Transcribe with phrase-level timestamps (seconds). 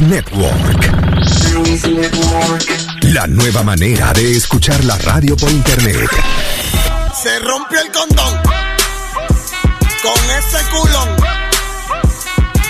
[0.00, 0.90] Network.
[3.02, 6.08] La nueva manera de escuchar la radio por internet.
[7.22, 8.40] Se rompió el condón
[10.02, 11.08] con ese culón.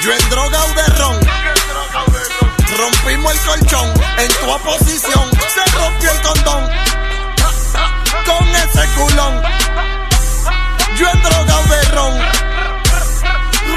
[0.02, 1.16] Yo en droga de ron.
[2.76, 3.88] Rompimos el colchón
[4.18, 5.30] en tu oposición.
[5.54, 6.68] Se rompió el condón
[8.26, 9.42] con ese culón.
[10.98, 12.49] Yo en droga de ron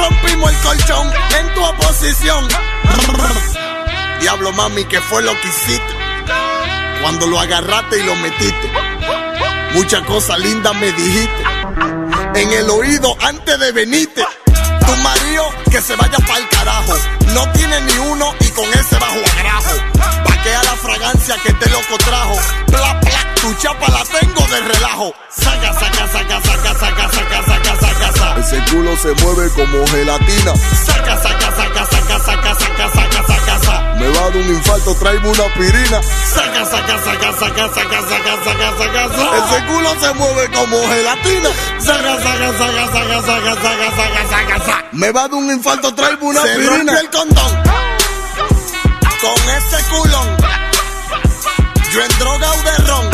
[0.04, 2.48] rompimos el colchón en tu oposición.
[4.20, 5.94] Diablo mami, ¿qué fue lo que hiciste?
[7.02, 8.72] Cuando lo agarraste y lo metiste.
[9.74, 11.44] Muchas cosas lindas me dijiste.
[12.36, 14.26] En el oído antes de venirte.
[14.86, 16.96] Tu marido que se vaya pa'l carajo.
[17.34, 19.72] No tiene ni uno y con ese bajo agrajo.
[20.26, 22.36] Paquea la fragancia que te loco trajo.
[23.42, 25.14] Tu chapa la tengo de relajo.
[25.30, 27.53] Saca, saca, saca, saca, saca, saca, saca.
[28.44, 30.54] Ese culo se mueve como gelatina.
[30.86, 33.96] Saca, saca, saca, saca, saca, saca, saca, saca, saca.
[33.96, 36.02] Me va a dar un infarto, traigo una aspirina.
[36.04, 39.38] Saca, saca, saca, saca, saca, saca, saca, saca, saca.
[39.46, 41.50] Ese culo se mueve como gelatina.
[41.80, 44.86] Saca, saca, saca, saca, saca, saca, saca, saca, saca.
[44.92, 46.76] Me va a dar un infarto, traigo una Se aspirina.
[46.76, 47.64] rompió el condón
[49.22, 50.38] con ese culón.
[51.94, 53.13] Yo en droga o de ron.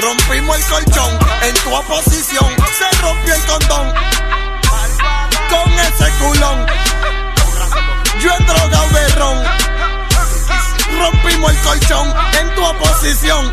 [0.00, 2.46] Rompimos el colchón en tu oposición.
[2.78, 3.94] Se rompió el condón
[5.50, 6.66] con ese culón.
[8.20, 9.08] Yo en droga o de.
[10.98, 13.50] Rompimos el colchón en tu oposición.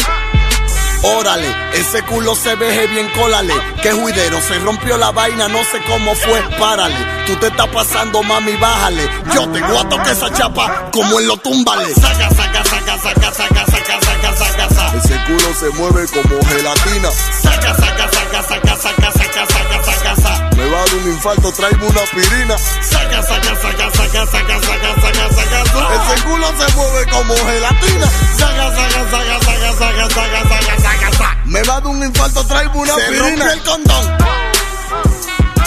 [1.03, 3.53] Órale, ese culo se veje bien, cólale.
[3.81, 7.14] Que juidero, se rompió la vaina, no sé cómo fue, párale.
[7.25, 9.09] Tú te estás pasando, mami, bájale.
[9.33, 11.91] Yo te a tocar esa chapa como en lo túmbale.
[11.95, 14.97] Saca, saca, saca, saca, saca, saca, saca, saca, saca.
[14.97, 17.09] Ese culo se mueve como gelatina.
[17.41, 20.49] Saca, saca, saca, saca, saca, saca, saca, saca, saca.
[20.55, 22.58] Me va a dar un infarto, traigo una aspirina.
[22.58, 26.14] Saca, saca, saca, saca, saca, saca, saca, saca, saca.
[26.14, 28.08] Ese culo se mueve como gelatina.
[28.37, 31.37] Saca, saca, saca, saca, saca, saca, saca, saca, saca.
[31.45, 33.25] Me va a dar un infarto, traigo una Se aspirina.
[33.30, 34.17] rompió el condón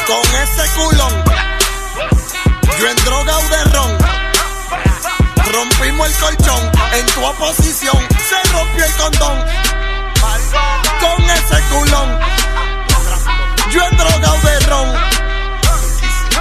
[0.06, 1.37] con ese culón.
[2.80, 3.98] Yo en droga o de ron.
[5.52, 7.96] Rompimos el colchón en tu oposición.
[8.28, 9.44] Se rompió el condón
[11.00, 12.18] con ese culón.
[13.72, 14.88] Yo en droga o de ron.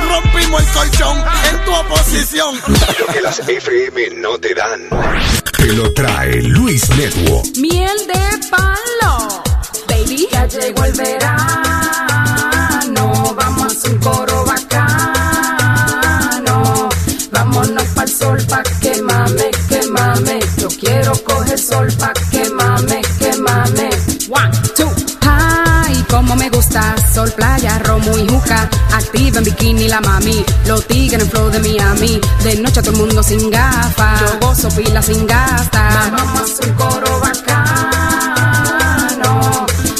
[0.09, 2.61] Rompimos el colchón en tu oposición.
[2.99, 4.89] Lo que las FM no te dan.
[5.57, 7.47] Te lo trae Luis Network.
[7.57, 9.43] Miel de palo,
[9.87, 10.27] baby.
[10.31, 11.33] Ya llegó el verano.
[13.35, 14.76] Vamos a un coro bacano.
[20.79, 23.89] Quiero coger sol pa' que mame, que mame.
[24.29, 24.89] One, two.
[25.21, 26.95] Ay, como me gusta.
[27.13, 28.69] Sol, playa, romo y juca.
[28.93, 30.45] Activa en bikini la mami.
[30.65, 32.19] Los tigres en flow de Miami.
[32.43, 34.21] De noche todo el mundo sin gafas.
[34.21, 36.11] Yo gozo pila sin gastar.
[36.11, 37.96] Vamos a hacer un coro bacano.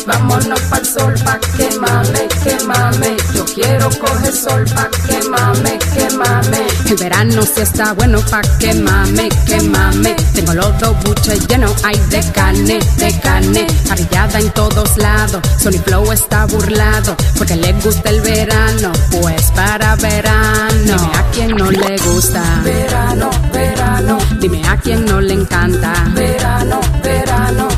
[0.08, 3.18] Vámonos pa'l sol pa' que mame, que mame.
[3.36, 6.62] Yo quiero coger sol pa' que mame, que mame.
[6.86, 10.16] El verano sí está bueno pa' que mame, que mame.
[10.34, 13.68] Tengo los dos buches llenos, hay de carne, de carne.
[13.86, 15.42] Parrillada en todos lados.
[15.62, 18.94] Sony Flow está burlado porque le gusta el verano.
[19.12, 20.96] Pues para verano.
[20.96, 22.42] Dime a quien no le gusta.
[22.64, 24.18] Verano, verano.
[24.40, 25.94] Dime a quien no le encanta.
[26.14, 27.77] Verano, verano.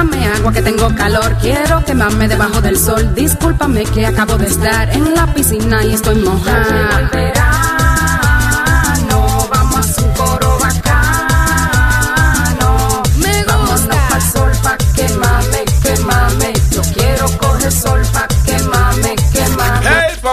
[0.00, 1.36] Échame agua que tengo calor.
[1.42, 3.14] Quiero quemarme debajo del sol.
[3.14, 7.59] Discúlpame que acabo de estar en la piscina y estoy mojada.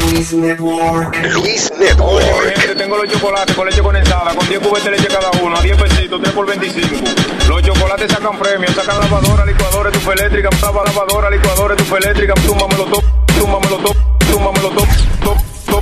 [0.00, 1.16] Luis Network.
[1.34, 2.56] Luis Oye, Network.
[2.56, 5.60] gente, tengo los chocolates con leche condensada, con 10 cubetas de leche cada uno, a
[5.62, 6.96] 10 pesitos, 3 por 25.
[7.48, 12.84] Los chocolates sacan premios, sacan lavadora, licuadora, estufa eléctrica, lava lavadora, licuadora, estufa eléctrica, túmbamelo
[12.84, 13.04] top,
[13.38, 13.96] túmbamelo top,
[14.30, 14.88] túmbamelo top,
[15.24, 15.38] top,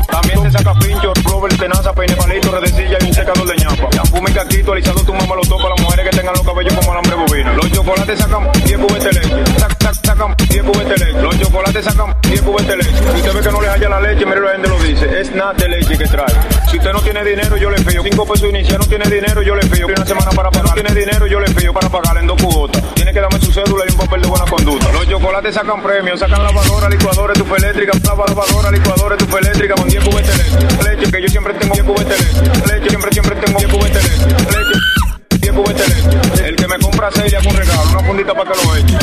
[0.07, 3.89] También te saca pincho, rover, tenaza, peine, palito, redecilla y un secador de ñapa.
[3.93, 7.55] Shampoo, caquito, alisado, túmbamelo top para las mujeres que tengan los cabellos como alambre bovino.
[7.55, 11.23] Los chocolates sacan 10 cubetas de leche, sac, sac, sacan 10 cubetas de leche.
[11.23, 12.91] Los chocolates sacan 10 cubetas de leche.
[13.17, 15.53] Usted ve que no le haya la leche, mire la gente lo dice, es nada
[15.55, 16.35] de leche que trae.
[16.71, 18.03] Si usted no tiene dinero, yo le fío.
[18.03, 19.87] Cinco pesos inicial, no tiene dinero, yo le fío.
[19.87, 20.67] Una semana para pagar.
[20.67, 22.83] No tiene dinero, yo le fío para pagarle en dos cuotas.
[22.95, 24.93] Tiene que darme su cédula y un papel de buena conducta.
[24.93, 30.05] Los chocolates sacan premios, sacan lavadora, licuadora, estufa eléctrica, lavadora, licuadora, estufa eléctrica con 10
[30.05, 30.45] cubetas de
[30.91, 31.11] leche.
[31.11, 32.89] Que yo siempre tengo 10 cubetas de leche.
[32.91, 34.27] Siempre, siempre tengo 10 cubetas de leche.
[34.29, 36.49] Leche, 10 cubetas de leche.
[36.49, 38.99] El que me compra seis le hago un regalo, una fundita para que lo eche.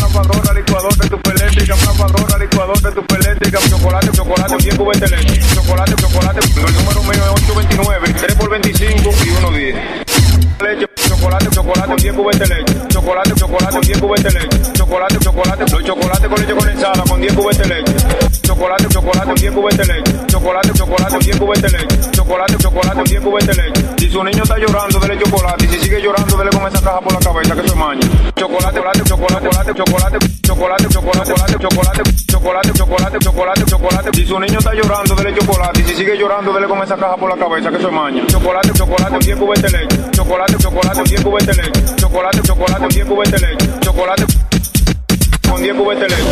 [0.00, 0.96] Lavadora, licuadora,
[2.38, 5.40] licuadora, estufa eléctrica, chocolate, chocolate, 10 cubetas de leche.
[5.54, 9.76] Chocolate, chocolate, el número mío es 829, 3 por 25 y 1 10.
[10.60, 12.74] Leche, chocolate, chocolate, 10 cubetas de leche.
[12.88, 14.72] Chocolate, chocolate, 10 cubetas de leche.
[14.72, 17.94] Chocolate, chocolate, los chocolates con leche condensada con 10 cubetas de leche.
[18.42, 20.12] Chocolate, chocolate, 10 cubetas de leche.
[20.26, 22.10] Chocolate, chocolate, 10 cubetas de leche.
[22.12, 23.84] Chocolate, chocolate, 10 cubetas de leche.
[23.98, 25.67] Si su niño está llorando, dele chocolate.
[25.98, 28.00] Sigue llorando, dele con esa caja por la cabeza que se maña.
[28.36, 34.10] Chocolate, chocolate, chocolate, chocolate, chocolate, chocolate, chocolate, chocolate, chocolate, chocolate, chocolate, chocolate.
[34.14, 35.84] Si su niño está llorando, dele chocolate.
[35.84, 38.24] Si sigue llorando, dele con esa caja por la cabeza que se maña.
[38.28, 39.98] Chocolate, chocolate, 10 cubetas de leche.
[40.12, 41.96] Chocolate, chocolate, 10 cubetas de leche.
[41.96, 43.66] Chocolate, chocolate, 10 cubetas de leche.
[43.80, 44.24] Chocolate
[45.50, 46.22] con 10 cubetas de leche.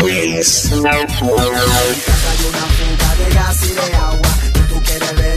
[0.00, 1.44] Luis Hay una fuga
[3.14, 4.45] de gas y de agua.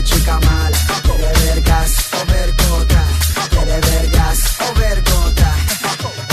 [0.04, 0.78] Chica mala.
[1.02, 3.04] Quieres ver gas o ver gota.
[3.50, 4.70] Quieres ver gas o.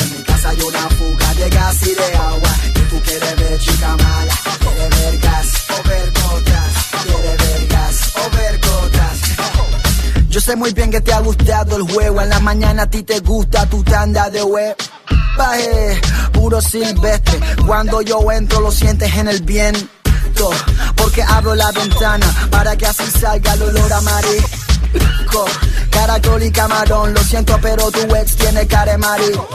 [0.01, 2.49] En mi casa hay una fuga de gas y de agua.
[2.75, 4.33] Y tú quieres ver chica mala.
[4.59, 6.71] Quieres ver gas o ver gotas.
[7.03, 8.27] Quieres ver gas o.
[10.29, 12.21] Yo sé muy bien que te ha gustado el juego.
[12.21, 14.75] En la mañana a ti te gusta tu tanda de web.
[15.37, 17.39] Baje, puro silvestre.
[17.65, 19.41] Cuando yo entro lo sientes en el
[20.95, 25.45] Porque abro la ventana para que así salga el olor a marisco.
[25.89, 29.47] Caracol y camarón, lo siento, pero tu ex tiene cara de marisco.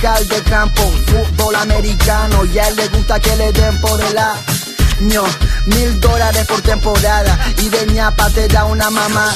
[0.00, 2.44] Cal de campo, fútbol americano.
[2.44, 5.22] Y a él le gusta que le den por el año.
[5.66, 7.38] Mil dólares por temporada.
[7.58, 9.32] Y de ñapa te da una mamá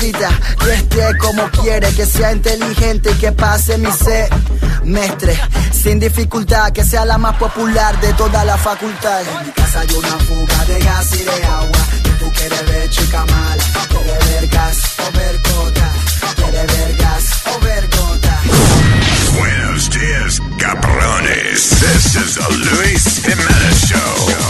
[0.00, 0.30] cita,
[0.64, 5.38] que esté como quiere, que sea inteligente y que pase mi semestre
[5.72, 9.20] sin dificultad, que sea la más popular de toda la facultad.
[9.20, 11.82] En mi casa hay una fuga de gas y de agua.
[12.04, 15.90] Y tú quieres ver chica mala, quieres ver gas o ver gota,
[16.36, 16.90] quieres ver
[17.54, 17.90] o ver.
[19.38, 21.68] Buenos días, cabrones.
[21.80, 24.49] This is the Luis Jimenez Show.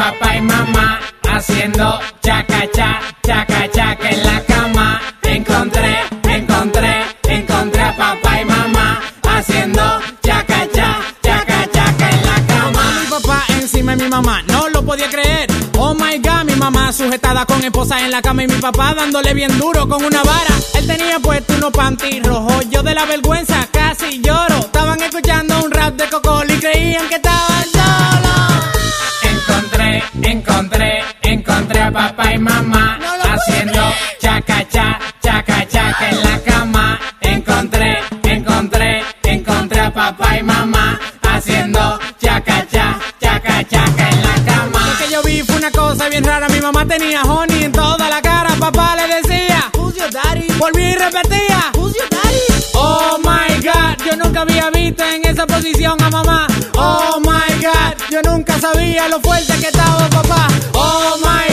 [0.00, 0.98] Papá y mamá
[1.30, 5.00] haciendo chaca cha, chaca chaca en la cama.
[5.22, 6.92] Encontré, encontré,
[7.28, 9.82] encontré a papá y mamá haciendo
[10.22, 12.82] chaca cha, chaca chaca en la cama.
[13.02, 15.46] Mi papá encima de mi mamá, no lo podía creer.
[15.78, 19.34] Oh my god, mi mamá sujetada con esposa en la cama y mi papá dándole
[19.34, 20.54] bien duro con una vara.
[20.74, 24.60] Él tenía puesto unos panty rojos, yo de la vergüenza casi lloro.
[24.60, 27.69] Estaban escuchando un rap de Cocol y creían que estaban
[31.92, 33.80] papá y mamá haciendo
[34.20, 36.98] chaca cha, chaca chaca en la cama.
[37.20, 44.86] Encontré, encontré, encontré a papá y mamá haciendo chaca cha, chaca chaca en la cama.
[44.86, 46.48] Lo que yo vi fue una cosa bien rara.
[46.48, 48.54] Mi mamá tenía honey en toda la cara.
[48.58, 50.46] Papá le decía, Who's your daddy?
[50.58, 52.38] Volví y repetía, Who's your daddy?
[52.74, 56.46] Oh my god, yo nunca había visto en esa posición a mamá.
[56.76, 60.46] Oh my god, yo nunca sabía lo fuerte que estaba papá.
[60.74, 61.49] Oh my god,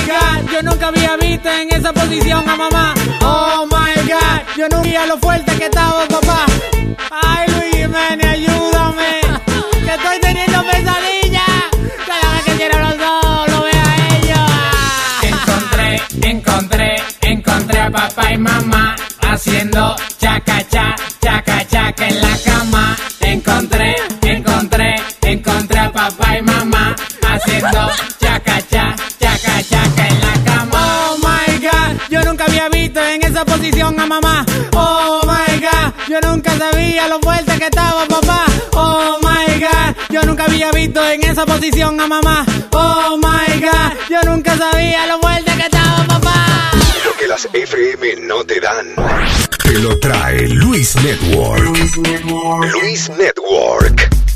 [0.57, 2.93] yo nunca había visto en esa posición a mamá.
[3.21, 6.45] Oh my god, yo nunca sabía lo fuerte que estaba papá.
[7.11, 9.21] Ay Luis Jiménez, ayúdame,
[9.85, 11.43] que estoy teniendo pesadillas.
[12.07, 14.49] Cada vez que quiero los dos, lo veo a ellos.
[15.21, 18.95] Encontré, encontré, encontré a papá y mamá
[19.29, 22.97] haciendo chaca cha, chaca chaca en la cama.
[23.19, 27.91] Encontré, encontré, encontré a papá y mamá haciendo
[33.05, 34.45] en esa posición a mamá.
[34.73, 38.45] Oh my god, yo nunca sabía lo fuerte que estaba papá.
[38.73, 42.45] Oh my god, yo nunca había visto en esa posición a mamá.
[42.71, 46.71] Oh my god, yo nunca sabía lo fuerte que estaba papá.
[47.05, 48.95] Lo que las FM no te dan.
[49.63, 51.63] Te lo trae Luis Network.
[51.63, 52.71] Luis Network.
[52.71, 54.26] Luis Network.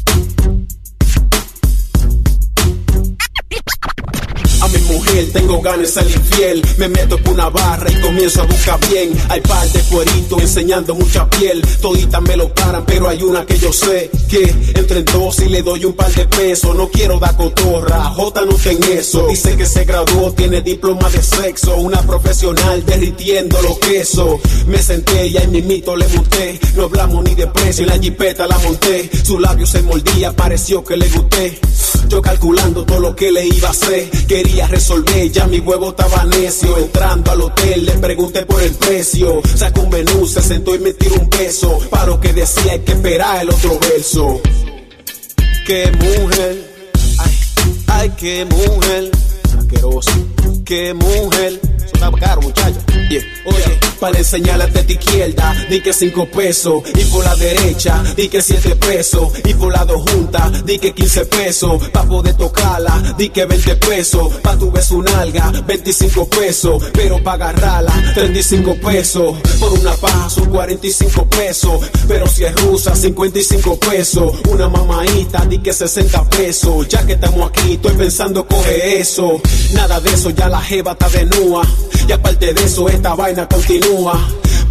[5.12, 6.62] Tengo ganas de ser infiel.
[6.78, 9.12] Me meto por una barra y comienzo a buscar bien.
[9.30, 11.62] Hay par de cueritos enseñando mucha piel.
[11.82, 15.50] Toditas me lo paran, pero hay una que yo sé que entre en dos y
[15.50, 16.76] le doy un par de pesos.
[16.76, 19.28] No quiero dar cotorra, J no ten eso.
[19.28, 21.76] Dice que se graduó, tiene diploma de sexo.
[21.76, 24.40] Una profesional derritiendo los quesos.
[24.68, 26.60] Me senté y ahí mito le monté.
[26.76, 29.10] No hablamos ni de precio, y la jipeta la monté.
[29.24, 31.60] Su labio se mordía, pareció que le gusté.
[32.08, 34.10] Yo calculando todo lo que le iba a hacer.
[34.28, 35.01] Quería resolver,
[35.32, 36.78] ya mi huevo estaba necio.
[36.78, 39.42] Entrando al hotel, le pregunté por el precio.
[39.56, 41.80] Sacó un menú, se sentó y me tiró un beso.
[41.90, 44.42] Para lo que decía, hay que esperar el otro verso.
[45.66, 46.72] Qué mujer,
[47.20, 47.38] ay,
[47.88, 49.12] ay, qué mujer.
[49.58, 50.12] Asqueroso,
[50.66, 51.71] qué mujer.
[52.10, 52.80] Caro, muchacho.
[53.46, 56.82] Oye, para enseñarle a tu izquierda, di que cinco pesos.
[56.96, 59.32] Y por la derecha, di que siete pesos.
[59.46, 61.90] Y por la dos juntas, di que 15 pesos.
[61.90, 64.34] Pa' poder tocarla, di que 20 pesos.
[64.42, 66.84] Pa' tu beso un alga, 25 pesos.
[66.92, 69.38] Pero pa' agarrarla, 35 pesos.
[69.60, 71.82] Por una paja son 45 pesos.
[72.08, 74.34] Pero si es rusa, 55 pesos.
[74.50, 76.88] Una mamaita, di que 60 pesos.
[76.88, 79.40] Ya que estamos aquí, estoy pensando coge eso.
[79.74, 81.62] Nada de eso, ya la jeva está de nua.
[82.08, 84.20] Y aparte de eso, esta vaina continúa.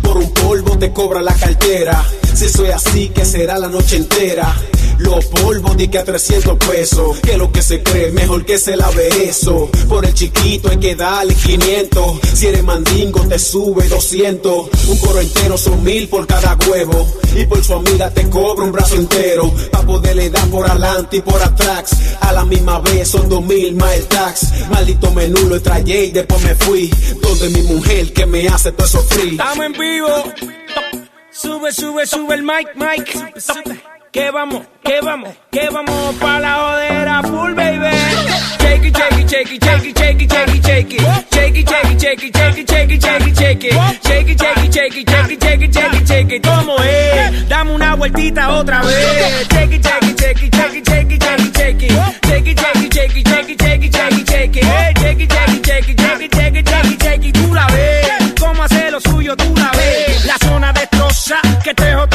[0.02, 2.04] Por un polvo te cobra la cartera.
[2.34, 4.56] Si soy así, que será la noche entera.
[5.00, 7.18] Los polvos di que a 300 pesos.
[7.20, 9.70] Que lo que se cree, mejor que se lave eso.
[9.88, 12.20] Por el chiquito hay que darle 500.
[12.34, 14.68] Si eres mandingo, te sube 200.
[14.88, 17.06] Un coro entero son mil por cada huevo.
[17.34, 19.52] Y por su amiga te cobra un brazo entero.
[19.70, 21.90] Pa' poderle dar por adelante y por atrás.
[22.20, 24.68] A la misma vez son dos mil más el tax.
[24.70, 26.90] Maldito menú lo y después me fui.
[27.22, 29.36] Donde mi mujer que me hace todo eso free.
[29.90, 30.22] Vivo.
[31.32, 33.06] Sube, sube, sube el mic, mic.
[34.12, 37.96] Que vamos, que vamos, que vamos pa' la jodera full, baby.
[38.60, 41.00] Shake it, shake it, shake it, shake it, shake it, shake it, shake it.
[41.32, 43.72] Shake it, shake it, shake it, shake it, shake it, shake it, shake it.
[44.04, 46.42] Shake it, shake it, shake it, shake it, shake it, shake it, shake it.
[46.46, 47.48] ¿Cómo es?
[47.48, 49.48] Dame una vueltita otra vez.
[49.48, 52.20] Shake it, shake it, shake it, shake it, shake it, shake it, shake it.
[52.28, 53.26] Shake it, shake it,
[55.66, 56.39] shake
[61.70, 62.09] coqueteo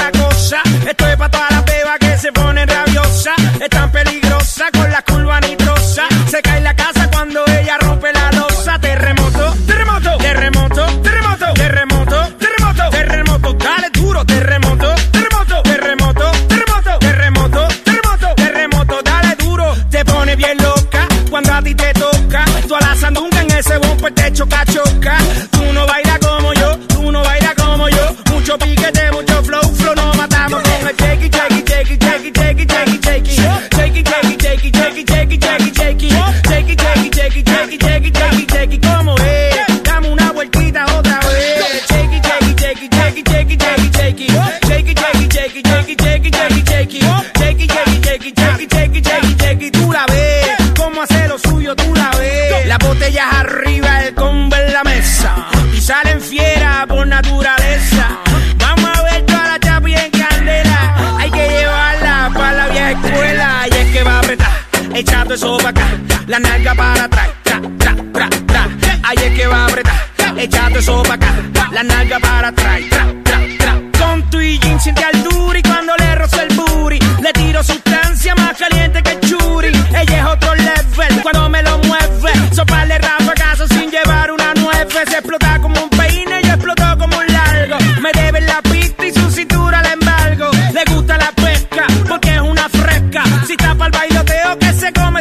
[66.66, 68.70] Nalga para atrás, tra, tra, tra, tra.
[69.04, 71.34] Ahí es que va a apretar, echando eso para acá.
[71.72, 73.82] La nalga para atrás, tra, tra, tra.
[74.00, 76.98] Con tu y jean siente al duri cuando le rozo el booty.
[77.22, 79.68] Le tiro sustancia más caliente que churi.
[79.68, 82.34] Ella es otro level cuando me lo mueve.
[82.52, 84.88] Soparle rafagazo sin llevar una nueve.
[84.92, 87.78] Se explota como un peine y explotó como un largo.
[88.02, 90.50] Me debe la pista y su cintura la embargo.
[90.74, 93.24] Le gusta la pesca porque es una fresca.
[93.46, 95.20] Si tapa el bailoteo que se come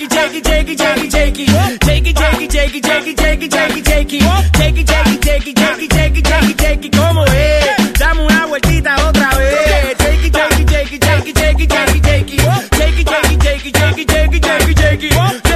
[0.00, 1.48] it, shake it, shake it, shake it, shake it,
[1.84, 2.52] shake it, shake it.
[2.52, 4.22] Shake it, shake it, shake it, shake it, shake it, shake it, shake it.
[4.56, 6.92] Shake it, shake it, shake it, shake it, shake it, shake it, shake it.
[6.96, 7.98] ¿Cómo es?
[7.98, 9.96] Dame una vueltita otra vez.
[9.98, 12.40] Shake it, shake it, shake it, shake it, shake it, shake it, shake it.
[12.76, 15.51] Shake it, shake it, shake it, shake it, shake it, shake it, shake it.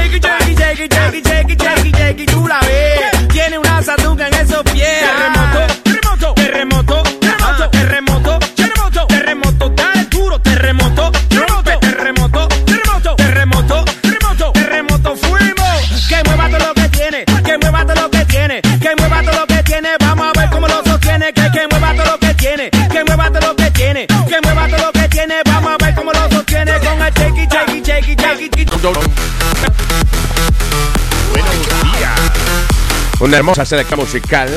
[33.21, 34.49] Una hermosa selección musical.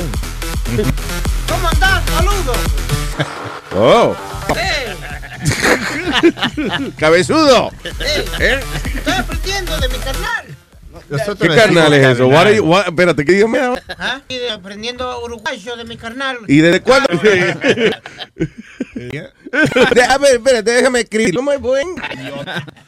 [1.47, 2.03] ¿Cómo andás?
[2.09, 2.57] Saludos.
[3.75, 4.15] Oh,
[6.97, 7.71] cabezudo.
[7.83, 8.59] Eh, ¿Eh?
[8.95, 10.45] Estoy aprendiendo de mi carnal.
[11.39, 12.27] ¿Qué carnal es eso?
[12.27, 13.81] What you- what- espérate, ¿qué dígame ahora?
[13.97, 14.21] ¿Ah?
[14.27, 16.37] Y de- aprendiendo uruguayo de mi carnal.
[16.47, 17.07] ¿Y desde cuándo?
[19.95, 21.35] déjame, espérate, déjame escribir.
[21.35, 21.87] ¿Cómo es buen?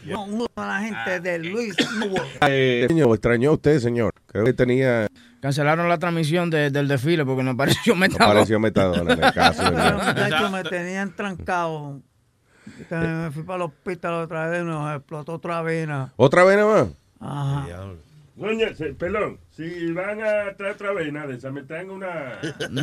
[0.07, 2.27] Saludo a la gente de Luis Network.
[2.47, 4.13] Eh, señor, extrañó a usted, señor.
[4.27, 5.07] Creo que tenía.
[5.41, 8.33] Cancelaron la transmisión de- del desfile porque nos pareció metadona.
[8.33, 11.99] pareció metadona en el caso, me tenían trancado.
[12.89, 16.13] Me fui para el hospital otra vez, nos explotó otra vena.
[16.15, 16.87] ¿Otra vez nomás?
[17.19, 17.65] Ajá.
[18.41, 22.39] Doña, pelón, si van a traer otra vez nada de esa, me traen una.
[22.61, 22.75] Con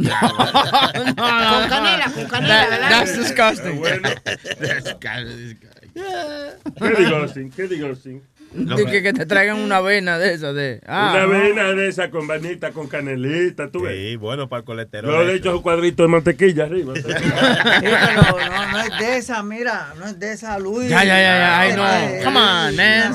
[1.69, 2.89] canela, con canela, That- ¿verdad?
[2.91, 3.79] that's disgusting.
[3.79, 4.09] Bueno.
[6.79, 7.51] ¿Qué digo, sin?
[7.51, 8.23] ¿Qué digo, sin?
[8.67, 10.81] De que, que te traigan una vena de esa de.
[10.87, 11.35] Ah, una no.
[11.37, 13.97] avena de esa con vanita, con canelita, tú ves.
[13.97, 15.13] Sí, bueno, para el colesterol.
[15.13, 16.95] Yo le echo un cuadrito de mantequilla arriba.
[16.97, 20.89] Sí, pero no, no es de esa, mira, no es de esa, Luis.
[20.89, 21.85] Ya, ya, ya, ya, know.
[21.87, 23.13] eh, Come on, man.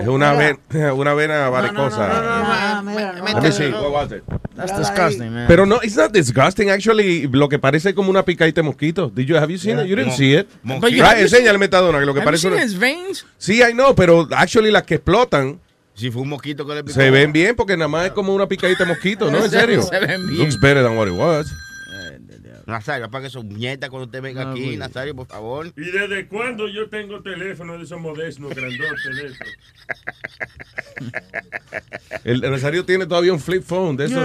[0.00, 0.58] Es una, ven-
[0.94, 2.08] una vena varicosa.
[2.12, 3.24] Ah, mira, no.
[3.24, 4.22] What was it?
[4.56, 5.30] That's Mírala disgusting, ahí.
[5.30, 5.46] man.
[5.48, 6.70] Pero no, it's not disgusting.
[6.70, 9.12] Actually, lo que parece como una picadita de mosquito.
[9.14, 9.84] Did you, have you seen it?
[9.86, 10.48] You didn't Mo- see it.
[10.64, 13.26] you- Right, you el metadona, que lo que have you parece seen una- his veins?
[13.38, 15.60] Sí, I know, pero actually las que explotan
[15.94, 16.94] Si fue un mosquito que le picó.
[16.94, 19.38] se ven bien porque nada más es como una picadita de mosquito, ¿no?
[19.44, 19.82] En Se- serio.
[19.82, 20.38] se ven bien.
[20.40, 21.46] Looks better than what it was.
[22.66, 24.76] Nazario, para que son nietas cuando usted venga No, aquí, güey.
[24.76, 25.72] Nazario, por favor.
[25.76, 29.38] ¿Y desde cuándo yo tengo teléfono de esos modernos, grandotes de esos?
[32.24, 34.20] El Nazario tiene todavía un flip phone de eso.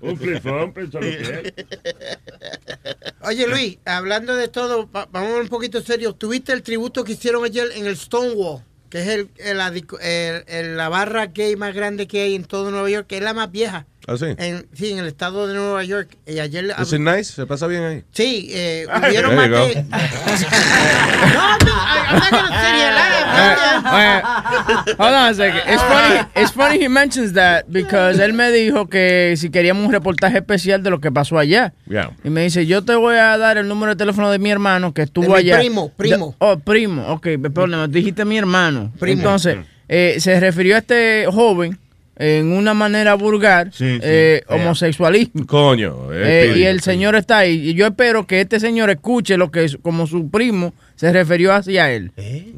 [0.00, 1.66] Un flip phone, pensó lo que es.
[3.22, 6.14] Oye, Luis, hablando de todo, va- vamos un poquito serio.
[6.14, 8.62] ¿Tuviste el tributo que hicieron ayer en el Stonewall?
[8.94, 12.36] Que es el, el- la, disco- el- el- la barra gay más grande que hay
[12.36, 13.86] en todo Nueva York, que es la más vieja.
[14.06, 14.26] ¿Ah, sí?
[14.38, 16.16] En, sí, en el estado de Nueva York.
[16.26, 16.66] Y ayer...
[16.66, 17.24] It nice?
[17.32, 18.04] ¿Se pasa bien ahí?
[18.12, 19.54] Sí, eh, hubieron más de...
[19.54, 19.74] no, no,
[22.06, 23.14] I'm not gonna say it live.
[24.98, 25.62] Hold on a second.
[25.66, 29.92] It's funny, it's funny he mentions that because él me dijo que si queríamos un
[29.92, 31.72] reportaje especial de lo que pasó allá.
[31.88, 32.10] Yeah.
[32.24, 34.92] Y me dice, yo te voy a dar el número de teléfono de mi hermano
[34.92, 35.58] que estuvo De mi allá.
[35.58, 36.34] primo, primo.
[36.38, 37.06] Oh, primo.
[37.08, 38.83] Ok, perdón, dijiste mi hermano.
[38.98, 39.18] Primo.
[39.20, 41.78] Entonces, eh, se refirió a este joven
[42.16, 44.00] en una manera vulgar, Sí, sí.
[44.02, 45.46] eh, homosexualismo.
[45.46, 46.12] Coño.
[46.12, 47.70] Eh, y el señor está ahí.
[47.70, 51.52] Y yo espero que este señor escuche lo que es, como su primo se refirió
[51.52, 52.12] hacia él.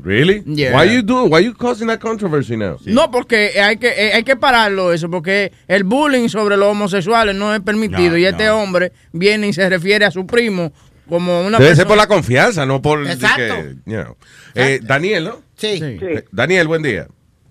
[0.05, 0.43] Really?
[0.45, 0.77] Yeah.
[0.79, 1.33] Why you doing?
[1.33, 2.77] Why you causing that controversy now?
[2.85, 7.35] No, porque hay que, eh, hay que pararlo eso, porque el bullying sobre los homosexuales
[7.35, 8.11] no es permitido.
[8.11, 10.71] No, y este hombre viene y se refiere a su primo
[11.09, 11.77] como una Debe persona.
[11.77, 13.55] ser por la confianza, no por de Exacto.
[13.55, 14.17] que, you know.
[14.55, 15.37] Eh, Daniel, ¿no?
[15.57, 15.79] Sí.
[15.83, 17.07] Eh, Daniel, buen día.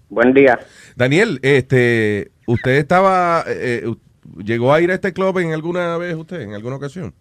[0.09, 0.59] Buen día.
[0.95, 3.95] Daniel, este, usted estaba, eh, eh,
[4.43, 7.13] llegó a ir a este club en alguna vez usted, en alguna ocasión.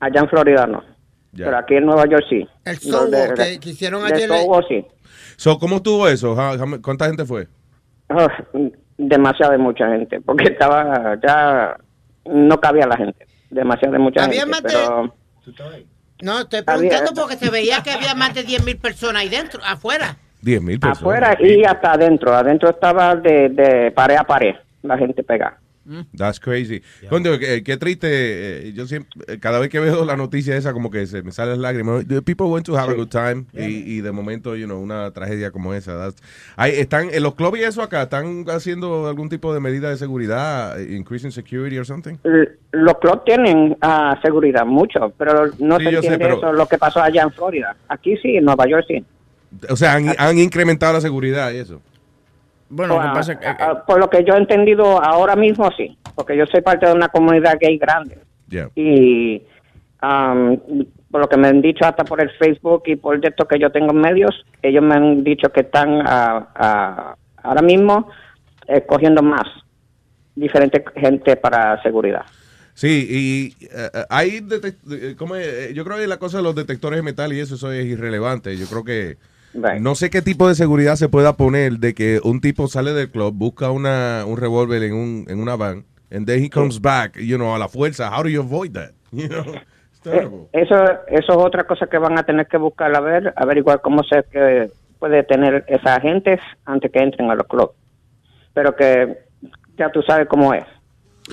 [0.00, 0.82] Allá en Florida no.
[1.32, 1.46] Ya.
[1.46, 2.46] Pero aquí en Nueva York sí.
[2.64, 4.28] El Stonewall de- que, que hicieron de ayer.
[4.28, 4.84] Stonewall sí.
[5.36, 6.36] So, ¿cómo estuvo eso?
[6.82, 7.46] ¿Cuánta gente fue?
[8.08, 8.26] Oh,
[8.98, 11.76] demasiada mucha gente, porque estaba ya
[12.26, 13.26] no cabía la gente.
[13.48, 14.50] Demasiada mucha Había gente.
[14.62, 15.10] más
[16.22, 19.60] No, estoy preguntando porque se veía que había más de 10 mil personas ahí dentro,
[19.64, 20.16] afuera.
[20.42, 20.98] 10 mil personas.
[21.00, 22.34] afuera y hasta adentro.
[22.34, 25.58] Adentro estaba de, de pared a pared la gente pegada.
[26.16, 26.82] That's crazy.
[27.08, 28.08] Coño, qué, qué triste.
[28.68, 31.32] eh, yo siempre, eh, cada vez que veo la noticia esa, como que se me
[31.32, 32.06] salen las lágrimas.
[32.06, 33.46] The people went to have a good time.
[33.52, 35.92] Y, y de momento, you know, una tragedia como esa.
[35.96, 36.22] that's-
[36.56, 39.96] Hay, están, en los clubes y eso acá, ¿están haciendo algún tipo de medida de
[39.96, 40.78] seguridad?
[40.78, 42.14] Increasing security or something?
[42.24, 46.36] L- Los clubs tienen ah, seguridad, mucho, pero no Sí, se yo sé, entiende pero-
[46.38, 47.76] eso, lo que pasó allá en Florida.
[47.88, 49.04] Aquí sí, en Nueva York sí.
[49.68, 51.80] O sea, han, han incrementado la seguridad y eso.
[52.70, 53.20] Bueno, Ah,
[53.58, 56.92] ah, por lo que yo he entendido ahora mismo sí, porque yo soy parte de
[56.92, 58.18] una comunidad gay grande.
[58.48, 58.70] Yeah.
[58.74, 59.42] Y
[60.00, 60.58] am,
[61.10, 63.70] por lo que me han dicho hasta por el Facebook y por esto que yo
[63.70, 68.08] tengo en medios, ellos me han dicho que están ah, ahora mismo
[68.66, 69.46] escogiendo más
[70.36, 72.24] diferente gente para seguridad.
[72.74, 74.46] Sí, y eh, eh, hay
[74.90, 75.46] eh, ¿cómo es?
[75.46, 77.84] Eh, yo creo que la cosa de los detectores de metal y eso, eso es
[77.84, 78.56] irrelevante.
[78.56, 79.18] Yo creo que
[79.52, 83.10] no sé qué tipo de seguridad se pueda poner de que un tipo sale del
[83.10, 87.16] club, busca una, un revólver en, un, en una van, and then he comes back,
[87.16, 88.10] you know, a la fuerza.
[88.10, 88.92] How do you avoid that?
[89.12, 90.48] You know, it's terrible.
[90.52, 90.76] Eso,
[91.08, 94.22] eso es otra cosa que van a tener que buscar a ver, averiguar cómo se
[94.30, 97.72] que puede tener esas agentes antes que entren a los clubs.
[98.54, 99.18] Pero que
[99.76, 100.64] ya tú sabes cómo es.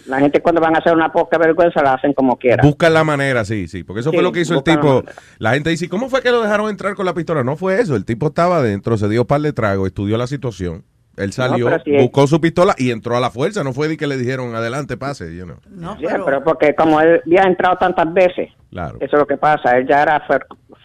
[0.06, 2.66] La gente cuando van a hacer una poca vergüenza la hacen como quieran.
[2.66, 5.04] Buscan la manera, sí, sí, porque eso fue lo que hizo el la tipo.
[5.40, 7.44] La gente dice, ¿cómo fue que lo dejaron entrar con la pistola?
[7.44, 10.84] No fue eso, el tipo estaba adentro, se dio par de tragos, estudió la situación,
[11.16, 13.98] él salió, pero si- buscó su pistola y entró a la fuerza, no fue de
[13.98, 15.58] que le dijeron, adelante, pase, you know.
[15.98, 16.44] Sí, pero...
[16.44, 18.98] porque como él había entrado tantas veces, Claro.
[19.00, 19.78] eso es lo que pasa.
[19.78, 20.22] Él ya era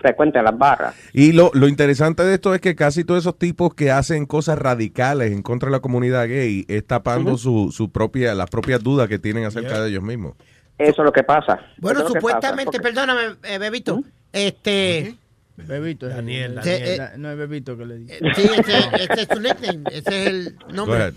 [0.03, 0.95] fre- frecuenten las barras.
[1.13, 4.59] Y lo, lo interesante de esto es que casi todos esos tipos que hacen cosas
[4.59, 9.09] radicales en contra de la comunidad gay es tapando su, su propia, las propias dudas
[9.09, 10.35] que tienen acerca de ellos mismos.
[10.79, 11.61] Eso es lo que pasa.
[11.79, 15.17] Bueno, Eso supuestamente, pasa, porque- perdóname, eh, Bebito, este...
[15.57, 16.09] Bebito.
[16.09, 16.83] Daniel, Daniel.
[16.83, 18.19] eh, no es Bebito que le dice.
[18.35, 21.13] Sí, ese, ese es su nickname, ese es el nombre.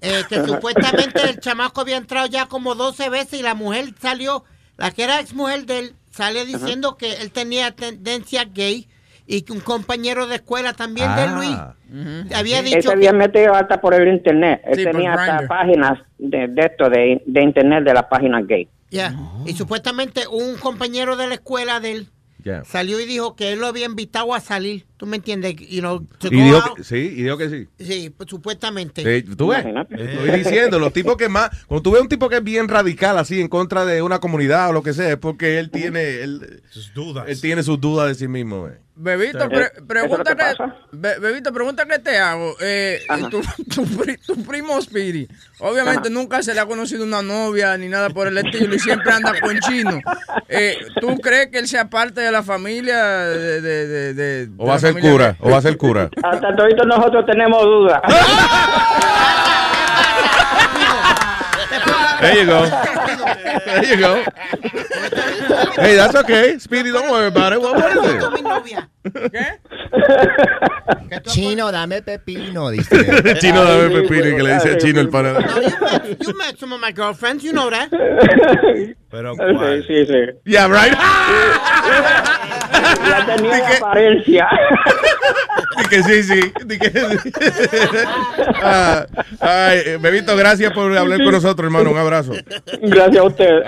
[0.00, 4.44] Eh, que supuestamente el chamaco había entrado ya como 12 veces y la mujer salió,
[4.76, 8.88] la que era ex mujer de él, sale diciendo que él tenía tendencia gay
[9.26, 11.56] y que un compañero de escuela también de Luis
[12.34, 14.60] había Él dicho se había que- metido hasta por el internet.
[14.66, 15.48] Él Sí, tenía hasta Grindr.
[15.48, 18.68] páginas de, de esto, de, de internet de las páginas gay.
[18.90, 19.14] Ya.
[19.46, 22.08] Y supuestamente un compañero de la escuela de él
[22.64, 24.84] salió y dijo que él lo había invitado a salir.
[25.04, 25.54] ¿Tú me entiendes?
[25.56, 26.76] You know, to Y go dijo out.
[26.78, 27.68] que, sí, y dijo que sí.
[27.78, 29.02] Sí, pues, supuestamente.
[29.02, 32.36] Sí, tú ves, estoy diciendo, los tipos que más, cuando tú ves un tipo que
[32.36, 35.58] es bien radical así en contra de una comunidad o lo que sea, es porque
[35.58, 37.26] él tiene, él, sus dudas.
[37.28, 38.66] Él tiene sus dudas de sí mismo.
[38.68, 38.78] eh.
[38.96, 39.48] Bebito, Sí.
[39.48, 40.96] pre- ¿Eso es lo pregunta que?
[40.96, 42.54] Be- Bebito, pregunta que te hago.
[42.60, 43.40] Eh, tu,
[43.74, 45.26] tu pri- tu primo Spiri,
[45.58, 49.10] obviamente nunca se le ha conocido una novia ni nada por el estilo y siempre
[49.10, 50.00] anda con chino.
[50.48, 54.66] Eh, ¿Tú crees que él sea parte de la familia de, de, de- de- O
[54.66, 56.10] va a la ser cura, o va a ser cura.
[56.22, 58.00] Hasta todito nosotros tenemos dudas.
[62.20, 62.64] There you go.
[63.66, 64.24] There you go.
[65.76, 66.58] Hey, that's okay.
[66.58, 67.60] Speedy, don't worry about it.
[67.60, 68.22] What, what is it?
[71.26, 72.88] Chino, dame pepino, dice.
[73.40, 76.18] Chino dame pepino y que le dice a Chino el panadero.
[76.20, 77.90] You met some of my girlfriends, you know that.
[79.14, 80.20] Pero Sí, sí, sí.
[80.44, 80.92] Yeah, right.
[83.08, 84.48] Ya tenía apariencia.
[85.78, 86.52] Di que sí, sí.
[86.64, 87.30] Di que sí.
[88.66, 89.06] Ah,
[89.40, 91.90] ay, eh, Bebito, gracias por hablar con nosotros, hermano.
[91.92, 92.32] Un abrazo.
[92.82, 93.60] Gracias a usted.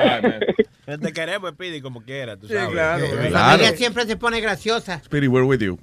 [1.02, 2.70] Te queremos, Pidi, como quiera, tú Sí, sabes.
[2.70, 3.04] claro.
[3.06, 3.50] La Claro.
[3.50, 5.00] familia siempre se pone graciosa.
[5.04, 5.78] Speedy, we're with you.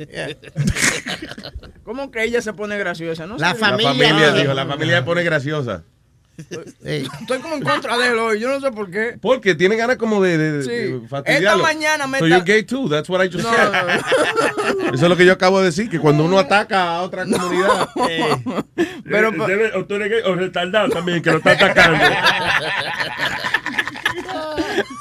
[1.84, 3.28] ¿Cómo que ella se pone graciosa?
[3.28, 3.60] No La sé.
[3.60, 4.42] familia- La familia, Ah.
[4.42, 5.84] dijo, la familia se pone graciosa.
[6.84, 9.18] Estoy como en contra de él hoy, yo no sé por qué.
[9.22, 11.06] Porque tiene ganas como de, de, de Sí.
[11.08, 11.50] fastidiarlo.
[11.50, 14.02] Esta mañana me So you're gay too, that's what I just No, said.
[14.94, 17.88] Eso es lo que yo acabo de decir, que cuando uno ataca a otra comunidad...
[19.06, 22.04] Pero, Eh, o tú eres gay o retardado también, que lo está atacando.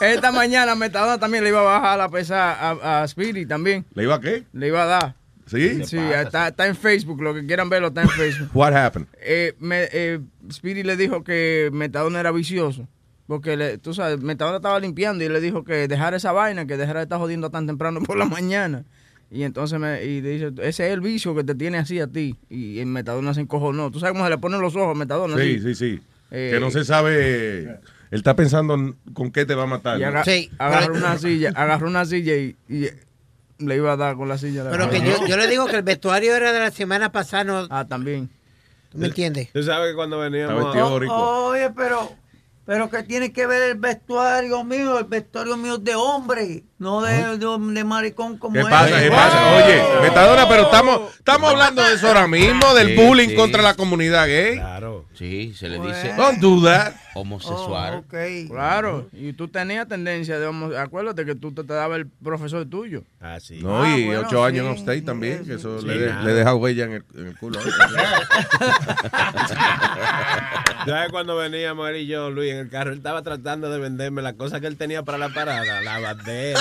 [0.01, 3.87] Esta mañana Metadona también le iba a bajar la pesa a, a Speedy también.
[3.95, 4.45] ¿Le iba a qué?
[4.53, 5.15] Le iba a dar.
[5.53, 5.85] ¿Sí?
[5.85, 8.49] Sí, está, está en Facebook, lo que quieran verlo está en Facebook.
[8.55, 9.07] What happened?
[9.21, 10.21] Eh, me, eh,
[10.53, 12.89] Speedy le dijo que Metadona era vicioso.
[13.27, 16.77] Porque, le- tú sabes, Metadona estaba limpiando y le dijo que dejara esa vaina, que
[16.77, 18.85] dejara de estar jodiendo tan temprano por la mañana.
[19.31, 22.37] Y entonces me y dice, ese es el vicio que te tiene así a ti.
[22.51, 23.91] Y en Metadona se encojonó.
[23.91, 25.37] ¿Tú sabes cómo se le ponen los ojos a Metadona?
[25.37, 25.61] Sí, así?
[25.61, 26.01] sí, sí.
[26.31, 27.61] Eh, que no se sabe...
[28.11, 30.03] Él está pensando en con qué te va a matar.
[30.03, 30.23] Aga-
[30.59, 32.89] agarró una silla, agarró una silla y, y
[33.59, 34.65] le iba a dar con la silla.
[34.71, 37.45] Pero que yo, yo le digo que el vestuario era de la semana pasada.
[37.45, 38.29] No, ah, también.
[38.91, 39.51] ¿Tú me entiendes?
[39.53, 40.77] Tú sabes que cuando veníamos...
[40.77, 42.13] O- Oye, pero,
[42.67, 47.39] pero que tiene que ver el vestuario mío, el vestuario mío de hombre, no de,
[47.39, 48.67] de, de maricón como ¿Qué él.
[48.69, 49.01] pasa?
[49.01, 49.57] ¿Qué pasa?
[49.57, 53.35] Oye, Metadona, pero estamos, estamos hablando de eso ahora mismo, del Sí, bullying sí.
[53.37, 54.57] contra la comunidad gay.
[54.57, 55.07] Claro.
[55.15, 56.95] Sí, se le dice Don't do that.
[57.15, 58.03] homosexual.
[58.49, 62.65] Claro, y tú tenías tendencia de homo- acuérdate que tú te, te daba el profesor
[62.69, 63.05] tuyo.
[63.21, 63.61] Ah, sí.
[63.63, 66.33] No, Ah, y bueno, ocho años en upstate también, que eso Sí, le, de- le
[66.35, 67.61] deja huella en el, en el culo.
[70.87, 72.91] ¿Sabes cuando veníamos él y yo, Luis, en el carro?
[72.91, 75.81] Él estaba tratando de venderme las cosas que él tenía para la parada.
[75.83, 76.61] La bandera,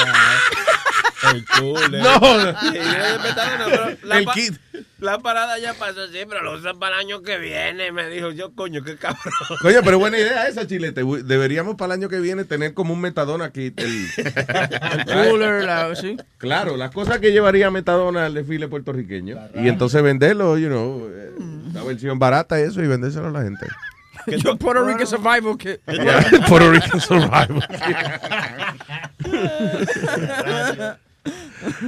[1.34, 2.02] el cooler.
[2.04, 2.16] No.
[2.18, 4.54] Y yo le dije, "Metadona, pero la, El pa- kit.
[5.00, 7.92] la parada ya pasó, sí, pero lo usan para el año que viene.
[7.92, 9.22] Me dijo yo, coño, qué cabrón.
[9.62, 11.04] Coño, pero buena idea esa, Chilete.
[11.24, 13.80] Deberíamos para el año que viene tener como un metadona kit.
[13.80, 16.18] El, El cooler, la- sí.
[16.38, 19.38] Claro, las cosas que llevaría metadona al desfile puertorriqueño.
[19.56, 21.32] Y entonces venderlo, you know, eh,
[21.74, 23.68] la versión barata eso, y vendérselo a la gente.
[24.44, 27.66] Yo Puerto Rican Survival Yeah, Puerto Rican Survival.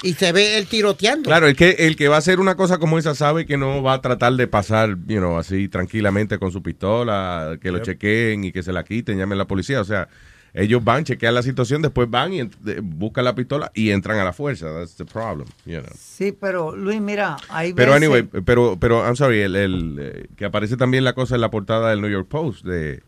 [0.02, 1.28] y se ve él tiroteando.
[1.28, 3.82] Claro, el que, el que va a hacer una cosa como esa sabe que no
[3.82, 8.44] va a tratar de pasar, you know, así tranquilamente con su pistola, que lo chequeen
[8.44, 9.80] y que se la quiten, llamen a la policía.
[9.80, 10.09] O sea,
[10.56, 12.42] ellos van, chequean la situación, después van y
[12.82, 14.72] buscan la pistola y entran a la fuerza.
[14.72, 15.92] That's the problem, you know.
[15.94, 18.09] Sí, pero Luis, mira, hay Pero veces...
[18.09, 21.50] anyway, pero, pero, I'm sorry, el, el, eh, que aparece también la cosa en la
[21.50, 23.02] portada del New York Post de,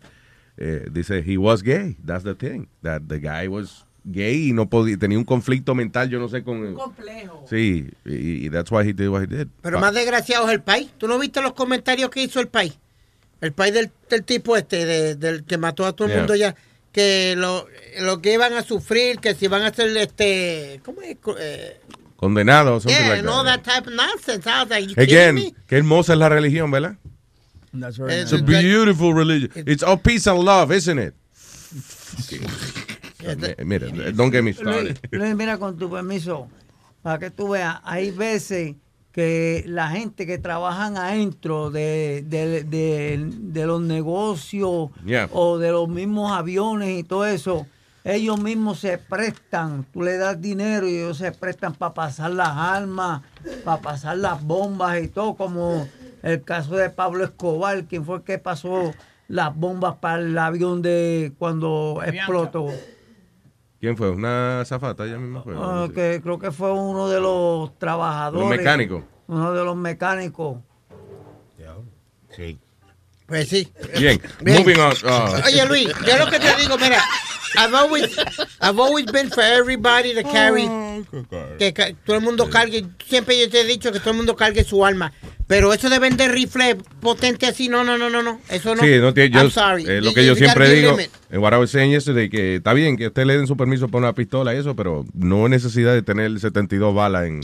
[0.59, 4.69] eh, dice, he was gay, that's the thing, that the guy was gay y no
[4.69, 6.75] podía, tenía un conflicto mental, yo no sé con...
[6.75, 7.45] complejo.
[7.49, 9.47] Sí, y, y that's why he did what he did.
[9.63, 10.89] Pero más desgraciado es el país.
[10.99, 12.79] ¿Tú no viste los comentarios que hizo el país?
[13.41, 16.21] El país del, del tipo este, de- del que mató a todo el Yeah.
[16.23, 16.57] mundo ya.
[16.93, 17.67] Que lo,
[18.01, 20.81] lo que iban a sufrir, que si van a hacer este.
[20.85, 21.17] ¿Cómo es?
[21.39, 21.81] Eh,
[22.17, 23.63] Condenado o something yeah, like all that.
[23.63, 24.45] that type of nonsense.
[24.47, 25.55] I was like, Again, me?
[25.69, 26.97] qué hermosa es la religión, ¿verdad?
[27.73, 29.51] That's It's a beautiful religion.
[29.67, 31.15] It's all peace and love, isn't it?
[33.65, 34.99] Mira, don't get me started.
[35.11, 36.49] Luis, Luis, mira, con tu permiso,
[37.03, 38.77] para que tú veas, hay veces
[39.13, 45.29] que la gente que trabajan adentro de, de, de- de los negocios Yeah.
[45.33, 47.67] o de los mismos aviones y todo eso,
[48.05, 52.49] ellos mismos se prestan, tú le das dinero y ellos se prestan para pasar las
[52.57, 53.23] armas,
[53.65, 55.89] para pasar las bombas y todo, como
[56.23, 58.95] el caso de Pablo Escobar, quien fue el que pasó
[59.27, 62.69] las bombas para el avión de cuando explotó.
[63.81, 64.11] ¿Quién fue?
[64.11, 65.07] ¿Una zafata?
[65.07, 65.55] Ya mismo fue.
[65.95, 68.41] Que creo que fue uno de los trabajadores.
[68.49, 69.05] Los mecánicos.
[69.29, 70.57] Uno de los mecánicos.
[72.35, 72.59] Sí.
[73.27, 73.71] Pues sí.
[73.99, 74.63] Bien, Bien.
[74.63, 74.93] moving on.
[75.05, 77.03] uh, Oye, Luis, yo lo que te digo, mira,
[77.57, 78.17] I've always,
[78.61, 80.69] I've always been for everybody to carry,
[81.59, 84.37] que ca- todo el mundo cargue, siempre yo te he dicho que todo el mundo
[84.37, 85.13] cargue su arma,
[85.47, 88.83] pero eso de vender rifles potentes así, no, no, no, no, no, eso no.
[88.83, 89.85] Sí, no tiene, yo, I'm sorry.
[89.87, 90.97] eh, lo You- que yo siempre digo,
[91.31, 93.89] en what I was saying yesterday, que está bien que usted le den su permiso
[93.89, 97.41] para una pistola y eso, pero no hay necesidad de tener 72 balas en,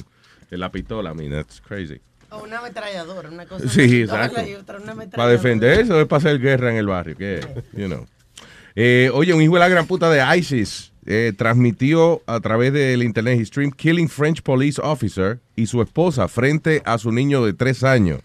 [0.51, 1.13] en la pistola.
[1.13, 2.01] I mean, that's crazy.
[2.31, 3.69] O una ametralladora, una cosa.
[3.69, 4.41] Sí, exacto.
[4.47, 5.33] y otra, una Para ametralladora.
[5.33, 7.41] defenderse o es para hacer guerra en el barrio, que,
[7.77, 8.07] you know.
[8.77, 13.03] Eh, oye, un hijo de la gran puta de ISIS eh, transmitió a través del
[13.03, 17.85] internet stream killing French police officer y su esposa frente a su niño de tres
[17.85, 18.21] años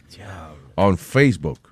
[0.75, 1.68] on Facebook.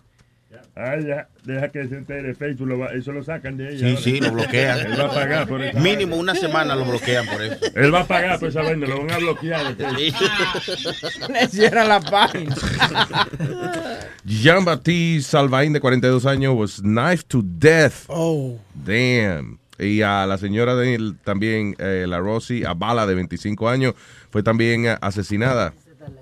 [0.79, 3.79] Ah, ya, deja que se entere Facebook, lo va- eso lo sacan de ella.
[3.79, 4.01] Sí, ahora.
[4.01, 4.79] sí, lo bloquean.
[4.79, 5.79] Él va a pagar por eso.
[5.79, 7.55] Mínimo una semana lo bloquean por eso.
[7.73, 9.75] Él va a pagar por esa vaina, lo van a bloquear.
[11.29, 12.55] Le cierran la página.
[14.25, 18.05] Jean-Baptiste Salvain, de 42 años, was knifed to death.
[18.07, 18.59] Oh.
[18.75, 19.57] Damn.
[19.79, 23.93] Y a la señora de él también, eh, la Rosy Abala, de 25 años,
[24.31, 25.73] fue también asesinada.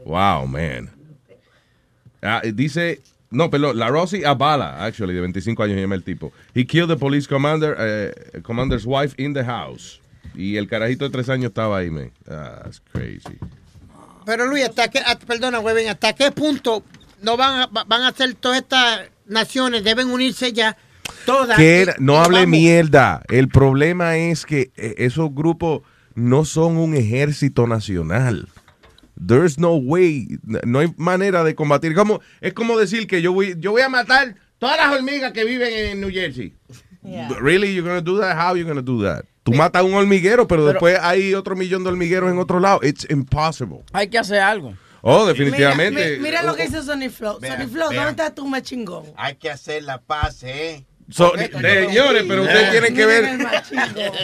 [0.06, 0.90] Wow, man.
[2.22, 3.02] Ah, dice,
[3.36, 6.32] no, perdón, la Rosy Abala, actually, de 25 años se llama el tipo.
[6.54, 10.00] He killed the police commander, eh, commander's wife in the house.
[10.34, 12.12] Y el carajito de tres años estaba ahí, man.
[12.30, 13.38] Ah, That's crazy.
[14.26, 16.84] Pero Luis, ¿hasta qué, hasta- perdona, Weben, ¿hasta qué punto
[17.22, 20.76] no van a, van a hacer todas estas naciones, deben unirse ya,
[21.26, 21.58] todas?
[21.58, 23.22] Que no hable vamos- mierda.
[23.30, 25.82] El problema es que eh, esos grupos
[26.16, 28.48] no son un ejército nacional.
[29.16, 30.28] There's no way,
[30.66, 31.96] no hay manera de combatir.
[31.96, 35.46] Como, es como decir que yo voy, yo voy a matar todas las hormigas que
[35.46, 36.54] viven en New Jersey.
[37.40, 38.36] Really, you're gonna do that?
[38.38, 39.26] How you gonna do that?
[39.44, 42.80] Tú matas un hormiguero, pero, Pero- después hay otro millón de hormigueros en otro lado.
[42.82, 43.84] It's impossible.
[43.94, 44.76] Hay que hacer algo.
[45.02, 46.18] Oh, definitivamente.
[46.18, 47.40] mi- mira lo que dice Sony Flow.
[47.40, 49.04] Sony Flow, ¿dónde está tu machingón?
[49.16, 50.84] Hay que hacer la paz, ¿eh?
[51.12, 53.40] So- señores, pero ustedes tienen que ver.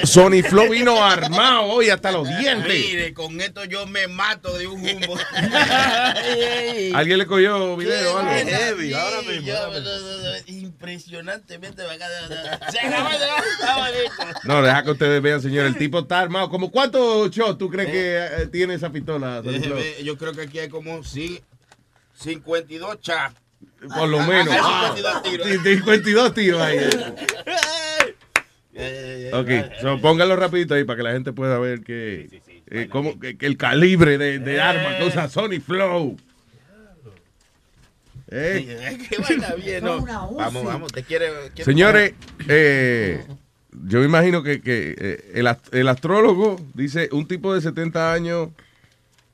[0.03, 2.67] Sony Flow vino armado hoy hasta los dientes.
[2.73, 5.15] Mire, con esto yo me mato de un humo.
[6.95, 8.31] ¿Alguien le cogió video o algo?
[8.31, 9.53] Qué heavy, ahora mismo.
[10.47, 13.19] impresionantemente se acabó.
[14.45, 15.67] No, deja que ustedes vean, señor.
[15.67, 16.49] El tipo está armado.
[16.49, 19.43] ¿Cómo cuántos shots tú crees que eh, tiene esa pistola?
[19.43, 19.79] Sony Flow?
[20.03, 21.41] Yo creo que aquí hay como sí,
[22.15, 23.33] 52 chas.
[23.97, 24.55] Por lo menos.
[24.59, 25.47] Ah, 52 tiros.
[25.47, 26.79] Sí, 52 tiros ahí.
[29.33, 29.49] Ok,
[29.81, 33.45] so, póngalo rapidito ahí para que la gente pueda ver que, eh, cómo- que- que
[33.45, 36.17] el calibre de, de arma que usa Sony Flow.
[38.29, 38.97] Eh.
[39.09, 40.01] Qué vaina bien, ¿no?
[40.05, 41.27] Vamos, vamos, te quiere.
[41.53, 42.13] quiere- Señores,
[42.47, 43.23] eh,
[43.87, 48.13] yo me imagino que, que, eh, el, ast- el astrólogo dice un tipo de 70
[48.13, 48.49] años.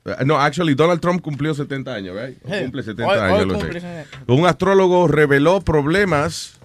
[0.04, 2.38] Eh, No, actually, Donald Trump cumplió 70 años, right?
[2.44, 2.62] O Sí.
[2.62, 3.38] Cumple 70 Hoy- años.
[3.40, 3.60] hoy lo sé.
[3.60, 3.82] cumple.
[4.28, 6.58] Un astrólogo reveló problemas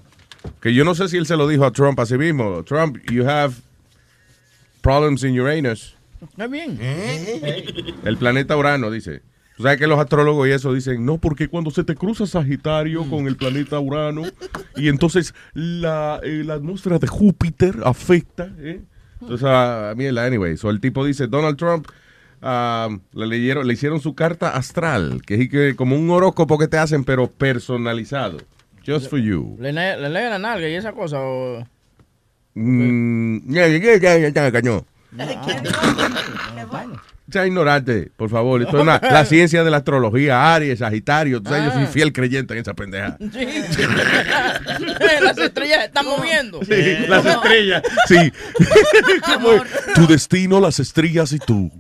[0.62, 2.64] que yo no sé si él se lo dijo a Trump a sí mismo.
[2.64, 3.54] Trump, you have
[4.82, 5.96] problems in Uranus.
[6.22, 6.80] Está bien.
[8.06, 9.22] El planeta Urano, dice.
[9.58, 13.08] Tú sabes que los astrólogos y eso dicen, no, porque cuando se te cruza Sagitario
[13.08, 14.24] con el planeta Urano,
[14.76, 18.82] y entonces la, eh, la atmósfera de Júpiter afecta, ¿eh?
[19.22, 21.88] Entonces, a a mí, anyway, so el tipo dice, Donald Trump
[22.44, 26.68] ah, le, leyeron, le hicieron su carta astral, que es que como un horóscopo que
[26.68, 28.38] te hacen, pero personalizado.
[28.86, 29.56] Just for you.
[29.60, 31.18] Le, ne- le lee la nalga y esa cosa.
[31.20, 31.66] O...
[32.56, 34.86] Mm, ya, ya, ya, ya, ya, cañó.
[37.32, 38.62] Sea ignorante, por favor.
[38.62, 41.42] Esto es una- la ciencia de la astrología, Aries, Sagitario.
[41.42, 41.88] Tú sabes, yo soy Ah.
[41.88, 43.18] fiel creyente en esa pendeja.
[45.22, 46.60] Las estrellas se están moviendo.
[46.64, 47.82] Sí, las estrellas.
[48.08, 48.32] Sí.
[49.34, 49.50] Como
[49.96, 51.72] tu destino, las estrellas y tú.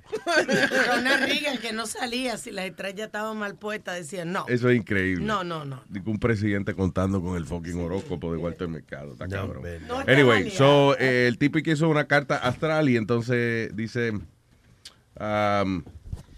[0.87, 4.45] Ronald Reagan que no salía si las estrellas estaban mal puestas, decía no.
[4.49, 5.25] Eso es increíble.
[5.25, 5.81] No, no, no.
[5.89, 9.13] Digo, un presidente contando con el fucking horóscopo de Walter Mercado.
[9.13, 9.63] Está cabrón.
[9.87, 15.83] No, Anyway, so, eh, el tipo que hizo una carta astral y entonces dice um,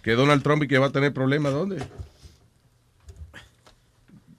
[0.03, 1.51] que Donald Trump y que va a tener problemas.
[1.51, 1.83] ¿Dónde?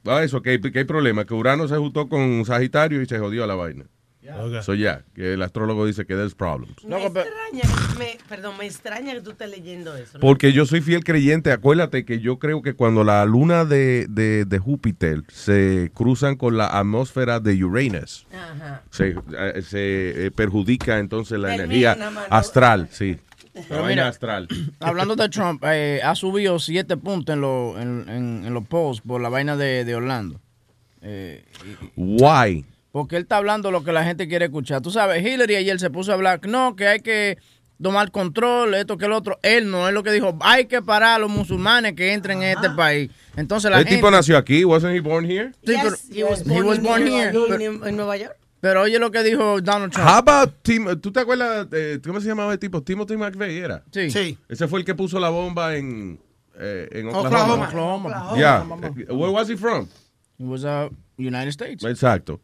[0.07, 1.25] Ah, eso, que, hay- que hay problema.
[1.25, 3.87] Que Urano se juntó con Sagitario y se jodió la vaina.
[4.59, 6.85] Eso ya, que el astrólogo dice que there's problems.
[6.85, 7.63] Me extraña,
[7.99, 10.19] me- perdón, me extraña que tú estés leyendo eso.
[10.19, 10.21] ¿no?
[10.21, 11.53] Porque yo soy fiel creyente.
[11.53, 16.57] Acuérdate que yo creo que cuando la luna de, de- de Júpiter se cruzan con
[16.57, 18.83] la atmósfera de Uranus, Ajá.
[18.91, 22.27] se, eh, se, eh, perjudica entonces la Termina, energía mano.
[22.31, 23.17] astral, sí.
[23.69, 24.49] Pero mira, astral.
[24.81, 29.03] Hablando de Trump, eh, ha subido siete puntos en, lo- en, en- en los posts
[29.07, 30.41] por la vaina de, de Orlando.
[31.01, 31.45] Eh,
[31.97, 32.65] Why?
[32.97, 34.81] Porque él está hablando lo que la gente quiere escuchar.
[34.81, 37.37] Tú sabes, Hillary ayer se puso a hablar, no, que hay que
[37.79, 39.39] tomar control, esto que el otro.
[39.43, 42.57] Él no, es lo que dijo, hay que parar a los musulmanes que entren en
[42.57, 43.11] este país.
[43.37, 43.97] Entonces la El gente...
[43.97, 45.53] tipo nació aquí, wasn't he born here?
[45.63, 47.33] Sí, pero- He was he was born in here.
[47.33, 48.35] Nueva- Pero- en Nueva York.
[48.63, 50.09] Pero oye lo que dijo Donald Trump.
[50.09, 51.67] How about Tim, ¿Tú te acuerdas?
[51.73, 52.83] eh, ¿Cómo se llamaba el tipo?
[52.83, 53.83] Timothy McVeigh era.
[53.93, 54.11] Sí.
[54.11, 54.39] Sí.
[54.49, 56.19] Ese fue el que puso la bomba en,
[56.59, 57.67] eh, en Oklahoma.
[57.67, 58.09] Oklahoma.
[58.33, 58.37] Oklahoma.
[58.39, 58.65] Yeah.
[59.15, 59.83] Where was he from?
[60.39, 61.85] It was uh, United States.
[61.85, 62.41] Exacto.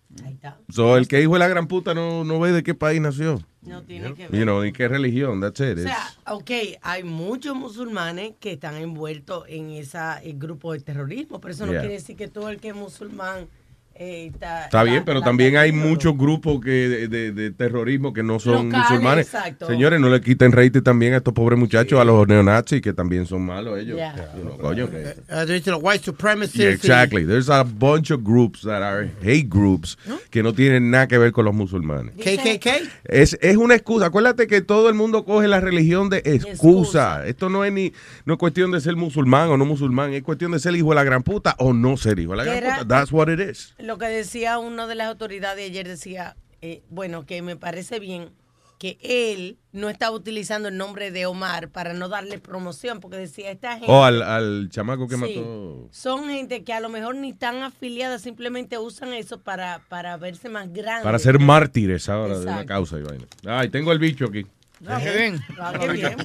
[0.70, 3.40] So, el que hijo de la gran puta no, no ve de qué país nació.
[3.62, 4.38] No tiene que ver.
[4.38, 5.40] You know, ni qué religión.
[5.40, 5.78] That's it.
[5.78, 6.50] O sea, ok,
[6.82, 9.98] hay muchos musulmanes que están envueltos en ese
[10.34, 11.80] grupo de terrorismo, pero eso no Yeah.
[11.82, 13.46] quiere decir que todo el que es musulmán
[13.94, 14.64] eh, está...
[14.64, 18.38] Está bien, pero la- también hay muchos grupos que de, de- de terrorismo que no
[18.38, 19.26] son Locales, musulmanes.
[19.26, 19.66] exacto.
[19.66, 23.26] Señores, no le quiten rating también a estos pobres muchachos, a los neonazis, que también
[23.26, 23.96] son malos ellos.
[23.96, 24.32] Yeah.
[24.36, 25.02] You know, coño, que-
[25.32, 26.58] Uh, dice los white supremacists.
[26.58, 27.24] Yeah, exactly.
[27.26, 29.96] There's a bunch of groups that are hate groups
[30.30, 32.14] que no tienen nada que ver con los musulmanes.
[32.16, 32.68] KKK.
[33.04, 34.06] Es, es una excusa.
[34.06, 37.26] Acuérdate que todo el mundo coge la religión de excusa.
[37.26, 37.92] Esto no es ni
[38.24, 40.12] no es cuestión de ser musulmán o no musulmán.
[40.12, 42.44] Es cuestión de ser hijo de la gran puta o no ser hijo de la
[42.44, 42.88] gran puta.
[42.88, 43.74] That's what it is.
[43.82, 48.30] Lo que decía uno de las autoridades ayer decía, eh, bueno, que me parece bien
[48.78, 53.50] que él no estaba utilizando el nombre de Omar para no darle promoción, porque decía,
[53.50, 53.86] esta gente...
[53.88, 55.20] O Oh, al, al chamaco que Sí.
[55.20, 55.88] mató.
[55.92, 60.48] Son gente que a lo mejor ni están afiliadas, simplemente usan eso para, para verse
[60.48, 61.04] más grandes.
[61.04, 63.24] Para ser mártires ahora de una causa y vaina.
[63.46, 64.46] Ay, tengo el bicho aquí.
[64.84, 65.40] Qué bien.
[65.60, 66.16] Ah, qué bien.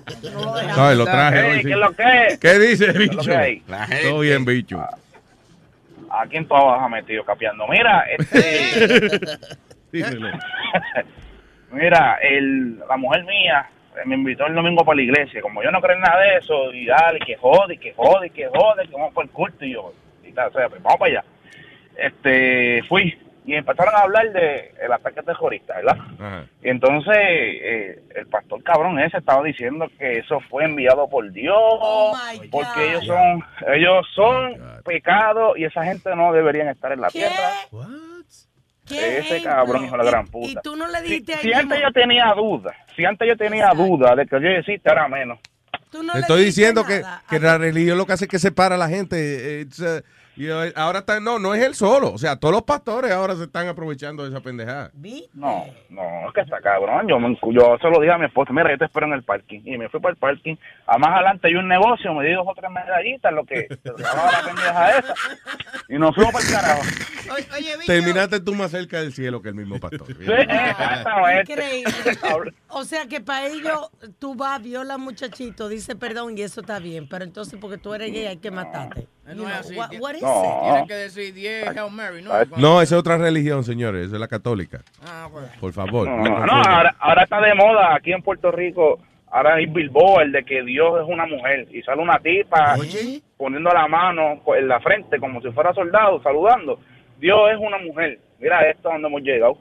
[0.76, 1.58] No lo traje hoy.
[1.58, 1.72] ¿qué sí.
[1.72, 2.38] es lo que?
[2.39, 3.32] ¿Qué dice, ¿Qué es lo bicho?
[4.10, 4.84] Todo bien, bicho.
[6.22, 7.68] ¿A quién tú has metido capeando?
[7.68, 9.38] Mira, este,
[9.92, 10.30] Dímelo.
[11.72, 13.70] mira, el, la mujer mía
[14.06, 15.42] me invitó el domingo para la iglesia.
[15.42, 18.30] Como yo no creo en nada de eso, y dale, que jode, y que jode,
[18.30, 19.66] que jode, que vamos por el culto.
[19.66, 21.24] Y yo, y tal, o sea, pues vamos para allá.
[21.96, 25.98] Este, fui y empezaron a hablar de el ataque terrorista, ¿verdad?
[26.20, 26.46] Ajá.
[26.62, 31.56] Y entonces eh, el pastor cabrón ese estaba diciendo que eso fue enviado por Dios,
[32.52, 37.20] porque ellos son ellos son pecados y esa gente no deberían estar en la ¿Qué?
[37.20, 37.50] tierra.
[38.86, 39.52] ¿Qué Ese ejemplo?
[39.52, 40.48] cabrón hijo de la gran puta.
[40.48, 43.28] Y tú no le Si, dijiste a si ella, antes yo tenía dudas, si antes
[43.28, 45.40] yo tenía dudas de que Dios existe, ahora menos.
[45.92, 48.40] tú no Te le estoy diciendo que, que la religión lo que hace es que
[48.40, 49.62] separa a la gente.
[49.62, 50.02] It's, uh,
[50.38, 52.12] you know, ahora está, no, no es él solo.
[52.13, 54.91] O sea, todos los pastores ahora se están aprovechando de esa pendejada.
[55.34, 57.08] No, no, es que está cabrón.
[57.08, 59.23] Yo, me- yo se lo dije a mi esposa, mira, yo te espero en el
[59.23, 59.62] parking.
[59.65, 60.56] Y me fui para el parking.
[60.86, 63.91] A más adelante hay un negocio, me di dos o tres medallitas, lo que se
[63.91, 65.13] la pendeja esa.
[65.89, 66.82] Y nos fuimos para el carajo.
[67.86, 70.08] Terminaste tú más cerca del cielo que el mismo pastor.
[70.08, 71.52] Sí, exactamente.
[71.54, 72.54] Increíble.
[72.69, 77.08] O sea que para ellos tú vas, viola muchachito, dice perdón y eso está bien,
[77.10, 79.08] pero entonces porque tú eres gay hay que matarte.
[79.28, 79.76] You No es know, así.
[79.76, 80.44] what- what is No.
[80.44, 80.62] it?
[80.63, 82.32] Tienen que decir 10 Hail Mary, ¿no?
[82.58, 84.08] No, esa es otra religión, señores.
[84.08, 84.82] Esa es la católica.
[85.06, 85.46] Ah, pues.
[85.60, 86.08] Por favor.
[86.08, 86.68] No, no no, confundan.
[86.74, 89.00] ahora, ahora está de moda aquí en Puerto Rico.
[89.30, 92.75] Ahora hay billboard de que Dios es una mujer y sale una tipa
[93.36, 96.80] poniendo la mano en la frente como si fuera soldado, saludando.
[97.19, 98.19] Dios es una mujer.
[98.40, 99.58] Mira esto donde hemos llegado.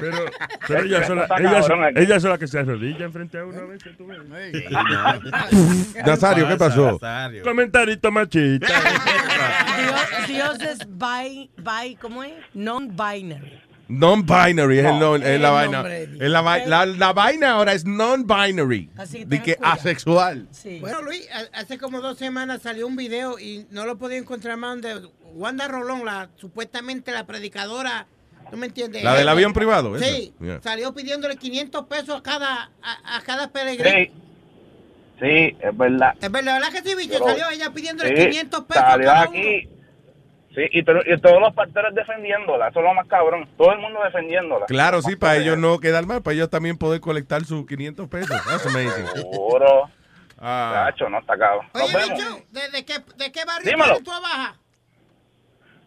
[0.00, 0.16] Pero,
[0.68, 3.96] pero ella, sola, Está ella, ella sola que se arrodilla enfrente a uno a veces.
[3.96, 4.18] tú ves.
[6.06, 6.98] Nazario, ¿qué pasó?
[7.44, 8.66] Comentarito machista.
[10.26, 12.32] Dios, Dios es bi, bi, ¿cómo es?
[12.54, 13.60] Non-binary.
[13.88, 15.84] Non-binary es, el no- es la vaina.
[15.88, 18.88] Es la, vai- la, la vaina ahora es non-binary.
[18.96, 19.74] Así que De que cuidado.
[19.74, 20.48] asexual.
[20.80, 24.80] Bueno, Luis, hace como dos semanas salió un video y no lo podía encontrar más
[24.80, 28.06] donde Wanda Rolón, la supuestamente la predicadora,
[28.50, 29.02] ¿no me entiendes?
[29.04, 29.98] La del avión privado.
[29.98, 30.60] Sí, Yeah.
[30.62, 33.90] salió pidiéndole 500 pesos a cada a, a cada peregrino.
[33.96, 34.12] Sí.
[35.20, 36.14] Sí, es verdad.
[36.20, 37.12] Es verdad, ¿verdad que sí, bicho?
[37.18, 39.68] Pero- Salió ella pidiéndole Sí, 500 pesos a salió cada aquí.
[40.54, 40.82] Sí, y, y
[41.20, 42.68] todos los partidarios defendiéndola.
[42.68, 43.46] Eso es lo más cabrón.
[43.56, 44.66] Todo el mundo defendiéndola.
[44.66, 48.30] Claro, sí, para ellos no quedar mal, para ellos también poder colectar sus 500 pesos.
[48.48, 49.06] That's amazing.
[49.14, 49.90] Seguro.
[50.38, 50.86] Ah.
[50.90, 51.66] Cacho, no está cabrón.
[51.74, 52.18] Nos Oye, vemos.
[52.18, 54.56] bicho, ¿de, de qué, ¿de qué barrio tú trabajas?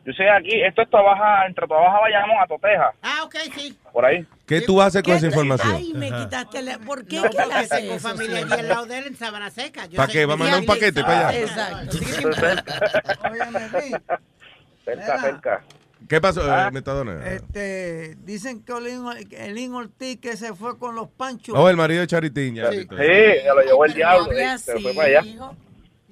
[0.06, 0.62] Yo soy aquí.
[0.62, 2.93] Esto es trabaja, entre trabaja Bayamón a Toteja.
[3.01, 3.78] Ah, ok, sí.
[3.93, 4.26] Por ahí.
[4.45, 5.74] ¿Qué tú haces con esa información?
[5.76, 6.78] Ay, me quitaste la...
[6.80, 7.16] ¿Por qué?
[7.18, 9.49] No, ¿Qué porque le hace tengo eso, familia allí al lado de él en Sabana
[9.49, 9.86] Seca.
[9.86, 10.26] Yo ¿Pa' sé- qué?
[10.26, 11.39] ¿Va a mandar un paquete para allá?
[11.39, 11.97] Exacto.
[14.86, 15.64] Cerca, cerca.
[16.10, 16.68] ¿Qué pasó, Ah.
[16.68, 17.26] eh, Metadona?
[17.26, 21.56] Este, dicen que Olin, Elín Ortiz que se fue con los panchos.
[21.58, 22.56] Oh, el marido de Charitín.
[22.56, 24.30] Ya, Sí, ya lo llevó el diablo.
[24.34, 25.22] Eh, Se fue para allá.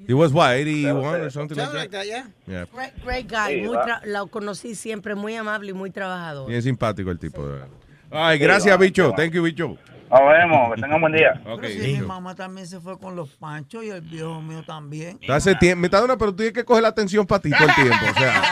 [0.07, 1.73] He was what, 81 or something like Something that?
[1.73, 2.25] like that, yeah.
[2.47, 2.65] Yeah.
[2.73, 3.55] Great, great guy.
[3.55, 6.47] Sí, muy lo conocí siempre muy amable y muy trabajador.
[6.49, 7.45] Bien simpático el tipo.
[7.45, 7.67] de verdad.
[8.11, 9.13] Ay, Sí, gracias, bicho.
[9.15, 9.77] Thank you, bicho.
[10.09, 10.75] Nos vemos.
[10.75, 11.41] Que tengan buen día.
[11.45, 12.07] Ok, Sí, mi bicho.
[12.07, 15.17] mamá también se fue con los panchos y el viejo mío también.
[15.29, 18.05] Hace tiempo, Metadona, pero tú tienes que coger la atención para ti todo el tiempo.
[18.13, 18.43] O sea,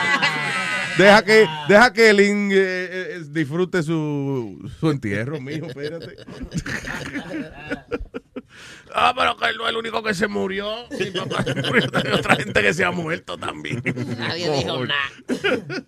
[0.96, 6.16] deja que, deja que Lin eh, eh, disfrute su, su entierro, mijo, espérate.
[8.94, 10.86] Ah, pero que él no es el único que se murió.
[10.98, 11.88] Mi papá se murió.
[11.94, 13.82] Hay otra gente que se ha muerto también.
[14.18, 15.84] Nadie dijo Cojones.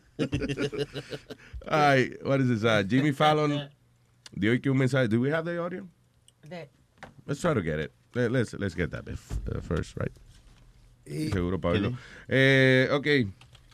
[1.67, 2.65] Ay, what is this?
[2.65, 3.69] Uh, Jimmy Fallon
[4.33, 5.09] dio aquí un mensaje.
[5.09, 5.87] Do we have the audio?
[7.27, 7.93] Let's try to get it.
[8.15, 9.05] Let- Let's, let's get that
[9.63, 10.13] first, right?
[11.07, 11.97] Y- Seguro, Pablo.
[12.29, 13.07] Eh, ok.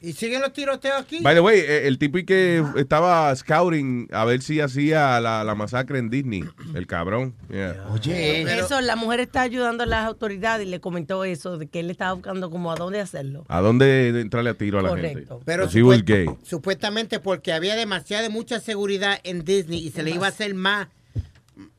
[0.00, 1.18] ¿Y siguen los tiroteos aquí?
[1.22, 5.42] By the way, eh, el tipo y que estaba scouting a ver si hacía la,
[5.42, 6.44] la masacre en Disney.
[6.74, 7.34] El cabrón.
[7.50, 7.84] Yeah.
[7.92, 11.80] Oye, Eso, la mujer está ayudando a las autoridades y le comentó eso, de que
[11.80, 13.44] él estaba buscando como a dónde hacerlo.
[13.48, 15.18] ¿A dónde entrarle a tiro a la Correcto.
[15.18, 15.44] gente?
[15.44, 16.26] Pero supuest- gay.
[16.44, 20.88] supuestamente porque había demasiada mucha seguridad en Disney y se le iba a hacer más,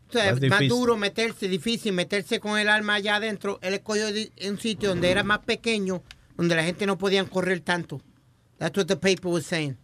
[0.09, 3.59] o sea, Más duro meterse, difícil meterse con el arma allá adentro.
[3.61, 4.07] Él escogió
[4.49, 6.01] un sitio donde era más pequeño,
[6.35, 8.01] donde la gente no podía correr tanto.
[8.59, 9.77] That's what the paper was saying.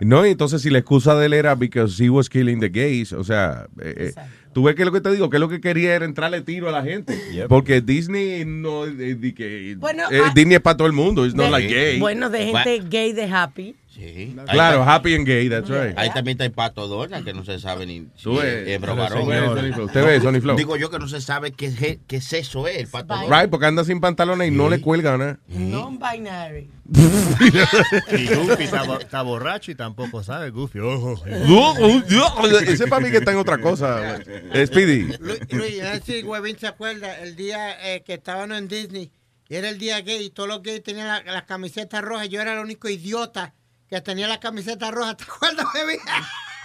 [0.00, 3.12] No, y entonces si la excusa de él era because he was killing the gays,
[3.12, 4.22] o sea, eh, eh,
[4.54, 6.72] tú ves que lo que te digo, que lo que quería era entrarle tiro a
[6.72, 7.18] la gente.
[7.48, 11.26] Porque Disney no eh, di que, Bueno, eh, ah, Disney es para todo el mundo,
[11.26, 11.98] it's not like gay.
[11.98, 13.76] Bueno, de gente gay de happy.
[13.92, 14.36] Sí.
[14.48, 15.98] Claro, happy and gay, that's right.
[15.98, 18.68] Ahí también está el pato Dona, que no se sabe ni si Tú es ves,
[18.68, 19.80] hembra o pero varón.
[19.82, 20.56] Usted ve, Sony Flow.
[20.56, 23.40] Digo yo que no se sabe qué, es- qué es eso, es el pato Dona.
[23.40, 25.40] Right, porque anda sin pantalones y no le cuelga nada.
[25.48, 26.70] Non-binary.
[26.92, 30.78] Y Goofy está, está borracho y tampoco sabe, Goofy.
[30.80, 31.20] Ojo.
[32.66, 34.18] Ese para mí que está en otra cosa.
[34.26, 35.12] Eh, Speedy.
[35.50, 39.10] Luis, si Huevín se acuerda el día eh, que estábamos en Disney
[39.48, 42.28] y era el día gay y todos los gays tenían la- las camisetas rojas.
[42.28, 43.54] Yo era el único idiota
[43.90, 45.14] que tenía la camiseta roja.
[45.16, 46.00] ¿Te acuerdas, Huevín?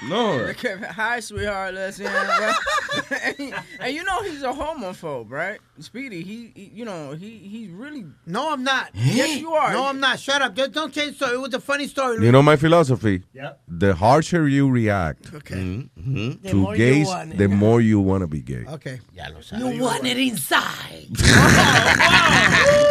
[0.03, 0.51] No.
[0.91, 1.73] Hi, sweetheart.
[1.73, 2.07] Listen,
[3.39, 5.59] and, and you know he's a homophobe, right?
[5.79, 8.05] Speedy, he, he you know, he he's really.
[8.25, 8.89] No, I'm not.
[8.93, 9.71] Yes, you are.
[9.71, 10.19] No, I'm not.
[10.19, 10.53] Shut up.
[10.55, 11.35] Just don't change the story.
[11.35, 12.23] It was a funny story.
[12.23, 13.23] You know my philosophy?
[13.33, 13.53] Yeah.
[13.67, 15.87] The harsher you react Okay.
[15.95, 18.65] The to more gays, the more you want to be gay.
[18.67, 18.99] Okay.
[19.13, 21.07] Ya lo You want it inside.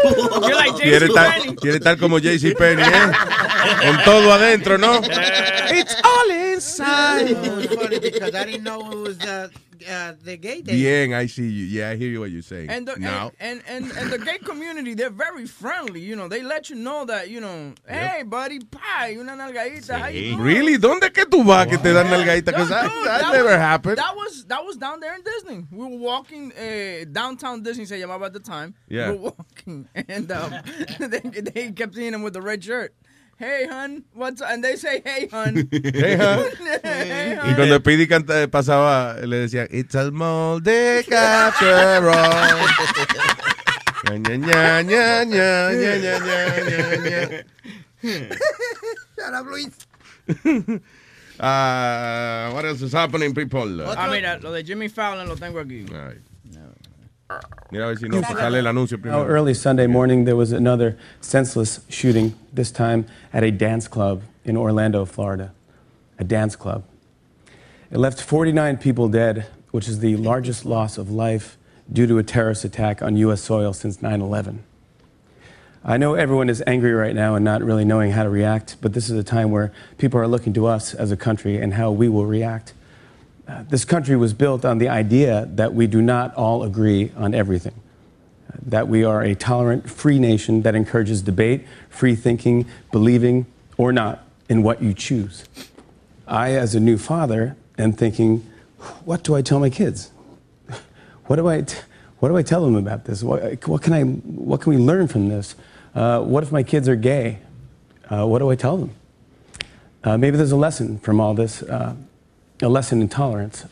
[0.04, 3.12] You're like Quiere estar, quiere estar como JC Penny, ¿eh?
[3.82, 5.00] Con todo adentro, ¿no?
[5.76, 7.30] It's all inside.
[7.30, 9.48] it was funny because I didn't know it was uh,
[9.90, 10.72] uh, the gay day.
[10.72, 11.64] Bien, I see you.
[11.66, 12.70] Yeah, I hear you what you're saying.
[12.70, 16.00] And the now, and, and, and and the gay community, they're very friendly.
[16.00, 19.98] You know, they let you know that you know, hey, buddy, pie, una nalgadita.
[19.98, 20.40] How you doing?
[20.40, 22.46] really, ¿dónde que tú vas que te dan nalgadita?
[22.46, 23.98] Because that, that that never was- happened.
[23.98, 25.66] That was that was down there in Disney.
[25.70, 28.74] We were walking uh, downtown Disney, se llamaba at the time.
[28.88, 29.10] Yeah.
[29.10, 30.54] We were walking, and um,
[31.00, 32.94] they, they kept seeing him with the red shirt.
[33.36, 35.68] Hey, hun, what's and they say, hey, hun.
[35.72, 36.50] Hey, hun.
[36.84, 37.54] Hey, Y hun.
[37.56, 42.68] cuando Speedy canta, pasaba, le decían, It's a small dick after all.
[44.04, 47.44] Ña, ña, ña, ña, ña, ña, ña, ña.
[49.16, 49.74] Shut up, Luis.
[51.40, 53.66] Ah, what else is happening, people?
[53.82, 55.84] Ah, mira, lo de Jimmy Fallon lo tengo aquí.
[57.70, 59.24] Mira a ver si no sale el anuncio primero.
[59.26, 64.56] early Sunday morning, there was another senseless shooting, this time at a dance club in
[64.56, 65.52] Orlando, Florida.
[66.18, 66.84] A dance club.
[67.90, 71.56] It left 49 people dead, which is the largest loss of life
[71.92, 73.40] due to a terrorist attack on U.S.
[73.40, 74.62] soil since 9 11.
[75.84, 78.92] I know everyone is angry right now and not really knowing how to react, but
[78.92, 81.90] this is a time where people are looking to us as a country and how
[81.90, 82.72] we will react.
[83.46, 87.34] Uh, this country was built on the idea that we do not all agree on
[87.34, 87.74] everything,
[88.50, 93.44] uh, that we are a tolerant, free nation that encourages debate, free thinking, believing
[93.76, 95.44] or not in what you choose.
[96.26, 98.50] I, as a new father, am thinking,
[99.04, 100.10] what do I tell my kids?
[101.26, 101.78] What do I, t-
[102.18, 103.22] what do I tell them about this?
[103.22, 105.54] What, what, can, I, what can we learn from this?
[105.94, 107.38] Uh, what if my kids are gay?
[108.12, 108.90] Uh, what do I tell them?
[110.04, 111.62] Maybe there's a lesson from all this,
[112.62, 113.64] a lesson in tolerance.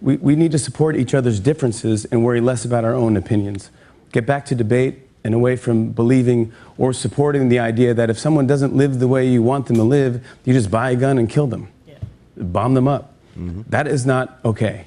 [0.00, 3.70] We, we need to support each other's differences and worry less about our own opinions.
[4.12, 8.46] Get back to debate and away from believing or supporting the idea that if someone
[8.46, 11.28] doesn't live the way you want them to live, you just buy a gun and
[11.28, 11.96] kill them, yeah.
[12.36, 13.14] bomb them up.
[13.36, 13.62] Mm-hmm.
[13.68, 14.86] That is not okay.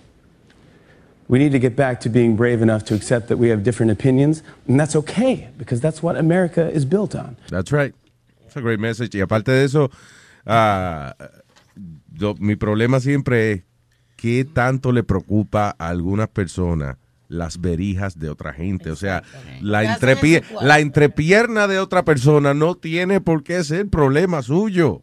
[1.28, 3.92] We need to get back to being brave enough to accept that we have different
[3.92, 7.38] opinions, and that's okay because that's what America is built on.
[7.50, 7.94] That's right.
[8.46, 9.16] It's a great message.
[9.16, 9.90] Y aparte de eso,
[10.46, 11.14] ah,
[12.12, 13.64] yo- mi problema siempre es
[14.16, 16.98] qué tanto le preocupa a algunas personas
[17.28, 18.92] las verijas de otra gente.
[18.92, 19.24] O sea,
[19.62, 19.84] la,
[20.66, 25.02] la entrepierna de otra persona no tiene por qué ser problema suyo.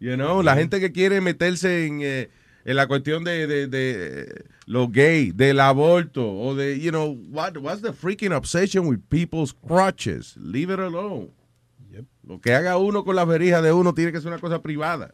[0.00, 2.30] You know, la gente que quiere meterse en, eh,
[2.64, 7.56] en la cuestión de, de, de lo gay, del aborto, o de, you know, what,
[7.58, 10.36] what's the freaking obsession with people's crotches?
[10.38, 11.28] Leave it alone.
[12.26, 15.12] Lo que haga uno con las verijas de uno tiene que ser una cosa privada.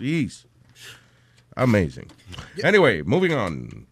[0.00, 0.46] Jeez.
[1.54, 2.06] Amazing.
[2.62, 3.86] Anyway, moving on.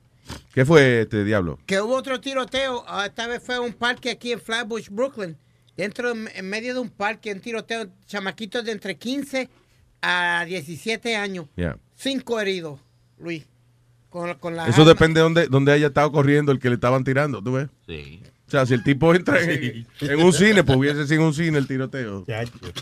[0.52, 1.58] ¿Qué fue este diablo?
[1.66, 5.36] Que hubo otro tiroteo, ah, esta vez fue a un parque aquí en Flatbush, Brooklyn.
[5.76, 9.48] Dentro, en medio de un parque, un tiroteo, chamaquitos de entre 15
[10.02, 11.46] a 17 años.
[11.54, 11.78] Yeah.
[11.94, 12.80] Cinco heridos,
[13.18, 13.46] Luis.
[14.08, 17.04] Con, con la Eso depende de dónde, dónde haya estado corriendo el que le estaban
[17.04, 17.68] tirando, ¿tú ves?
[17.86, 18.22] Sí.
[18.48, 21.58] O sea, si el tipo entra en, en un cine, pues hubiese sido un cine
[21.58, 22.24] el tiroteo.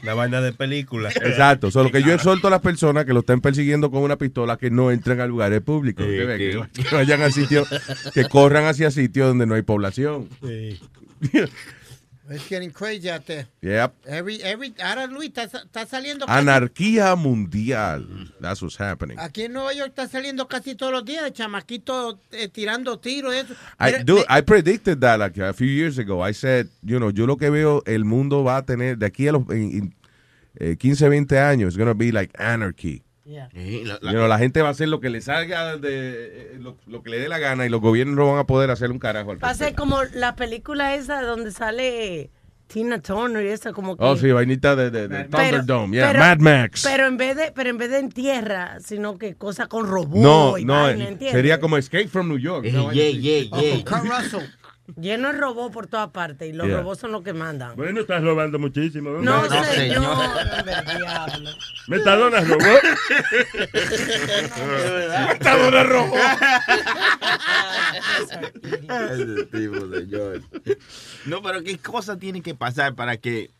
[0.05, 1.11] La vaina de película.
[1.11, 1.73] Exacto.
[1.73, 4.71] Solo que yo exhorto a las personas que lo estén persiguiendo con una pistola que
[4.71, 6.07] no entren a lugares públicos.
[6.07, 6.83] Sí, que, sí.
[6.85, 7.69] que vayan a sitios,
[8.15, 10.29] que corran hacia sitios donde no hay población.
[12.29, 13.47] It's getting crazy out there.
[13.63, 13.95] Yep.
[14.07, 16.27] Every, every, ahora Luis está, está saliendo.
[16.29, 18.35] Anarquía mundial.
[18.41, 19.17] That's what's happening.
[19.21, 23.33] Aquí en Nueva York está saliendo casi todos los días, chamaquitos eh, tirando tiros.
[23.35, 23.55] Eso.
[23.79, 26.21] I, Mira, dude, me- I predicted that like a few years ago.
[26.21, 29.29] I said, you know, yo lo que veo, el mundo va a tener, de aquí
[29.29, 29.95] a los en- en,
[30.59, 33.03] eh, 15, 20 años, it's going to be like anarchy.
[33.53, 36.57] Sí, la- la- know, la gente va a hacer lo que le salga de eh,
[36.61, 38.91] lo, lo que le dé la gana y los gobiernos no van a poder hacer
[38.93, 42.31] un carajo al Va a ser como la película esa donde sale
[42.69, 44.05] Tina Turner y esa como que...
[44.05, 45.97] Oh, sí, vainita de, de, de Pero- Thunderdome.
[45.97, 46.83] Yeah, pero- Mad Max.
[46.85, 50.21] Pero en vez de, pero en vez de en tierra, sino que cosa con robots
[50.21, 52.67] no, y no, vaina, eh, sería como Escape from New York.
[52.69, 53.51] una vaina así.
[53.53, 54.49] Oh, Kurt Russell.
[54.95, 56.79] Lleno de robots por todas partes y los Yeah.
[56.79, 57.75] robots son los que mandan.
[57.77, 59.13] Bueno, estás robando muchísimo.
[59.15, 59.25] ¿verdad?
[59.25, 60.05] No, señor.
[60.05, 61.51] hombre, diablo.
[61.89, 62.65] Metadona robó.
[65.29, 66.17] Metadona robó.
[69.11, 70.43] Ese tipo, señor.
[71.27, 73.51] No, pero ¿qué cosas tienen que pasar para que,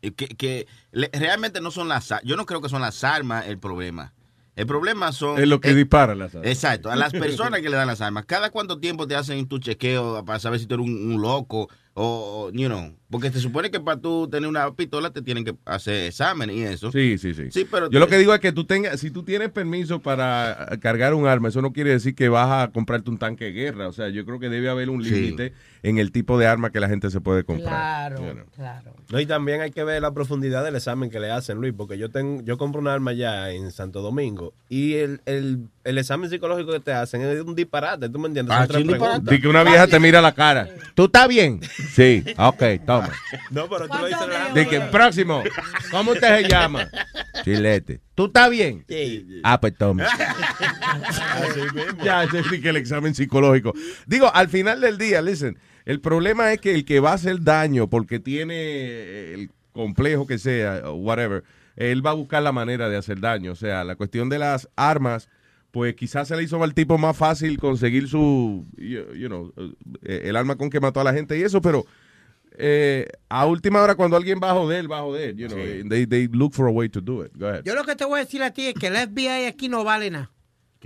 [0.00, 2.28] que, que le- realmente no son las armas?
[2.28, 4.12] Yo no creo que son las armas el problema.
[4.54, 5.40] El problema son...
[5.40, 6.48] Es lo que eh, dispara las armas.
[6.48, 8.26] Exacto, a las personas que le dan las armas.
[8.26, 11.68] ¿Cada cuánto tiempo te hacen tu chequeo para saber si tú eres un, un loco
[11.94, 12.94] o, o, you know?
[13.12, 16.62] Porque se supone que para tú tener una pistola te tienen que hacer examen y
[16.62, 16.90] eso.
[16.90, 17.50] Sí, sí, sí.
[17.50, 20.66] Sí, pero Yo lo que digo es que tú tengas, si tú tienes permiso para
[20.80, 23.86] cargar un arma, eso no quiere decir que vas a comprarte un tanque de guerra.
[23.88, 25.10] O sea, yo creo que debe haber un Sí.
[25.10, 25.52] límite
[25.82, 28.14] en el tipo de arma que la gente se puede comprar.
[28.14, 28.46] Claro, You know.
[28.56, 28.94] claro.
[29.10, 31.98] No, y también hay que ver la profundidad del examen que le hacen, Luis, porque
[31.98, 36.30] yo tengo, yo compro un arma ya en Santo Domingo y el, el, el examen
[36.30, 38.56] psicológico que te hacen es un disparate, ¿tú me entiendes?
[38.58, 39.38] Ah, sí, un disparate.
[39.40, 40.66] que una vieja te mira la cara.
[40.94, 41.60] ¿Tú estás bien?
[41.92, 42.24] Sí.
[42.38, 43.01] Ok, toma.
[43.50, 45.42] No, pero tú lo dices De que próximo.
[45.90, 46.88] ¿Cómo usted se llama?
[47.44, 48.00] Chilete.
[48.14, 48.84] ¿Tú estás bien?
[48.88, 49.40] Sí.
[49.42, 50.06] Ah, pues toma.
[52.04, 53.72] Ya, ese es que el examen psicológico.
[54.06, 57.42] Digo, al final del día, listen, el problema es que el que va a hacer
[57.42, 61.44] daño porque tiene el complejo que sea, o whatever,
[61.76, 63.52] él va a buscar la manera de hacer daño.
[63.52, 65.28] O sea, la cuestión de las armas,
[65.70, 69.52] pues quizás se le hizo al tipo más fácil conseguir su, you, you know,
[70.02, 71.86] eh, el arma con que mató a la gente y eso, pero
[72.58, 75.34] eh, a última hora cuando alguien va a joder, va a joder.
[75.36, 77.32] You know, they, they look for a way to do it.
[77.36, 77.64] Go ahead.
[77.64, 79.84] Yo lo que te voy a decir a ti es que el FBI aquí no
[79.84, 80.30] vale nada.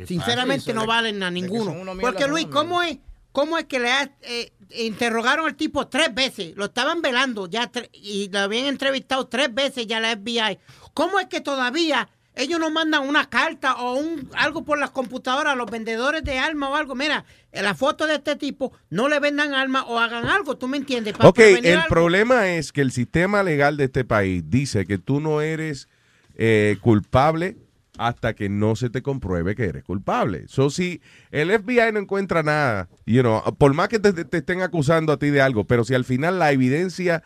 [0.04, 1.74] Sinceramente no Eso valen nada ninguno.
[2.00, 2.98] Porque Luis, ¿cómo es,
[3.32, 6.54] cómo es que le has, eh, interrogaron al tipo tres veces?
[6.56, 10.58] Lo estaban velando ya y lo habían entrevistado tres veces ya la FBI.
[10.92, 15.54] ¿Cómo es que todavía ellos nos mandan una carta o un algo por las computadoras
[15.54, 16.94] a los vendedores de armas o algo.
[16.94, 20.68] Mira, en la foto de este tipo, no le vendan armas o hagan algo, ¿tú
[20.68, 21.14] me entiendes?
[21.14, 21.88] Pa- Ok, el algo.
[21.88, 25.88] problema es que el sistema legal de este país dice que tú no eres
[26.36, 27.56] eh, culpable
[27.98, 30.44] hasta que no se te compruebe que eres culpable.
[30.48, 34.60] So, si el FBI no encuentra nada, you know, por más que te, te estén
[34.60, 37.22] acusando a ti de algo, pero si al final la evidencia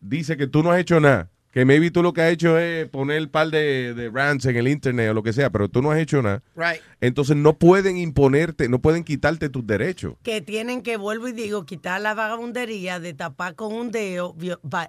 [0.00, 2.88] dice que tú no has hecho nada, que maybe tú lo que has hecho es
[2.88, 5.82] poner el par de, de rants en el internet o lo que sea, pero tú
[5.82, 6.80] no has hecho nada, Right.
[7.00, 10.14] entonces no pueden imponerte, no pueden quitarte tus derechos.
[10.22, 14.36] Que tienen que, vuelvo y digo, quitar la vagabundería de tapar con un dedo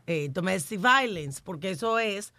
[0.07, 2.33] eh, domestic violence, porque eso es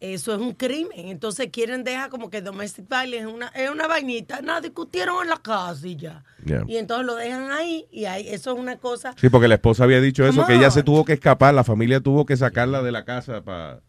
[0.00, 1.08] eso es un crimen.
[1.08, 5.28] Entonces quieren dejar como que domestic violence es una, es una vainita, nada, discutieron en
[5.30, 6.24] la casa y ya.
[6.44, 6.62] Yeah.
[6.68, 9.14] Y entonces lo dejan ahí y ahí, eso es una cosa.
[9.16, 12.00] Sí, porque la esposa había dicho eso, que ella se tuvo que escapar, la familia
[12.00, 13.80] tuvo que sacarla de la casa para...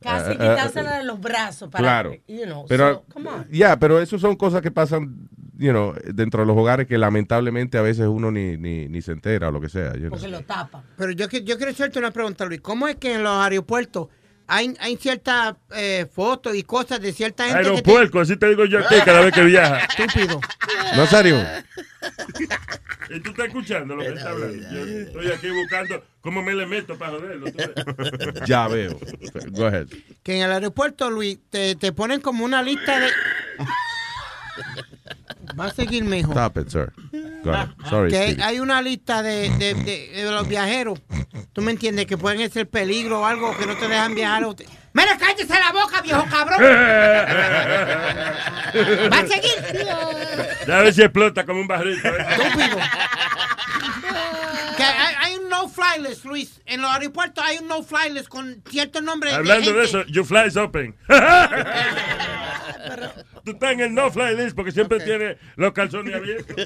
[0.00, 2.14] Casi Ah, ah, quitársela de los brazos para Claro.
[2.26, 3.46] you know, Pero, so, come on.
[3.52, 7.78] ya, pero eso son cosas que pasan, you know, dentro de los hogares que lamentablemente
[7.78, 9.92] a veces uno ni, ni, ni se entera o lo que sea.
[9.92, 10.10] you know.
[10.10, 10.82] Porque lo tapan.
[10.96, 12.60] Pero yo, que- yo quiero hacerte una pregunta, Luis.
[12.60, 14.08] ¿Cómo es que en los aeropuertos
[14.52, 18.64] hay, hay ciertas eh, fotos y cosas de cierta gente que te- así te digo
[18.66, 19.78] yo a ti cada vez que viaja.
[19.98, 20.40] Estúpido.
[20.94, 21.40] Nazario.
[23.10, 24.70] ¿Y tú estás escuchando lo que está hablando?
[24.70, 27.46] Yo estoy aquí buscando cómo me le meto para joderlo.
[28.46, 28.98] Ya veo.
[29.52, 29.88] Go ahead.
[30.22, 33.08] que en el aeropuerto, Luis, te, te ponen como una lista de...
[35.58, 36.36] Va a seguir mejor.
[36.36, 36.92] Stop it, sir.
[37.50, 37.68] Ahead.
[37.88, 41.00] Sorry, que hay una lista de, de- de- de los viajeros,
[41.52, 44.44] tú me entiendes, que pueden ser peligro o algo que no te dejan viajar.
[44.44, 46.60] o te- Mira, cállese la boca, viejo cabrón.
[49.12, 49.52] ¿Va a seguir?
[50.66, 52.08] Ya a ver si explota como un barrito.
[52.08, 52.26] ¿eh?
[52.30, 52.76] Estúpido.
[54.76, 56.60] Que hay, hay un no-fly list, Luis.
[56.66, 60.00] En los aeropuertos hay un no-fly list con ciertos nombres Hablando de gente.
[60.00, 60.94] eso, you fly is open.
[63.44, 66.56] Tú estás en el no fly list porque siempre tiene los calzones abiertos.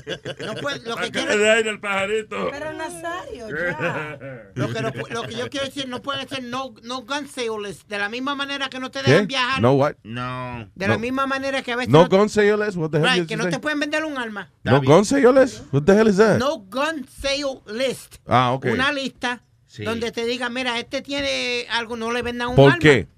[0.45, 2.49] No puede- lo que Para quiero- le dé aire al pajarito.
[2.51, 4.19] Pero Nazario, ya.
[4.55, 7.27] Lo que, no pu- lo que yo quiero decir, no pueden ser no, no gun
[7.29, 7.89] sale list.
[7.89, 9.27] De la misma manera que no te dejan ¿Qué?
[9.27, 9.63] viajar.
[9.63, 9.95] No what?
[10.05, 10.71] No.
[10.75, 11.01] De la No.
[11.01, 11.91] misma manera que a veces.
[11.93, 12.77] No gun sales?
[12.77, 13.53] What the hell Right, que no say?
[13.53, 14.51] te pueden vender un arma.
[14.65, 15.63] No gun sales?
[15.73, 16.39] What the hell is that?
[16.39, 18.17] No gun sale list.
[18.27, 18.67] Ah, ok.
[18.73, 19.85] Una lista Sí.
[19.85, 22.79] donde te diga, mira, este tiene algo, no le vendan un ¿Por arma.
[22.79, 23.09] qué?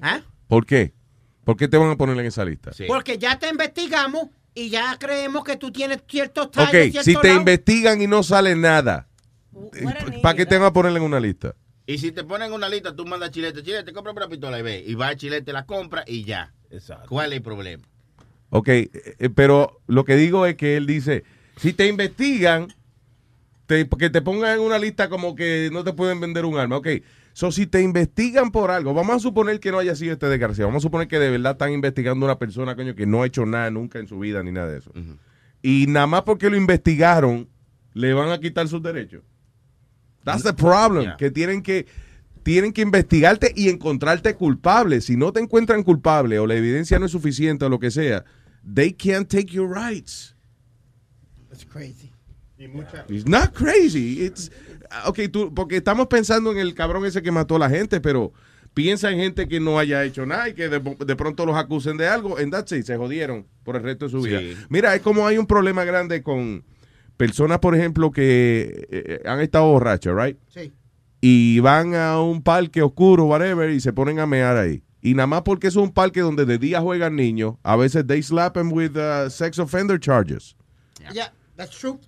[0.00, 0.20] ¿Ah?
[0.48, 0.92] ¿Por qué?
[1.44, 2.70] ¿Por qué te van a poner en esa lista?
[2.86, 7.16] Porque ya te investigamos y ya creemos que tú tienes ciertos tallos, Ok, ciertos si
[7.16, 9.08] te investigan y no sale nada,
[10.22, 11.54] ¿para qué te van a poner en una lista?
[11.86, 14.62] Y si te ponen una lista, tú mandas a Chilete, Chilete, compra una pistola y
[14.62, 14.84] ve.
[14.86, 16.52] Y va a Chilete, la compra y ya.
[17.08, 17.82] ¿Cuál es el problema?
[18.50, 21.24] Ok, eh, eh, pero lo que digo es que él dice,
[21.56, 22.72] si te investigan,
[23.66, 26.76] te, que te pongan en una lista como que no te pueden vender un arma.
[26.76, 26.88] Ok,
[27.32, 30.68] so si te investigan por algo, vamos a suponer que no haya sido este desgraciado,
[30.68, 33.26] vamos a suponer que de verdad están investigando a una persona, coño, que no ha
[33.26, 34.92] hecho nada nunca en su vida ni nada de eso.
[35.62, 37.48] Y nada más porque lo investigaron,
[37.94, 39.22] le van a quitar sus derechos.
[40.24, 41.86] That's the problem, que tienen que
[42.42, 45.00] tienen que investigarte y encontrarte culpable.
[45.00, 48.24] Si no te encuentran culpable o la evidencia no es suficiente o lo que sea,
[48.74, 50.34] they can't take your rights.
[51.48, 52.12] That's crazy.
[53.08, 54.24] It's not crazy.
[54.24, 54.50] It's
[55.06, 58.32] okay, tú, porque estamos pensando en el cabrón ese que mató a la gente, pero
[58.74, 61.96] piensa en gente que no haya hecho nada y que de, de pronto los acusen
[61.96, 64.28] de algo, en that's it, se jodieron por el resto de su Sí.
[64.28, 64.40] vida.
[64.68, 66.64] Mira, es como hay un problema grande con
[67.16, 70.38] personas, por ejemplo, que eh, han estado borrachas, right?
[70.48, 70.72] Sí.
[71.24, 74.82] y van a un parque oscuro, whatever, y se ponen a mear ahí.
[75.02, 78.22] Y nada más porque es un parque donde de día juegan niños, a veces they
[78.22, 80.56] slap them with uh, sex offender charges.
[81.12, 82.00] Yeah, that's true.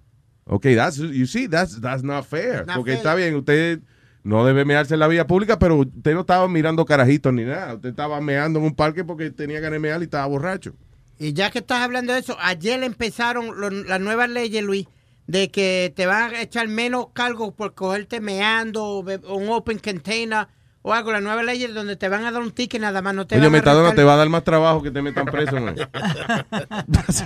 [0.47, 2.65] Okay, that's, you see, that's, that's not fair.
[2.67, 2.99] Not porque fair.
[2.99, 3.81] está bien, usted
[4.23, 7.75] no debe mearse en la vía pública, pero usted no estaba mirando carajitos ni nada.
[7.75, 10.75] Usted estaba meando en un parque porque tenía ganas de mear y estaba borracho.
[11.19, 14.87] Y ya que estás hablando de eso, ayer empezaron lo- las nuevas leyes, Luis,
[15.27, 20.49] de que te van a echar menos cargos por cogerte meando un open container
[20.85, 21.11] o algo.
[21.11, 23.45] Las nuevas leyes donde te van a dar un ticket nada más, no te Oye,
[23.45, 25.74] van Metadona, te va a dar más trabajo que te metan preso, man.
[26.87, 27.24] Vas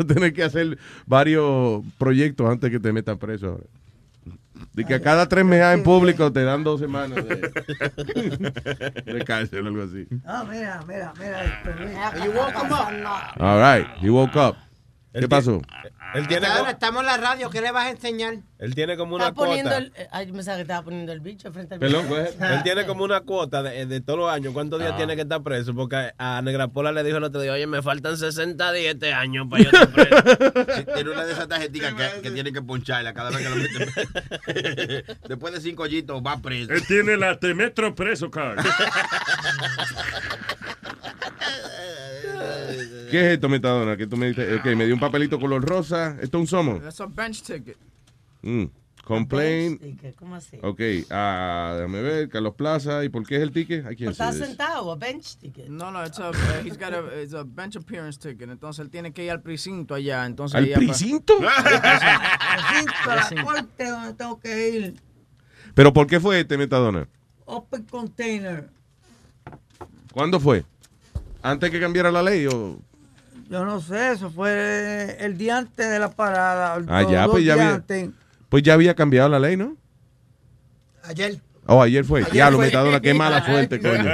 [0.00, 3.60] a tener que hacer varios proyectos antes que te metan preso.
[4.72, 7.36] De que a cada tres meses en público te dan dos semanas de,
[9.12, 10.06] de cárcel o algo así.
[10.24, 11.44] Ah, mira, mira, mira.
[11.44, 12.24] esto, Luis.
[12.24, 13.40] You woke up.
[13.40, 14.56] All right, he woke up.
[15.12, 15.60] ¿Qué pasó?
[16.14, 18.36] Él tiene, Ahora co- estamos en la radio, ¿qué le vas a enseñar?
[18.58, 19.86] él tiene como una Está poniendo cuota.
[20.02, 20.08] el.
[20.10, 22.44] Ay, pensaba que estaba poniendo el bicho frente al Perdón, bicho.
[22.44, 24.52] Él tiene como una cuota de, de todos los años.
[24.54, 24.96] ¿Cuántos días Ah.
[24.96, 25.74] tiene que estar preso?
[25.74, 29.12] Porque a Negra Pola le dijo el otro día, oye, me faltan 60 días este
[29.12, 30.84] año para yo estar preso.
[30.94, 35.16] Tiene una de esas tarjeticas que, que tiene que poncharla cada vez que lo meten.
[35.28, 36.72] Después de cinco hoyitos va preso.
[36.72, 38.58] Él tiene la Temetro preso card.
[43.10, 43.96] ¿Qué es esto, Metadona?
[43.96, 46.16] Que tú me diste, ok, me dio un papelito color rosa.
[46.20, 46.80] ¿Esto es un somo?
[46.80, 47.76] That's a bench ticket.
[48.42, 48.64] Mm.
[49.08, 49.98] Complain.
[50.18, 50.58] ¿Cómo así?
[50.62, 50.80] Ok,
[51.10, 53.02] ah, déjame ver, Carlos Plaza.
[53.04, 53.86] ¿Y por qué es el ticket?
[53.86, 55.68] ¿A quién Está se sentado, a bench ticket.
[55.68, 58.50] No, no, it's a, uh, he's got a, it's a bench appearance ticket.
[58.50, 60.26] Entonces él tiene que ir al precinto allá.
[60.26, 61.38] Entonces ¿Al precinto?
[61.38, 64.94] Precinto, a la corte donde tengo que ir.
[65.74, 67.08] ¿Pero por qué fue este, Metadona?
[67.46, 68.68] Open container.
[70.12, 70.66] ¿Cuándo fue?
[71.40, 72.78] ¿Antes que cambiara la ley o...?
[73.48, 76.82] Yo no sé, eso fue el día antes de la parada.
[76.86, 77.82] Ah, ya, pues ya había,
[78.50, 79.76] pues ya había cambiado la ley, ¿no?
[81.02, 81.40] Ayer.
[81.70, 82.20] Oh, ayer fue.
[82.20, 82.58] Ayer ya, lo.
[82.58, 84.04] Metadona, qué mala suerte, coño.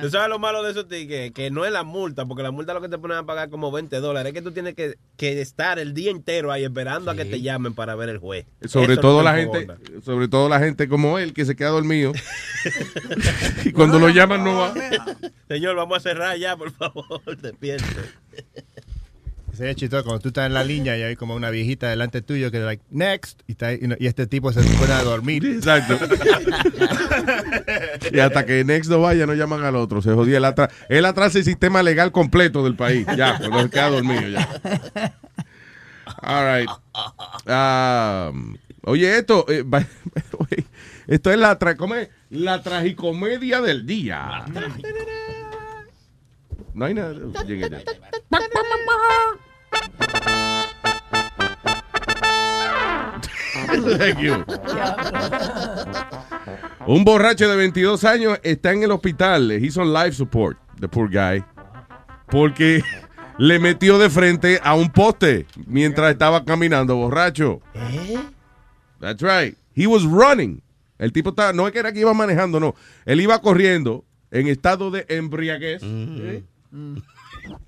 [0.00, 2.72] Tú sabes lo malo de esos tickets, que no es la multa, porque la multa
[2.74, 4.30] lo que te ponen a pagar como 20 dólares.
[4.30, 7.40] Es que tú tienes que, que estar el día entero ahí esperando a que te
[7.40, 8.46] llamen para ver el juez.
[8.64, 9.66] Sobre Eso todo no la te gente,
[10.04, 12.12] sobre todo la gente como él que se queda dormido.
[13.64, 14.74] y cuando lo llaman no va.
[15.48, 18.21] Señor, vamos a cerrar ya, por favor, despierte.
[19.56, 22.50] Sería chistoso cuando tú estás en la línea y hay como una viejita delante tuyo
[22.50, 25.44] que like, next, y, está- y no- y este tipo se pone a dormir.
[25.46, 25.98] Exacto.
[28.12, 30.02] Y hasta que Next no vaya, no llaman al otro.
[30.02, 30.38] Se jodía.
[30.38, 33.06] Él, atra él atrasa el sistema legal completo del país.
[33.16, 34.48] Ya, cuando se queda dormido ya.
[36.22, 36.68] All right.
[37.46, 40.66] Um, oye, esto, eh, by- by the way,
[41.06, 42.08] esto es la, tra ¿cómo es?
[42.30, 44.44] la tragicomedia del día.
[46.74, 47.14] No hay nada.
[47.46, 47.82] Llegué ya.
[53.98, 54.44] Thank you.
[56.86, 59.50] Un borracho de 22 años está en el hospital.
[59.52, 61.44] He's on life support, the poor guy.
[62.28, 62.82] Porque
[63.38, 67.60] le metió de frente a un poste mientras estaba caminando borracho.
[69.00, 69.56] That's right.
[69.74, 70.62] He was running.
[70.98, 72.74] El tipo estaba, no es que era que iba manejando, no.
[73.04, 75.82] Él iba corriendo en estado de embriaguez.
[75.82, 76.44] ¿eh?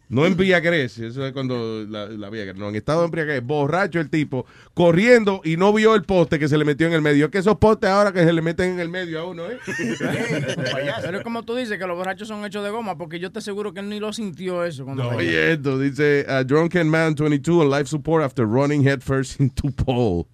[0.08, 4.46] No embriaguez, eso es cuando la, la no, en estado de embriaguez, borracho el tipo,
[4.72, 7.26] corriendo y no vio el poste que se le metió en el medio.
[7.26, 9.58] Es que esos postes ahora que se le meten en el medio a uno, ¿eh?
[11.02, 13.40] Pero es como tú dices que los borrachos son hechos de goma, porque yo te
[13.40, 14.84] aseguro que él ni lo sintió eso.
[14.84, 19.40] Cuando lo- Oye, esto dice: A drunken man 22 on life support after running headfirst
[19.40, 20.26] into pole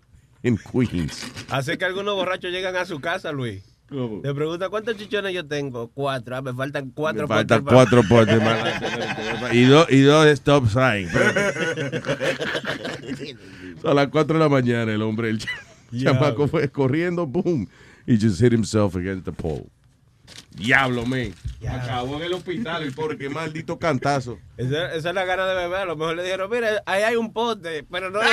[0.42, 1.24] in Queens.
[1.48, 3.62] Así que algunos borrachos llegan a su casa, Luis.
[3.90, 5.88] Le pregunta cuántos chichones yo tengo.
[5.88, 6.36] Cuatro.
[6.36, 7.22] Ah, me faltan cuatro.
[7.22, 8.02] Me faltan cuatro
[9.52, 11.08] y, dos y dos stop sign.
[13.84, 15.48] A las 4 de la mañana el hombre, el ch-
[16.02, 17.66] chamaco fue corriendo, boom,
[18.06, 19.66] y just hit himself against the pole.
[20.56, 21.34] Diablo, men.
[21.68, 24.38] Acabó en el hospital el pobre, qué maldito cantazo.
[24.56, 25.80] Esa, esa es la gana de beber.
[25.80, 28.26] A lo mejor le dijeron, mira, ahí hay un poste, pero no de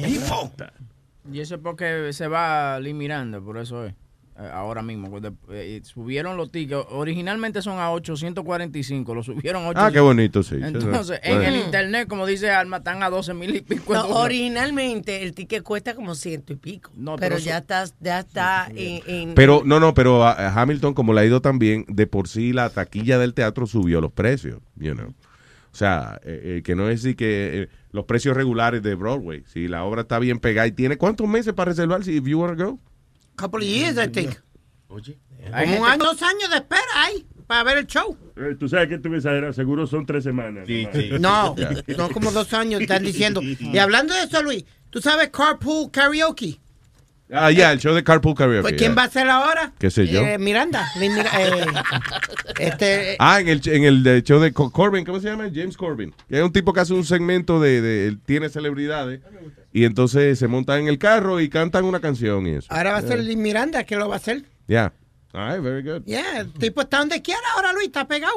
[1.33, 3.95] Y eso es porque se va eliminando, por eso es.
[4.39, 6.87] Eh, Ahora mismo, pues, eh, subieron los tickets.
[6.91, 9.83] Originalmente son a 845, lo subieron a 800.
[9.85, 10.57] Ah, qué bonito, sí.
[10.61, 13.95] Entonces, en el internet, como dice Alma, están a 12 mil y pico.
[13.95, 16.91] No, originalmente el ticket cuesta como ciento y pico.
[16.97, 20.61] No, pero, pero ya está, ya está en, en- Pero, no, no, pero a, a
[20.63, 24.01] Hamilton, como le ha ido tan bien, de por sí la taquilla del teatro subió
[24.01, 25.09] los precios, you know.
[25.73, 29.43] O sea, eh, eh, que no es decir que eh, los precios regulares de Broadway,
[29.53, 32.39] si la obra está bien pegada y tiene cuántos meses para reservar si if you
[32.41, 32.79] wanna go?
[33.37, 34.35] Couple of years, I think.
[34.89, 35.19] Oye.
[35.51, 38.17] Como un año, dos años de espera ahí para ver el show.
[38.37, 40.67] Eh, Tú sabes que tú me exageras, seguro son tres semanas.
[41.21, 41.55] No,
[41.99, 43.43] no como dos años, están diciendo.
[43.43, 46.59] Y hablando de eso, Luis, ¿tú sabes Carpool Karaoke?
[47.33, 48.63] Ah, ya, el show de Carpool Karaoke.
[48.63, 48.97] Pues, ¿quién ya.
[48.97, 49.73] va a ser ahora?
[49.79, 50.21] ¿Qué sé yo?
[50.23, 50.87] Eh, Miranda.
[50.99, 51.67] Mira- eh,
[52.59, 55.51] este, Ah, en el, en el de show de Co- Corbin, ¿cómo se llama?
[55.53, 56.15] James Corbin.
[56.29, 59.21] Que es un tipo que hace un segmento de, de- él tiene celebridades
[59.75, 62.69] y entonces se montan en el carro y cantan una canción y eso.
[62.71, 64.45] ahora va a ser Lin Miranda que lo va a hacer.
[64.69, 64.95] Yeah.
[65.33, 66.05] All right, very good.
[66.07, 68.35] Yeah, el tipo está donde quiera ahora, Luis, está pegado.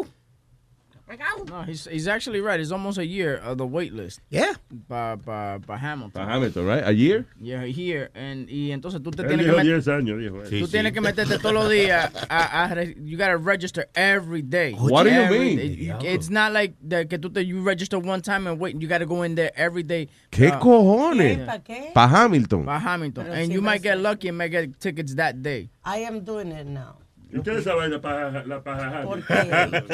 [1.50, 2.60] No, he's, he's actually right.
[2.60, 4.20] It's almost a year of the wait list.
[4.30, 4.54] Yeah.
[4.90, 6.12] Para pa, pa Hamilton.
[6.12, 6.84] Para Hamilton, right?
[6.86, 7.26] A year?
[7.40, 8.10] Yeah, here.
[8.14, 10.60] And, y entonces tú te Él tienes que dijo met- 10 años, dijo él.
[10.60, 12.12] Tú tienes que meterte todos los días.
[12.30, 14.74] A, a re- you gotta register every day.
[14.74, 15.58] What do you Every mean?
[15.58, 15.68] day.
[15.68, 18.76] You- It's not like the, que tú te you register one time and wait.
[18.82, 20.10] You gotta go in there every day.
[20.32, 21.46] ¿Qué Uh, cojones?
[21.46, 21.92] ¿Para qué?
[21.94, 22.66] Para Hamilton.
[22.66, 23.24] Pa Hamilton.
[23.24, 25.70] Pero and sí you va might get lucky and might get tickets that day.
[25.86, 26.98] I am doing it now.
[27.30, 28.44] ¿Y ustedes saben la paja?
[28.46, 29.22] La paja ¿Por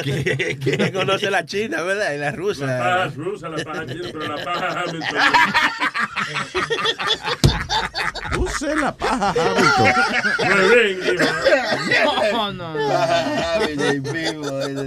[0.03, 2.13] ¿Quién quién conoce la China, verdad?
[2.13, 2.65] Y la rusa.
[2.67, 5.19] La paja rusa, la paja china, pero la paja Hamilton.
[8.39, 9.93] Use la paja Hamilton.
[11.87, 12.13] Dijo.
[12.33, 12.73] No, no,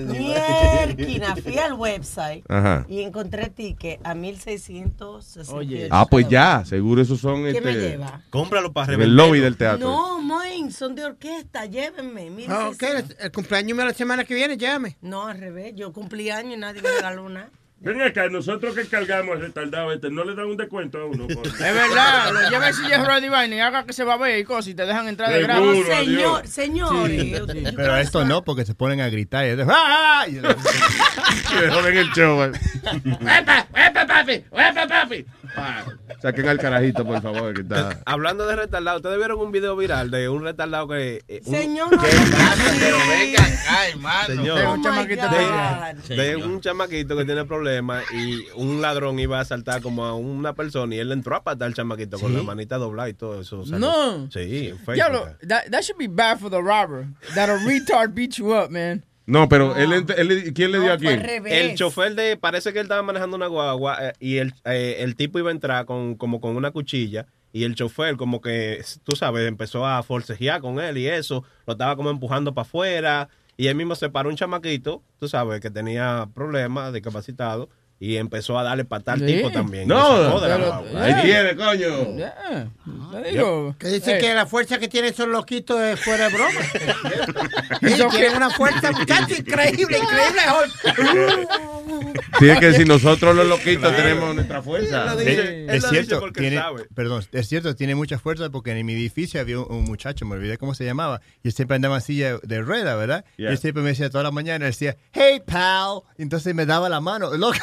[0.07, 2.87] Mierquina, fui al website Ajá.
[2.89, 5.89] y encontré ticket a 1668.
[5.91, 8.23] Ah, pues ya, seguro esos son ¿Quién me este, lleva?
[8.31, 9.87] Cómpralo para en el lobby del teatro.
[9.87, 12.31] No, Moin, son de orquesta, llévenme.
[12.49, 12.83] Ah, ok,
[13.21, 14.97] el cumpleaños mío la semana que viene, llame.
[15.01, 17.49] No, al revés, yo cumplí años y nadie me regaló una.
[17.79, 21.27] Ven acá, nosotros que cargamos el retardado este, no le dan un descuento a uno.
[21.35, 24.17] por- Es verdad, lo lleva el silla ready vaina y haga que se va a
[24.17, 25.85] ver y cosas y te dejan entrar de gratis.
[25.95, 26.49] adiós.
[26.49, 27.21] Señor, señores.
[27.23, 27.35] Sí,
[27.67, 27.73] sí.
[27.77, 30.25] Pero esto no, porque se ponen a gritar y es de, ¡Ah!
[30.27, 30.33] Y-
[31.61, 32.43] Me joden el show.
[33.05, 34.33] ¡Epa, epa, papi!
[34.53, 35.27] ¡Epa, papi!
[36.23, 37.99] Saquen al carajito, por favor, que está.
[38.07, 41.23] Hablando de retardado, ¿ustedes vieron un video viral de un retardado que...
[41.29, 44.27] eh, un- Señor, Pero venga acá, hermano.
[44.27, 44.59] Señor.
[44.59, 45.27] De un chamaquito
[46.09, 50.55] de, un chamaquito que tiene problemas y un ladrón iba a asaltar como a una
[50.55, 53.65] persona y él entró a patar al chamaquito con la manita doblada y todo eso.
[53.65, 53.79] salió.
[53.79, 54.31] No.
[54.31, 54.95] Sí, en Facebook.
[54.95, 57.07] Diablo, that, that should be bad for the robber.
[57.35, 59.05] That a retard beat you up, man.
[59.27, 60.07] No, pero él,
[60.55, 61.20] ¿quién le dio a quién?
[61.47, 65.16] El chofer de, parece que él estaba manejando una guagua eh, y el, eh, el
[65.16, 69.16] tipo iba a entrar con, como con una cuchilla y el chofer como que, tú
[69.16, 73.66] sabes, empezó a forcejear con él y eso, lo estaba como empujando para afuera y
[73.66, 77.68] él mismo se paró un chamaquito, tú sabes, que tenía problemas, discapacitado
[77.99, 79.37] y empezó a darle patada al Sí.
[79.37, 79.89] tipo también.
[79.89, 80.85] No, la pero-.
[81.01, 82.17] Ahí tiene, coño.
[82.17, 82.69] Yeah.
[83.23, 83.75] Te digo.
[83.79, 86.61] Que dicen Eh, que la fuerza que tienen esos loquitos es fuera de broma.
[87.81, 90.43] ¿Y Sí, son tienen una fuerza, muchacho, increíble, increíble.
[92.39, 95.05] Tiene que si nosotros los loquitos tenemos nuestra fuerza.
[95.05, 96.85] Él lo Es, dice- él es lo dice cierto, porque tiene, sabe.
[96.95, 100.35] perdón, es cierto, tiene mucha fuerza porque en mi edificio había un, un muchacho, me
[100.37, 103.25] olvidé cómo se llamaba, y él siempre andaba en silla de rueda, ¿verdad?
[103.37, 103.51] Yeah.
[103.51, 106.67] Y él siempre me decía toda la mañana, él decía, hey pal, y entonces me
[106.67, 107.57] daba la mano, loco,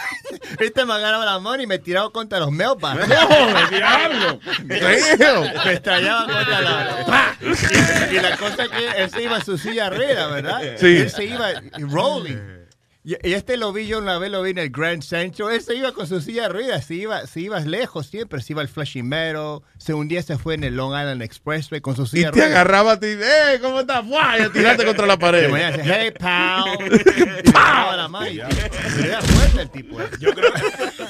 [0.59, 3.07] este me agarraba la mano y me tiraba contra los mailbags.
[3.07, 4.39] ¡No, diablo!
[4.63, 7.37] Me estrellaba contra la...
[7.41, 10.61] Y, y la cosa es que él se iba a su silla arriba, ¿verdad?
[10.77, 10.97] Sí.
[10.97, 11.47] Él se iba
[11.77, 12.62] rolling.
[13.05, 15.51] Y, y este lo vi yo una vez, lo vi en el Grand Central.
[15.53, 18.41] Él se iba con su silla arriba, se iba, se iba lejos siempre.
[18.41, 19.61] Se iba al Flushing Meadow.
[19.77, 22.41] Se, un día se fue en el Long Island Expressway con su Y silla te
[22.41, 22.59] arriba.
[22.61, 23.59] agarraba a ti, ¡eh!
[23.61, 24.05] ¿Cómo estás?
[24.05, 24.39] ¡Fua!
[24.39, 25.49] Y a tirarte contra la Y pared.
[25.49, 26.63] mañana decía, hey, pal.
[27.17, 28.29] Y me daba la mano.
[28.31, 30.01] y- era fuerte el tipo.
[30.01, 30.05] ¿eh?
[30.19, 30.51] Yo creo,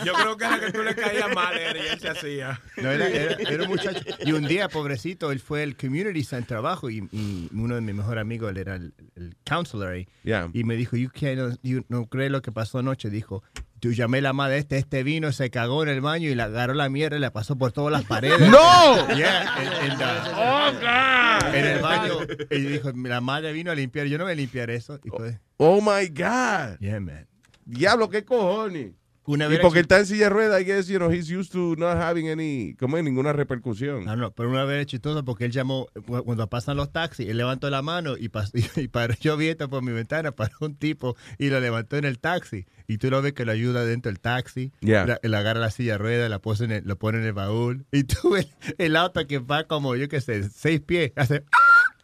[0.03, 2.59] yo creo que era que tú le caías mal y él se hacía.
[2.77, 4.01] No, era, era- era un muchacho.
[4.25, 7.93] Y un día, pobrecito, él fue al community center abajo y, y uno de mis
[7.95, 10.07] mejores amigos, él era el, el counselor ahí.
[10.23, 10.49] Yeah.
[10.53, 13.09] Y me dijo, you can't, you no crees lo que pasó anoche.
[13.09, 13.43] Dijo,
[13.81, 16.43] yo llamé la madre de este, este vino, se cagó en el baño y le
[16.43, 18.39] agarró la mierda y la pasó por todas las paredes.
[18.49, 19.07] ¡No!
[19.15, 22.13] Yeah, en, en la- en el baño.
[22.51, 24.07] Y dijo, la madre vino a limpiar.
[24.07, 24.99] Yo no voy a limpiar eso.
[25.03, 26.77] Y pues, Oh my God.
[26.79, 27.27] yeah, man.
[27.65, 28.91] Diablo, qué cojones.
[29.25, 31.51] Una Y porque él está en silla de ruedas, I guess, you know, he's used
[31.53, 34.03] to not having any, como ninguna repercusión.
[34.03, 37.29] No, no, pero una vez es chistoso porque él llamó, cu- cuando pasan los taxis,
[37.29, 38.51] él levantó la mano y, pas-
[38.81, 42.03] y, paró, yo vi esto por mi ventana, paró un tipo y lo levantó en
[42.05, 42.65] el taxi.
[42.85, 45.05] Y tú lo ves que lo ayuda dentro del taxi, Yeah.
[45.05, 47.33] la- le agarra la silla de ruedas, la pone en el, lo pone en el
[47.33, 47.85] baúl.
[47.93, 48.47] Y tú ves
[48.77, 51.43] el auto que va como, yo qué sé, seis pies, hace...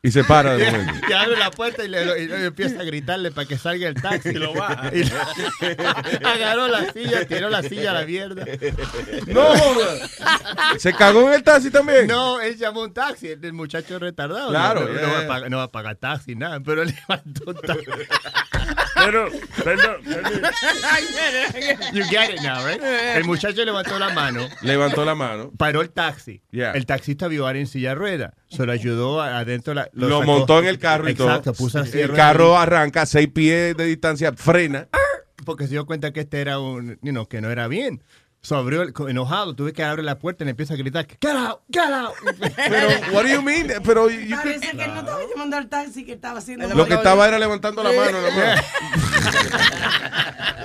[0.02, 1.08] Y se para de momento.
[1.10, 3.96] Y abre la puerta y, le, y le empieza a gritarle para que salga el
[3.96, 4.30] taxi.
[4.30, 4.92] Y lo baja.
[5.00, 5.04] Y
[6.26, 8.46] agarró la silla, tiró la silla a la mierda.
[9.28, 9.54] No,
[10.78, 12.08] ¿Se cagó en el taxi también?
[12.08, 14.50] No, él llamó un taxi, el, el muchacho es retardado.
[14.50, 15.02] Claro, no, no, yeah.
[15.02, 17.86] no va a pagar, no va a pagar taxi, nada, pero él levantó un taxi.
[19.06, 19.30] Pero,
[19.64, 20.42] perdón, perdón.
[21.94, 22.82] You get it now, right?
[22.84, 25.52] El muchacho levantó la mano, Levantó la mano.
[25.58, 26.42] paró el taxi.
[26.52, 26.72] Yeah.
[26.72, 28.34] El taxista vio a alguien en silla de rueda.
[28.50, 29.74] Se lo ayudó a- adentro.
[29.74, 31.54] La, Lo, sacó- montó en el carro y Exacto, todo.
[31.54, 34.88] puso el carro arranca, seis pies de distancia, frena.
[35.46, 38.04] Porque se dio cuenta que este era un, you know, que no era bien.
[38.42, 41.32] So abrió, el- enojado, tuve que abrir la puerta y le empieza a gritar, get
[41.36, 42.14] out, get out.
[42.56, 43.68] Pero, what do you mean?
[43.84, 46.94] Pero you could- Parece que no estaba llamando al taxi que estaba haciendo lo que
[46.94, 48.22] estaba era levantando la mano.
[48.22, 48.66] nada más.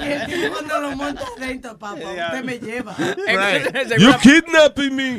[0.01, 2.95] Y el tipo cuando lo monta adentro, papá, usted me lleva.
[3.99, 5.19] You kidnapping me.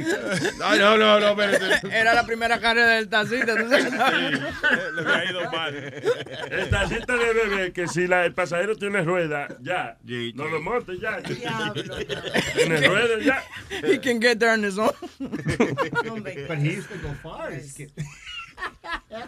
[0.59, 1.87] No, no, no, no, espérate.
[1.97, 3.53] Era la primera carrera del tacita.
[3.53, 5.75] entonces- Le había ido mal.
[5.75, 9.97] El tacita de bebé que si la- el pasajero tiene rueda, ya.
[10.35, 11.21] No lo monte ya.
[11.21, 13.43] Tiene rueda ya.
[13.87, 14.91] He can get there on his own.
[15.19, 17.51] But he used to go far.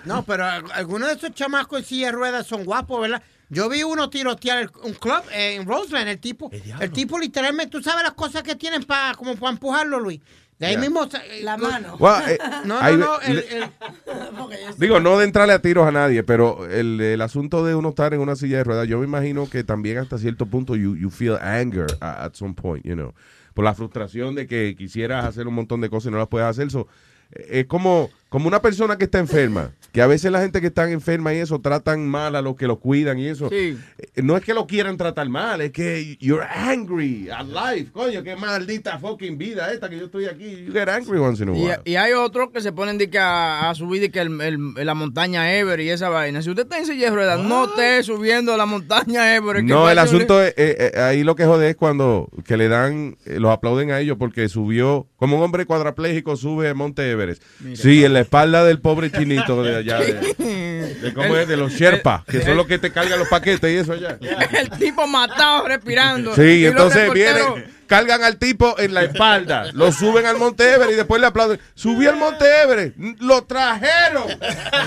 [0.05, 3.21] No, pero al- algunos de esos chamacos en silla de ruedas son guapos, ¿verdad?
[3.49, 6.51] Yo vi uno tirotear un club eh, en Roseland, el tipo.
[6.79, 10.19] El tipo literalmente, tú sabes las cosas que tienen para como para empujarlo, Luis.
[10.59, 10.81] De ahí Yeah.
[10.81, 11.07] mismo.
[11.43, 11.95] La mano.
[11.99, 13.21] Well, eh, no, no, hay- no.
[13.21, 13.69] El, le- el-
[14.77, 18.13] Digo, no de entrarle a tiros a nadie, pero el, el asunto de uno estar
[18.13, 21.09] en una silla de ruedas, yo me imagino que también hasta cierto punto you, you
[21.09, 23.13] feel anger a- at some point, you know,
[23.53, 26.47] por la frustración de que quisieras hacer un montón de cosas y no las puedes
[26.47, 26.69] hacer.
[26.71, 26.87] So,
[27.31, 30.67] eh, es como, como una persona que está enferma, que a veces la gente que
[30.67, 33.49] está enferma y eso tratan mal a los que lo cuidan y eso.
[33.49, 33.77] Sí.
[33.97, 37.91] Eh, No es que lo quieran tratar mal, es que you're angry at life.
[37.93, 40.65] Coño, qué maldita fucking vida esta que yo estoy aquí.
[40.65, 41.79] You get angry once in a while.
[41.85, 44.41] Y, y hay otros que se ponen de que a, a subir de que el,
[44.41, 46.41] el- la montaña Ever y esa vaina.
[46.41, 49.63] Si usted está en silla de ruedas, no esté subiendo la montaña Ever.
[49.63, 53.17] No, el asunto es, eh, eh, ahí lo que jode es cuando que le dan,
[53.25, 57.41] eh, los aplauden a ellos porque subió, como un hombre cuadrapléjico sube el Monte Everest.
[57.73, 60.13] sí, en la espalda del pobre chinito de allá, de,
[61.01, 63.71] de cómo El- es, de los Sherpas, que son los que te cargan los paquetes
[63.71, 64.17] y eso allá.
[64.59, 66.33] El tipo matado respirando.
[66.35, 70.91] Sí, Y entonces vienen, cargan al tipo en la espalda, lo suben al Monte Everest
[70.91, 71.59] y después le aplauden.
[71.73, 74.27] Subí al Monte Everest, lo trajeron,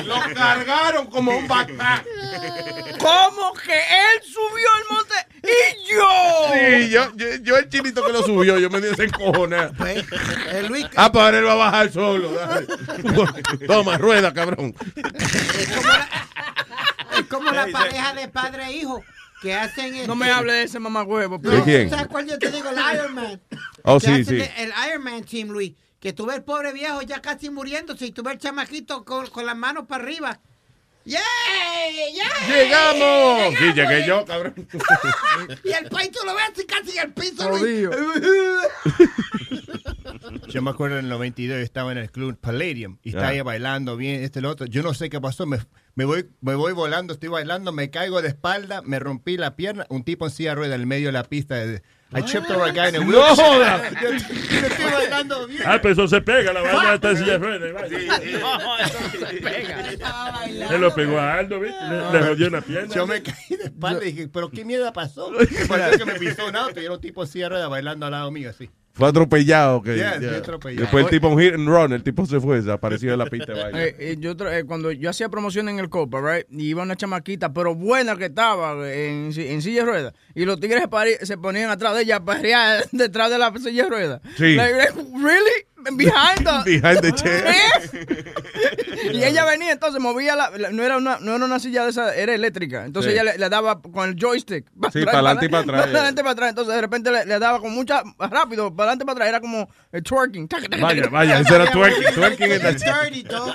[0.07, 2.05] lo cargaron como un backpack.
[3.01, 6.09] ¿Cómo que él subió el monte y yo?
[6.53, 9.71] Sí, yo, yo, yo el chinito que lo subió, yo me di ese encojona.
[10.53, 12.31] el Luis, Ah, para él va a bajar solo.
[12.33, 12.67] dale.
[13.67, 14.75] Toma, rueda, cabrón.
[17.19, 19.03] es como la pareja de padre e hijo
[19.41, 19.93] que hacen.
[19.93, 21.39] No este- me hable de ese mamagüevo.
[21.39, 21.91] ¿De quién?
[21.91, 22.69] ¿Sabes cuál yo te digo?
[22.71, 23.41] El Iron Man.
[23.85, 24.51] Oh, Que sí, hacen sí.
[24.57, 25.73] El Iron Man Team, Luis.
[25.99, 29.27] Que tú ves el pobre viejo ya casi muriéndose y tú ves el chamaquito con,
[29.27, 30.41] con las manos para arriba.
[31.05, 31.19] ¡Yay!
[32.15, 32.49] ¡Yay!
[32.49, 33.55] ¡Llegamos!
[33.59, 34.55] Sí, llegué yo, cabrón.
[35.65, 37.49] y el país tú lo ves así casi en el piso.
[37.51, 37.89] Luis.
[40.49, 43.31] Yo me acuerdo en el 92 yo estaba en el club Palladium y estaba Ya.
[43.33, 44.67] ahí bailando bien, este, lo otro.
[44.67, 45.59] Yo no sé qué pasó, me,
[45.95, 49.87] me voy me voy volando, estoy bailando, me caigo de espalda, me rompí la pierna,
[49.89, 51.55] un tipo en silla de rueda en el medio de la pista.
[51.57, 53.89] de- I tripped over a guy in a ¡No joda!
[54.03, 54.17] Yo, yo
[54.67, 55.63] estoy bailando bien.
[55.65, 57.99] Ah, pero eso se pega, la vaina está en silla de ruedas, vaya.
[58.41, 60.69] No, eso se pega.
[60.69, 61.79] Se lo pegó a Aldo, ¿viste?
[61.89, 62.93] Le, le jodió una pierna.
[62.93, 65.31] Yo me caí de espalda y dije, ¿pero qué mierda pasó?
[65.69, 68.07] Pareció que me pisó un auto y era un tipo en silla de rueda bailando
[68.07, 68.69] al lado mío así.
[69.01, 69.83] Fue atropellado.
[69.83, 70.83] Que, Yeah, atropellado.
[70.83, 73.53] Después el tipo un hit and run, el tipo se fue, desapareció de la pista
[73.53, 73.85] de baile.
[73.85, 76.97] Eh, eh, yo eh, cuando yo hacía promoción en el Copa, right, y iba una
[76.97, 80.85] chamaquita, pero buena que estaba eh, en, en silla de ruedas, y los tigres
[81.23, 84.21] se, ponían atrás de ella, a perrear detrás de la silla de ruedas.
[84.37, 84.55] Sí.
[84.55, 84.75] Like,
[85.15, 85.67] really?
[85.97, 87.45] Behind the, Behind the chair.
[89.13, 91.91] y ella venía, entonces movía la, la- no era una, no era una silla de
[91.91, 92.85] esa, era eléctrica.
[92.85, 93.19] Entonces Sí.
[93.19, 94.67] ella le, le daba con el joystick.
[94.93, 96.49] Sí, para adelante y para atrás, Para adelante y para atrás.
[96.51, 99.29] Entonces de repente le, le daba con mucha, rápido, para adelante y para atrás.
[99.29, 100.49] Era como eh, twerking.
[100.81, 102.15] Vaya, vaya, eso era twerking.
[102.15, 103.55] Twerking en la dirty, dog.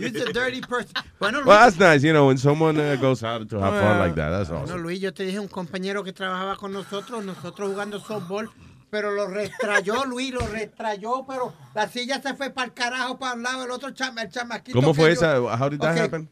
[0.00, 0.92] You're a dirty person.
[1.20, 3.98] Bueno, Luis, Well, that's nice, you know, when someone uh, goes out to have fun
[3.98, 4.30] like that.
[4.30, 4.82] That's Bueno, awesome.
[4.82, 8.50] Luis, yo te dije un compañero que trabajaba con nosotros, nosotros jugando softball,
[8.90, 13.34] pero lo restrayó, Luis, lo restrayó, pero la silla se fue para el carajo, para
[13.34, 14.78] un lado, el otro chama, el chamaquito.
[14.78, 15.38] ¿Cómo fue esa?
[15.40, 16.28] How did that Ok, happen?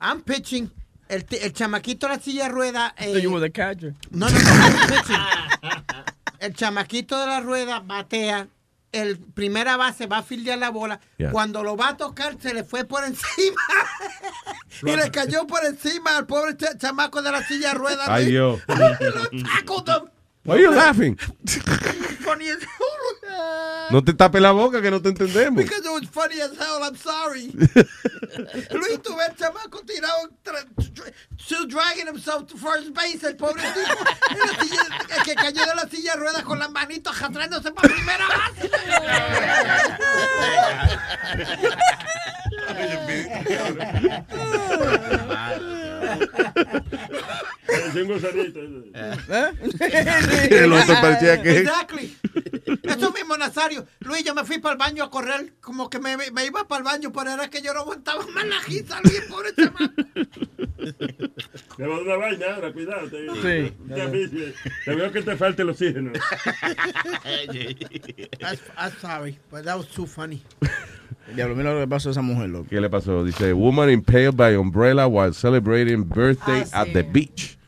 [0.00, 0.70] I'm pitching,
[1.08, 2.94] el, el chamaquito de la silla de rueda.
[2.98, 3.94] So you eh, were the catcher.
[4.10, 5.16] no, no, no, I'm pitching.
[6.40, 8.48] El chamaquito de la rueda batea.
[8.90, 11.00] El primera base va a fildear la bola.
[11.16, 11.30] Yeah.
[11.30, 13.56] Cuando lo va a tocar, se le fue por encima.
[14.82, 18.06] y le cayó por encima al pobre ch- chamaco de la silla de ruedas.
[18.06, 18.60] Ay, Dios.
[18.68, 20.10] lo tackled him.
[20.44, 21.16] Why are you laughing?
[21.16, 23.88] Funny as hell.
[23.92, 25.62] No te tapes la boca que no te entendemos.
[25.62, 27.50] Because it was funny as hell, I'm sorry.
[28.72, 30.30] Luis, tú ves el chamaco tirado,
[31.38, 34.04] still dragging himself to first base, el pobre tipo.
[34.34, 37.88] la silla- el que cayó de la silla de ruedas con las manitos arrastrándose para
[37.94, 38.70] primera base.
[47.94, 48.60] Un gusanito.
[50.50, 52.16] El otro parecía que- Exactly.
[52.82, 53.86] Eso mismo, Nazario.
[54.00, 56.78] Luis, yo me fui para el baño a correr, como que me, me iba para
[56.78, 59.92] el baño, pero era que yo no aguantaba más la risa, Luis, pobre chamaco.
[61.78, 63.08] Me va a dar una vaina ahora, cuidado.
[63.08, 63.72] Te, Sí.
[63.88, 64.54] te,
[64.84, 66.12] te veo que te falta el oxígeno.
[68.76, 70.42] I'm sorry, but that was too funny.
[71.34, 72.66] Diablo, mira lo que pasó a esa mujer, loco.
[72.68, 73.24] ¿Qué le pasó?
[73.24, 77.58] Dice, woman impaled by umbrella while celebrating birthday Ah, at the beach.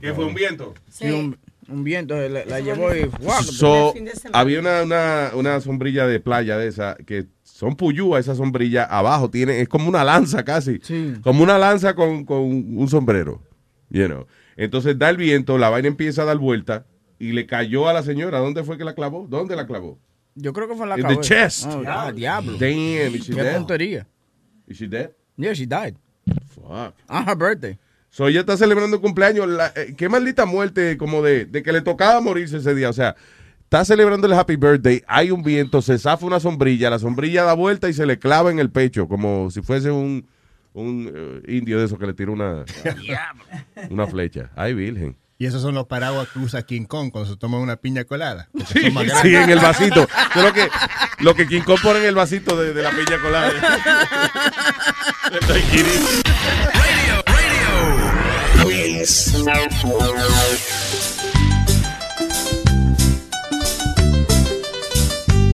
[0.00, 0.74] ¿Qué fue un viento?
[0.90, 1.36] Sí, un,
[1.68, 3.04] un viento eh, la, la llevó y...
[3.04, 3.42] ¡guau!
[3.42, 3.94] So,
[4.32, 9.30] había una, una, una sombrilla de playa de esa que son puyúas esa sombrilla abajo
[9.30, 10.78] tiene es como una lanza casi
[11.22, 13.42] como una lanza con, con un sombrero
[13.90, 14.26] you know.
[14.56, 16.86] entonces da el viento la vaina empieza a dar vuelta
[17.18, 19.26] y le cayó a la señora ¿dónde fue que la clavó?
[19.28, 19.98] ¿dónde la clavó?
[20.34, 21.66] Yo creo que fue en la In the chest.
[21.66, 22.52] Oh, ah, diablo.
[22.58, 23.56] Damn, is she Qué dead?
[23.56, 24.06] puntería.
[24.66, 25.10] Is she dead?
[25.36, 25.96] Yeah, she died.
[26.54, 26.94] Fuck.
[27.08, 27.78] On her birthday.
[28.10, 29.48] So ella está celebrando un cumpleaños.
[29.48, 32.88] La- eh, qué maldita muerte como de, de que le tocaba morirse ese día.
[32.88, 33.16] O sea,
[33.64, 37.52] está celebrando el happy birthday, hay un viento, se zafa una sombrilla, la sombrilla da
[37.52, 40.26] vuelta y se le clava en el pecho, como si fuese un,
[40.72, 42.64] un eh, indio de esos que le tira una,
[43.90, 44.50] una flecha.
[44.56, 45.16] Ay, virgen.
[45.40, 48.48] Y esos son los paraguas que usa King Kong cuando se toma una piña colada.
[48.72, 48.80] Sí,
[49.22, 50.08] sí, en el vasito.
[50.34, 50.68] Lo que,
[51.20, 53.52] lo que King Kong pone en el vasito de, de la piña colada.
[55.30, 55.90] El daiquiri.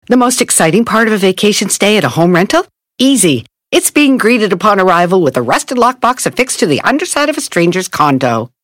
[0.07, 2.66] The most exciting part of a vacation stay at a home rental?
[2.99, 3.47] Easy.
[3.70, 7.41] It's being greeted upon arrival with a rusted lockbox affixed to the underside of a
[7.41, 8.51] stranger's condo.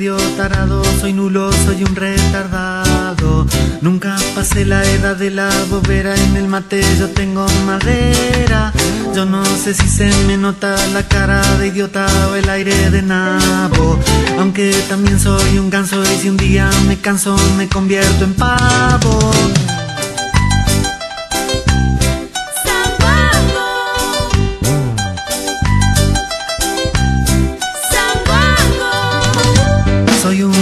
[0.00, 3.46] Medio tarado, soy nulo, soy un retardado.
[3.82, 8.72] Nunca pasé la edad de la bobera, en el mate yo tengo madera.
[9.14, 13.02] Yo no sé si se me nota la cara de idiota o el aire de
[13.02, 13.98] nabo.
[14.38, 19.32] Aunque también soy un ganso y si un día me canso me convierto en pavo.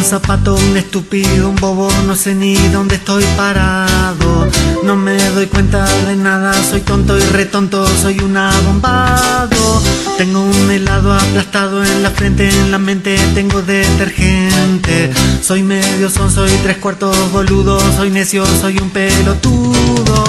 [0.08, 4.48] Zapato, un estúpido, un bobo, no sé ni dónde estoy parado.
[4.82, 9.82] No me doy cuenta de nada, soy tonto y retonto, soy un abombado.
[10.16, 15.10] Tengo un helado aplastado en la frente, en la mente tengo detergente.
[15.42, 20.24] Soy medio son, soy tres cuartos boludo, soy necio, soy un pelotudo.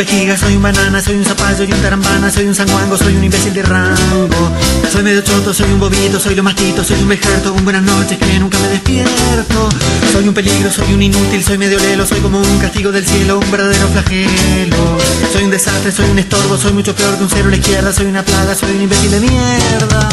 [0.00, 3.24] Vejiga, soy un banana, soy un zapallo y un tarambana, soy un sanguango, soy un
[3.24, 4.50] imbécil de rango.
[4.90, 8.16] Soy medio choto, soy un bobito, soy lo mastito, soy un vejerto, un buenas noches
[8.16, 9.68] que nunca me despierto.
[10.10, 13.40] Soy un peligro, soy un inútil, soy medio lelo, soy como un castigo del cielo,
[13.40, 14.98] un verdadero flagelo.
[15.32, 17.92] Soy un desastre, soy un estorbo, soy mucho peor que un cero a la izquierda,
[17.92, 20.08] soy una plaga, soy un imbécil de mierda.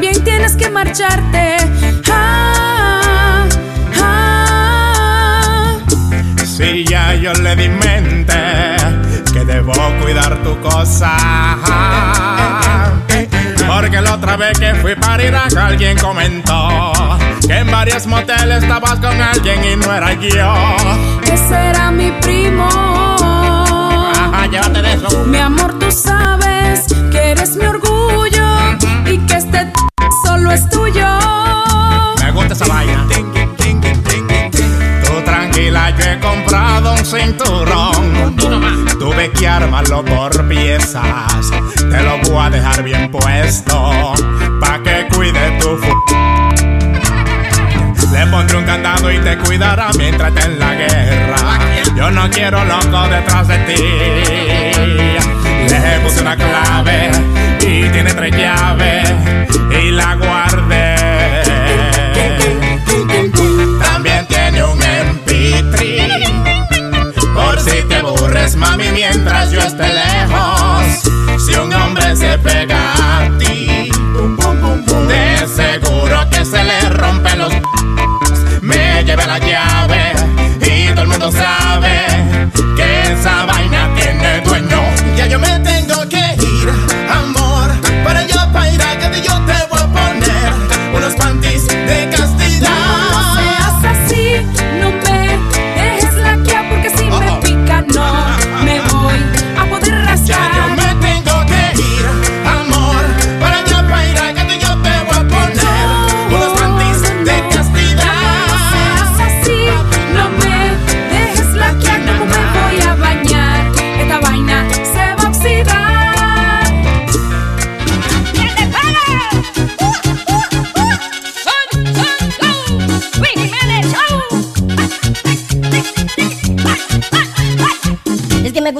[0.00, 1.56] También tienes que marcharte.
[2.10, 3.46] Ah,
[4.00, 5.78] ah.
[6.42, 8.32] Si ya yo le di mente
[9.30, 11.14] que debo cuidar tu cosa.
[13.66, 16.92] Porque la otra vez que fui para Irak alguien comentó
[17.46, 20.54] que en varios moteles estabas con alguien y no era yo.
[21.26, 22.66] Que será mi primo.
[24.14, 25.26] Ajá, llévate de eso.
[25.26, 27.89] Mi amor, tú sabes que eres mi orgullo
[30.52, 31.06] es tuyo.
[32.22, 33.06] Me gusta esa vaina.
[35.04, 38.36] Tú tranquila, yo he comprado un cinturón.
[38.98, 41.50] Tuve que armarlo por piezas.
[41.76, 44.12] Te lo voy a dejar bien puesto.
[44.60, 45.78] Pa' que cuide tu.
[48.12, 51.58] Le pondré un candado y te cuidará mientras esté en la guerra.
[51.96, 53.82] Yo no quiero loco detrás de ti.
[55.70, 57.10] Le puse una clave
[57.60, 59.10] y tiene tres llaves
[59.82, 60.96] y la guardé.
[63.82, 66.30] También tiene un MP3
[67.34, 70.84] por si te aburres, mami, mientras yo esté lejos.
[71.44, 73.90] Si un hombre se pega a ti,
[75.08, 77.52] de seguro que se le rompen los
[78.62, 80.12] me llevé la llave
[80.60, 82.06] y todo el mundo sabe
[82.76, 83.46] que esa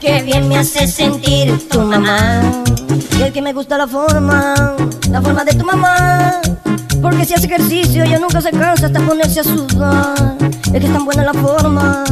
[0.00, 2.42] Que bien me hace sentir tu mamá.
[3.18, 4.54] Y es que me gusta la forma,
[5.10, 6.40] la forma de tu mamá.
[7.00, 10.36] Porque si hace ejercicio ella nunca se cansa hasta ponerse a sudar.
[10.40, 12.04] Es que es tan buena la forma,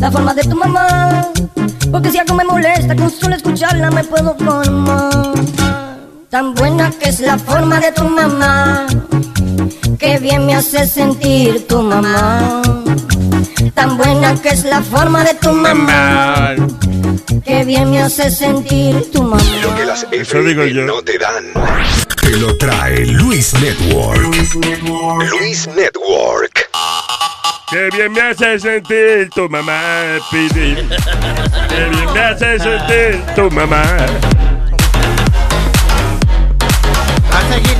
[0.00, 1.28] la forma de tu mamá.
[1.90, 5.32] Porque si algo me molesta, con solo escucharla me puedo formar.
[6.30, 8.86] Tan buena que es la forma de tu mamá.
[9.98, 12.62] Que bien me hace sentir tu mamá.
[13.74, 16.54] Tan buena que es la forma de tu mamá.
[17.44, 19.42] Que bien me hace sentir tu mamá.
[19.62, 21.52] Lo que las FM no te dan.
[22.20, 24.20] Te lo trae Luis Network.
[24.22, 26.70] Luis Network.
[27.70, 30.76] Qué bien me hace sentir tu mamá, Pidi.
[31.68, 33.82] Qué bien me hace sentir tu mamá.
[37.32, 37.76] A seguir.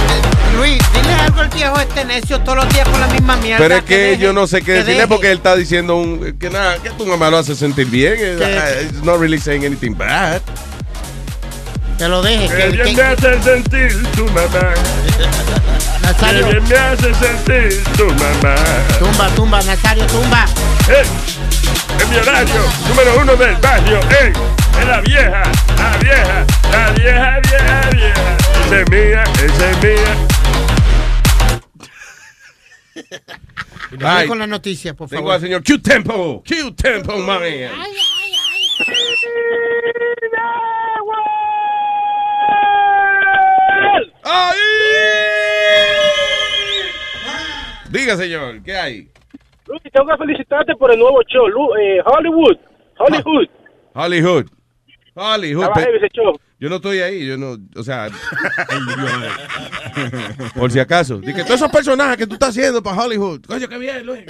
[0.56, 0.82] Luis,
[1.26, 3.58] dile algo al viejo este necio todos los días con la misma mierda.
[3.62, 5.08] Pero es que deje, yo no sé qué que decirle deje.
[5.08, 8.14] porque él está diciendo un, que nada, que tu mamá lo hace sentir bien.
[8.18, 10.40] eh, Que- It's not really saying anything bad.
[11.98, 12.48] Que lo deje.
[12.48, 14.74] Que, bien que- me hace sentir tu mamá.
[16.02, 16.46] Nazario.
[16.46, 18.54] bien me hace sentir tu mamá.
[18.98, 20.44] Tumba, tumba, Nazario, tumba.
[20.88, 21.02] ¡Eh!
[22.00, 22.54] En mi horario,
[22.88, 24.32] número uno del barrio, ¡ey!
[24.80, 25.42] Es la vieja,
[25.78, 28.36] la vieja, la vieja, vieja, vieja.
[28.66, 30.26] Esa es mía, esa es mía.
[33.92, 35.34] Y nos con las noticias, por Tengo favor.
[35.34, 36.42] al señor Q Tempo.
[36.46, 37.64] Q Tempo, mami.
[44.24, 44.56] ¡Ay!
[47.90, 49.08] Diga, señor, ¿qué hay?
[49.66, 52.56] Luis, tengo que felicitarte por el nuevo show, Lu- eh, Hollywood.
[52.98, 53.48] Hollywood.
[53.94, 54.46] Hollywood.
[55.16, 56.38] Show.
[56.58, 58.08] Yo no estoy ahí, yo no, o sea,
[60.54, 61.20] por si acaso.
[61.20, 63.42] Dije, todos esos personajes que tú estás haciendo para Hollywood.
[63.46, 64.24] Coño, qué bien, Luis.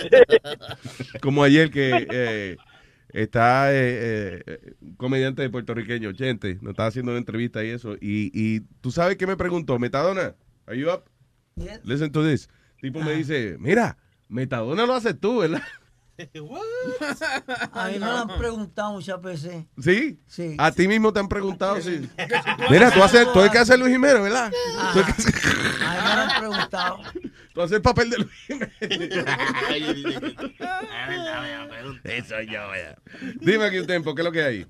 [1.21, 2.57] Como ayer que eh,
[3.13, 7.95] está eh, eh, un comediante puertorriqueño, Chente, nos estaba haciendo una entrevista y eso.
[7.95, 10.35] Y, y tú sabes qué me preguntó, Metadona,
[10.67, 11.05] are you up?
[11.85, 12.49] Listen to this.
[12.81, 13.97] Tipo me dice, mira,
[14.29, 15.63] Metadona lo haces tú, ¿verdad?
[17.73, 19.65] A mí me lo han preguntado muchas veces.
[19.79, 20.19] ¿Sí?
[20.27, 20.55] Sí.
[20.59, 22.09] A ti mismo te han preguntado si...
[22.71, 24.51] Mira, tú haces, tú el que hace Luis Jiménez, ¿verdad?
[24.93, 25.33] Tú el que hace-
[25.85, 26.99] A mí me lo han preguntado.
[27.55, 29.27] Tú haces el papel de Luis Jiménez.
[32.05, 32.97] Eso yo, vaya.
[33.41, 34.67] Dime aquí un tiempo, ¿qué es lo que hay?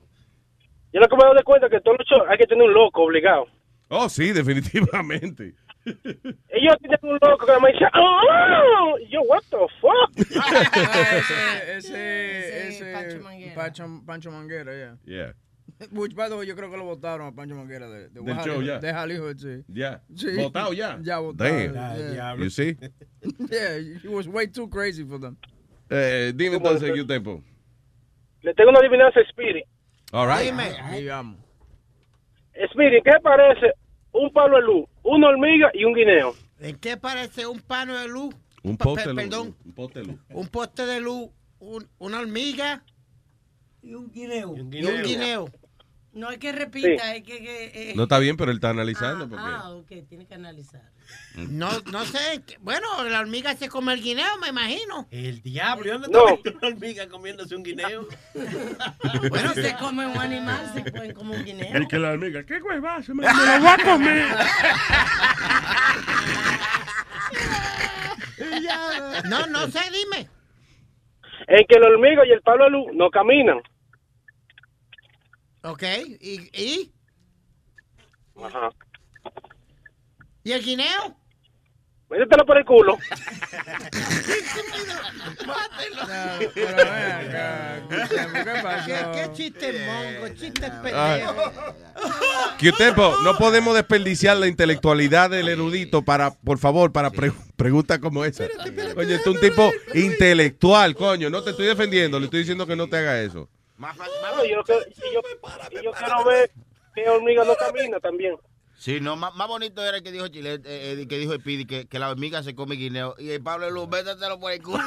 [0.93, 3.47] Yo lo que me doy cuenta es que shows hay que tener un loco obligado.
[3.89, 5.55] Oh, sí, definitivamente.
[5.87, 8.97] Ellos tienen un loco que me dice, ¡Oh!
[9.09, 10.11] Yo, what the fuck?
[11.77, 14.97] ese, ese, ese, Pancho, Pancho Manguera, yeah.
[15.05, 15.33] Yeah.
[15.93, 18.35] Which, by the way, yo creo que lo votaron a Pancho Manguera de, de Del
[18.37, 18.79] Hollywood- show, ya.
[18.81, 19.65] De Hollywood, sí.
[19.69, 20.01] Ya.
[20.15, 20.35] Sí.
[20.37, 20.99] Votado ya.
[21.03, 21.51] Ya votado.
[21.51, 22.15] Damn.
[22.15, 22.35] yeah.
[22.37, 22.77] You see?
[23.51, 25.37] Yeah, he was way too crazy for them.
[25.91, 27.43] Eh, dime entonces, ¿qué tiempo?
[28.43, 29.65] Le tengo una adivinanza a Spirit.
[30.13, 30.45] All right.
[30.51, 30.75] Dime.
[30.99, 31.37] Digamos.
[32.73, 33.73] Speedy, ¿qué parece
[34.19, 36.35] un palo de luz, una hormiga y un guineo?
[36.59, 38.35] ¿En qué parece un pano de luz?
[38.63, 39.23] Un poste de luz.
[39.25, 39.57] Perdón.
[39.65, 40.17] Un poste de luz.
[40.31, 41.29] Un poste de luz,
[41.61, 42.83] un- una hormiga
[43.83, 44.55] y un guineo.
[44.57, 45.49] y un guineo.
[46.13, 47.39] No es que repita, es que...
[47.41, 49.29] que, eh, No está bien, pero él está analizando.
[49.29, 49.45] Porque...
[49.47, 50.91] Ah, ok, tiene que analizar.
[51.37, 52.43] No, no sé.
[52.61, 55.07] Bueno, la hormiga se come el guineo, me imagino.
[55.11, 56.29] El diablo, ¿y dónde No.
[56.31, 58.07] está una hormiga comiéndose un guineo?
[59.31, 61.75] Bueno, se come un animal, se pueden comer un guineo.
[61.77, 63.15] El que la hormiga, ¿qué huevazo?
[63.15, 64.27] Me, me lo voy a comer.
[69.29, 70.29] No, no sé, dime.
[71.49, 73.61] En que la hormiga y el palo de luz no caminan.
[75.63, 75.83] Ok,
[76.21, 76.93] ¿y, y,
[78.43, 78.71] Ajá.
[80.47, 81.17] ¿Y el guineo?
[82.09, 82.97] Métetelo por el culo.
[88.87, 91.53] ¿Qué, qué chiste mongo, chiste pendejo.
[92.59, 93.15] ¿Qué tiempo?
[93.25, 98.45] No podemos desperdiciar la intelectualidad del erudito para, por favor, para pre- preguntas como esa.
[98.97, 101.31] Oye, tú es un tipo intelectual, coño.
[101.31, 103.49] No te estoy defendiendo, le estoy diciendo que no te haga eso.
[103.79, 105.21] No, yo, que- y yo,
[105.81, 106.51] y yo quiero ver
[106.95, 108.37] que hormiga no camina también.
[108.79, 111.65] Sí, no, más, más bonito era el que dijo Chile, eh, eh, que dijo Speedy,
[111.65, 113.15] que, que la hormiga se come guineo.
[113.19, 114.85] Y el Pablo Luz, métetelo por el culo.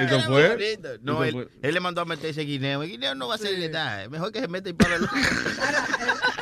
[0.00, 0.78] ¿Eso fue?
[1.02, 1.48] No, ¿Eso él, fue?
[1.62, 2.82] él le mandó a meterse guineo.
[2.82, 4.04] El guineo no va a hacerle nada.
[4.04, 5.10] Es mejor que se meta el Pablo Luz.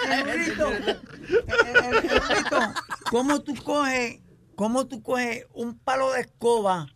[0.09, 1.01] Erudito, er-
[1.85, 2.61] erudito,
[3.11, 4.21] ¿cómo tú coges,
[4.55, 6.87] cómo tú coges un palo de escoba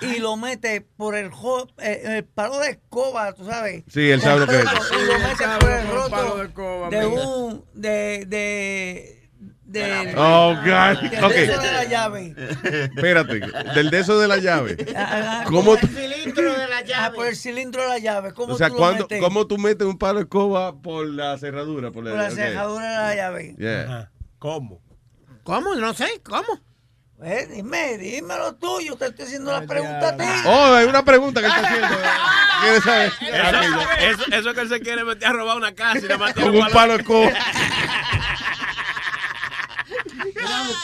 [0.00, 3.84] y lo metes por el, jo- eh, el palo de escoba, tú sabes?
[3.88, 4.64] Sí, él sabe lo que es.
[4.92, 9.28] Y lo metes sabe por el roto de escoba, de un, de, de,
[9.64, 11.10] de, Oh, God.
[11.10, 11.30] del Ok.
[11.32, 12.34] beso de la llave.
[12.94, 13.40] Espérate,
[13.74, 14.76] del de eso de la llave.
[15.46, 17.16] ¿Cómo tú, El cilindro de la ah, llave.
[17.16, 18.32] por el cilindro de la llave.
[18.34, 19.20] ¿Cómo o sea, tú lo cuando, metes?
[19.22, 21.90] ¿cómo tú metes un palo de escoba por la cerradura?
[21.90, 23.54] Por, Por la cerradura de la llave.
[23.58, 24.10] Yeah.
[24.38, 24.80] ¿Cómo?
[25.44, 25.74] ¿Cómo?
[25.74, 26.60] No sé, ¿cómo?
[27.26, 30.24] Eh, dime, dímelo tú, yo te estoy haciendo la pregunta a ti.
[30.44, 31.88] Oh, hay una pregunta que está haciendo.
[32.60, 33.12] ¿Quieres saber?
[33.22, 36.54] Eso, eso, eso que él se quiere meter a robar una casa y mete Con
[36.54, 37.32] un palo de ¿Cómo,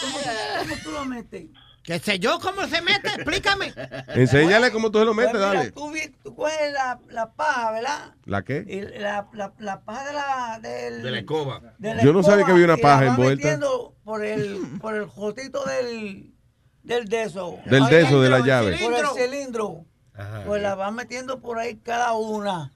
[0.01, 1.45] cómo tú lo metes?
[1.83, 3.09] ¿Qué sé yo cómo se mete?
[3.09, 3.73] Explícame.
[4.09, 5.71] Enséñale cómo tú se lo metes, Pues mira, dale.
[5.73, 8.15] Tú, vi- tú coges la, la paja, ¿verdad?
[8.27, 8.65] ¿La qué?
[8.69, 11.61] Y la, la, la paja de la, del, De la escoba.
[11.79, 13.43] de la Yo no sabía que había una paja vas envuelta.
[13.45, 16.33] metiendo por el, por el jotito del,
[16.83, 17.59] del deso.
[17.65, 18.77] Del deso de la llave.
[18.79, 19.85] Por el cilindro.
[20.47, 22.73] Pues la vas metiendo por ahí cada una.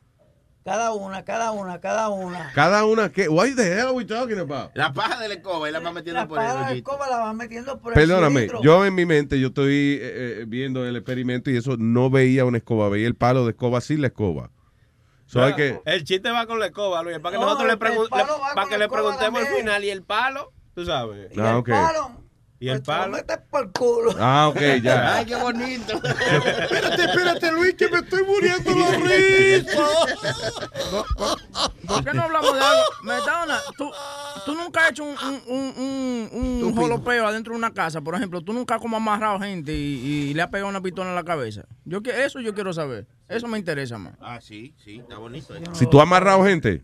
[0.65, 2.51] Cada una, cada una, cada una.
[2.55, 3.29] Cada una que.
[3.29, 4.71] What the hell are we talking about?
[4.75, 6.73] La paja de la escoba y la va metiendo La por el paja de la
[6.79, 8.63] escoba la vas metiendo por el Perdóname, cilindro.
[8.63, 10.01] yo en mi mente, yo estoy eh,
[10.41, 13.83] eh, viendo el experimento y eso no veía una escoba, veía el palo de escoba
[13.83, 14.51] sin la escoba.
[15.27, 17.75] So hay que, El chiste va con la escoba, Luis, para que No, nosotros le,
[17.75, 17.79] le-
[18.55, 19.85] para que la le preguntemos al final.
[19.85, 21.31] Y el palo, tú sabes.
[21.37, 21.69] Y Ah, el ok.
[21.69, 22.24] palo,
[22.61, 23.19] Y el pues palo.
[23.51, 24.15] por el culo.
[24.19, 25.17] Ah, ok, ya.
[25.17, 25.95] Ay, qué bonito.
[25.97, 29.83] Espérate, espérate, Luis, que me estoy muriendo la risa.
[31.87, 32.83] ¿Por qué no hablamos de algo?
[33.03, 33.91] Metadona, tú,
[34.47, 35.43] tú nunca has hecho un, un,
[35.77, 38.41] un, un, un jolopeo adentro de una casa, por ejemplo.
[38.41, 41.25] Tú nunca has como amarrado gente y, y le has pegado una pistola en la
[41.25, 41.65] cabeza.
[41.85, 43.07] Yo que Eso yo quiero saber.
[43.29, 44.15] Eso me interesa más.
[44.21, 45.55] Ah, sí, sí, está bonito.
[45.55, 45.75] eso.
[45.75, 46.83] Si tú has amarrado gente.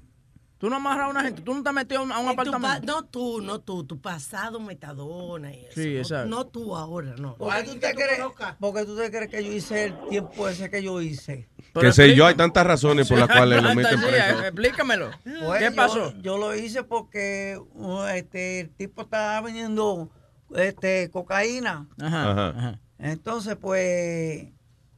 [0.60, 1.40] Tú no has amarrado a una gente.
[1.40, 2.86] Tú no te has metido a un, a un apartamento.
[2.92, 5.80] no tú, no tú, tu pasado metadona y eso.
[5.80, 6.28] Sí, No- exacto.
[6.28, 7.34] No, tú ahora, no.
[7.36, 8.20] ¿Por qué, tú te crees,
[8.58, 11.48] por qué tú te crees que yo hice el tiempo ese que yo hice?
[11.72, 14.40] Que sé yo, hay tantas razones por las cuales lo meten preso.
[14.42, 15.10] Explícamelo.
[15.24, 16.14] Pues ¿Qué yo- pasó?
[16.20, 20.10] Yo, lo hice porque uh, este, el tipo estaba vendiendo
[20.54, 21.88] este, cocaína.
[22.02, 22.32] Ajá.
[22.32, 22.48] Ajá.
[22.48, 22.80] ajá.
[22.98, 24.46] Entonces, pues,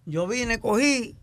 [0.07, 1.17] yo vine, cogí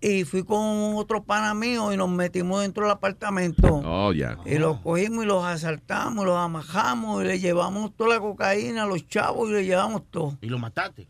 [0.00, 3.82] y fui con otro pana mío y nos metimos dentro del apartamento.
[3.84, 4.38] Oh, ya.
[4.46, 8.86] Y los cogimos y los asaltamos, los amajamos y le llevamos toda la cocaína a
[8.86, 10.38] los chavos y le llevamos todo.
[10.40, 11.06] Y lo mataste.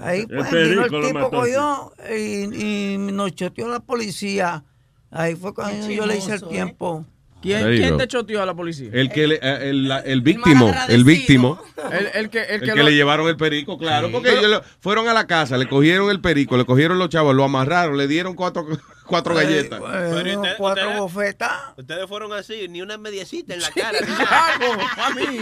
[0.00, 4.64] Ahí El pues vino el lo tipo cogió y, y nos choteó la policía.
[5.10, 7.04] Ahí fue cuando Qué yo le hice el chismoso, ¿eh?
[7.40, 8.90] ¿Quién, quién te choteó a la policía?
[8.92, 11.62] El que le- eh, el, la- el víctimo, el víctimo,
[11.92, 14.48] El, el que, el el que, que lo- le llevaron el perico, claro, porque ellos
[14.50, 17.96] lo- fueron a la casa, le cogieron el perico, le cogieron los chavos, lo amarraron,
[17.96, 18.66] le dieron cuatro,
[19.06, 19.80] cuatro galletas.
[19.80, 21.52] Pero usted- cuatro usted- bofetas.
[21.76, 23.98] Ustedes fueron así, ni una mediecita en la cara.
[24.52, 25.38] Algo, a mí.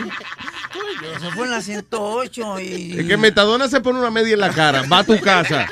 [1.16, 2.98] Eso fue en la 108 y...
[3.00, 5.66] Es que Metadona se pone una media en la cara, va a tu casa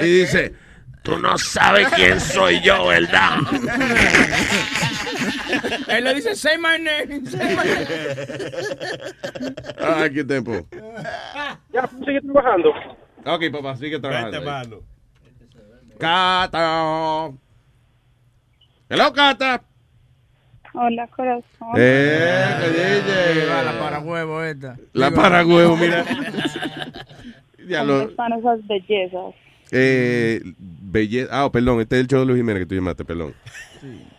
[0.00, 0.54] y dice,
[1.02, 3.36] tú no sabes quién soy yo, ¿verdad?
[5.88, 7.26] Él le dice, say my name.
[7.26, 9.54] Say my name.
[9.78, 10.52] Ay, qué tiempo.
[11.72, 12.70] Ya, sigue trabajando.
[13.24, 14.38] Ok, papá, sigue trabajando.
[14.38, 14.44] ahí.
[14.44, 14.76] mano.
[15.98, 17.30] Cata.
[18.88, 19.62] Hello, Cata.
[20.74, 21.42] Hola, corazón.
[21.76, 23.46] Eh, ¿qué dice?
[23.46, 24.76] Va la para huevo esta.
[24.92, 26.04] La Digo- para huevo, mira.
[27.68, 29.34] Ya ¿Cómo lo- están esas bellezas?
[29.72, 30.40] eh,
[30.90, 33.34] belle- Ah, perdón, este es el show de Luis Jiménez que tú llamaste, perdón.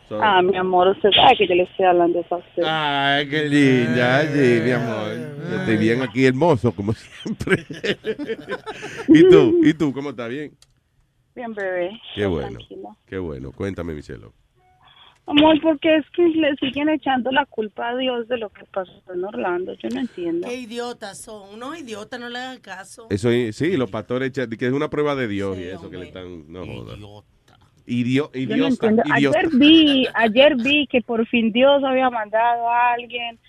[0.09, 2.63] So- Ah, mi amor, usted sabe que yo le estoy hablando eso a usted.
[2.65, 5.11] Ay, qué linda, sí, mi amor.
[5.49, 7.65] Yo estoy bien aquí, hermoso, como siempre.
[9.07, 9.59] ¿Y tú?
[9.63, 9.93] ¿Y tú?
[9.93, 10.29] ¿Cómo estás?
[10.29, 10.51] ¿Bien?
[11.35, 11.91] Bien, bebé.
[12.15, 12.57] Qué bueno.
[12.57, 12.89] Tranquila.
[13.05, 13.51] Qué bueno.
[13.51, 14.33] Cuéntame, mi cielo.
[15.27, 18.91] Amor, porque es que le siguen echando la culpa a Dios de lo que pasó
[19.13, 19.73] en Orlando.
[19.75, 20.47] Yo no entiendo.
[20.47, 21.53] Qué idiotas son.
[21.53, 23.05] Unos idiotas, no le hagan caso.
[23.11, 25.97] Eso es- sí, los pastores echan- que es una prueba de Dios y eso que
[25.97, 26.65] le están no
[27.91, 29.03] Idio, Yo no idiota, entiendo.
[29.17, 29.39] idiota.
[29.39, 33.39] Ayer vi, ayer vi que por fin Dios había mandado a alguien.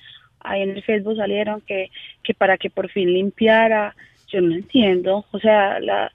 [0.41, 1.91] Ahí en el Facebook salieron que,
[2.23, 3.95] que para que por fin limpiara.
[4.29, 5.25] Yo no entiendo.
[5.33, 6.11] O sea, la,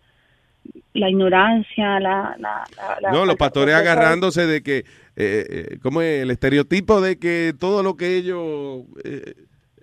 [0.93, 2.35] la ignorancia, la...
[2.39, 4.85] la, la- la No, los pastores agarrándose de que, eh,
[5.18, 9.34] eh, como el estereotipo de que todo lo que ellos, eh,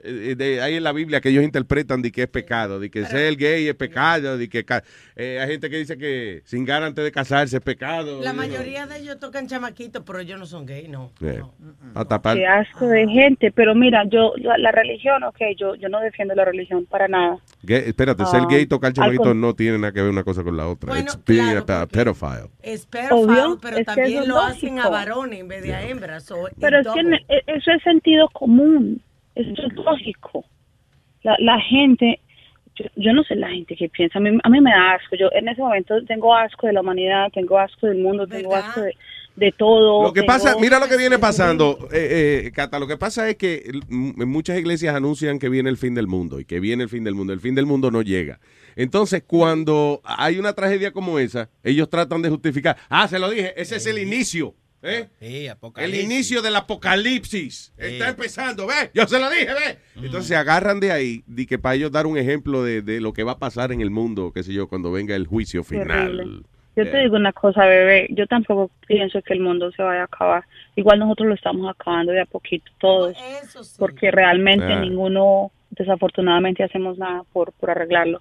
[0.03, 3.37] de, hay en la Biblia que ellos interpretan de que es pecado, de que ser
[3.37, 4.65] gay es pecado, de que
[5.17, 8.21] eh, hay gente que dice que cingar antes de casarse es pecado.
[8.23, 11.13] La mayoría de ellos tocan chamaquitos, pero ellos no son gay, no.
[11.21, 11.43] Eh,
[11.95, 12.37] a tapar.
[12.37, 16.35] Qué asco de gente, pero mira, yo, la, la religión, ok, yo, yo no defiendo
[16.35, 17.39] la religión para nada.
[17.63, 20.11] Gay- espérate, ser Ah, gay y tocar al chamaquito con- no tiene nada que ver
[20.11, 20.89] una cosa con la otra.
[20.93, 22.49] Bueno, It's being claro, pedophile.
[22.63, 25.87] Es pedophile, Obvio, pero es también es lo hacen a varones en vez de a
[25.87, 26.25] hembras.
[26.25, 29.01] so Pero it's es que e- eso es sentido común,
[29.35, 30.45] eso es lógico.
[31.23, 32.21] La, la gente,
[32.77, 35.15] yo, yo no sé la gente que piensa, a mí, a mí me da asco,
[35.17, 38.81] yo en ese momento tengo asco de la humanidad, tengo asco del mundo, tengo asco
[38.81, 38.95] de,
[39.37, 40.03] de todo.
[40.03, 43.29] Lo que tengo- pasa, mira lo que viene pasando, eh, eh, Cata, lo que pasa
[43.29, 46.89] es que muchas iglesias anuncian que viene el fin del mundo y que viene el
[46.89, 47.33] fin del mundo.
[47.33, 48.41] El fin del mundo no llega.
[48.75, 53.53] Entonces, cuando hay una tragedia como esa, ellos tratan de justificar, ah, se lo dije,
[53.61, 54.55] ese es el inicio.
[54.83, 55.09] ¿Eh?
[55.21, 57.73] Sí, El inicio del apocalipsis.
[57.77, 58.91] Está empezando, ¿ves?
[58.95, 59.79] Yo se lo dije, ¿ves?
[59.97, 63.13] Entonces se agarran de ahí, de que para ellos dar un ejemplo de, de lo
[63.13, 66.43] que va a pasar en el mundo, qué sé yo, cuando venga el juicio final.
[66.75, 70.05] Yo te digo una cosa, bebé, yo tampoco pienso que el mundo se vaya a
[70.05, 70.45] acabar.
[70.75, 73.15] Igual nosotros lo estamos acabando de a poquito todos,
[73.79, 74.81] porque realmente Ah.
[74.81, 78.21] ninguno, desafortunadamente, hacemos nada por, por arreglarlo.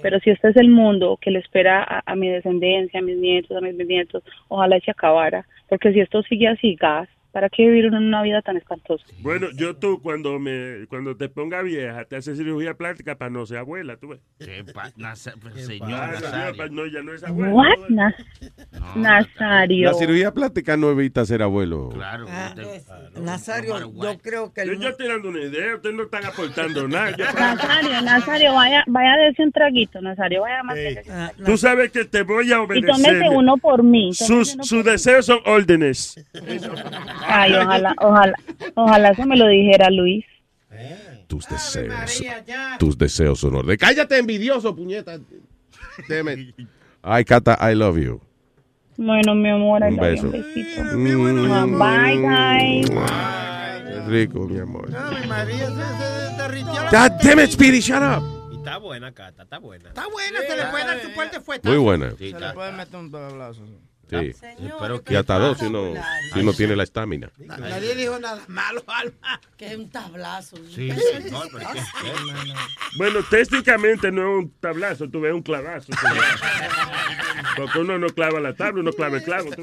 [0.00, 3.18] Pero si este es el mundo que le espera a, a mi descendencia, a mis
[3.18, 5.46] nietos, a mis bisnietos, ojalá se acabara.
[5.68, 9.04] Porque si esto sigue así, gas, ¿para qué vivir en una vida tan espantosa?
[9.20, 13.44] Bueno, yo tú cuando me cuando te ponga vieja te haces cirugía plástica para no
[13.46, 14.20] ser abuela, tú ves.
[14.38, 16.66] señor Ah, Nazario.
[16.68, 17.52] no, no, ya no es abuela.
[17.54, 17.88] What?
[17.88, 18.14] Na-
[18.96, 19.86] Nazario.
[19.90, 21.88] La cirugía plástica no evita ser abuelo.
[21.90, 22.26] Claro.
[22.28, 22.54] Ah,
[23.20, 26.86] Nazario, yo creo que el Yo, yo estoy dando una idea, ustedes no están aportando
[26.88, 27.10] nada.
[27.16, 31.10] Yo- Nazario, Nazario, vaya, vaya a darse un traguito, Nazario, vaya a mantenerse.
[31.44, 32.90] Tú sabes que te voy a Y obedecer.
[32.90, 34.12] tómese uno por mí.
[34.12, 34.92] Sus, uno sus por mí.
[34.92, 36.24] deseos son órdenes.
[37.26, 38.34] Ay, ojalá, ojalá,
[38.74, 40.24] ojalá eso me lo dijera Luis.
[41.26, 42.22] Tus deseos.
[42.78, 43.76] Tus deseos son orden.
[43.78, 45.18] Cállate, envidioso, puñeta.
[47.02, 48.20] Ay, Cata, I love you.
[48.96, 50.26] Bueno, mi amor, Un beso.
[50.26, 50.82] un besito.
[50.84, 51.78] Mm.
[51.78, 52.90] Bye, guys.
[52.90, 54.88] Qué rico, mi amor.
[54.94, 58.22] Ay, María se, se God damn it, Speedy, shut up.
[58.52, 59.88] Y está buena, Cata, está buena.
[59.88, 61.68] Está buena, se le puede dar su fuerte fuerte.
[61.68, 62.10] Muy buena.
[62.16, 63.62] Se le puede meter un tablazo.
[64.20, 64.32] Sí.
[65.08, 65.94] Y hasta dos si no,
[66.34, 67.30] si no tiene la estamina.
[67.38, 69.40] Na- Nadie dijo nada malo, Alma.
[69.56, 70.56] Que es un tablazo.
[70.68, 72.54] Sí, señor, pero ¿qué es eso?
[72.98, 75.86] Bueno, técnicamente no es un tablazo, tú ves un clavazo.
[75.92, 76.22] tú ves.
[77.56, 79.50] Porque uno no clava la tabla, uno clava el clavo.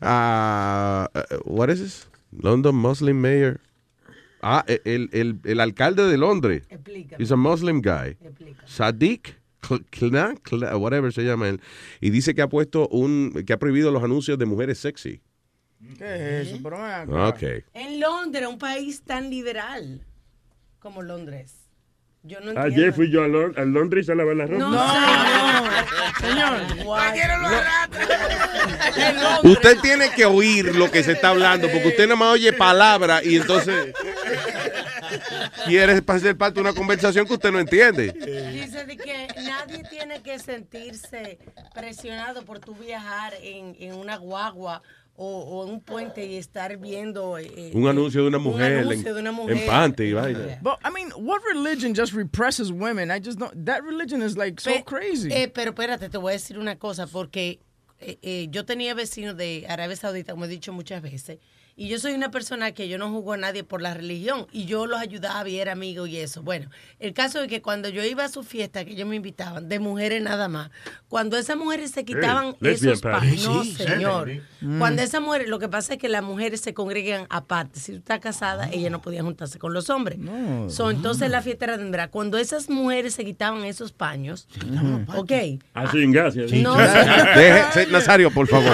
[0.00, 2.08] Ah, uh, what is this?
[2.32, 3.60] London Muslim Mayor.
[4.42, 6.62] Ah, el, el, el alcalde de Londres.
[7.18, 8.16] He's a Muslim guy.
[8.66, 11.60] Sadiq Kla- whatever se llama él.
[12.00, 15.20] Y dice que ha puesto un, que ha prohibido los anuncios de mujeres sexy.
[15.96, 16.58] ¿Qué es eso?
[16.62, 17.28] Pero ven acá.
[17.28, 17.42] Ok.
[17.74, 20.04] En Londres, un país tan liberal
[20.80, 21.54] como Londres.
[22.24, 22.60] Yo no entiendo.
[22.62, 24.58] Ayer fui yo a, Lon- a Londres a lavar la ropa.
[24.58, 24.70] No,
[26.20, 26.58] señor.
[28.92, 29.40] Señor.
[29.44, 33.24] Usted tiene que oír lo que se está hablando, porque usted nada más oye palabras
[33.24, 33.94] y entonces
[35.66, 38.12] quiere ser parte de una conversación que usted no entiende.
[38.52, 41.38] Dice de que nadie tiene que sentirse
[41.74, 44.82] presionado por tu viajar en, en una guagua
[45.20, 48.78] o, o en un puente y estar viendo eh, Un anuncio de una un mujer,
[48.78, 49.56] anuncio en, de una mujer.
[49.56, 50.58] en pante y vaina.
[50.62, 53.10] But I mean, what religion just represses women?
[53.10, 53.52] I just don't.
[53.66, 55.28] That religion is like so Pe- crazy.
[55.32, 57.58] eh, pero espérate, te voy a decir una cosa, porque
[58.00, 61.38] eh, eh, yo tenía vecinos de Arabia Saudita, como he dicho muchas veces,
[61.80, 64.64] Y yo soy una persona que yo no juzgo a nadie por la religión y
[64.64, 66.42] yo los ayudaba y era amigo y eso.
[66.42, 66.68] Bueno,
[66.98, 69.78] el caso es que cuando yo iba a su fiesta, que ellos me invitaban, de
[69.78, 70.70] mujeres nada más,
[71.08, 73.26] cuando esas mujeres se quitaban lesbian esos party.
[73.28, 74.28] paños, no Sí, señor.
[74.28, 74.40] sí.
[74.60, 74.78] Mm.
[74.80, 77.78] Cuando esas mujeres, lo que pasa es que las mujeres se congregan aparte.
[77.78, 80.18] Si tú estás casada, ellas no podían juntarse con los hombres.
[80.68, 82.08] So, entonces la fiesta era tendrá.
[82.08, 84.48] Cuando esas mujeres se quitaban esos paños,
[85.14, 85.32] ok,
[85.74, 86.50] Así en gracias.
[86.54, 88.72] No, Deje- Nazario, por favor.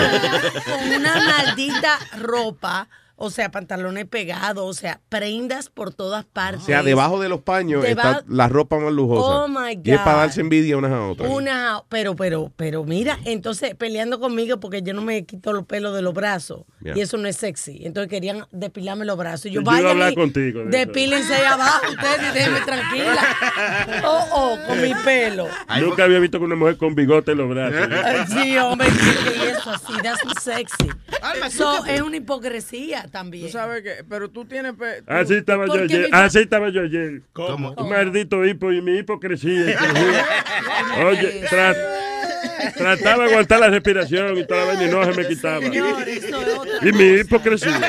[0.64, 6.62] con una maldita ropa, o sea, pantalones pegados, o sea, prendas por todas partes.
[6.62, 9.44] O sea, debajo de los paños Deba- está la ropa más lujosa.
[9.44, 10.20] Oh, my Y es para God.
[10.22, 11.30] darse envidia unas a otras.
[11.30, 15.94] Una, pero, pero, pero mira, entonces peleando conmigo porque yo no me quito los pelos
[15.94, 17.80] de los brazos y eso no es sexy.
[17.84, 19.46] Entonces querían depilarme los brazos.
[19.46, 20.78] Y yo, Yo iba a vaya hablar y contigo de eso.
[20.78, 23.22] depílense ahí abajo ustedes y déjenme tranquila.
[24.04, 25.46] Oh, oh, con mi pelo.
[25.80, 27.88] Nunca había visto que una mujer con bigote en los brazos.
[28.28, 30.88] Sí, hombre, que eso así, that's not sexy.
[31.50, 33.46] So, es una hipocresía también.
[33.46, 34.72] Tú sabes que, pero tú tienes...
[34.74, 36.00] pe- tú- Así estaba yo ayer.
[36.02, 37.22] mi Así estaba yo ayer.
[37.32, 37.72] ¿Cómo?
[37.76, 39.70] Un maldito hipo y mi hipocresía.
[39.70, 40.26] hipocresía.
[41.06, 41.76] Oye, tra-
[42.76, 45.60] trataba de aguantar la respiración y toda la vaina y no se me quitaba.
[45.60, 47.80] Señor, eso es otra Y mi hipocresía.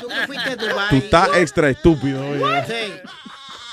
[0.00, 0.88] Tú que fuiste a Dubái.
[0.90, 2.26] Tú estás extra estúpido.
[2.28, 2.64] oye.
[2.66, 2.92] Sí.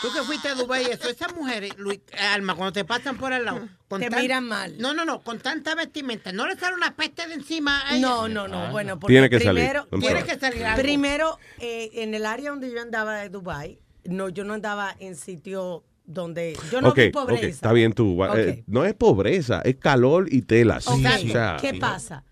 [0.01, 1.99] Tú que fuiste a Dubái, eso, esas mujeres, Luis,
[2.33, 3.67] Alma, cuando te pasan por al lado.
[3.87, 4.75] Con Te miran mal.
[4.79, 6.31] No, no, no, con tanta vestimenta.
[6.31, 8.01] ¿No le sale una peste de encima a ella?
[8.07, 8.71] No, no, no.
[8.71, 9.63] Bueno, porque Tiene que salir.
[9.63, 10.81] primero, Tiene que salir algo.
[10.81, 15.15] primero eh, en el área donde yo andaba de Dubai, no, yo no andaba en
[15.15, 17.47] sitio donde yo no ok, vi pobreza.
[17.47, 18.23] está bien tú.
[18.35, 20.87] Eh, no es pobreza, es calor y telas.
[20.87, 22.23] Ok, O sea, ¿Qué pasa?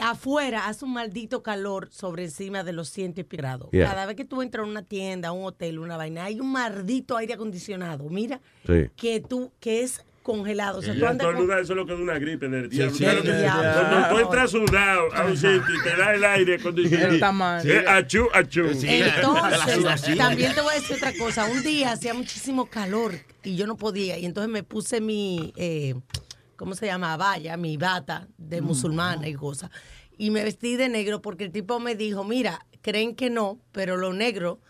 [0.00, 3.70] Afuera hace un maldito calor sobre encima de los ciento y pico grados.
[3.72, 3.86] Yeah.
[3.90, 6.50] Cada vez que tú entras a una tienda, a un hotel, una vaina, hay un
[6.52, 8.08] maldito aire acondicionado.
[8.08, 8.86] Mira, Sí.
[8.96, 10.80] que tú, que es congelado.
[10.80, 12.68] O sea, Y tú andas con- estornudar, eso es lo que da una gripe del
[12.68, 12.94] diablo.
[12.94, 13.70] sí, ¿Sabes lo que- del diablo.
[13.88, 17.12] Cuando tú entras sudado a un sitio y te da el aire acondicionado.
[17.14, 17.66] Está mal.
[17.70, 18.66] Es achú, achú.
[18.66, 21.46] Entonces, también te voy a decir otra cosa.
[21.46, 24.18] Un día hacía muchísimo calor y yo no podía.
[24.18, 25.94] Y entonces me puse mi, eh,
[26.58, 27.16] ¿cómo se llama?
[27.16, 29.70] Valla, mi bata de musulmana y cosas.
[30.18, 33.96] Y me vestí de negro porque el tipo me dijo, mira, creen que no, pero
[33.96, 34.60] lo negro,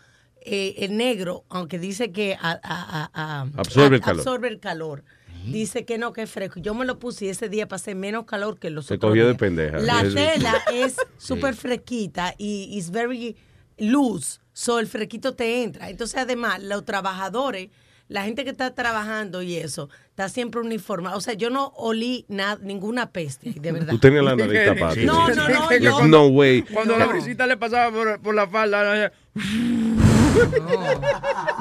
[0.41, 4.19] eh, el negro, aunque dice que a- a- a- a- Absorbe el calor.
[4.21, 5.03] absorbe el calor,
[5.45, 6.59] Dice que no, que es fresco.
[6.59, 9.23] Yo me lo puse y ese día pasé menos calor que los Se otros cogió
[9.23, 9.39] de días.
[9.39, 9.79] pendeja.
[9.79, 13.37] La Eso- tela es súper fresquita y es very
[13.77, 14.39] loose.
[14.51, 15.89] So el fresquito te entra.
[15.89, 17.69] Entonces, además, los trabajadores,
[18.09, 21.15] la gente que está trabajando y eso, está siempre uniformada.
[21.15, 23.91] O sea, yo no olí nada, ninguna peste, de verdad.
[23.91, 24.95] Tú tenías la nariz tapada.
[24.95, 26.63] No, no, no, There's yo- no way.
[26.63, 29.11] Cuando la brisita le pasaba por, por la falda,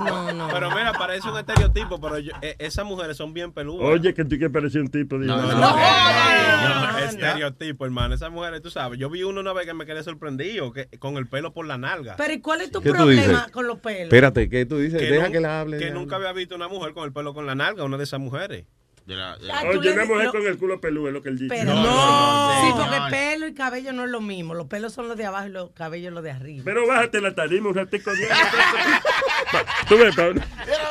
[0.04, 0.48] No, no.
[0.52, 3.86] Pero mira, parece un estereotipo, pero yo- eh, esas mujeres son bien peludas.
[3.88, 5.26] Oye, que tú que parecía un tipo de.
[5.26, 8.14] No, no, no, no, estereotipo, hermano.
[8.14, 8.98] Esas mujeres, tú sabes.
[8.98, 11.78] Yo vi uno una vez que me quedé sorprendido que, con el pelo por la
[11.78, 12.14] nalga.
[12.16, 13.50] Pero ¿y cuál es tu ¿Qué tú problema dices?
[13.52, 14.02] con los pelos?
[14.04, 15.00] Espérate, ¿qué tú dices?
[15.00, 15.78] Deja nun- que la hable.
[15.78, 18.20] Que nunca había visto una mujer con el pelo con la nalga, una de esas
[18.20, 18.64] mujeres.
[19.10, 21.54] Ah, le una di- mujer lo- con el culo peludo es lo que él dice.
[21.54, 24.52] Pero no, sí, porque pelo y cabello no es lo mismo.
[24.54, 26.62] Los pelos son los de abajo y los cabellos los de arriba.
[26.64, 28.10] Pero bájate la tarima un ratico.
[29.88, 30.42] Tú ves, Pablo.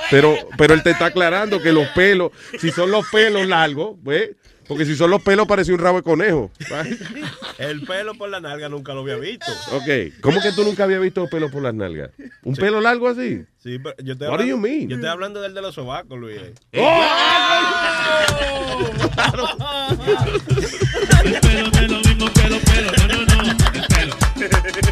[0.09, 4.31] Pero, pero él te está aclarando que los pelos, si son los pelos largos, ¿ves?
[4.67, 6.51] Porque si son los pelos parece un rabo de conejo.
[7.57, 9.45] El pelo por la nalga nunca lo había visto.
[9.71, 12.11] Ok, ¿cómo que tú nunca habías visto pelos por las nalgas?
[12.43, 13.43] ¿Un pelo largo así?
[13.57, 14.89] Sí, pero yo estoy What do you hablando, mean?
[14.89, 16.39] Yo estoy hablando del de los sobacos, Luis.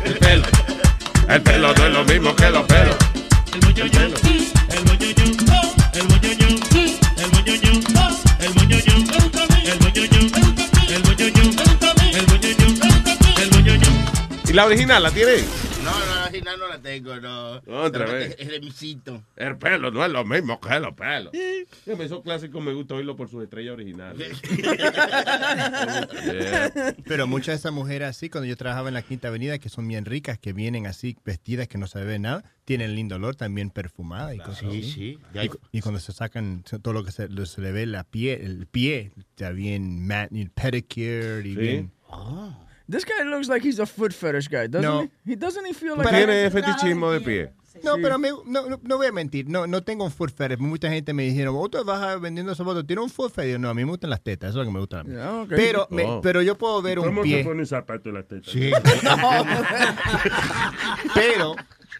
[0.05, 0.43] El pelo.
[1.29, 2.95] El pelo no es lo mismo que los pelos.
[4.23, 4.54] ¿Y
[14.55, 15.33] la original la tiene?
[15.83, 17.51] No, no, la original no la tengo, no.
[17.57, 18.35] Otra Pero vez.
[18.39, 19.21] Es de misito.
[19.35, 21.31] El pelo no es lo mismo que los pelos.
[21.85, 24.41] Esos clásicos me gusta oírlo por sus estrellas originales.
[27.05, 29.87] Pero muchas de esas mujeres así, cuando yo trabajaba en la Quinta Avenida, que son
[29.87, 33.69] bien ricas, que vienen así vestidas, que no se ve nada, tienen lindo olor, también
[33.69, 34.83] perfumada y cosas Sí, así.
[34.91, 35.19] sí.
[35.33, 38.03] Y, cu- y cuando se sacan todo lo que se, lo- se le ve la
[38.05, 41.55] pie, el pie, está bien mat, y pedicure y Sí.
[41.55, 41.91] bien...
[42.87, 45.01] This guy looks like he's a foot fetish guy, doesn't No.
[45.25, 45.31] he?
[45.31, 47.49] He doesn't he feel like Tiene fetichismo de pie.
[47.83, 50.57] No, pero me- no, no, no voy a mentir, no, no tengo un foot fetish.
[50.59, 53.57] Mucha gente me dijeron, vos te vas a vendiendo zapatos, ¿tiene un foot fetish?
[53.59, 55.11] No, a mí me gustan las tetas, eso es lo que me gusta a mí.
[55.13, 55.49] Yeah, ok.
[55.49, 56.21] pero, me- Oh.
[56.21, 57.39] pero yo puedo ver un ¿Cómo pie.
[57.39, 58.49] se pone un zapato en la teta?
[58.49, 58.71] Sí.
[61.13, 61.55] Pero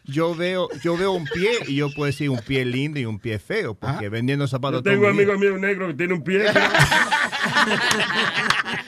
[0.05, 3.19] yo veo, yo veo un pie y yo puedo decir un pie lindo y un
[3.19, 4.79] pie feo, porque vendiendo zapatos.
[4.79, 5.11] Yo tengo vida.
[5.11, 6.45] amigos míos negros que tienen un pie.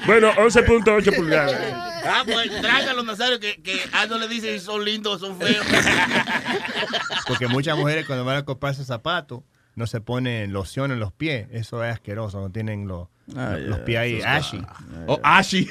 [0.06, 1.56] bueno, 11.8 pulgadas.
[2.06, 5.38] Ah, pues trágalo, Nazario, que, que a no le dicen si son lindos o son
[5.38, 5.66] feos.
[7.28, 9.42] Porque muchas mujeres cuando van a comprarse zapatos
[9.76, 11.48] no se ponen loción en los pies.
[11.52, 12.40] Eso es asqueroso.
[12.40, 14.62] No tienen los, Ah, los yeah, pies ahí ashy.
[15.06, 15.68] Oh, ashy.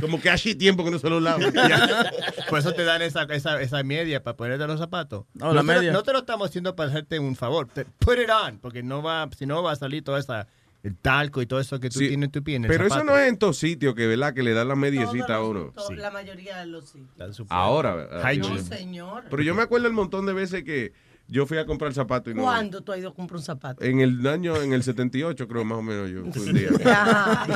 [0.00, 1.42] Como que así tiempo que no se lo lavo.
[2.48, 5.24] Por eso te dan esa, esa, esa media para ponerte los zapatos.
[5.34, 5.92] No, la te, media.
[5.92, 7.66] Lo, no te lo estamos haciendo para hacerte un favor.
[7.66, 10.46] Put it on, porque no va, si no va a salir todo esa,
[10.82, 12.56] el talco y todo eso que tú Sí, tienes en tu pie.
[12.56, 14.34] en el Pero eso no es en todos sitios que, ¿verdad?
[14.34, 15.72] Que le dan la mediecita a uno.
[15.96, 17.42] La mayoría de los sitios.
[17.48, 17.94] Ahora.
[17.94, 18.34] ¿verdad?
[18.34, 19.24] No, señor.
[19.30, 20.92] Pero yo me acuerdo el montón de veces que
[21.32, 22.42] yo fui a comprar zapatos y no.
[22.42, 23.82] ¿Cuándo tú has ido a comprar un zapato?
[23.82, 26.68] En el año, en el 78, creo, más o menos, yo fui un día.
[26.92, 27.46] Ajá.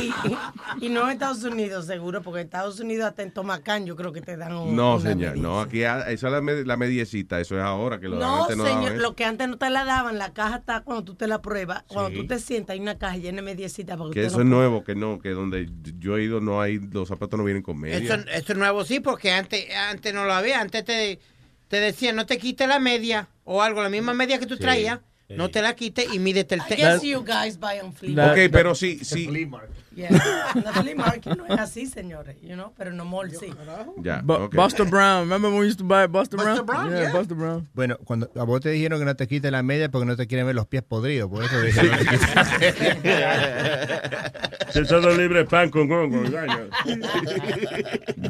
[0.00, 0.06] Y,
[0.82, 3.96] y- y no en Estados Unidos, seguro, porque en Estados Unidos hasta en Tomacán yo
[3.96, 4.76] creo que te dan un.
[4.76, 8.16] No, señor, no, aquí esa es la, med- la mediecita, eso es ahora que lo
[8.18, 11.04] No, antes no señor, lo que antes no te la daban, la caja está cuando
[11.04, 11.84] tú te la pruebas.
[11.86, 14.84] Cuando tú te sientas, hay una caja llena de mediecitas que eso no es nuevo,
[14.84, 17.96] que no, que donde yo he ido no hay, los zapatos no vienen con media.
[17.98, 20.60] Esto, esto es nuevo, sí, porque antes, antes no lo había.
[20.60, 21.18] Antes te,
[21.68, 24.60] te decían, no te quites la media o algo, la misma media que tú Sí,
[24.60, 27.92] traías, no te la quites y mídete el I te- guess you guys buy on
[27.92, 28.52] flea Ok, market.
[28.52, 29.28] pero sí, sí.
[29.96, 30.08] Yeah.
[30.54, 33.46] En la flea market no es así, señores, you know, pero no mall sí.
[34.02, 34.54] Ya, Bu- ok.
[34.54, 35.20] Buster Brown.
[35.22, 36.66] Remember when we used to buy Buster, Buster Brown?
[36.66, 37.12] Brown, yeah, yeah.
[37.18, 37.66] Buster Brown.
[37.72, 40.26] Bueno, cuando a vos te dijeron que no te quites la media porque no te
[40.26, 41.56] quieren ver los pies podridos, por eso
[44.72, 46.22] Si son libre pan con hongo.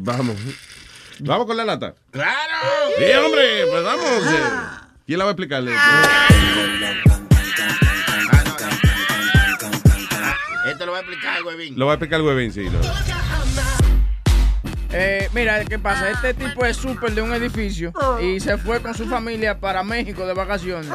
[0.02, 0.36] Vamos.
[1.20, 1.94] Vamos con la lata.
[2.10, 2.30] ¡Claro!
[2.98, 4.04] Sí, hombre, pues vamos.
[4.04, 4.42] eh.
[5.06, 5.72] ¿Quién la va a explicarle?
[10.66, 11.78] Esto lo va a explicar, huevín.
[11.78, 12.66] Lo va a explicar el huevín, sí.
[14.92, 16.10] Eh, mira, ¿qué pasa?
[16.10, 20.26] Este tipo es súper de un edificio y se fue con su familia para México
[20.26, 20.88] de vacaciones.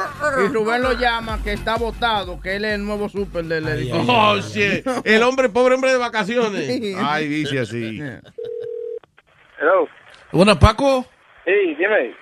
[0.44, 4.04] Y Rubén lo llama que está votado, que él es el nuevo súper del edificio.
[4.08, 4.86] Oh, shit.
[5.04, 6.96] El hombre, pobre hombre de vacaciones.
[7.02, 7.98] Ay, dice así.
[9.60, 9.88] Hello.
[10.32, 11.06] Buenas, Paco.
[11.44, 12.14] Sí, dime.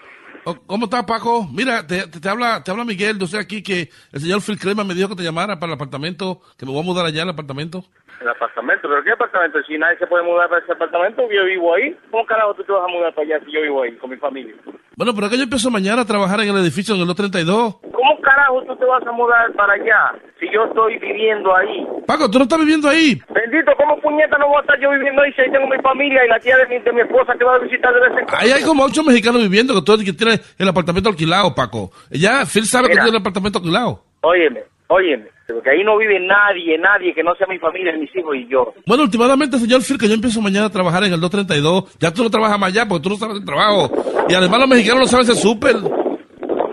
[0.44, 1.46] Oh, ¿Cómo estás, Paco?
[1.52, 3.18] Mira, te, te- te habla, te habla Miguel.
[3.18, 5.76] Yo estoy aquí que el señor Phil Crema me dijo que te llamara para el
[5.76, 7.84] apartamento, que me voy a mudar allá al apartamento.
[8.20, 9.58] El apartamento, ¿pero qué apartamento?
[9.66, 11.96] Si nadie se puede mudar para ese apartamento, yo vivo ahí.
[12.10, 14.16] ¿Cómo carajo tú te vas a mudar para allá si yo vivo ahí con mi
[14.16, 14.54] familia?
[14.94, 17.76] Bueno, pero que yo empiezo mañana a trabajar en el edificio en el 232.
[17.80, 21.86] ¿Cómo carajo tú te vas a mudar para allá si yo estoy viviendo ahí?
[22.06, 23.16] Paco, tú no estás viviendo ahí.
[23.32, 26.26] Bendito, ¿cómo puñeta no voy a estar yo viviendo ahí si ahí tengo mi familia
[26.26, 28.24] y la tía de mi, de mi esposa que va a visitar de vez en
[28.26, 28.36] cuando?
[28.36, 31.90] Ahí hay como ocho mexicanos viviendo que tú que tienes el apartamento alquilado, Paco.
[32.10, 33.04] Ya Phil sabe que Mira.
[33.04, 34.04] tiene el apartamento alquilado.
[34.20, 38.34] Óyeme, óyeme, porque ahí no vive nadie, nadie que no sea mi familia, mis hijos
[38.36, 38.72] y yo.
[38.86, 41.98] Bueno, últimamente, señor Phil, que yo empiezo mañana a trabajar en el 232.
[41.98, 43.90] Ya tú no trabajas más allá porque tú no sabes el trabajo.
[44.28, 45.76] Y además los mexicanos no saben hacer súper.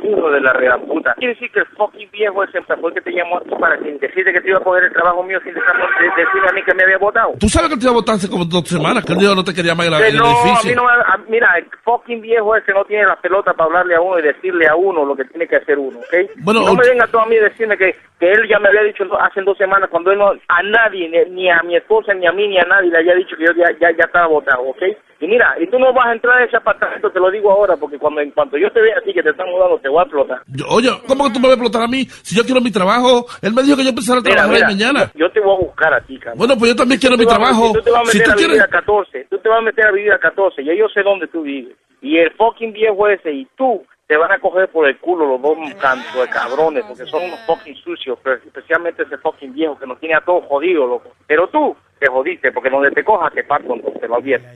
[0.08, 1.14] Hijo de la real puta.
[1.18, 4.32] Quiere decir que el fucking viejo ese fue el que te llamó aquí para decirte
[4.32, 6.98] que te iba a coger el trabajo mío sin decirme a mí que me había
[6.98, 7.34] votado.
[7.40, 9.44] Tú sabes que te iba a votar hace como dos semanas, que él dijo no
[9.44, 11.66] te quería más en, la- Que en el no, a mí no a- mira, el
[11.84, 15.04] fucking viejo ese no tiene la pelota para hablarle a uno y decirle a uno
[15.04, 16.14] lo que tiene que hacer uno, ¿ok?
[16.38, 18.84] Bueno, no me venga tú a mí a decirme que, que él ya me había
[18.84, 22.31] dicho hace dos semanas cuando él no, a nadie, ni, a mi esposa, ni a
[22.31, 24.81] mí, ni a nadie le había dicho que yo ya, ya, ya estaba votado, ¿ok?
[25.19, 27.76] Y mira, y tú no vas a entrar a ese apartamento, te lo digo ahora,
[27.77, 30.03] porque cuando en cuanto yo te vea así que te están mudando, te voy a
[30.03, 30.41] explotar.
[30.48, 32.72] Yo- oye, ¿cómo que tú me vas a explotar a mí si yo quiero mi
[32.72, 33.26] trabajo?
[33.41, 35.11] Él me dijo que yo empezara a trabajar mira, mañana.
[35.15, 36.38] Yo te voy a buscar a ti, cabrón.
[36.39, 37.73] Bueno, pues yo también quiero mi vas trabajo.
[37.73, 39.27] Tú te vas a Si meter tú a vivir quieres- a 14.
[39.30, 40.64] Tú te vas a meter a vivir a 14.
[40.64, 41.76] Ya yo sé dónde tú vives.
[42.02, 45.41] Y el fucking viejo ese y tú te van a coger por el culo los
[45.41, 48.17] dos cantos de cabrones porque son unos fucking sucios.
[48.23, 51.11] Pero especialmente ese fucking viejo que nos tiene a todos jodidos, loco.
[51.27, 54.47] Pero tú te jodiste porque donde te cojas te parto entonces, te lo advierto.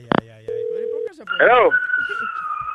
[1.38, 1.70] Hello.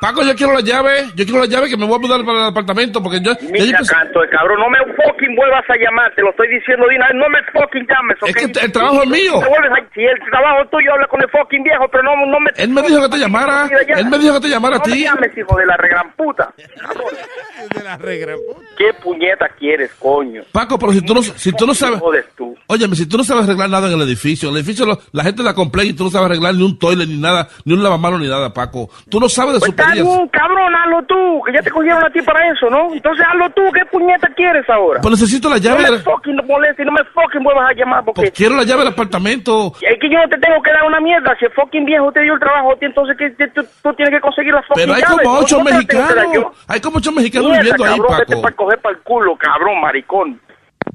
[0.00, 1.10] Paco, yo quiero la llave.
[1.16, 3.32] Yo quiero la llave que me voy a mudar para el apartamento porque yo...
[3.32, 6.48] yo Mira, empecé- canto de cabrón, no me fucking vuelvas a llamar, te lo estoy
[6.48, 8.28] diciendo de una vez, no me fucking llames, ¿ok?
[8.28, 9.40] Es que el- el trabajo es mío.
[9.40, 12.38] Te vuelves a- Si el trabajo tuyo habla con el fucking viejo, pero no, no
[12.38, 12.50] me...
[12.56, 13.68] Él me dijo que te llamara.
[13.96, 15.02] Él me dijo que te llamara a No me ti.
[15.02, 16.52] llames, hijo de la regran puta.
[17.74, 18.34] De la regla.
[18.76, 20.42] ¿Qué puñeta quieres, coño?
[20.52, 22.00] Paco, pero si tú no, si tú no sabes...
[22.36, 22.56] Tú.
[22.68, 25.24] Óyeme, si tú no sabes arreglar nada en el edificio, en el edificio lo- la
[25.24, 27.82] gente la completa y tú no sabes arreglar ni un toilet ni nada, ni un
[27.82, 28.88] lavamanos ni nada, Paco.
[29.10, 29.87] Tú no sabes de Pues está
[30.30, 32.92] cabrón, hazlo tú, que ya te cogieron a ti para eso, ¿no?
[32.92, 35.00] Entonces hazlo tú, ¿qué puñeta quieres ahora?
[35.00, 35.82] Pero necesito la llave.
[35.84, 38.20] No me fucking molestes, no me fucking vuelvas a llamar porque...
[38.22, 39.72] Pues quiero la llave del apartamento.
[39.80, 41.34] Es que yo no te tengo que dar una mierda.
[41.38, 44.20] Si el fucking viejo te dio el trabajo, entonces ¿qué, qué- tú, tú tienes que
[44.20, 45.22] conseguir la fucking Pero hay llave.
[45.24, 46.56] como ocho ¿No te la tengo que mexicanos.
[46.68, 48.42] Hay como ocho mexicanos Mierda, viviendo ahí, cabrón, vete Paco.
[48.42, 50.40] para coger para el culo, cabrón, maricón.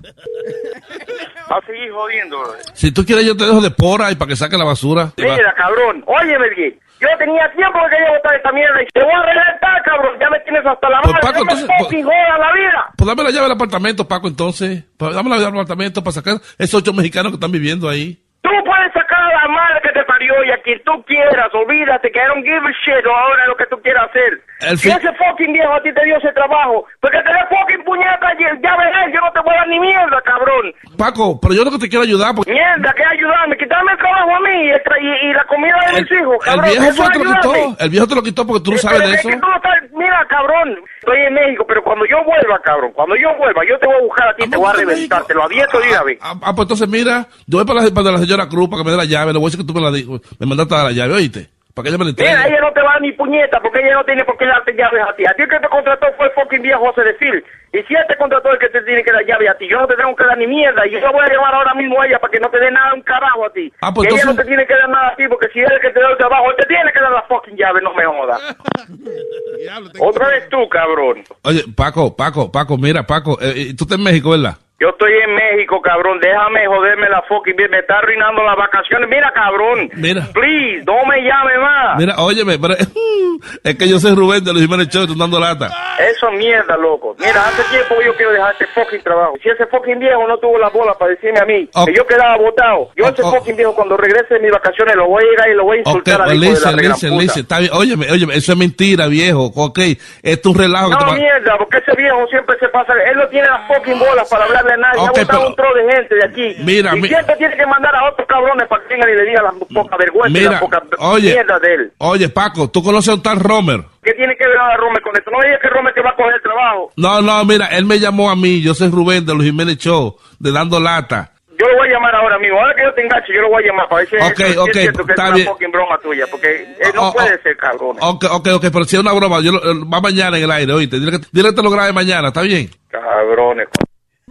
[1.51, 2.53] Va a seguir jodiendo, bro.
[2.73, 5.11] Si tú quieres, yo te dejo de pora y para que saque la basura.
[5.17, 6.79] Mira, cabrón, óyeme bien.
[6.99, 10.15] Yo tenía tiempo que quería botar esta mierda y te voy a reventar, cabrón.
[10.19, 11.27] Ya me tienes hasta la Pues, madre.
[11.27, 12.85] Paco, no me entonces, fucking jodas la vida.
[12.97, 14.83] Pues dame la llave del apartamento, Paco, entonces.
[14.97, 18.23] Pues dame la llave del apartamento para sacar esos ocho mexicanos que están viviendo ahí.
[18.41, 18.93] Tú puedes
[19.33, 22.61] la madre que te parió y a quien tú quieras, olvídate que I don't give
[22.63, 24.41] a shit ahora lo que tú quieras hacer.
[24.77, 28.31] Si ese fucking viejo a ti te dio ese trabajo, porque te dé fucking puñeta,
[28.39, 30.71] ya, verás, yo no te voy a dar ni mierda, cabrón.
[30.97, 34.35] Paco, pero yo lo que te quiero ayudar porque Mierda, que ayudarme, quitarme el trabajo
[34.35, 37.05] a mí y, el tra- y- y la comida de mis hijos, el viejo fue
[37.05, 37.53] es lo quitó.
[37.83, 39.29] El viejo te lo quitó porque tú no sabes de es eso.
[39.29, 43.61] no sabes- mira, cabrón, estoy en México, pero cuando yo vuelva, cabrón, cuando yo vuelva,
[43.67, 45.89] yo te voy a buscar a ti, te voy a reventar, te lo advierto de
[45.89, 46.17] una vez.
[46.21, 48.85] Ah, ah, pues entonces mira, yo voy para la, para la señora Cruz para que
[48.85, 49.22] me dé la llave.
[49.31, 50.03] Le voy a decir que tú me la di-
[50.39, 51.47] me mandaste a dar la llave, oíste.
[51.73, 52.29] Para que ella me la entregue.
[52.29, 54.45] Mira, ella no te va a dar ni puñeta porque ella no tiene por qué
[54.45, 55.25] darte llaves a ti.
[55.25, 57.43] A ti el que te contrató fue el fucking viejo José de Phil.
[57.73, 59.79] Y si él te contrató el que te tiene que dar llave a ti, yo
[59.81, 60.85] no te tengo que dar ni mierda.
[60.85, 62.69] Y yo la voy a llamar ahora mismo a ella para que no te dé
[62.69, 63.73] nada un carajo a ti.
[63.81, 65.59] Ah, pues que ella no entonces- te tiene que dar nada a ti porque si
[65.61, 67.57] él es el que te da el trabajo, él te tiene que dar la fucking
[67.57, 68.37] llave, no me jodas.
[69.99, 71.23] Otra vez tú, cabrón.
[71.43, 74.57] Oye, Paco, Paco, Paco, mira, Paco, eh, eh, tú estás en México, ¿verdad?
[74.83, 76.19] Yo estoy en México, cabrón.
[76.19, 77.55] Déjame joderme la fucking.
[77.71, 79.07] Me está arruinando las vacaciones.
[79.07, 79.89] Mira, cabrón.
[79.95, 80.27] Mira.
[80.33, 81.97] Please, no me llame más.
[81.97, 82.73] Mira, óyeme, pero,
[83.63, 85.69] es que yo soy Rubén de los Jiménez Show, tú dando lata.
[85.99, 87.15] Eso es mierda, loco.
[87.17, 89.35] Mira, hace tiempo yo quiero dejar este fucking trabajo.
[89.41, 92.35] Si ese fucking viejo no tuvo la bola para decirme a mí que yo quedaba
[92.35, 95.53] votado, yo ese fucking viejo cuando regrese de mis vacaciones lo voy a llegar y
[95.53, 97.71] lo voy a insultar a pues, hijo de la listen, listen, listen, está bien.
[97.73, 99.49] Óyeme, óyeme, eso es mentira, viejo.
[99.55, 99.79] Ok,
[100.23, 102.91] esto es un relajo que te No, mierda, porque ese viejo siempre se pasa.
[103.09, 104.99] Él no tiene las fucking bolas para hablarle a nadie.
[104.99, 106.55] Ok, ha botado pero- un tro de gente de aquí.
[106.63, 109.25] Mira, y mi- siempre tiene que mandar a otros cabrones para que vengan y le
[109.25, 109.51] digan la
[109.81, 111.91] poca vergüenza Mira, la poca oye, mierda de él.
[111.99, 113.81] oye, Paco, ¿tú conoces a un tal Romer?
[114.03, 115.31] ¿Qué tiene que ver ahora Romer con esto?
[115.31, 116.91] No digas que Romer te va a coger el trabajo.
[116.97, 120.17] No, no, mira, él me llamó a mí, yo soy Rubén de los Jiménez Show,
[120.39, 121.29] de Dando Lata.
[121.55, 122.59] Yo lo voy a llamar ahora mismo.
[122.59, 124.35] Ahora que yo te enganche, yo lo voy a llamar para ver si es- Ok,
[124.37, 125.47] si es, ok, cierto que está es una bien.
[125.47, 126.25] fucking broma tuya.
[126.31, 127.97] Porque eh, no Oh, oh, puede ser, cabrón.
[128.01, 130.51] Ok, ok, ok, pero si es una broma, yo lo- eh, va mañana en el
[130.51, 130.99] aire, oíste.
[130.99, 132.69] Dile que, dile que te lo grabe mañana, ¿está bien?
[132.89, 133.67] Cabrones.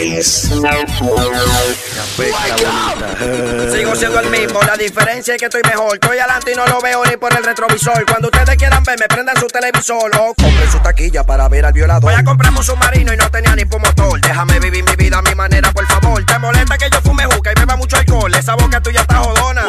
[3.72, 5.94] Sigo siendo el mismo, la diferencia es que estoy mejor.
[5.94, 8.04] Estoy adelante y no lo veo ni por el retrovisor.
[8.06, 12.02] Cuando ustedes quieran verme, prendan su televisor o compren su taquilla para ver al violador.
[12.02, 14.20] Voy a comprar un submarino y no tenía ni motor.
[14.20, 16.24] Déjame vivir mi vida a mi manera, por favor.
[16.24, 18.34] Te molesta que yo fume juca y beba mucho alcohol.
[18.34, 19.64] Esa boca tuya está jodona.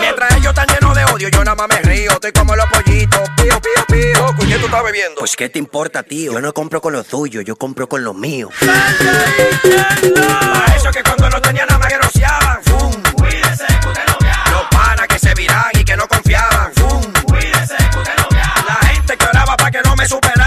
[0.00, 2.12] Mientras ellos están llenos de odio, yo nada más me río.
[2.12, 3.28] Estoy como los pollitos.
[3.36, 4.15] Pío, pío, pío.
[4.36, 5.18] Loco, ¿y qué tú estás bebiendo?
[5.18, 6.32] Pues, ¿qué te importa, tío?
[6.32, 8.50] Yo no compro con lo tuyo, yo compro con lo mío.
[8.62, 12.58] A eso que cuando no tenía nada me groseaban.
[12.64, 12.92] Fum.
[13.16, 14.50] Cuídese que usted no viaja.
[14.50, 16.72] Los panas que se viran y que no confiaban.
[16.74, 17.02] Fum.
[17.26, 18.64] Cuídese que usted no viaja.
[18.66, 20.45] La gente que oraba para que no me superaran.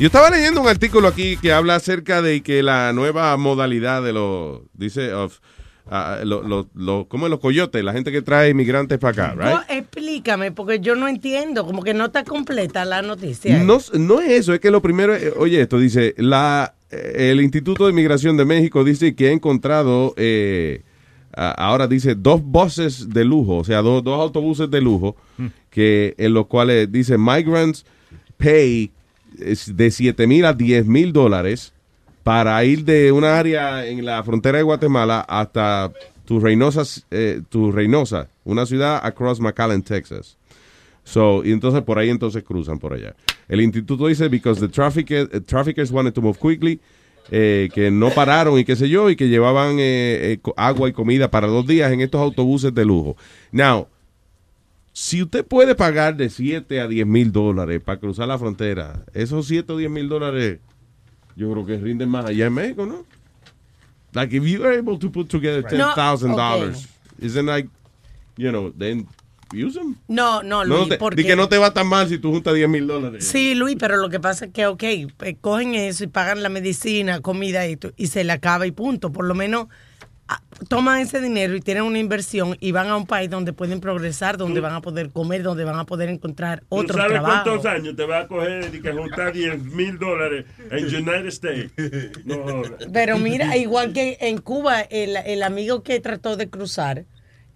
[0.00, 4.14] Yo estaba leyendo un artículo aquí que habla acerca de que la nueva modalidad de
[4.14, 5.40] los, dice, of,
[5.90, 7.84] ah, lo- lo- lo- ¿cómo es los coyotes?
[7.84, 9.58] La gente que trae inmigrantes para acá, No, right?
[9.68, 13.62] explícame, porque yo no entiendo, como que no está completa la noticia.
[13.62, 17.42] No, no es eso, es que lo primero, eh, oye, esto dice, la, eh, el
[17.42, 20.80] Instituto de Inmigración de México dice que ha encontrado, eh,
[21.34, 25.14] ahora dice, dos buses de lujo, o sea, dos, dos autobuses de lujo,
[25.68, 27.84] que en los cuales dice, migrants
[28.38, 28.90] pay
[29.38, 31.72] de 7 mil a 10 mil dólares
[32.22, 35.92] para ir de una área en la frontera de Guatemala hasta
[36.24, 40.36] tu Reynosa, eh, tu Reynosa, una ciudad across McAllen, Texas.
[41.04, 43.14] So, y entonces por ahí entonces cruzan por allá.
[43.48, 46.78] El instituto dice, because the traffic, eh, traffickers wanted to move quickly,
[47.30, 50.92] eh, que no pararon y qué sé yo, y que llevaban eh, eh, agua y
[50.92, 53.16] comida para dos días en estos autobuses de lujo.
[53.52, 53.88] Now,
[54.92, 59.46] si usted puede pagar de 7 a 10 mil dólares para cruzar la frontera, esos
[59.46, 60.58] 7 o 10 mil dólares,
[61.36, 63.04] yo creo que rinden más allá en México, ¿no?
[64.12, 66.86] Like, if you are able to put together No, $10,000,
[67.20, 67.68] isn't like,
[68.36, 69.06] you know, then
[69.52, 69.96] use them.
[70.08, 71.16] No, no, No, Luis, te- porque...
[71.22, 73.24] Di que no te va tan mal si tú juntas 10 mil dólares.
[73.24, 74.82] Sí, Luis, pero lo que pasa es que, ok,
[75.16, 79.12] pues, cogen eso y pagan la medicina, comida y, y se le acaba y punto.
[79.12, 79.68] Por lo menos
[80.68, 84.36] toman ese dinero y tienen una inversión y van a un país donde pueden progresar,
[84.36, 87.42] donde van a poder comer, donde van a poder encontrar ¿Tú otro sabes trabajo.
[87.44, 91.70] cuántos años te va a coger y que juntar 10 mil dólares en United States?
[92.24, 92.62] No.
[92.92, 97.04] Pero mira, igual que en Cuba, el, el amigo que trató de cruzar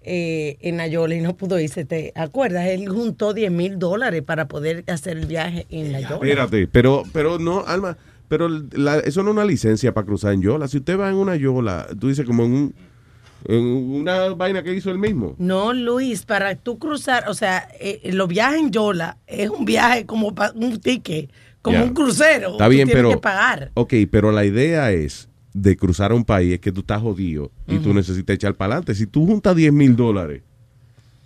[0.06, 2.66] eh, en Ayola y no pudo irse, ¿te acuerdas?
[2.66, 6.16] Él juntó 10 mil dólares para poder hacer el viaje en Ayola.
[6.16, 7.96] Espérate, pero, pero no, Alma,
[8.38, 10.66] pero la- eso no es una licencia para cruzar en Yola.
[10.68, 12.74] Si usted va en una Yola, tú dices como en, un,
[13.46, 15.34] en una vaina que hizo él mismo.
[15.38, 20.06] No, Luis, para tú cruzar, o sea, eh, los viajes en Yola es un viaje
[20.06, 21.30] como pa- un ticket,
[21.62, 22.52] como un crucero.
[22.52, 23.10] Está Tú bien, tienes pero.
[23.10, 23.70] que pagar.
[23.74, 27.52] Ok, pero la idea es de cruzar a un país es que tú estás jodido
[27.68, 28.94] y tú necesitas echar para adelante.
[28.94, 30.42] Si tú juntas 10 mil dólares,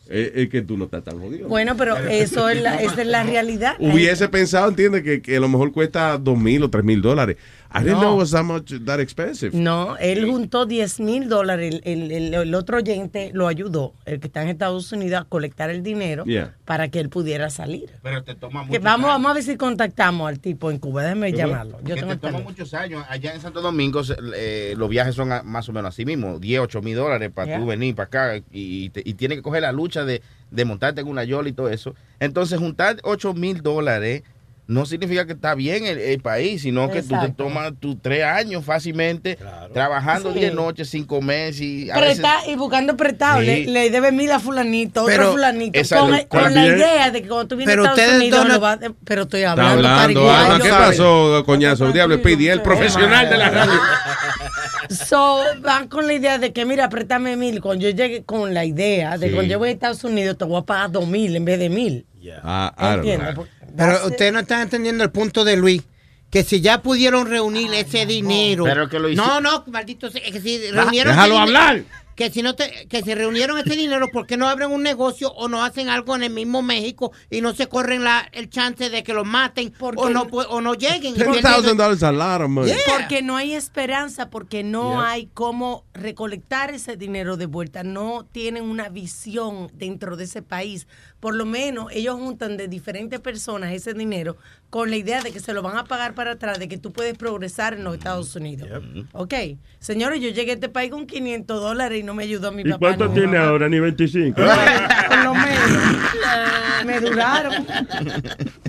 [0.08, 1.48] es, es que tú no estás tan jodido.
[1.48, 3.76] Bueno, pero eso es la, esa es la realidad.
[3.78, 7.36] Hubiese pensado, entiende, que, que a lo mejor cuesta 2 mil o 3 mil dólares.
[7.70, 8.00] I didn't No.
[8.00, 9.50] know it was that much that expensive.
[9.54, 11.80] No, él juntó 10 mil dólares.
[11.84, 15.68] El, el- el otro oyente lo ayudó, el que está en Estados Unidos, a colectar
[15.68, 16.54] el dinero Yeah.
[16.64, 17.90] para que él pudiera salir.
[18.02, 21.02] Pero te toma Que mucho vamos, vamos a ver si contactamos al tipo en Cuba.
[21.02, 21.78] Déjeme llamarlo.
[21.84, 23.04] Yo que tengo te toma muchos años.
[23.06, 24.00] Allá en Santo Domingo
[24.34, 27.58] eh, los viajes son más o menos así mismo, 10, 8 mil dólares para Yeah.
[27.60, 31.00] tú venir para acá y, te- y tienes que coger la lucha de, de montarte
[31.00, 31.94] en una yola y todo eso.
[32.20, 34.22] Entonces juntar 8 mil dólares
[34.66, 37.44] no significa que está bien el, el país, sino que tú te Exacto.
[37.44, 39.38] tomas tus tres años fácilmente
[39.72, 40.40] trabajando Sí.
[40.40, 42.18] 10 noches, 5 meses y a veces...
[42.20, 43.46] Presta- y buscando prestado, Sí.
[43.46, 47.10] le, le debe mil a fulanito, Pero otro fulanito, esa con, lo- con la idea
[47.10, 49.22] de que cuando tú vienes Pero a Estados ustedes Unidos, dos no- lo vas- pero
[49.22, 50.52] estoy Está hablando, hablando, pariguayo.
[50.52, 50.60] Alma.
[50.64, 51.90] ¿Qué pasó, coñazo?
[51.90, 53.72] Diablo, Speedy, el profesional de la radio.
[54.90, 57.60] So, van con la idea de que, mira, préstame mil.
[57.60, 59.34] Cuando yo llegue con la idea de Sí.
[59.34, 61.68] cuando yo voy a Estados Unidos, te voy a pagar dos mil en vez de
[61.68, 62.06] mil.
[62.42, 63.12] Ah, don't know.
[63.12, 63.48] Entiendo.
[63.76, 65.82] Pero ustedes no están entendiendo el punto de Luis.
[66.30, 68.64] Que si ya pudieron reunir ese dinero.
[68.64, 70.20] Pero que lo hici- No, no, maldito sea.
[70.30, 71.82] Que si Deja- reunieron déjalo hablar.
[72.18, 75.30] Que si no te, que si reunieron ese dinero, ¿por qué no abren un negocio
[75.34, 78.90] o no hacen algo en el mismo México y no se corren la, el chance
[78.90, 81.14] de que los maten o no, o no lleguen?
[81.14, 82.74] $10,000 is a lot of money.
[82.90, 85.10] Porque no hay esperanza, porque no Yeah.
[85.10, 87.84] hay cómo recolectar ese dinero de vuelta.
[87.84, 90.88] No tienen una visión dentro de ese país.
[91.20, 94.36] Por lo menos ellos juntan de diferentes personas ese dinero
[94.70, 96.92] con la idea de que se lo van a pagar para atrás, de que tú
[96.92, 98.68] puedes progresar en los Estados Unidos.
[99.12, 99.34] Ok.
[99.80, 102.64] Señores, yo llegué a este país con 500 dólares y no me ayudó mi ¿Y
[102.64, 102.78] papá.
[102.78, 103.48] cuánto tiene mamá.
[103.50, 103.68] ahora?
[103.68, 104.34] Ni 25.
[104.34, 106.86] Por lo menos.
[106.86, 107.66] Me duraron.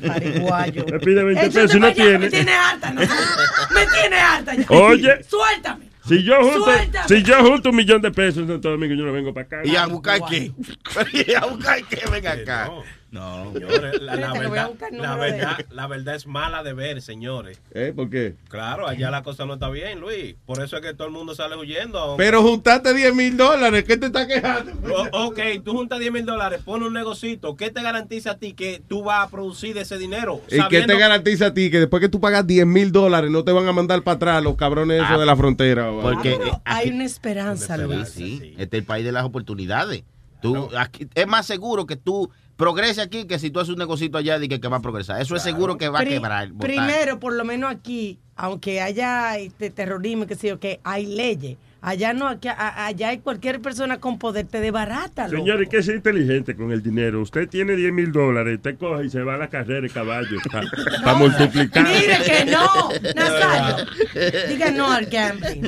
[0.06, 0.86] Pariguayo.
[0.92, 2.20] Me pide 20 Échate pesos y no tiene.
[2.20, 3.02] Me tiene harta, ¿no?
[3.02, 4.66] Me tiene harta ya.
[4.70, 5.24] Oye.
[5.24, 5.86] Suéltame.
[6.06, 6.72] Si yo junto,
[7.08, 9.62] si yo junto un millón de pesos en Santo Domingo, yo no vengo para acá.
[9.64, 10.52] ¿Y a buscar qué?
[11.28, 12.02] ¿Y a buscar qué?
[12.12, 12.66] Venga acá.
[12.66, 17.60] No, Señores, la, verdad, la, verdad, la verdad es mala de ver, señores.
[17.74, 17.92] ¿Eh?
[17.96, 18.36] ¿Por qué?
[18.50, 20.36] Claro, allá la cosa no está bien, Luis.
[20.46, 22.16] Por eso es que todo el mundo sale huyendo.
[22.18, 24.72] Pero juntaste 10 mil dólares, ¿qué te está quejando?
[25.14, 27.56] O- ok, tú juntas 10 mil dólares, pon un negocito.
[27.56, 30.42] ¿Qué te garantiza a ti que tú vas a producir ese dinero?
[30.52, 33.44] ¿Y qué te garantiza a ti que después que tú pagas 10 mil dólares no
[33.44, 35.90] te van a mandar para atrás los cabrones esos Ah, de la frontera?
[36.02, 38.10] Porque eh, Hay una esperanza, Luis.
[38.10, 40.04] sí, este es el país de las oportunidades.
[40.42, 42.30] Tú, aquí, es más seguro que tú
[42.60, 45.22] progreses aquí que si tú haces un negocito allá de que, que va a progresar.
[45.22, 46.50] Eso es seguro que va a quebrar.
[46.50, 46.68] botar.
[46.68, 51.58] Primero, por lo menos aquí, aunque haya este terrorismo, que sé yo, que hay leyes.
[51.82, 55.28] Allá no, aquí, a- allá hay cualquier persona con poder te desbarata.
[55.30, 55.38] loco.
[55.38, 57.22] Señores, que es inteligente con el dinero.
[57.22, 60.38] Usted tiene 10 mil dólares, usted coge y se va a la carrera de caballo
[61.04, 61.84] para multiplicar.
[61.88, 63.86] Mire que no, Nazario.
[64.50, 65.66] Diga no al gambling.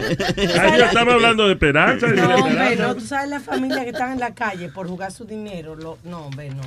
[0.59, 2.07] Ay, yo estaba hablando de esperanza.
[2.07, 2.88] de No, hombre, esperanza.
[2.88, 5.75] no, tú sabes la familia que están en la calle por jugar su dinero.
[5.77, 6.63] Lo, no, hombre, no.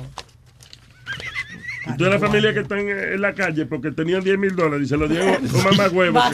[1.87, 4.87] Y toda la familia que están en en la calle porque tenían 10 mil dólares
[4.87, 6.19] y se lo dieron con mamá huevo.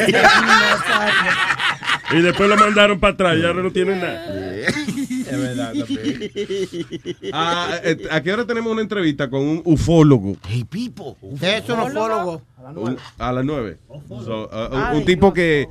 [2.13, 4.25] Y después lo mandaron para atrás y ahora no tienen nada.
[4.67, 6.31] Es verdad, también.
[7.33, 10.35] Ah, eh, ¿A qué hora tenemos una entrevista con un ufólogo?
[10.47, 11.17] Hey, Pipo.
[11.39, 12.41] ¿Qué es un ufólogo?
[12.75, 13.77] Un- a las 9.
[14.25, 15.67] So, uh, un- Ay, tipo que...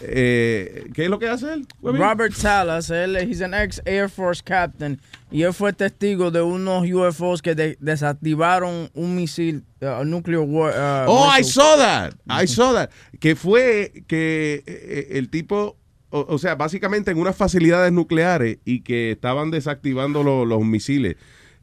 [0.00, 1.66] eh, ¿Qué es lo que hace él?
[1.82, 4.98] Robert Salas, él es un ex Air Force captain
[5.30, 10.72] y él fue testigo de unos UFOs que de- desactivaron un misil, uh, nuclear war.
[10.72, 11.52] uh, Oh, I missile.
[11.62, 12.14] saw that.
[12.28, 12.90] I saw that.
[13.20, 15.76] Que fue que eh, el tipo,
[16.12, 21.16] o, o sea, básicamente en unas facilidades nucleares y que estaban desactivando lo- los misiles.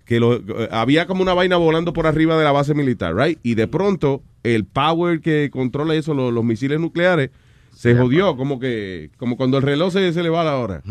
[0.05, 3.39] Que lo- había como una vaina volando por arriba de la base militar, right?
[3.43, 7.29] Y de pronto el power que controla eso, lo- los misiles nucleares,
[7.75, 10.81] se jodió, como que, como cuando el reloj se, se le va a la hora.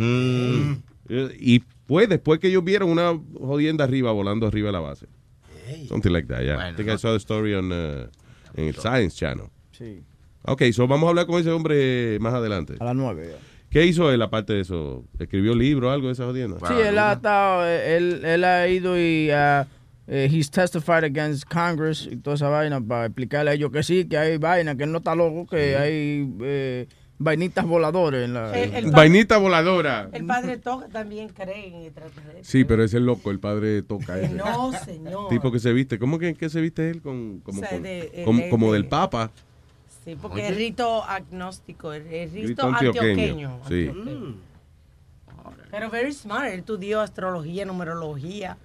[1.10, 5.06] Eh, Y pues después que ellos vieron una jodienda arriba, volando arriba de la base.
[5.88, 6.70] Something like that, yeah.
[6.70, 8.06] I think I saw the story on, uh,
[8.54, 9.46] en el Science Channel.
[9.72, 10.02] Sí.
[10.52, 12.74] Ok, so vamos a hablar con ese hombre más adelante.
[12.80, 13.30] A las 9.
[13.70, 15.04] ¿Qué hizo él aparte de eso?
[15.18, 16.56] ¿Escribió libro o algo de esa jodienda?
[16.66, 19.66] Sí, él ha estado, él, él ha ido y uh,
[20.06, 24.06] eh, he's testified against Congress y toda esa vaina para explicarle a ellos que sí,
[24.06, 26.86] que hay vaina, que él no está loco, que hay eh,
[27.18, 28.58] vainitas voladores en la...
[28.58, 30.08] El- el pa- Vainita voladora.
[30.14, 32.46] El padre Toca también cree en extraterrestres.
[32.46, 34.32] Sí, pero ese es loco, el padre toca ese.
[34.34, 35.28] No, señor.
[35.28, 35.98] Tipo que se viste.
[35.98, 37.02] ¿Cómo que, que se viste él?
[37.02, 39.30] Con, como, O sea, con- de- el- como, el- como de- del Papa.
[40.08, 40.48] Sí, porque Oye.
[40.48, 43.60] es rito agnóstico, es es rito Rito antioqueño, antioqueño.
[43.68, 43.88] sí.
[43.88, 44.34] antioqueño.
[45.70, 48.56] Pero very smart, él estudió astrología, numerología,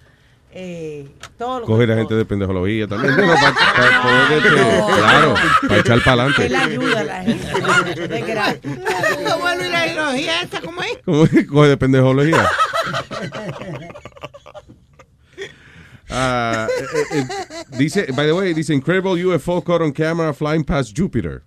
[0.53, 3.13] eh, todo lo Coger que a gente de pendejología también.
[3.17, 5.33] Bueno, pa- pa- poder, este, claro,
[5.67, 6.61] para echar para Él adelante.
[6.61, 8.07] ayuda a la gente.
[8.07, 8.71] de gratis.
[9.29, 10.61] ¿Cómo es la ideología esta?
[10.61, 10.97] ¿Cómo es?
[11.03, 12.47] ¿Cómo que coge de pendejología?
[16.15, 16.67] Ah,
[17.11, 17.25] eh,
[17.77, 21.41] dice, by the way, dice incredible UFO caught on camera flying past Jupiter.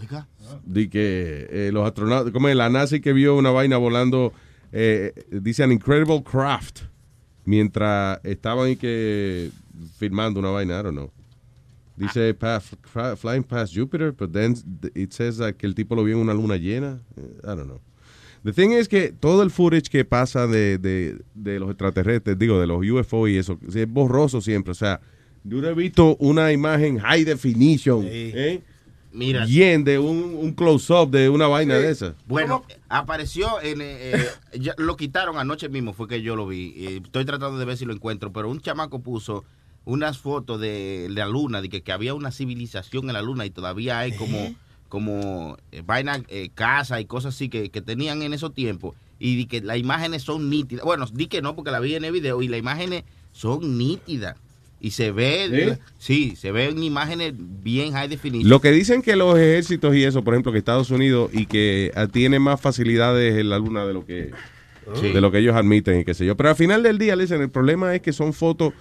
[0.00, 0.26] Oiga.
[0.66, 4.32] Di que eh, los astronautas, como la NASA que vio una vaina volando,
[4.72, 6.82] eh, dice an incredible craft,
[7.44, 9.50] mientras estaban y que
[9.98, 11.10] filmando una vaina, I don't know.
[11.96, 14.56] Dice pa- fa- flying past Jupiter, but then
[14.96, 16.98] it says que el tipo lo vio en una luna llena.
[17.16, 17.80] I don't know.
[18.44, 22.60] The thing is que todo el footage que pasa de, de, de los extraterrestres, digo,
[22.60, 24.72] de los UFO y eso, es borroso siempre.
[24.72, 25.00] O sea,
[25.44, 28.62] yo no he visto una imagen high definition, ¿eh?
[29.12, 29.46] Mira.
[29.46, 32.16] Bien, de un, un close-up de una vaina de esa.
[32.26, 33.80] Bueno, apareció en.
[33.80, 34.26] eh, eh,
[34.58, 36.74] ya lo quitaron anoche mismo, fue que yo lo vi.
[36.76, 39.44] Eh, estoy tratando de ver si lo encuentro, pero un chamaco puso
[39.84, 43.50] unas fotos de la luna, de que, que había una civilización en la luna y
[43.50, 44.54] todavía hay como,
[44.94, 48.94] como eh, vaina, eh, casa y cosas así que, que tenían en esos tiempos.
[49.18, 50.84] Y di que las imágenes son nítidas.
[50.84, 53.02] Bueno, di que no, porque la vi en el video y las imágenes
[53.32, 54.36] son nítidas.
[54.80, 58.48] Y se ve, sí, se ven imágenes bien high definition.
[58.48, 61.90] Lo que dicen que los ejércitos y eso, por ejemplo, que Estados Unidos y que
[61.96, 64.30] ah, tiene más facilidades en la luna de lo que
[65.00, 65.08] Sí.
[65.08, 66.36] de lo que ellos admiten y qué sé yo.
[66.36, 68.74] Pero al final del día, dicen, el problema es que son fotos.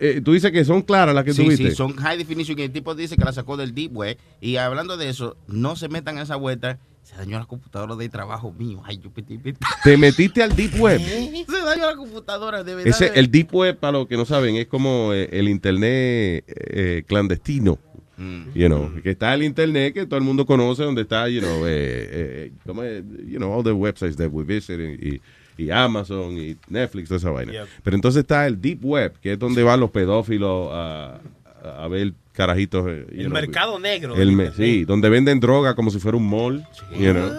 [0.00, 1.70] Eh, tú dices que son claras las que sí, tú viste.
[1.70, 4.18] Sí, son high definition y el tipo dice que la sacó del deep web.
[4.40, 6.78] Y hablando de eso, no se metan en esa vuelta.
[7.02, 8.82] Se dañó la computadora de trabajo mío.
[8.84, 9.60] Ay, yo peti, peti.
[9.84, 11.00] Te metiste al deep web.
[11.46, 12.90] Se dañó la computadora, de verdad.
[12.90, 17.04] Ese, el deep web, para los que no saben, es como eh, el internet eh,
[17.06, 17.78] clandestino.
[18.16, 18.54] Mm.
[18.54, 21.66] You know, que está el internet que todo el mundo conoce, donde está, you know,
[21.66, 25.20] eh, eh, you know, all the websites that we visit y,
[25.58, 27.52] y Amazon y Netflix, toda esa vaina.
[27.52, 27.66] Yep.
[27.82, 31.20] Pero entonces está el deep web, que es donde van los pedófilos a,
[31.64, 32.86] a- ver carajitos.
[32.88, 34.54] eh, El know, mercado negro el internet.
[34.56, 36.64] sí, donde venden droga como si fuera un mall.
[36.98, 37.30] you know.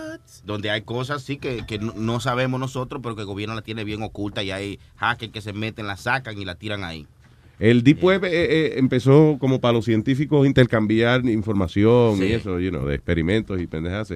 [0.44, 3.84] Donde hay cosas sí que, que no- sabemos nosotros, pero que el gobierno la tiene
[3.84, 7.06] bien oculta y hay hackers que se meten, la sacan y la tiran ahí.
[7.60, 12.70] El Deep Web eh, eh, empezó como para los científicos intercambiar información y eso, you
[12.70, 14.14] know, de experimentos y pendejas.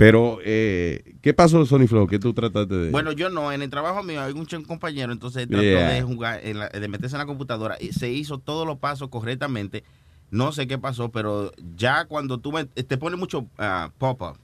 [0.00, 2.06] Pero, eh, ¿qué pasó, Sony Flow?
[2.06, 2.90] ¿Qué tú trataste de...?
[2.90, 5.90] Bueno, yo no, en el trabajo mío hay un compañero, entonces trató Yeah.
[5.90, 9.10] de jugar, en la- de meterse en la computadora y se hizo todos los pasos
[9.10, 9.84] correctamente.
[10.30, 14.38] No sé qué pasó, pero ya cuando tú me- te pone mucho ah, pop-up,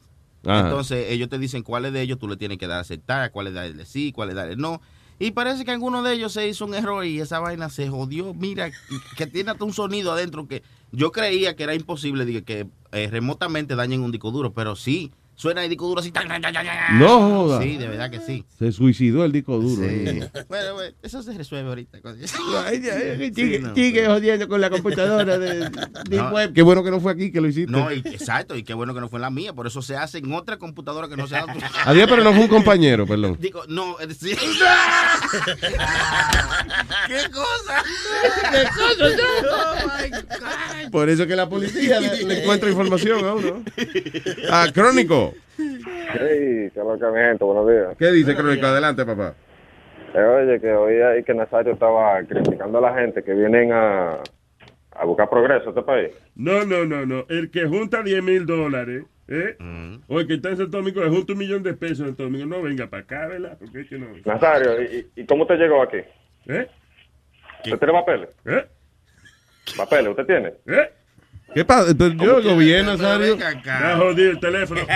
[0.44, 3.54] entonces ellos te dicen cuáles de ellos tú le tienes que dar a aceptar, cuáles
[3.54, 4.82] darle sí, cuáles darle no.
[5.18, 8.34] Y parece que alguno de ellos se hizo un error y esa vaina se jodió.
[8.34, 8.70] Mira,
[9.16, 10.62] que tiene hasta un sonido adentro que
[10.92, 15.62] yo creía que era imposible que eh, remotamente dañen un disco duro, pero sí, suena
[15.62, 16.10] el disco duro así.
[16.10, 16.98] tan, tan, tan, tan, tan.
[16.98, 17.62] No joda.
[17.62, 18.44] Sí, de verdad que sí.
[18.58, 19.82] Se suicidó el disco duro.
[19.82, 19.88] Sí.
[19.88, 20.28] ¿eh?
[20.48, 21.98] Bueno, bueno, eso se resuelve ahorita.
[22.04, 23.74] Ay, ay, Sí, Sigue, no.
[23.74, 25.70] sigue jodiendo con la computadora de
[26.10, 26.30] No.
[26.30, 26.52] Web.
[26.54, 27.70] Qué bueno que no fue aquí que lo hiciste.
[27.70, 29.96] No, y- exacto, y qué bueno que no fue en la mía, por eso se
[29.96, 33.36] hace en otra computadora que no sea tu- Adiós, pero no fue un compañero, perdón.
[33.40, 34.36] Digo, no, es decir.
[37.06, 37.84] ¿Qué cosa?
[38.52, 39.06] ¿Qué cosa,
[39.50, 40.90] Oh my God.
[40.90, 43.62] Por eso que la policía le, le encuentra información a uno.
[44.50, 45.25] Ah, Crónico.
[45.58, 47.44] Hey, ¿qué lo que mi gente?
[47.44, 47.96] Buenos días.
[47.98, 48.66] ¿Qué dice Crónico?
[48.66, 49.34] Adelante, papá.
[50.14, 54.18] Eh, oye, que hoy ahí que Nazario estaba criticando a la gente que vienen a,
[54.92, 56.10] a buscar progreso a este país.
[56.34, 57.26] No, no, no, no.
[57.28, 59.56] El que junta 10 mil dólares, ¿eh?
[60.08, 62.22] O el que está en Santo Domingo, le junta un millón de pesos en Santo
[62.24, 62.46] Domingo.
[62.46, 63.56] No, venga para acá, ¿verdad?
[63.58, 64.06] Porque es que no.
[64.24, 65.98] Nazario, ¿y, y cómo usted llegó aquí?
[66.46, 66.66] ¿Eh?
[67.64, 68.28] ¿Usted tiene papeles?
[68.46, 68.64] ¿Eh?
[69.76, 70.52] ¿Papeles usted tiene?
[70.66, 70.90] ¿Eh?
[71.56, 71.92] ¿Qué pasa?
[71.96, 73.38] Yo lo vi, Nazario.
[73.38, 74.82] Me ha jodido el teléfono.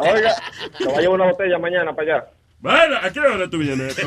[0.00, 0.34] Oiga,
[0.76, 2.26] te va a llevar una botella mañana para allá.
[2.58, 3.94] Bueno, ¿a qué hora tú vienes?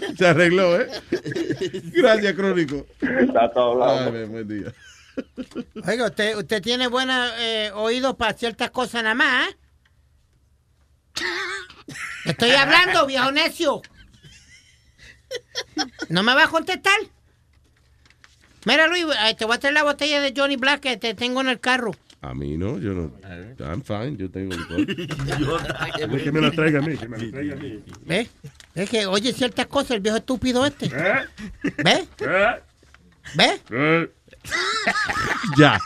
[0.18, 0.88] Se arregló, ¿eh?
[1.92, 2.84] Gracias, Crónico.
[3.00, 4.18] Está todo hablado.
[4.18, 4.72] Ay, buen día.
[5.86, 9.56] Oiga, usted, usted tiene buena eh, oído para ciertas cosas nada más, ¿eh?
[12.24, 13.82] Estoy hablando, viejo necio.
[16.08, 16.98] ¿No me va a contestar?
[18.64, 21.40] Mira, Luis, eh, te voy a traer la botella de Johnny Black que te tengo
[21.40, 21.92] en el carro.
[22.20, 23.12] A mí no, yo no.
[23.58, 24.86] I'm fine, yo tengo licor.
[26.22, 27.82] que me la traiga a mí, que me la traiga a mí.
[28.04, 28.30] ¿Ves?
[28.76, 30.86] Es que oye ciertas cosas, el viejo estúpido este.
[30.86, 31.26] ¿Eh?
[31.82, 32.08] ¿Ves?
[33.34, 33.60] ¿Ves?
[33.70, 34.10] ¿Eh?
[35.58, 35.80] ya.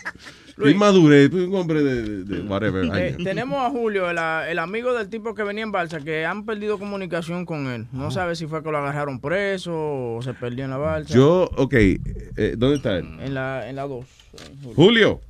[0.65, 2.85] Inmadurez, tú eres un hombre de, de- de whatever.
[2.97, 4.17] Eh, tenemos a Julio, el,
[4.49, 7.87] el amigo del tipo que venía en balsa, que han perdido comunicación con él.
[7.93, 9.73] No sabe si fue que lo agarraron preso
[10.17, 11.13] o se perdió en la balsa.
[11.15, 13.07] Yo, ok, eh, ¿dónde está él?
[13.21, 13.67] En la 2.
[13.69, 14.07] En la dos.
[14.75, 15.21] Julio.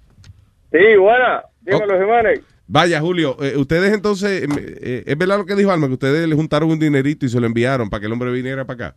[0.70, 1.42] Sí, buena.
[1.62, 2.40] Dímelo, Jiménez.
[2.68, 4.48] Vaya, Julio, eh, ustedes entonces, eh,
[4.80, 7.40] eh, es verdad lo que dijo Alma, que ustedes le juntaron un dinerito y se
[7.40, 8.96] lo enviaron para que el hombre viniera para acá.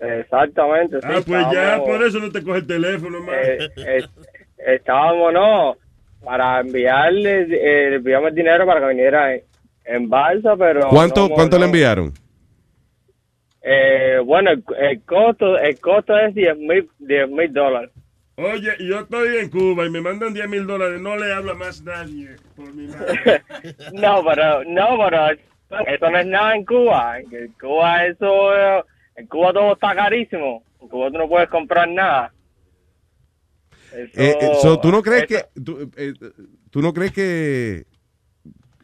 [0.00, 0.96] Exactamente.
[1.00, 3.34] sí, Ah, pues ya por eso no te coge el teléfono, man.
[3.42, 4.04] eh, eh,
[4.66, 5.76] estábamos, no,
[6.24, 9.42] para enviarle, eh, le enviamos el dinero para que viniera en,
[9.84, 10.88] en balsa, pero...
[10.88, 11.60] ¿Cuánto, no, cuánto no.
[11.60, 12.12] le enviaron?
[13.62, 17.90] Eh, bueno, el, el costo el costo es 10 mil 10 mil dólares.
[18.36, 21.82] Oye, yo estoy en Cuba y me mandan 10 mil dólares, no le habla más
[21.82, 22.36] nadie.
[22.56, 23.42] Por mi madre.
[23.92, 25.30] No, pero, no, pero
[25.86, 27.18] eso no es nada en Cuba.
[27.18, 28.82] En Cuba eso, eh,
[29.16, 30.62] en Cuba todo está carísimo.
[30.80, 32.32] En Cuba tú no puedes comprar nada.
[33.92, 36.12] Eh, eh, so, ¿Tú no crees que, tú, eh,
[36.70, 37.84] tú no crees que,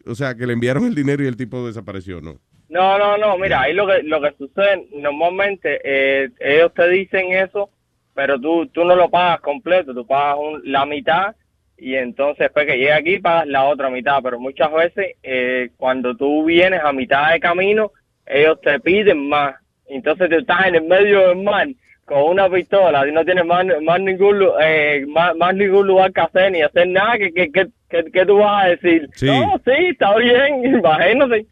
[0.07, 2.39] o sea, que le enviaron el dinero y el tipo desapareció, no?
[2.69, 7.33] No, no, no, mira, ahí lo que, lo que sucede, normalmente eh, ellos te dicen
[7.33, 7.71] eso,
[8.15, 11.37] pero tú, tú no lo pagas completo, tú pagas un- la mitad
[11.79, 16.17] y entonces después que llega aquí pagas la otra mitad, pero muchas veces eh, cuando
[16.17, 17.93] tú vienes a mitad de camino,
[18.27, 19.55] ellos te piden más,
[19.87, 21.69] entonces tú estás en el medio del mar
[22.07, 26.21] con una pistola y no tienes más, más ningún eh, más, más ningún lugar que
[26.23, 27.67] hacer ni hacer nada, que, que, que,
[28.13, 29.09] que- tú vas a decir?
[29.15, 29.27] Sí.
[29.27, 31.47] No, sí, está bien, imagínate.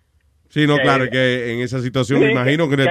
[0.49, 2.85] Sí, no, Eh, claro, que en esa situación me imagino que, no,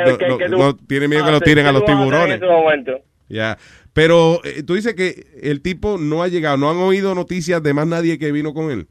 [0.73, 2.35] tú- tiene miedo que Ah, lo tiren ¿qué a los tiburones.
[2.37, 2.99] En ese momento?
[3.29, 3.57] Ya.
[3.93, 7.73] Pero eh, tú dices que el tipo no ha llegado, no han oído noticias de
[7.73, 8.87] más nadie que vino con él.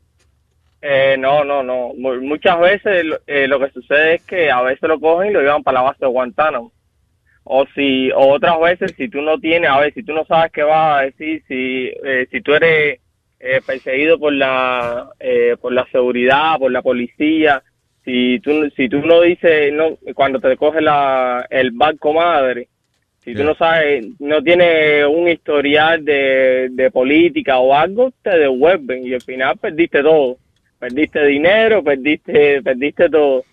[0.80, 1.92] Eh, no, no, no.
[1.96, 5.40] Mu- Muchas veces eh, lo que sucede es que a veces lo cogen y lo
[5.40, 6.72] llevan para la base de Guantánamo.
[7.44, 10.52] O si, o otras veces si tú no tienes, a ver, si tú no sabes
[10.52, 13.00] qué vas a decir, si, eh, si tú eres
[13.40, 17.62] eh, perseguido por la, eh, por la seguridad, por la policía,
[18.04, 22.68] si tú, si tú no dices, no, cuando te coge la, el barco madre,
[23.24, 29.06] si tú no sabes, no tienes un historial de, de política o algo, te devuelven
[29.06, 30.38] y al final perdiste todo.
[30.80, 33.44] Perdiste dinero, perdiste, perdiste todo.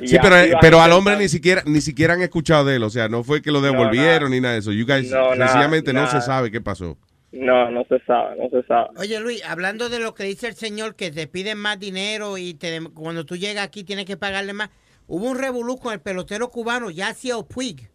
[0.00, 2.82] Y Sí, pero, vas pero al hombre ni siquiera ni siquiera han escuchado de él,
[2.82, 4.72] o sea, no fue que lo devolvieron ni nada de eso.
[4.72, 6.20] You guys, No, nada, sencillamente no nada.
[6.20, 6.96] se sabe qué pasó.
[7.32, 8.88] No, no se sabe, no se sabe.
[8.96, 12.54] Oye, Luis, hablando de lo que dice el señor, que te piden más dinero y
[12.54, 14.70] te, cuando tú llegas aquí tienes que pagarle más.
[15.06, 17.90] Hubo un revolú con el pelotero cubano, Yasiel Puig,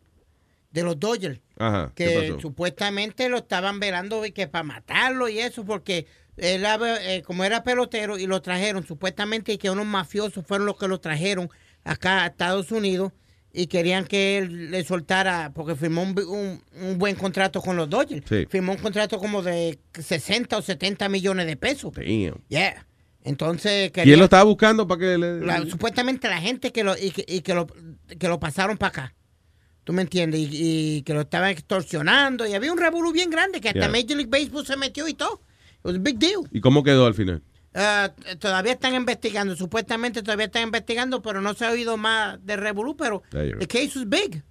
[0.71, 2.05] de los Dodgers, Ajá, ¿qué
[2.35, 6.07] que supuestamente lo estaban velando y que para matarlo y eso, porque
[6.37, 10.87] él, eh, como era pelotero y lo trajeron, supuestamente que unos mafiosos fueron los que
[10.87, 11.49] lo trajeron
[11.83, 13.11] acá a Estados Unidos
[13.53, 17.89] y querían que él le soltara, porque firmó un, un- un buen contrato con los
[17.89, 18.25] Dodgers.
[18.27, 18.45] Sí.
[18.49, 21.93] Firmó un contrato como de 60 o 70 millones de pesos.
[21.93, 22.41] Damn.
[22.49, 22.85] Yeah.
[23.23, 25.39] Entonces, ¿Y él querían- lo estaba buscando para que le...
[25.41, 27.67] la- supuestamente la gente que lo, y que, y que lo,
[28.19, 29.15] que lo pasaron para acá.
[29.83, 30.39] ¿Tú me entiendes?
[30.39, 30.47] Y,
[30.97, 32.47] y que lo estaban extorsionando.
[32.47, 33.89] Y había un revolú bien grande que hasta Yeah.
[33.89, 35.41] Major League Baseball se metió y todo.
[35.79, 36.41] It was a big deal.
[36.51, 37.41] ¿Y cómo quedó al final?
[37.73, 39.55] T- todavía están investigando.
[39.55, 42.95] Supuestamente todavía están investigando, pero no se ha oído más de revolú.
[42.95, 44.41] Pero the case was big.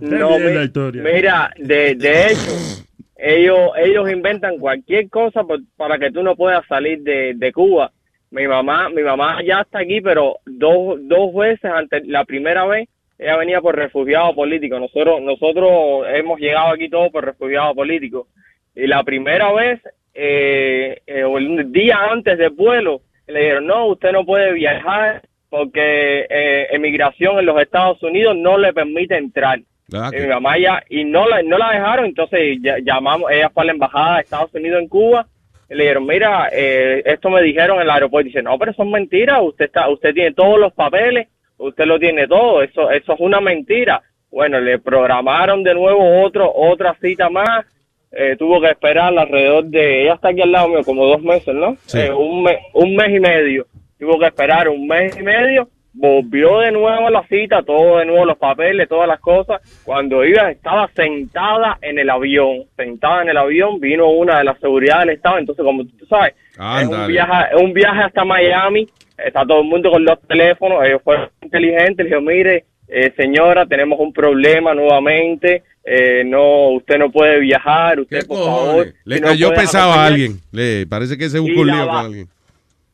[0.00, 1.02] No, bien mi- la historia.
[1.02, 2.84] mira, de, de hecho,
[3.16, 7.90] ellos, ellos inventan cualquier cosa por- para que tú no puedas salir de, de Cuba.
[8.30, 12.88] Mi mamá, mi mamá ya está aquí, pero dos, dos veces antes, la primera vez,
[13.18, 14.78] ella venía por refugiado político.
[14.78, 18.28] Nosotros, nosotros hemos llegado aquí todos por refugiado político.
[18.74, 19.80] Y la primera vez,
[20.14, 26.26] eh, eh, el día antes del vuelo, le dijeron, no, usted no puede viajar porque
[26.30, 29.60] eh, emigración en los Estados Unidos no le permite entrar.
[29.94, 33.50] Ah, Y mi mamá ya, y no la, no la dejaron, entonces ya- llamamos, ella
[33.50, 35.26] fue a la embajada de Estados Unidos en Cuba,
[35.68, 38.90] y le dijeron, mira, eh, esto me dijeron en el aeropuerto, dice, no, pero son
[38.90, 41.28] mentiras, usted está, usted tiene todos los papeles,
[41.58, 44.02] usted lo tiene todo, eso, eso es una mentira.
[44.30, 47.66] Bueno, le programaron de nuevo otro, otra cita más,
[48.12, 51.54] eh, tuvo que esperar alrededor de, ella está aquí al lado mío, como dos meses,
[51.54, 51.76] ¿no?
[51.86, 51.98] Sí.
[51.98, 53.66] Eh, un, mes, un mes y medio,
[53.98, 58.06] tuvo que esperar un mes y medio, volvió de nuevo a la cita, todo de
[58.06, 59.60] nuevo, los papeles, todas las cosas.
[59.84, 64.56] Cuando iba, estaba sentada en el avión, sentada en el avión, vino una de la
[64.56, 68.86] seguridad del Estado, entonces como tú sabes, es un viaje, es un viaje hasta Miami,
[69.16, 73.64] está todo el mundo con los teléfonos, ellos fueron inteligentes, le dijeron, mire, eh, señora,
[73.64, 78.86] tenemos un problema nuevamente, eh, no, usted no puede viajar, usted por favor.
[79.04, 80.12] Le si cayó pesado a acompañar".
[80.12, 80.40] alguien.
[80.52, 82.28] Le parece que se buscó un lío con alguien.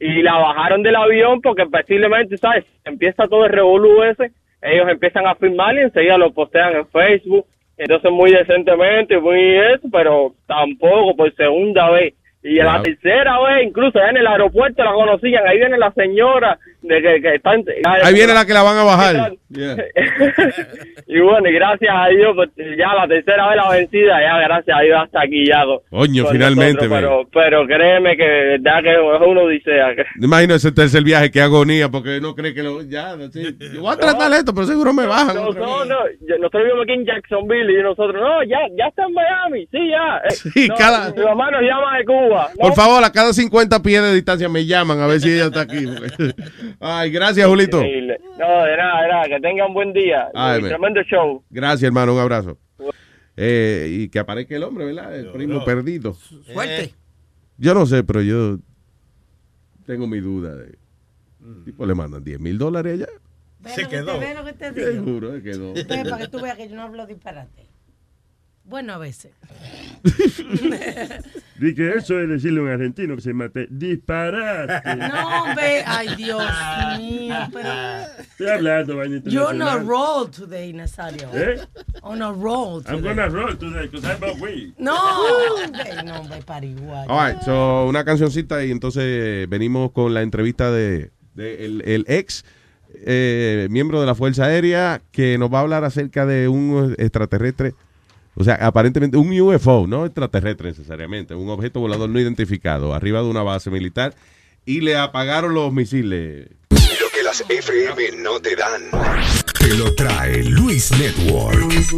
[0.01, 2.65] y la bajaron del avión porque posiblemente, ¿sabes?
[2.85, 4.31] Empieza todo el revolú ese,
[4.62, 7.47] ellos empiezan a firmar y enseguida lo postean en Facebook,
[7.77, 12.15] entonces muy decentemente, muy eso, pero tampoco por segunda vez.
[12.43, 15.93] Y a la tercera vez, incluso allá en el aeropuerto la conocían, ahí viene la
[15.93, 17.55] señora de que, que está...
[17.55, 19.32] en- Ahí viene la que la van a bajar.
[21.06, 24.76] y bueno, y gracias a Dios, pues, ya la tercera vez la vencida, ya gracias
[24.76, 25.64] a Dios hasta aquí ya.
[25.90, 29.94] Coño, finalmente, nosotros, pero, pero créeme que verdad que odisea.
[29.96, 32.82] que- Imagino ese tercer viaje que agonía porque no cree que lo.
[32.82, 33.56] Ya, sí.
[33.74, 35.34] Yo voy a tratar esto, pero seguro me bajan.
[35.36, 35.96] No, no, no,
[36.26, 39.90] yo- nosotros vivimos aquí en Jacksonville y nosotros, no, ya, ya está en Miami, sí,
[39.90, 40.18] ya.
[40.24, 42.48] Eh, Sí, no, cada- Mi mamá nos llama de Cuba.
[42.55, 42.60] ¿no?
[42.68, 45.62] Por favor, a cada 50 pies de distancia me llaman a ver si ella está
[45.62, 45.86] aquí.
[45.86, 46.34] porque-
[46.81, 47.78] Ay, gracias, Julito.
[47.78, 50.28] No, de nada, de nada, que tengan buen día.
[50.35, 50.70] Ay, man.
[50.70, 51.43] tremendo show.
[51.51, 52.15] Gracias, hermano.
[52.15, 52.59] Un abrazo.
[53.36, 55.16] Eh, y que aparezca el hombre, ¿verdad?
[55.16, 56.15] El primo perdido.
[56.53, 56.93] Fuerte.
[57.57, 58.59] Yo no sé, pero yo
[59.86, 60.55] tengo mi duda.
[60.55, 60.77] De...
[61.65, 63.74] Tipo, le mandan 10 mil dólares allá.
[63.74, 64.19] Se quedó.
[64.19, 64.86] ¿Ves lo que te digo?
[64.86, 65.74] Seguro, se quedó.
[65.74, 67.68] Ve, para que tú veas que yo no hablo disparate.
[68.69, 69.32] Bueno, a veces.
[71.59, 73.66] Di que eso es decirle a un argentino que se mate.
[73.70, 74.97] Disparate.
[74.97, 76.43] No, hombre, ay Dios
[76.99, 77.69] mío, pero
[78.20, 79.31] Estoy hablando, vainita.
[79.31, 81.28] you're on a roll today, Nazario.
[81.35, 81.59] ¿Eh?
[82.03, 83.15] On a roll I'm today.
[83.15, 84.74] gonna roll today because I'm a weed.
[84.78, 87.11] No, hombre, no, hombre, pariguayo.
[87.11, 92.05] All right, so una cancioncita y entonces venimos con la entrevista de, de el, el
[92.07, 92.45] ex
[93.05, 97.74] eh, miembro de la Fuerza Aérea que nos va a hablar acerca de un extraterrestre,
[98.39, 103.27] o sea, aparentemente un UFO, no extraterrestre necesariamente, un objeto volador no identificado arriba de
[103.27, 104.15] una base militar
[104.65, 106.48] y le apagaron los misiles.
[106.70, 108.82] Lo que las FM no te dan.
[109.59, 111.59] Te lo trae Luis Network.
[111.59, 111.93] Luis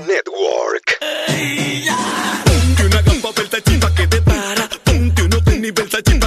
[0.00, 0.98] Network.
[2.44, 4.68] Ponte una gamba Versace pa' que te para.
[4.84, 6.21] Ponte tenis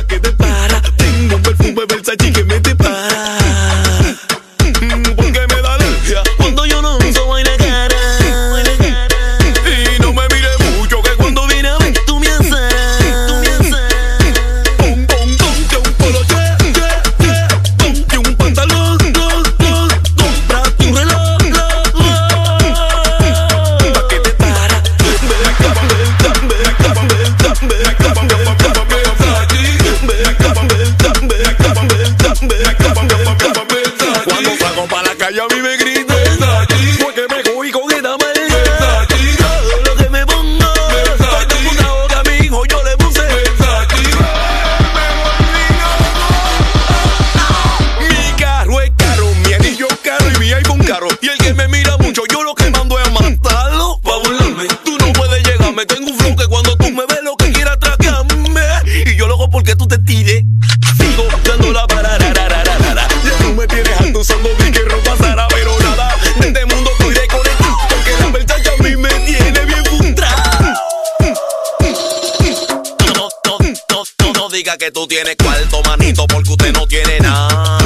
[74.96, 77.78] tú tienes cuarto, manito, porque usted no tiene nada.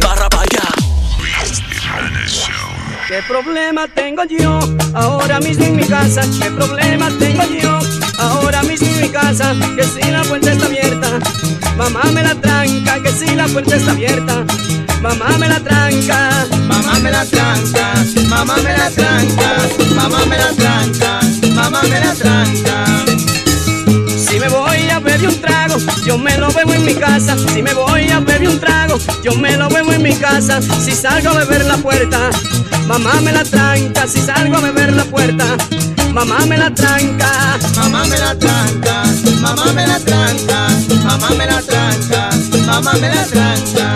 [0.00, 0.62] Barra para allá.
[3.08, 4.60] ¿Qué problema tengo yo
[4.94, 6.22] ahora mismo en mi casa?
[6.40, 7.80] ¿Qué problema tengo yo
[8.18, 9.56] ahora mismo en mi casa?
[9.76, 11.18] Que si la puerta está abierta,
[11.76, 13.02] mamá me la tranca.
[13.02, 14.44] Que si la puerta está abierta,
[15.00, 16.46] mamá me la tranca.
[16.68, 17.92] Mamá me la tranca,
[18.28, 19.56] mamá me la tranca,
[19.96, 21.20] mamá me la tranca,
[21.56, 22.84] mamá me la tranca.
[24.16, 24.61] Si me voy
[25.22, 27.36] a beber un trago, yo me lo bebo en mi casa.
[27.52, 30.60] Si me voy a beber un trago, yo me lo bebo en mi casa.
[30.60, 32.30] Si salgo a beber la puerta,
[32.86, 34.06] mamá me la tranca.
[34.06, 35.44] Si salgo a beber la puerta,
[36.12, 37.58] mamá me la tranca.
[37.76, 39.04] Mamá me la tranca,
[39.40, 40.66] mamá me la tranca,
[41.04, 42.30] mamá me la tranca,
[42.66, 43.94] mamá me la tranca.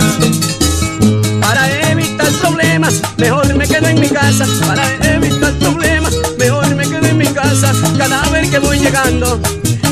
[1.41, 4.47] Para evitar problemas, mejor me quedo en mi casa.
[4.67, 4.85] Para
[5.15, 7.73] evitar problemas, mejor me quedo en mi casa.
[7.99, 9.41] Cada vez que voy llegando,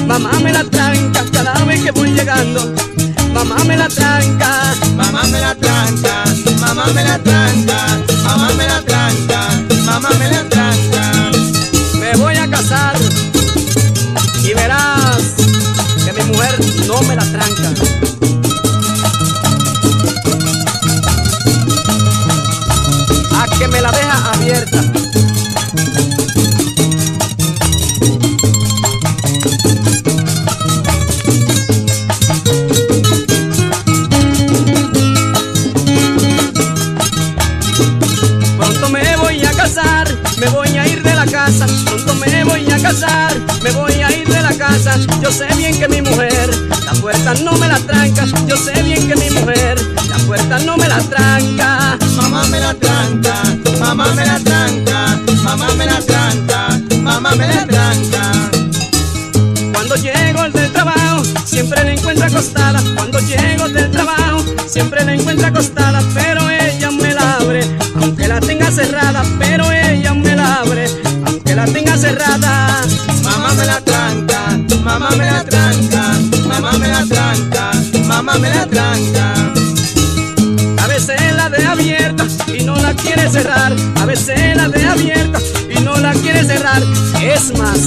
[0.07, 1.25] mamá me la tranca.
[1.33, 2.73] Cada vez que voy llegando,
[3.33, 4.75] mamá me la tranca.
[4.97, 6.25] Mamá me la tranca,
[6.61, 9.41] mamá me la tranca, mamá me la tranca,
[9.85, 11.31] mamá me la tranca.
[11.99, 12.97] Me voy a casar
[14.43, 15.35] y verás
[16.05, 17.71] que mi mujer no me la tranca.
[23.37, 24.94] a que me la deja abierta.
[45.23, 46.51] Yo sé bien que mi mujer,
[46.85, 49.81] la puerta no me la tranca, yo sé bien que mi mujer,
[50.11, 51.97] la puerta no me la tranca.
[52.17, 53.43] Mamá me la tranca,
[53.81, 56.69] mamá me la tranca, mamá me la tranca,
[57.01, 58.33] mamá me la tranca.
[59.73, 62.83] Cuando llego del trabajo, siempre la encuentro acostada.
[62.95, 66.03] Cuando llego del trabajo, siempre la encuentro acostada.
[66.13, 67.65] Pero ella me la abre,
[68.03, 69.25] aunque la tenga cerrada.
[69.39, 70.87] Pero ella me la abre,
[71.25, 72.34] aunque la tenga cerrada.
[74.99, 76.03] Mamá me la tranca,
[76.47, 77.71] mamá me la tranca,
[78.07, 79.35] mamá me la tranca.
[80.83, 82.25] A veces la de abierta
[82.57, 83.73] y no la quiere cerrar.
[84.01, 85.39] A veces la de abierta
[85.69, 86.81] y no la quiere cerrar.
[87.21, 87.79] Es más,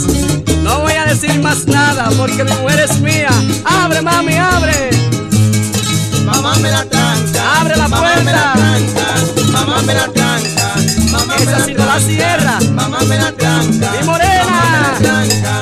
[0.63, 3.29] no voy a decir más nada porque mi mujer es mía.
[3.63, 4.89] Abre, mami, abre.
[6.25, 8.53] Mamá me la tranca, Abre la mamá me la puerta.
[8.53, 10.75] tranca, mamá me la tranca,
[11.11, 12.59] mamá me Esa la sí no la cierra.
[12.73, 14.43] Mamá me la tranca, Mi morena.
[14.43, 15.61] mamá me la tranca,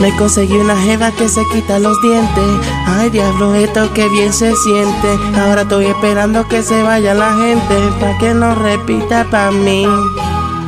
[0.00, 2.44] Me conseguí una jeva que se quita los dientes.
[2.86, 5.18] Ay, diablo, esto que bien se siente.
[5.38, 7.74] Ahora estoy esperando que se vaya la gente.
[8.00, 9.86] Pa' que no repita pa' mí.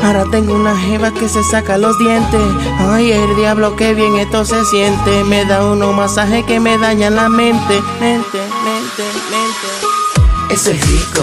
[0.02, 2.40] Ahora tengo una jeva que se saca los dientes.
[2.78, 5.24] Ay, el diablo, que bien esto se siente.
[5.24, 7.82] Me da uno masaje que me daña la mente.
[8.00, 10.54] Mente, mente, mente.
[10.54, 11.22] Eso es rico,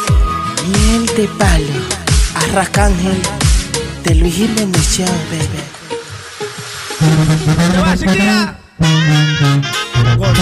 [1.15, 1.65] De palo,
[2.35, 3.21] arracángel,
[4.03, 5.61] de Luis Jiménez Show, baby.
[10.03, 10.41] Recuerdo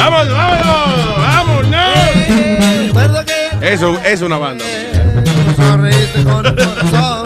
[0.00, 1.16] ¡Vamos, vámonos!
[1.18, 2.86] ¡Vámonos!
[2.86, 4.64] Recuerdo que Eso es una banda.
[5.56, 7.24] sonreíste con el corazón.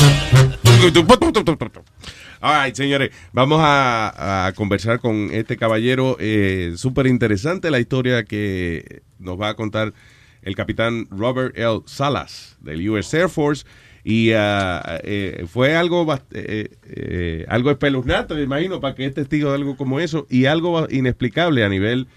[2.40, 6.16] All right, señores, vamos a, a conversar con este caballero.
[6.20, 9.94] Eh, Súper interesante la historia que nos va a contar
[10.42, 11.80] el capitán Robert L.
[11.86, 13.64] Salas del US Air Force.
[14.02, 19.14] Y ah, eh, fue algo, bast- eh, eh, algo espeluznante, me imagino, para que es
[19.14, 20.26] testigo de algo como eso.
[20.28, 22.08] Y algo inexplicable a nivel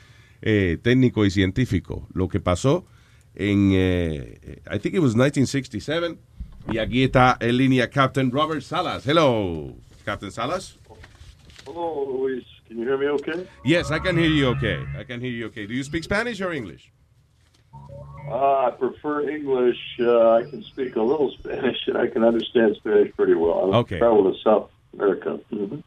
[0.41, 2.07] eh, técnico y científico.
[2.13, 2.85] Lo que pasó
[3.35, 6.17] en, eh, I think it was 1967
[6.71, 9.05] Y aquí está en línea Captain Robert Salas.
[9.07, 9.73] Hello,
[10.03, 10.77] Captain Salas.
[11.65, 12.43] Hello, Luis.
[12.67, 13.47] Can you hear me okay?
[13.63, 14.79] Yes, I can hear you okay.
[14.99, 15.65] I can hear you okay.
[15.65, 16.91] Do you speak Spanish or English?
[18.29, 19.77] Uh, I prefer English.
[20.01, 23.73] Uh, I can speak a little Spanish, and I can understand Spanish pretty well.
[23.73, 23.99] I Okay.
[23.99, 25.39] travel to South America.
[25.49, 25.77] Bas- uh,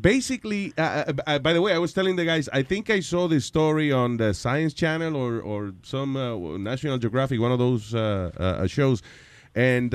[0.00, 3.00] basically, uh, uh, uh, by the way, I was telling the guys, I think I
[3.00, 7.58] saw this story on the Science Channel or, or some uh, National Geographic, one of
[7.58, 9.02] those uh, shows,
[9.54, 9.92] and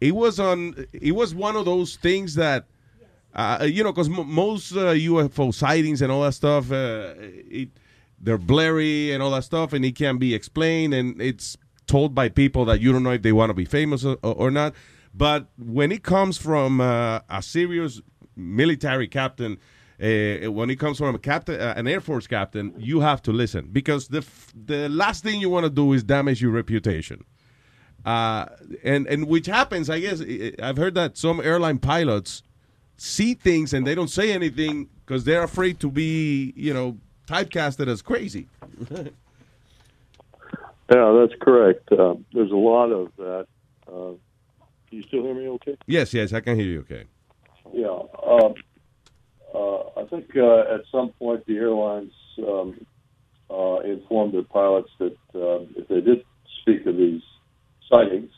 [0.00, 0.86] it was on.
[0.92, 2.66] It was one of those things that,
[3.62, 7.70] you know, because most UFO sightings and all that stuff, it
[8.18, 11.56] they're blurry and all that stuff, and it can't be explained, and it's
[11.86, 14.50] told by people that you don't know if they want to be famous or, or
[14.50, 14.74] not.
[15.14, 18.02] But when it comes from a serious
[18.36, 19.58] military captain,
[20.00, 23.32] uh, when it comes from a captain, uh, an Air Force captain, you have to
[23.32, 27.24] listen because the f- the last thing you want to do is damage your reputation.
[28.04, 28.46] Uh,
[28.84, 30.22] and and which happens, I guess.
[30.62, 32.42] I've heard that some airline pilots
[32.96, 37.88] see things and they don't say anything because they're afraid to be, you know, typecasted
[37.88, 38.48] as crazy.
[40.92, 41.90] Yeah, that's correct.
[41.90, 43.46] Uh, there's a lot of that.
[43.88, 44.14] Uh,
[44.88, 45.76] can you still hear me okay?
[45.86, 46.80] yes, yes, I can hear you.
[46.80, 47.04] Okay.
[47.76, 47.98] Yeah.
[48.26, 48.54] Um,
[49.54, 52.86] uh, I think uh, at some point the airlines um,
[53.50, 56.24] uh, informed their pilots that um, if they did
[56.62, 57.20] speak of these
[57.92, 58.30] sightings,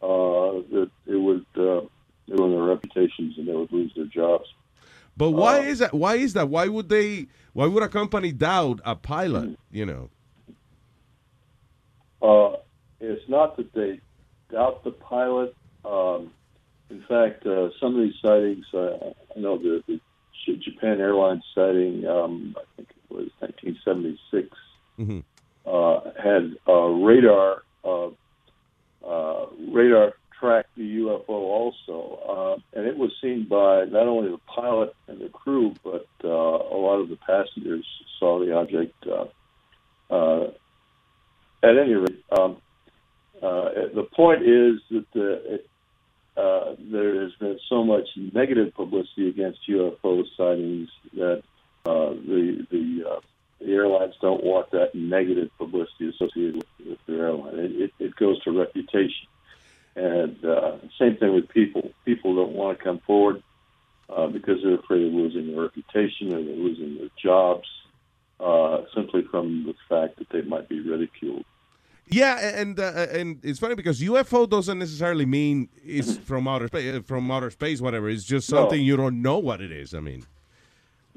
[0.00, 1.82] uh, that it would uh,
[2.28, 4.46] ruin their reputations and they would lose their jobs.
[5.18, 5.92] But why is that?
[5.92, 6.48] Why is that?
[6.48, 7.26] Why would they?
[7.52, 9.58] Why would a company doubt a pilot?
[9.70, 10.10] You know.
[12.22, 12.56] Uh,
[13.00, 14.00] it's not that they
[14.50, 15.54] doubt the pilot.
[15.84, 16.32] Um,
[16.90, 20.00] in fact, uh, some of these sightings, uh, I know the, the
[20.58, 24.48] Japan Airlines sighting, um, I think it was 1976,
[24.98, 25.18] Mm-hmm.
[25.66, 28.08] uh, had radar uh,
[29.06, 34.40] uh, radar tracked the UFO also, uh, and it was seen by not only the
[34.46, 37.86] pilot and the crew, but uh, a lot of the passengers
[38.18, 38.94] saw the object.
[39.06, 39.26] Uh,
[40.12, 40.50] uh,
[41.62, 42.56] at any rate, um,
[43.42, 45.70] uh, the point is that the, it,
[46.36, 51.42] uh, there has been so much negative publicity against UFO sightings that
[51.86, 53.20] uh, the the, uh,
[53.60, 57.58] the airlines don't want that negative publicity associated with, with their airline.
[57.58, 59.28] It, it, it goes to reputation,
[59.94, 61.90] and uh, same thing with people.
[62.04, 63.42] People don't want to come forward
[64.08, 67.68] uh, because they're afraid of losing their reputation or they're losing their jobs
[68.40, 71.44] uh, simply from the fact that they might be ridiculed.
[72.08, 77.02] Yeah, and uh, and it's funny because UFO doesn't necessarily mean it's from outer space,
[77.04, 78.08] from outer space, whatever.
[78.08, 78.58] It's just No.
[78.58, 79.92] something you don't know what it is.
[79.92, 80.24] I mean,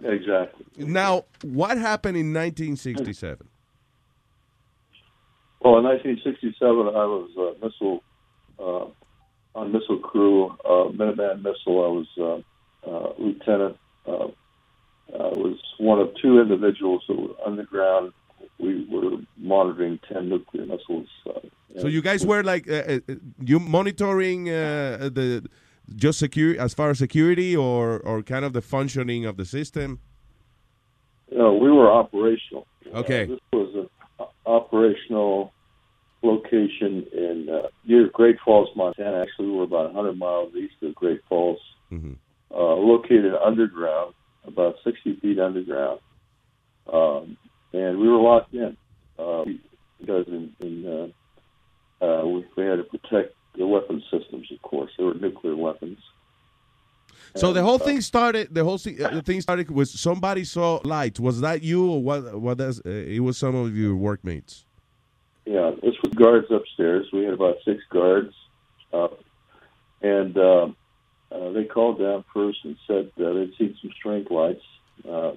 [0.03, 0.65] Exactly.
[0.77, 3.47] now what happened in 1967?
[5.61, 8.01] Well, in 1967, I was uh, missile
[8.57, 8.85] uh,
[9.59, 11.83] on missile crew, uh, Minuteman missile.
[11.83, 13.75] I was uh, uh, lieutenant.
[14.07, 14.27] Uh,
[15.13, 18.13] I was one of two individuals that were underground.
[18.59, 21.07] We were monitoring 10 nuclear missiles.
[21.25, 21.39] Uh,
[21.81, 23.15] So you guys were like uh, uh,
[23.49, 25.45] you monitoring uh, the
[25.95, 29.99] just secure as far as security or or kind of the functioning of the system.
[31.31, 32.65] No, we were operational.
[32.93, 33.23] Okay.
[33.23, 33.87] Uh, this was an
[34.45, 35.51] operational
[36.23, 39.21] location in uh, near Great Falls, Montana.
[39.21, 41.59] Actually, we were about 100 miles east of Great Falls,
[41.91, 42.15] Mhm.
[42.51, 44.13] uh, located underground,
[44.45, 45.99] about 60 feet underground.
[46.91, 47.37] Um,
[47.73, 48.75] and we were locked in
[49.17, 49.45] uh,
[49.99, 50.85] because in, in,
[52.01, 54.91] uh, uh, we, we had to protect the weapon systems, of course.
[54.97, 55.99] There were nuclear weapons.
[57.35, 58.53] So the whole uh, thing started.
[58.53, 61.19] The whole uh, the thing started with somebody saw lights.
[61.19, 62.39] Was that you or what?
[62.39, 64.65] What does uh, it was some of your workmates?
[65.45, 67.07] Yeah, this was guards upstairs.
[67.13, 68.33] We had about six guards,
[68.93, 69.09] uh,
[70.01, 70.67] and uh,
[71.31, 74.63] uh, they called down first and said uh, they'd seen some strange lights
[75.07, 75.33] uh,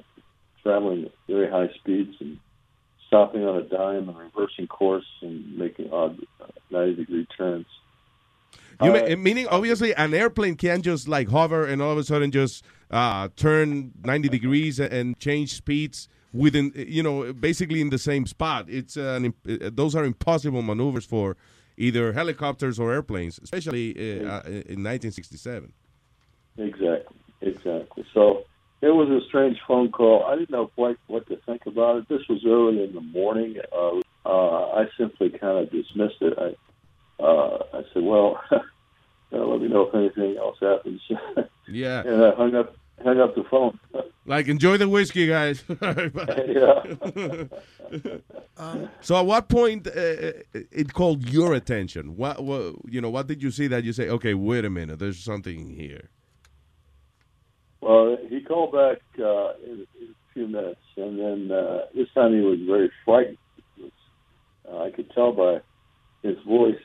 [0.63, 2.39] traveling at very high speeds and
[3.07, 7.67] stopping on a dime and reversing course and making odd uh, ninety degree turns.
[8.83, 12.05] You Uh, mean, meaning obviously an airplane can't just like hover and all of a
[12.05, 17.99] sudden just uh, turn 90 degrees and change speeds within you know basically in the
[17.99, 18.67] same spot.
[18.69, 21.37] It's an, uh, those are impossible maneuvers for
[21.77, 25.73] either helicopters or airplanes, especially uh, in 1967.
[26.59, 28.05] Exactly, exactly.
[28.13, 28.45] So
[28.83, 30.25] it was a strange phone call.
[30.25, 32.09] I didn't know quite what to think about it.
[32.09, 33.57] This was early in the morning.
[33.73, 36.35] Uh, uh, I simply kind of dismissed it.
[36.37, 38.59] I, uh, I said, "Well, uh,
[39.37, 41.01] let me know if anything else happens."
[41.69, 42.03] Yeah.
[42.05, 43.79] and I hung up, hung up the phone.
[44.25, 45.65] Like enjoy the whiskey, guys.
[46.47, 46.83] yeah.
[49.01, 49.91] So at what point uh,
[50.53, 52.17] it called your attention?
[52.17, 53.11] What, what you know?
[53.11, 56.09] What did you see that you say, okay, wait a minute, there's something here?
[57.83, 62.33] Well, he called back uh, in, in a few minutes, and then uh, this time
[62.33, 63.39] he was very frightened.
[63.77, 63.91] Was,
[64.71, 65.59] uh, I could tell by
[66.23, 66.77] his voice.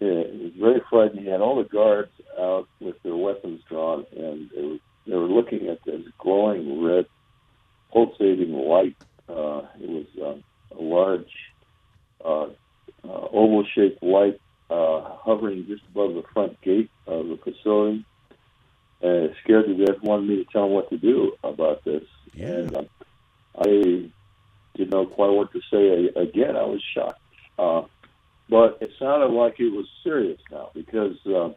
[0.00, 1.20] He was very frightened.
[1.20, 5.28] He had all the guards out with their weapons drawn, and they were, they were
[5.28, 7.06] looking at this glowing red,
[7.92, 8.96] pulsating light.
[9.28, 10.42] Uh, it was um,
[10.76, 11.32] a large,
[12.24, 12.46] uh,
[13.08, 18.04] uh, oval-shaped light uh, hovering just above the front gate of the facility
[19.02, 22.04] and scared to death, wanted me to tell him what to do about this.
[22.38, 22.88] And um,
[23.58, 24.10] I
[24.76, 26.08] didn't know quite what to say.
[26.20, 27.20] Again, I was shocked.
[27.58, 27.82] Uh,
[28.48, 31.50] but it sounded like it was serious now because uh,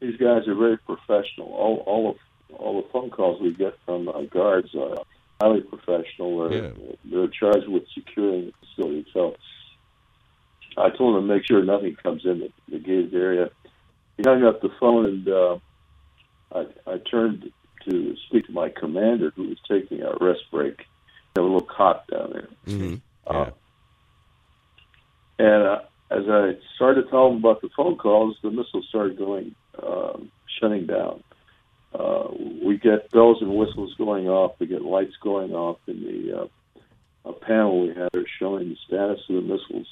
[0.00, 1.48] these guys are very professional.
[1.48, 2.16] All, all of
[2.58, 4.96] all the phone calls we get from uh, guards are
[5.40, 6.48] highly professional.
[6.48, 6.72] They're,
[7.04, 9.06] they're charged with securing the facility.
[9.12, 9.36] So
[10.78, 13.50] I told them to make sure nothing comes in the, the gated area.
[14.16, 15.58] He hung up the phone and uh,
[16.52, 17.50] I, I turned
[17.88, 20.76] to speak to my commander, who was taking a rest break.
[20.78, 22.48] They have a little cot down there.
[22.66, 22.94] Mm-hmm.
[23.26, 23.50] Uh,
[25.38, 25.80] and uh,
[26.10, 30.30] as I started to tell him about the phone calls, the missiles started going, um,
[30.60, 31.22] shutting down.
[31.94, 32.28] Uh,
[32.62, 34.52] we get bells and whistles going off.
[34.58, 36.46] We get lights going off in the uh,
[37.24, 39.86] a panel we had there showing the status of the missiles.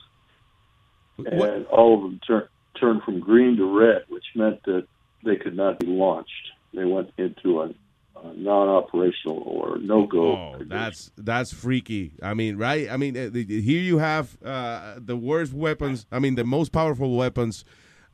[1.19, 4.87] And all of them turn, turned from green to red, which meant that
[5.27, 6.31] they could not be launched.
[6.73, 7.75] They went into a,
[8.23, 10.33] a non-operational or no-go.
[10.37, 12.13] Oh, that's that's freaky.
[12.23, 12.91] I mean, right?
[12.91, 16.07] I mean, uh, here you have uh, the worst weapons.
[16.13, 17.65] I mean, the most powerful weapons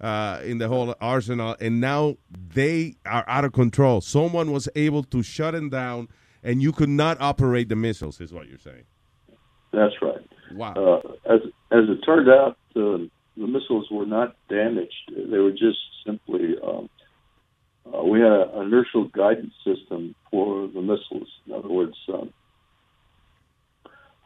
[0.01, 4.01] uh, in the whole arsenal, and now they are out of control.
[4.01, 6.09] Someone was able to shut them down,
[6.43, 8.21] and you could not operate the missiles.
[8.21, 8.85] Is what you're saying?
[9.73, 10.29] That's right.
[10.55, 10.75] Wow.
[10.75, 11.41] Uh, as
[11.71, 15.11] as it turned out, the, the missiles were not damaged.
[15.17, 16.57] They were just simply.
[16.65, 16.89] Um,
[17.87, 21.29] uh, we had an inertial guidance system for the missiles.
[21.47, 22.33] In other words, um,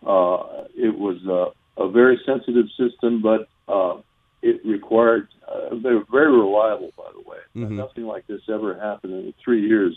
[0.06, 4.00] uh, it was uh, a very sensitive system, but uh,
[4.42, 5.28] it required.
[5.48, 7.38] Uh, they were very reliable, by the way.
[7.56, 7.70] Mhm.
[7.76, 9.96] Nothing like this ever happened in the three years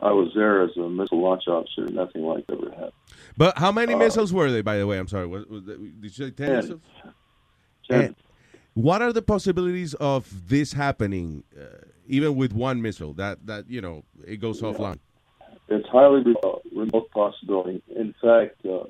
[0.00, 1.86] I was there as a missile launch officer.
[1.88, 2.92] Nothing like that ever happened.
[3.36, 4.98] But how many Uh, missiles were they, by the way?
[4.98, 5.26] I'm sorry.
[5.28, 6.56] Was, was, did you say 10 Ten.
[6.56, 6.80] missiles?
[7.88, 8.00] Ten.
[8.06, 8.16] And
[8.74, 11.66] what are the possibilities of this happening, uh,
[12.06, 14.98] even with one missile that that you know it goes offline?
[15.68, 17.82] It's highly uh, remote possibility.
[17.94, 18.84] In fact, uh,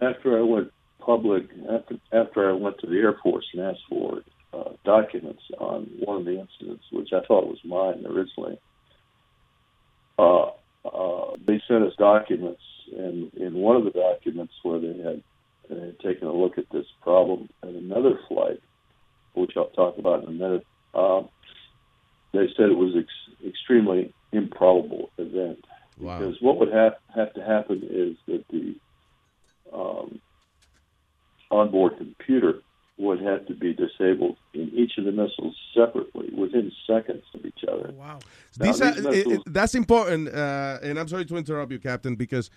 [0.00, 4.22] after I went public, after, after I went to the Air Force and asked for
[4.52, 8.58] uh, documents on one of the incidents, which I thought was mine originally,
[10.18, 10.50] uh,
[10.84, 12.62] uh, they sent us documents,
[12.96, 15.22] and in one of the documents where they had,
[15.68, 18.60] they had taken a look at this problem at another flight,
[19.34, 21.28] which I'll talk about in a minute, um,
[22.32, 25.64] they said it was ex- extremely improbable event.
[25.98, 26.18] Wow.
[26.18, 28.74] Because what would have have to happen is that the
[29.72, 30.20] um,
[31.50, 32.62] onboard computer
[32.98, 37.64] would have to be disabled in each of the missiles separately within seconds of each
[37.66, 37.92] other.
[37.94, 38.18] Wow.
[38.58, 42.50] These are, it- it- that's important, uh, and I'm sorry to interrupt you, Captain, because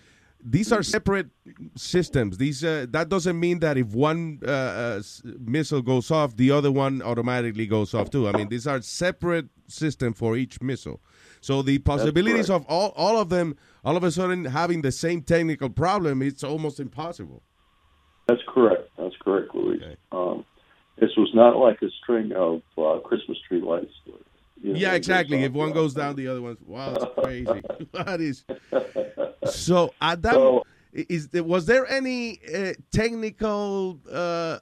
[0.45, 1.28] these are separate
[1.76, 2.38] systems.
[2.38, 5.02] These uh, that doesn't mean that if one uh, uh,
[5.40, 8.28] missile goes off, the other one automatically goes off too.
[8.28, 11.02] I mean, these are separate system for each missile.
[11.41, 15.22] So the possibilities of all all of them all of a sudden having the same
[15.22, 17.44] technical problem, it's almost impossible.
[18.28, 18.90] That's correct.
[18.98, 19.98] That's correct, Louis.
[20.11, 20.45] Um,
[20.98, 23.91] this was not like a string of uh, Christmas tree lights.
[24.64, 25.44] You know, Yeah, exactly.
[25.44, 27.61] If one goes down, the other one's wow, it's crazy.
[27.94, 28.45] that is
[29.53, 29.94] so.
[30.02, 30.64] At that, So-
[30.94, 34.14] is was there any uh, technical uh,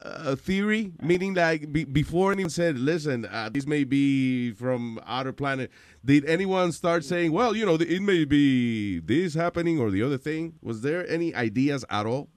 [0.02, 0.94] uh, theory?
[1.02, 5.72] Meaning, like be, before anyone said, "Listen, uh, this may be from outer planet."
[6.06, 10.18] Did anyone start saying, "Well, you know, it may be this happening or the other
[10.18, 10.54] thing"?
[10.62, 12.30] Was there any ideas at all?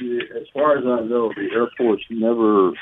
[0.00, 2.72] As far as I know, the Air Force never uh,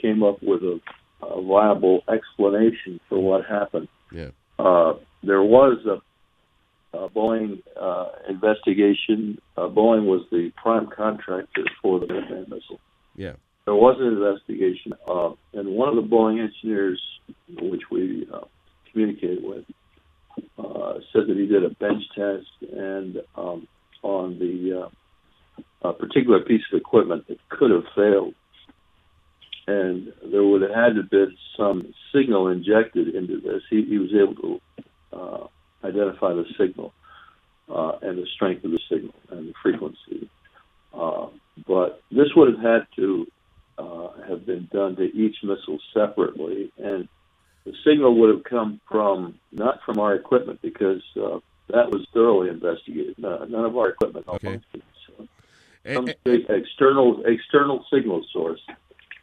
[0.00, 0.80] came up with a,
[1.22, 3.88] a viable explanation for what happened.
[4.12, 4.30] Yeah.
[4.58, 9.40] Uh, there was a, a Boeing uh, investigation.
[9.56, 12.80] Uh, Boeing was the prime contractor for the Minuteman missile.
[13.16, 13.34] Yeah.
[13.64, 17.00] There was an investigation, uh, and one of the Boeing engineers,
[17.60, 18.44] which we uh,
[18.90, 19.64] communicated with,
[20.58, 23.68] uh, said that he did a bench test and um,
[24.02, 24.88] on the uh,
[25.82, 28.34] a particular piece of equipment that could have failed,
[29.66, 33.62] and there would have had to have been some signal injected into this.
[33.70, 34.60] He, he was able to
[35.12, 35.46] uh,
[35.86, 36.92] identify the signal.
[37.68, 40.28] uh, and the strength of the signal and the frequency.
[40.94, 41.26] Uh,
[41.66, 43.26] but this would have had to
[43.78, 47.08] uh, have been done to each missile separately, and
[47.64, 52.48] the signal would have come from not from our equipment because uh, that was thoroughly
[52.48, 53.14] investigated.
[53.18, 54.26] No, none of our equipment.
[54.28, 54.60] Okay.
[55.94, 58.60] Some big external external signal source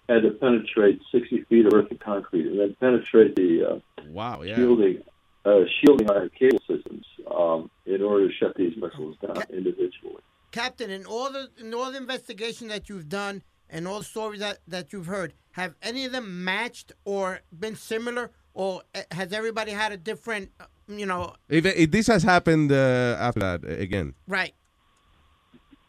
[0.09, 4.41] had to penetrate 60 feet of earth and concrete, and then penetrate the uh, wow,
[4.41, 4.55] yeah.
[4.55, 5.03] shielding
[5.45, 10.21] uh, shielding iron cable systems um, in order to shut these missiles down individually.
[10.51, 14.39] Captain, in all the in all the investigation that you've done and all the stories
[14.39, 19.33] that, that you've heard, have any of them matched or been similar, or uh, has
[19.33, 21.33] everybody had a different, uh, you know?
[21.49, 24.53] If, if this has happened uh, after that uh, again, right?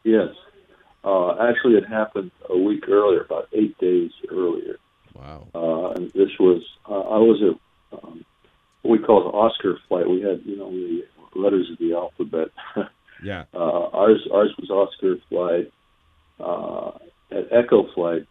[0.04, 0.28] Yes,
[1.06, 4.76] uh, actually, it happened a week earlier, about eight days earlier.
[5.14, 5.48] Wow!
[5.54, 8.24] Uh, and this was I was at um,
[8.82, 10.08] what we call the Oscar flight.
[10.08, 11.04] We had you know the
[11.38, 12.48] letters of the alphabet.
[13.22, 13.44] yeah.
[13.54, 15.72] ours ours was Oscar flight
[17.30, 18.26] at Echo Flight,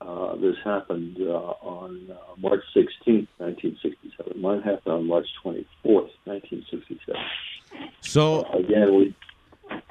[0.00, 4.40] uh, this happened uh, on uh, March 16th, 1967.
[4.40, 7.20] Mine happened on March 24th, 1967.
[8.00, 9.14] So again, we.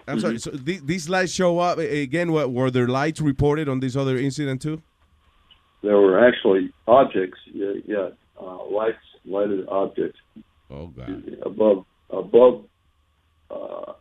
[0.10, 0.40] I'm sorry.
[0.40, 2.32] So th- these lights show up again.
[2.32, 4.82] What were there lights reported on this other incident too?
[5.82, 7.40] There were actually objects.
[7.54, 8.10] Yeah, yeah
[8.40, 10.20] uh, lights, lighted objects.
[10.70, 11.38] Oh God!
[11.44, 12.66] Above, above
[13.50, 13.94] uh,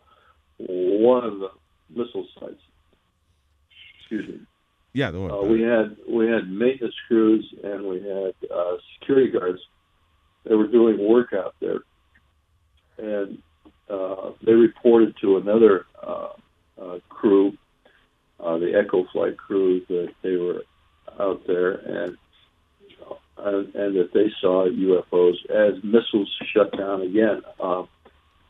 [0.59, 1.51] one of the
[1.90, 2.60] missile sites
[4.09, 4.47] excuse me.
[4.94, 9.60] Yeah, uh, we had we had maintenance crews and we had uh, security guards.
[10.44, 11.80] They were doing work out there,
[12.97, 13.39] and
[13.90, 16.28] uh, they reported to another uh,
[16.80, 17.56] uh, crew,
[18.40, 20.62] uh, the Echo Flight crew, that they were
[21.20, 22.16] out there and
[23.39, 27.43] and, and that they saw UFOs as missiles shut down again.
[27.60, 27.89] Um,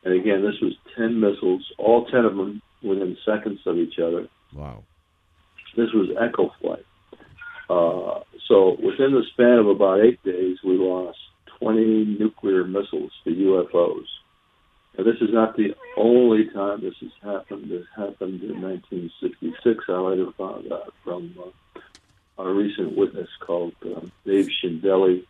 [0.04, 4.28] and again, this was ten missiles, all ten of them within seconds of each other.
[4.54, 4.84] Wow.
[5.78, 6.84] This was Echo Flight.
[7.70, 11.18] Uh, so within the span of about eight days, we lost
[11.60, 14.06] 20 nuclear missiles to UFOs.
[14.96, 17.70] And this is not the only time this has happened.
[17.70, 19.84] This happened in 1966.
[19.88, 25.24] I later found out from uh, a recent witness called uh, Dave Schindele,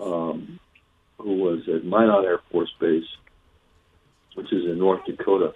[0.00, 0.60] um,
[1.18, 3.08] who was at Minot Air Force Base,
[4.34, 5.54] which is in North Dakota.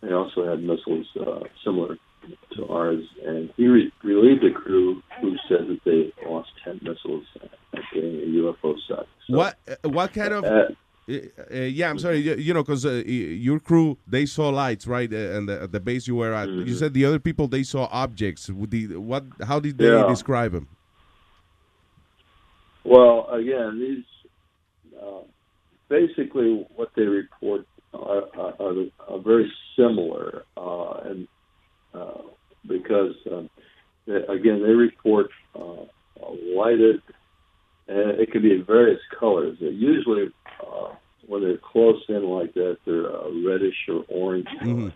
[0.00, 1.98] They also had missiles uh, similar
[2.56, 7.24] to ours, and he re- relieved the crew who said that they lost ten missiles
[7.42, 9.06] at getting a UFO site.
[9.26, 10.44] So, what uh, what kind of?
[10.44, 10.68] Uh,
[11.06, 12.18] uh, yeah, I'm sorry.
[12.18, 15.12] You, you know, because uh, your crew they saw lights, right?
[15.12, 16.48] Uh, and the, the base you were at.
[16.48, 16.68] Mm-hmm.
[16.68, 18.46] You said the other people they saw objects.
[18.46, 19.24] The, what?
[19.46, 20.06] How did they yeah.
[20.08, 20.68] describe them?
[22.84, 24.04] Well, again, these
[25.00, 25.22] uh,
[25.88, 28.74] basically what they report are, are,
[29.08, 31.28] are very similar, and
[31.94, 32.22] uh,
[32.66, 33.50] because um,
[34.06, 35.84] they, again they report uh,
[36.54, 37.02] lighted,
[37.88, 39.56] and it can be in various colors.
[39.60, 40.30] They're usually
[40.60, 40.94] uh,
[41.26, 44.48] when they're close in like that, they're uh, reddish or orange.
[44.62, 44.88] Mm-hmm.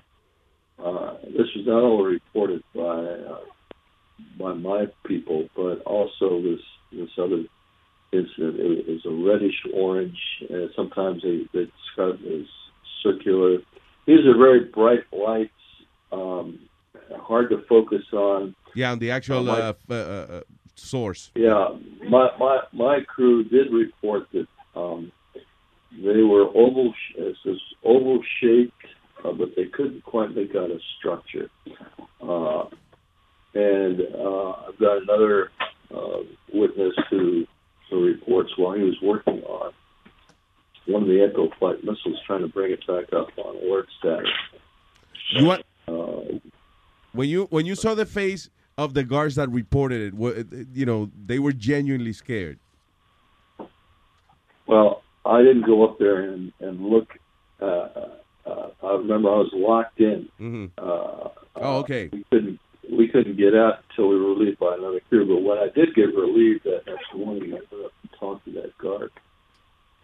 [0.82, 3.40] Uh, this was not only reported by uh,
[4.39, 6.60] by my people, but also this
[6.93, 7.44] this other
[8.12, 8.57] incident.
[8.58, 10.18] It was a reddish orange,
[10.49, 12.47] and sometimes they, they describe it as
[13.02, 13.58] circular.
[14.07, 15.52] These are very bright lights.
[16.10, 16.68] Um,
[17.17, 18.55] hard to focus on.
[18.75, 20.41] Yeah, on the actual uh, my, uh, uh, uh,
[20.78, 21.31] source.
[21.34, 21.68] Yeah,
[22.08, 25.12] my my my crew did report that um,
[25.92, 27.36] they were oval, this
[27.84, 28.73] oval shaped,
[29.24, 31.50] uh, but they couldn't quite make out a structure.
[32.20, 32.65] Uh,
[33.55, 35.50] and I've got another
[36.52, 37.47] witness who,
[37.90, 39.73] who reports while he was working on
[40.86, 44.28] one of the Echo flight missiles, trying to bring it back up on alert status.
[45.31, 45.62] You want?
[45.86, 46.39] Uh,
[47.12, 48.48] when you when you saw the face
[48.78, 52.58] of the guards that reported it, you know they were genuinely scared.
[54.66, 57.08] Well, I didn't go up there and and look.
[57.60, 57.89] Uh,
[58.47, 60.28] uh, I remember I was locked in.
[60.40, 60.66] Mm-hmm.
[60.78, 62.08] Uh, oh, okay.
[62.12, 65.26] We couldn't we couldn't get out until we were relieved by another crew.
[65.26, 68.52] But when I did get relieved that next morning, I went up and talked to
[68.52, 69.10] that guard,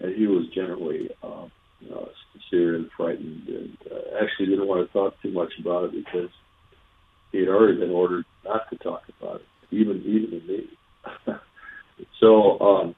[0.00, 4.86] and he was generally um, you know, sincere and frightened, and uh, actually didn't want
[4.86, 6.30] to talk too much about it because
[7.34, 10.68] he had already been ordered not to talk about it, even even to me.
[12.20, 12.94] so, um,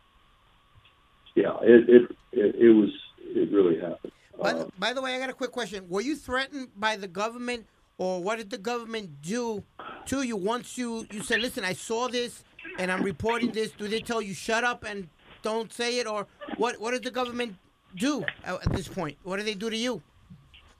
[1.34, 4.12] yeah, it, it it, it was it really happened.
[4.39, 5.86] By the, um, by the way, I got a quick question.
[5.89, 7.66] Were you threatened by the government,
[7.97, 9.65] or what did the government do
[10.06, 12.44] to you once you you said, "Listen, I saw this
[12.78, 13.70] and I'm reporting this"?
[13.70, 15.08] Do they tell you shut up and
[15.40, 16.26] don't say it, or
[16.58, 16.78] what?
[16.78, 17.56] What did the government
[17.97, 19.16] do at this point?
[19.23, 20.02] What did they do to you?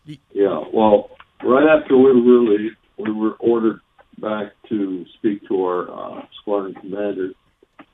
[0.05, 1.11] Yeah, well,
[1.43, 3.81] right after we were relieved, we were ordered
[4.19, 7.31] back to speak to our uh, squadron commander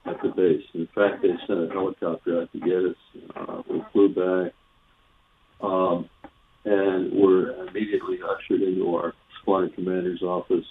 [0.07, 0.65] at the base.
[0.75, 2.97] In fact, they sent a helicopter out to get us.
[3.37, 4.53] Uh, we flew back,
[5.61, 6.09] um,
[6.65, 10.67] and were immediately ushered into our squadron commander's office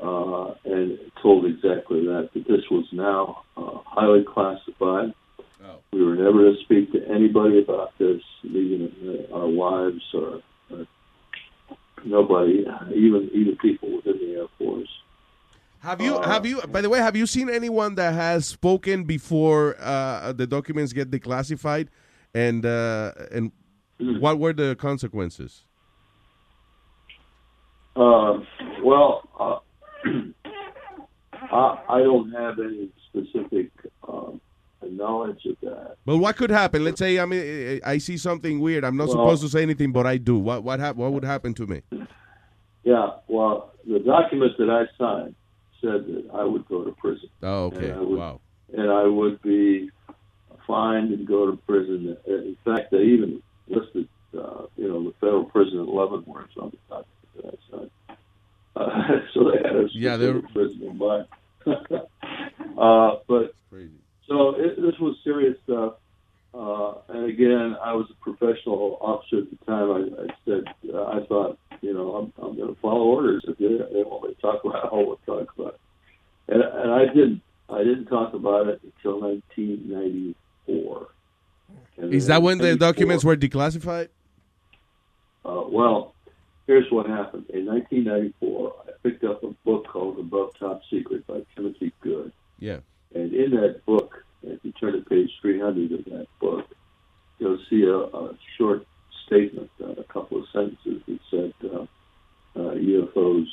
[0.00, 5.12] uh, and told exactly that, that this was now uh, highly classified.
[5.92, 8.92] We were never to speak to anybody about this, even
[9.30, 10.86] uh, our wives or, or
[12.04, 14.88] nobody, even even people within the Air Force.
[15.80, 19.04] Have you Uh, have you by the way have you seen anyone that has spoken
[19.04, 21.88] before uh, the documents get declassified,
[22.34, 23.52] and uh, and
[23.98, 25.64] what were the consequences?
[27.94, 28.46] Um,
[28.84, 29.58] well, uh,
[31.32, 33.70] I, I don't have any specific
[34.90, 35.96] knowledge of that.
[36.04, 36.84] But what could happen?
[36.84, 38.84] Let's say I mean I see something weird.
[38.84, 40.38] I'm not Well- supposed to say anything, but I do.
[40.38, 41.82] What what hap- what would happen to me?
[42.84, 45.34] Yeah, well, the document that I signed
[45.80, 47.28] said that I would go to prison.
[47.42, 47.90] Oh, okay.
[47.90, 48.40] And would, Wow.
[48.76, 49.90] And I would be
[50.66, 52.16] fined and go to prison.
[52.26, 54.08] In fact, they even listed,
[54.38, 57.90] uh, you know, the federal prison in Leavenworth on the document that I signed.
[58.76, 61.26] Uh, so they had a Yeah, they're- prison in mind.
[62.78, 63.54] uh, but
[64.28, 65.94] so it, this was serious stuff.
[66.54, 69.90] Uh, and again, I was a professional officer at the time.
[69.90, 70.64] I, I said,
[70.94, 73.44] uh, I thought, you know, I'm, I'm going to follow orders.
[73.46, 75.80] If they, they want me to talk about it, I will talk about it.
[76.48, 77.42] And, and I didn't.
[77.68, 81.08] I didn't talk about it until 1994.
[81.98, 84.08] And Is that when the documents were declassified?
[85.44, 86.14] uh, well,
[86.66, 87.46] here's what happened.
[87.50, 92.32] In 1994, I picked up a book called Above Top Secret by Timothy Good.
[92.58, 92.78] Yeah.
[93.16, 96.66] And in that book, if you turn to page 300 of that book,
[97.38, 98.86] you'll see a, a short
[99.26, 101.82] statement, uh, a couple of sentences that said uh,
[102.56, 103.46] uh, UFOs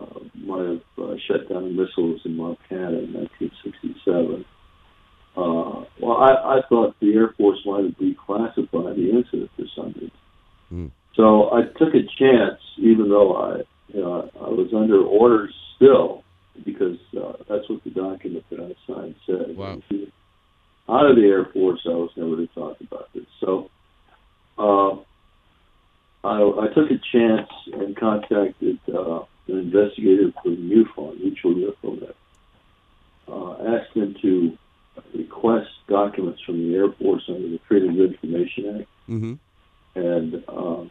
[0.00, 4.44] uh, might have uh, shut down missiles in Montana in 1967.
[5.36, 9.92] Uh, well, I, I thought the Air Force might have declassified the incident for some
[9.94, 10.10] reason.
[11.16, 13.56] So I took a chance, even though I,
[13.88, 16.22] you know, I was under orders still,
[16.64, 19.56] because uh, that's what the document that I signed said.
[19.56, 19.80] Wow.
[20.88, 23.26] Out of the Air Force, I was never to talk about this.
[23.40, 23.70] So
[24.58, 24.96] uh,
[26.24, 32.16] I, I took a chance and contacted uh, an investigator from MUFON, Mutual UFO Net.
[33.28, 34.58] Uh, asked him to
[35.14, 39.34] request documents from the Air Force under the Freedom of Information Act Mm-hmm.
[39.98, 40.90] and um,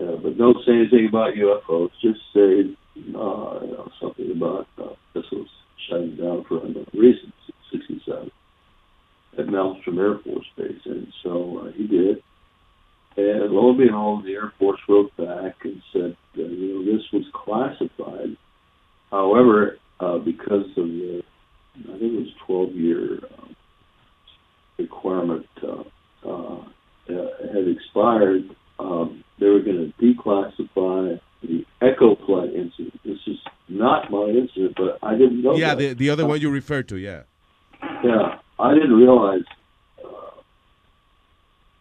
[0.00, 1.90] uh, but don't say anything about UFOs.
[2.02, 5.48] Just say uh, you know, something about uh, missiles
[5.88, 7.32] shutting down for unknown reasons.
[7.48, 8.30] in '67
[9.38, 12.22] at Malmstrom Air Force Base, and so uh, he did.
[13.16, 17.04] And lo and behold, the Air Force wrote back and said, uh, you know, this
[17.12, 18.36] was classified.
[19.10, 21.22] However, uh, because of the,
[21.78, 23.56] I think it was 12 year um,
[24.78, 25.84] requirement uh,
[26.26, 26.64] uh,
[27.08, 33.00] uh, had expired, um, they were going to declassify the Echo Flight incident.
[33.04, 35.56] This is not my incident, but I didn't know.
[35.56, 35.76] Yeah, that.
[35.76, 36.96] the the other one you referred to.
[36.96, 37.22] Yeah.
[38.02, 39.44] Yeah, I didn't realize,
[40.02, 40.40] uh,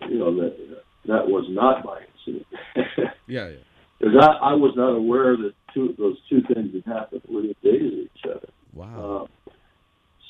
[0.09, 0.57] you know, that
[1.05, 2.47] that was not my incident.
[3.25, 3.55] Yeah, yeah.
[3.99, 7.93] Because I, I was not aware that two those two things had happened within days
[7.93, 8.49] of each other.
[8.73, 9.29] Wow.
[9.29, 9.42] Uh,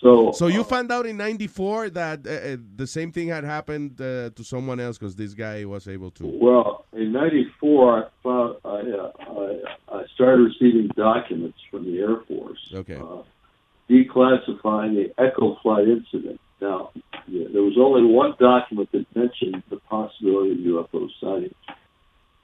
[0.03, 3.99] so, So you found out in '94 that uh, uh, the same thing had happened
[4.01, 6.25] uh, to someone else because this guy was able to.
[6.25, 12.17] Well, in '94, I found I, uh, I I started receiving documents from the Air
[12.27, 12.59] Force.
[12.73, 12.97] Okay.
[12.97, 13.23] Uh,
[13.89, 16.39] declassifying the Echo Flight incident.
[16.61, 16.91] Now,
[17.27, 21.53] yeah, there was only one document that mentioned the possibility of UFO sightings,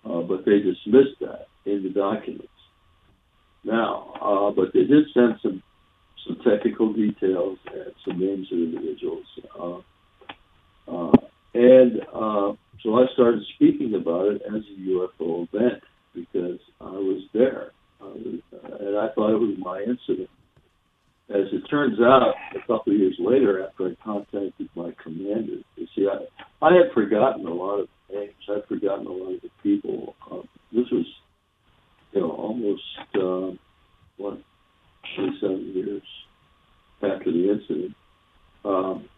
[0.06, 2.48] uh, but they dismissed that in the documents.
[3.64, 5.64] Now, uh, but they did send some
[6.28, 9.26] some technical details and some names of individuals.
[9.60, 9.78] Uh,
[10.88, 11.12] uh,
[11.54, 15.84] and uh, so I started speaking about it as a UFO event
[16.14, 17.72] because I was there.
[18.02, 20.30] I was, and I thought it was my incident.
[21.30, 25.88] As it turns out, a couple of years later, after I contacted my commander, you
[25.96, 26.26] see, I,
[26.66, 28.34] I had forgotten a lot of names.
[28.50, 30.16] I'd forgotten a lot of the people.
[30.32, 30.42] Uh,
[30.72, 31.06] this was,
[32.14, 32.82] you know, almost,
[33.14, 33.56] uh,
[34.18, 34.40] what,
[35.16, 36.04] 27 years
[37.02, 37.96] after the incident.
[38.66, 39.10] Um,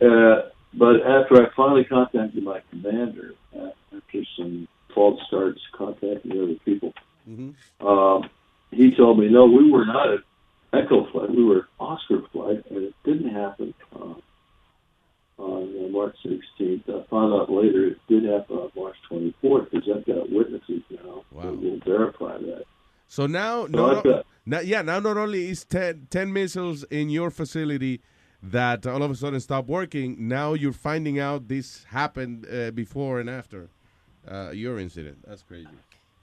[0.00, 6.56] uh, but after I finally contacted my commander, uh, after some false starts contacting other
[6.64, 6.92] people,
[7.80, 8.28] um,
[8.70, 10.20] he told me, no, we were not at
[10.72, 11.30] Echo Flight.
[11.30, 13.74] We were Oscar Flight, and it didn't happen.
[13.94, 14.14] Uh,
[15.38, 16.88] on uh, March 16th.
[16.88, 21.24] I found out later it did happen on March 24th because I've got witnesses now
[21.42, 22.64] that will verify that.
[23.08, 27.10] So now, So no, I've now, yeah, now not only is 10, 10 missiles in
[27.10, 28.00] your facility
[28.42, 33.18] that all of a sudden stop working, now you're finding out this happened uh, before
[33.18, 33.68] and after
[34.30, 35.18] uh, your incident.
[35.26, 35.68] That's crazy.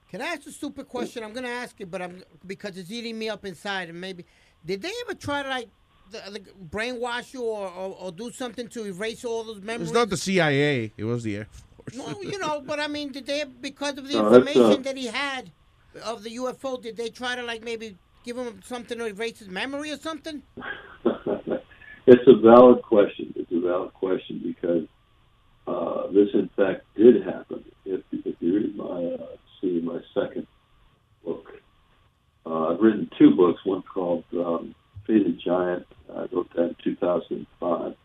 [0.09, 1.23] Can I ask a stupid question?
[1.23, 4.25] I'm gonna ask it, but I'm because it's eating me up inside, and maybe
[4.63, 5.69] did they ever try to like
[6.11, 6.39] the, the
[6.69, 9.89] brainwash you or, or, or do something to erase all those memories?
[9.89, 10.93] It's not the CIA.
[10.95, 11.97] It was the Air Force.
[11.97, 14.97] No, you know, but I mean, did they because of the No, information uh, that
[14.97, 15.51] he had
[16.03, 16.81] of the UFO?
[16.81, 20.43] Did they try to like maybe give him something to erase his memory or something?
[22.05, 23.33] It's a valid question.
[23.35, 24.87] It's a valid question because
[25.67, 27.63] uh, this, in fact, did happen.
[27.85, 30.47] If, if you read my, uh, see my second
[31.23, 31.47] book,
[32.45, 33.61] uh, I've written two books.
[33.63, 34.75] One called um,
[35.07, 35.87] Faded Giant.
[36.13, 37.95] I wrote that in 2005,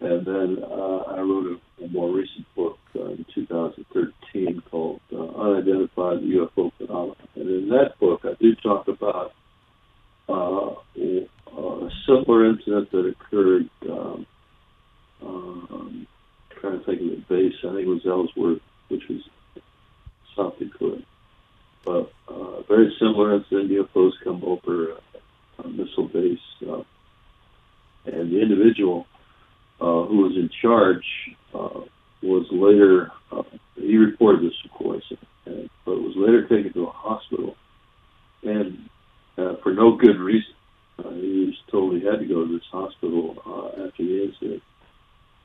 [0.00, 5.16] and then uh, I wrote a, a more recent book uh, in 2013 called uh,
[5.16, 7.14] Unidentified UFO Phenomena.
[7.34, 9.32] And in that book, I do talk about
[10.28, 13.68] uh, a similar incident that occurred.
[13.88, 14.26] Um,
[15.22, 16.06] um,
[16.60, 17.54] trying to think of the base.
[17.64, 19.20] I think it was Ellsworth, which was
[20.36, 21.02] South Dakota.
[21.84, 23.70] But uh, very similar incident.
[23.70, 26.38] UFOs come over a, a missile base,
[26.68, 26.82] uh,
[28.04, 29.06] and the individual
[29.80, 31.04] uh, who was in charge
[31.54, 31.80] uh,
[32.22, 33.12] was later.
[33.32, 33.42] Uh,
[33.76, 35.12] he reported this, of course,
[35.46, 37.56] and, but was later taken to a hospital,
[38.42, 38.88] and
[39.38, 40.54] uh, for no good reason.
[40.98, 44.62] Uh, he was told he had to go to this hospital uh, after the incident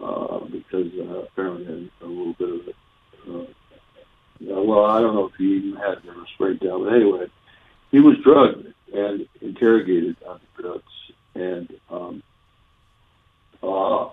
[0.01, 2.75] uh, because uh, apparently had a little bit of it.
[3.27, 3.53] Uh,
[4.39, 7.27] yeah, well, I don't know if he even had a nervous breakdown, but anyway,
[7.91, 10.91] he was drugged and interrogated on the drugs,
[11.35, 12.21] and um,
[13.65, 14.09] uh,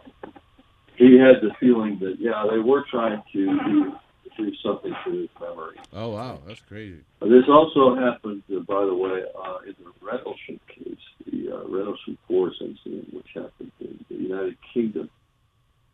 [0.97, 3.93] he had the feeling that yeah, they were trying to do,
[4.37, 5.77] do something to his memory.
[5.93, 7.01] Oh wow, that's crazy.
[7.21, 10.97] This also happened, uh, by the way, uh, in the Rendlesham case,
[11.31, 15.09] the uh, Rendlesham Force incident, which happened in the United Kingdom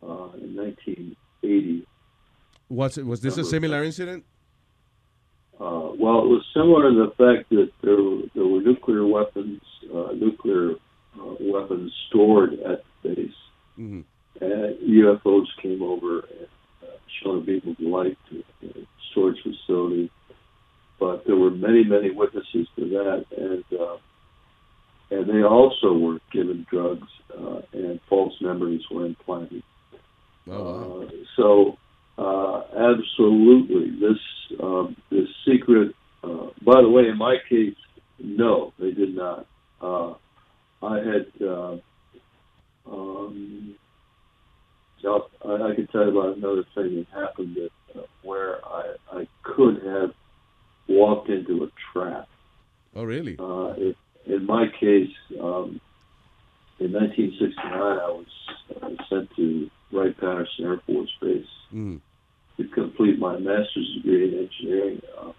[0.03, 1.85] uh, in 1980.
[2.69, 4.23] Was it, was this a similar incident?
[5.59, 9.59] Uh, well, it was similar in the fact that there, were- there were nuclear weapons,
[9.93, 10.71] uh, nuclear
[11.19, 13.31] uh, weapons stored at the base,
[13.79, 14.03] Mhm.
[14.41, 16.47] and UFOs came over and
[16.83, 20.11] uh, shone a beam of light to the storage facility.
[20.99, 23.97] But there were many, many witnesses to that, and uh,
[25.11, 29.63] and they also were given drugs, uh, and false memories were implanted.
[30.51, 31.77] Oh, Uh, so,
[32.17, 34.19] uh, absolutely, this
[34.61, 35.95] um, this secret.
[36.21, 37.77] Uh, by the way, in my case,
[38.19, 39.45] no, they did not.
[39.81, 40.13] Uh,
[40.83, 41.25] I had.
[41.41, 41.77] Uh,
[42.91, 43.75] um,
[45.05, 48.95] I'll- I, I could tell you about another thing that happened that uh, where I,
[49.13, 50.11] I could have
[50.87, 52.27] walked into a trap.
[52.95, 53.35] Oh really?
[53.39, 53.95] Uh, it,
[54.25, 55.09] in my case,
[55.39, 55.79] um,
[56.79, 58.25] in 1969, I was
[58.81, 62.01] uh, sent to Wright Patterson Air Force Base Mm.
[62.57, 65.01] to complete my master's degree in engineering.
[65.17, 65.31] Uh,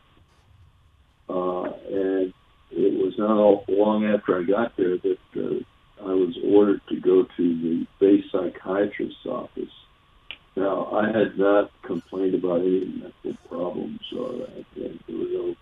[1.33, 2.33] uh, and
[2.71, 5.59] it was not all, long after I got there that uh,
[6.01, 9.71] I was ordered to go to the base psychiatrist's office.
[10.57, 14.47] Now, I had not complained about any mental problems, or
[14.77, 15.57] there was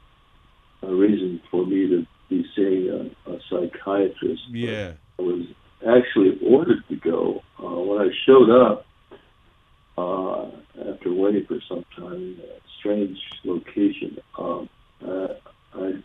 [0.82, 4.42] no reason for me to be seeing a, a psychiatrist.
[4.50, 4.92] Yeah.
[5.18, 5.46] I was
[5.86, 7.42] actually ordered to go.
[7.58, 8.86] Uh, when I showed up,
[9.96, 10.50] uh,
[10.90, 14.68] after waiting for some time in a strange location, um,
[15.06, 15.28] uh,
[15.74, 16.02] I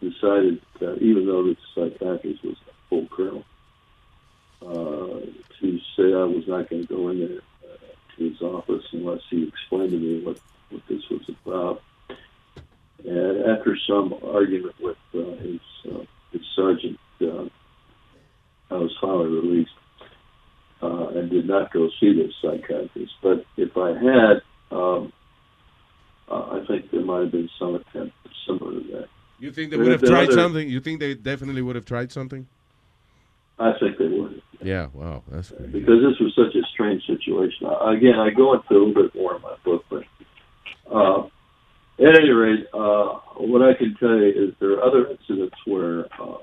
[0.00, 3.44] decided, uh, even though the psychiatrist was a full colonel,
[4.62, 5.20] uh,
[5.60, 9.20] to say I was not going to go in there uh, to his office unless
[9.30, 10.38] he explained to me what,
[10.70, 11.82] what this was about.
[13.04, 17.44] And after some argument with uh, his, uh, his sergeant, uh,
[18.70, 19.70] I was finally released
[20.82, 23.12] uh, and did not go see this psychiatrist.
[23.22, 25.12] But if I had, um,
[26.30, 28.14] uh, I think there might have been some attempt
[28.46, 29.08] similar to that.
[29.38, 30.68] You think they would have tried other- something?
[30.68, 32.46] You think they definitely would have tried something?
[33.58, 34.42] I think they would.
[34.62, 34.88] Yeah.
[34.92, 35.22] Wow.
[35.28, 35.72] That's crazy.
[35.72, 37.66] because this was such a strange situation.
[37.66, 40.04] Again, I go into a little bit more in my book, but
[40.90, 41.26] uh,
[41.98, 46.06] at any rate, uh, what I can tell you is there are other incidents where
[46.20, 46.36] uh,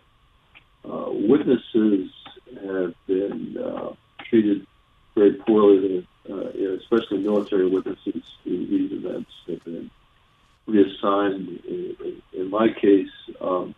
[0.85, 2.11] uh, witnesses
[2.61, 3.93] have been uh,
[4.29, 4.67] treated
[5.15, 6.47] very poorly, uh,
[6.79, 9.89] especially military witnesses in these events have been
[10.67, 11.47] reassigned.
[11.65, 13.73] In, in, in my case, um,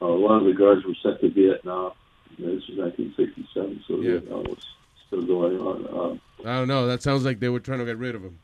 [0.00, 1.92] a lot of the guards were sent to Vietnam.
[2.36, 4.64] You know, this was 1967, so Vietnam was
[5.06, 6.10] still going on.
[6.12, 6.86] Um, I don't know.
[6.86, 8.38] That sounds like they were trying to get rid of him.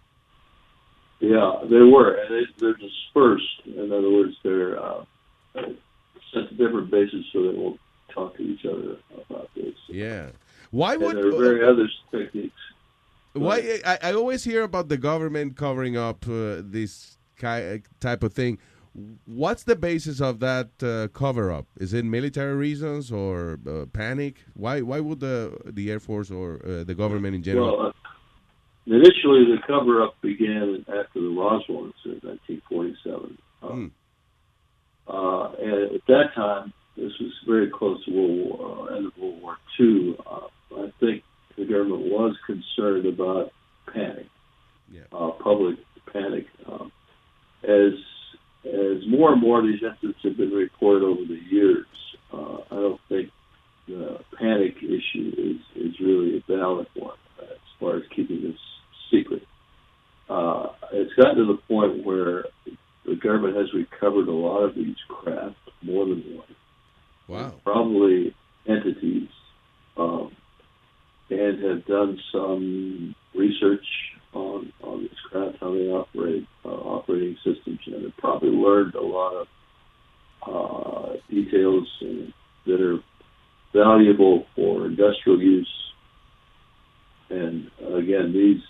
[1.21, 3.63] yeah, they were, and they, they're dispersed.
[3.67, 5.05] In other words, they're uh,
[5.55, 7.81] sent to different bases so they won't
[8.13, 8.97] talk to each other
[9.29, 9.75] about this.
[9.89, 10.31] Yeah.
[10.71, 12.55] Why and would there are very other techniques.
[13.33, 18.33] Why I, I always hear about the government covering up uh, this ki- type of
[18.33, 18.59] thing.
[19.27, 21.67] What's the basis of that uh, cover up?
[21.79, 24.45] Is it military reasons or uh, panic?
[24.55, 27.77] Why why would the the Air Force or uh, the government in general?
[27.77, 27.93] Well, uh,
[28.87, 33.39] initially, the cover up began after the Roswell incident in 1947.
[33.63, 33.87] Hmm.
[35.09, 39.19] Uh, and at that time, this was very close to World War, uh, end of
[39.19, 40.17] World War II.
[40.25, 41.25] Uh, I think
[41.57, 43.53] the government was concerned about
[43.93, 44.29] panic,
[45.13, 45.79] uh, public
[46.13, 46.47] panic.
[46.71, 46.93] Um,
[47.65, 47.95] as
[48.65, 51.87] as more and more of these incidents have been reported over the years,
[52.33, 53.31] uh, I don't think
[53.87, 58.59] the panic issue is, is really a valid one as far as keeping this
[59.11, 59.47] secret.
[60.29, 62.47] Uh, it's gotten to the point where
[63.05, 66.57] the government has recovered a lot of these craft, more than one.
[67.29, 67.55] Wow.
[67.63, 68.35] Probably
[68.67, 69.29] entities,
[69.97, 70.35] um,
[71.29, 73.85] and have done some research
[74.35, 79.01] on on these craft, how they operate, uh, operating systems, and have probably learned a
[79.01, 79.47] lot of
[80.47, 81.89] uh, details
[82.67, 82.99] that are
[83.73, 85.73] valuable for industrial use.
[87.31, 88.63] And uh, again, these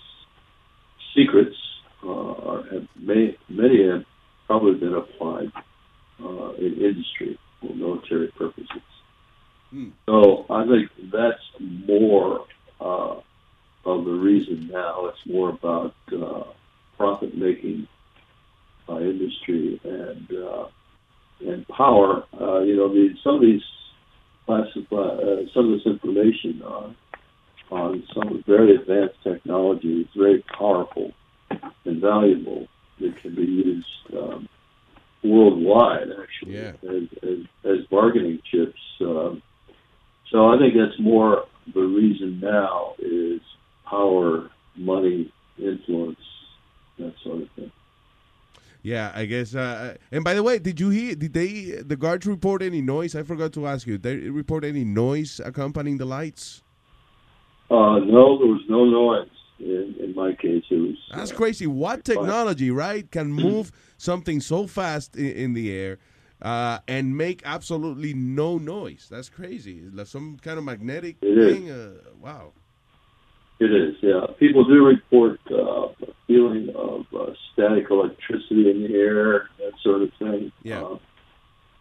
[1.15, 1.55] secrets
[2.03, 4.03] uh, are have many, many have
[4.47, 5.51] probably been applied
[6.23, 8.81] uh, in industry for military purposes.
[10.05, 12.45] So I think that's more
[12.79, 13.15] uh,
[13.85, 15.07] of the reason now.
[15.07, 16.43] It's more about uh,
[16.97, 17.87] profit making
[18.89, 20.67] uh, industry and uh,
[21.41, 22.23] and power.
[22.39, 23.61] Uh, you know, the, some of these
[24.45, 26.95] classify uh, some of this information on
[27.71, 31.11] on some very advanced technology is very powerful
[31.85, 32.67] and valuable
[32.99, 34.47] that can be used um,
[35.23, 38.79] worldwide, actually, as, as, as bargaining chips.
[39.01, 39.41] Um,
[40.31, 43.41] so I think that's more the reason now is
[43.89, 46.19] power, money, influence,
[46.99, 47.71] that sort of thing.
[48.81, 49.55] Yeah, I guess.
[49.55, 51.15] Uh, and by the way, did you hear?
[51.15, 53.15] Did they the guards report any noise?
[53.15, 53.97] I forgot to ask you.
[53.97, 56.61] Did they report any noise accompanying the lights?
[57.71, 59.27] Uh, no, there was no noise
[59.59, 60.63] in, in my case.
[60.69, 61.65] It was That's crazy.
[61.65, 65.97] What technology, right, can move something so fast in, in the air
[66.43, 69.07] uh, and make absolutely no noise?
[69.09, 69.79] That's crazy.
[69.79, 71.71] It's like some kind of magnetic It thing.
[71.71, 72.53] Uh, wow.
[73.59, 74.25] It is, yeah.
[74.37, 80.01] People do report uh, a feeling of uh, static electricity in the air, that sort
[80.01, 80.51] of thing.
[80.63, 80.83] Yeah.
[80.83, 80.97] Uh,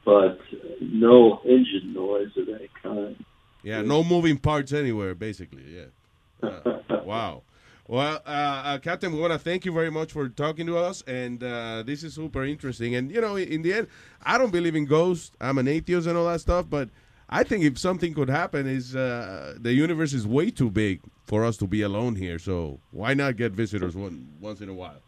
[0.04, 0.38] but
[0.80, 3.24] no engine noise of any kind.
[3.62, 5.64] Yeah, no moving parts anywhere, basically.
[5.64, 6.48] Yeah.
[6.48, 7.42] Uh, wow.
[7.86, 11.02] Well, uh, uh, Captain, we want to thank you very much for talking to us,
[11.06, 12.94] and uh, this is super interesting.
[12.94, 13.88] And you know, in the end,
[14.22, 15.32] I don't believe in ghosts.
[15.40, 16.88] I'm an atheist and all that stuff, but
[17.34, 21.44] I think if something could happen, is uh, the universe is way too big for
[21.44, 22.38] us to be alone here.
[22.38, 25.02] So why not get visitors one, once in a while?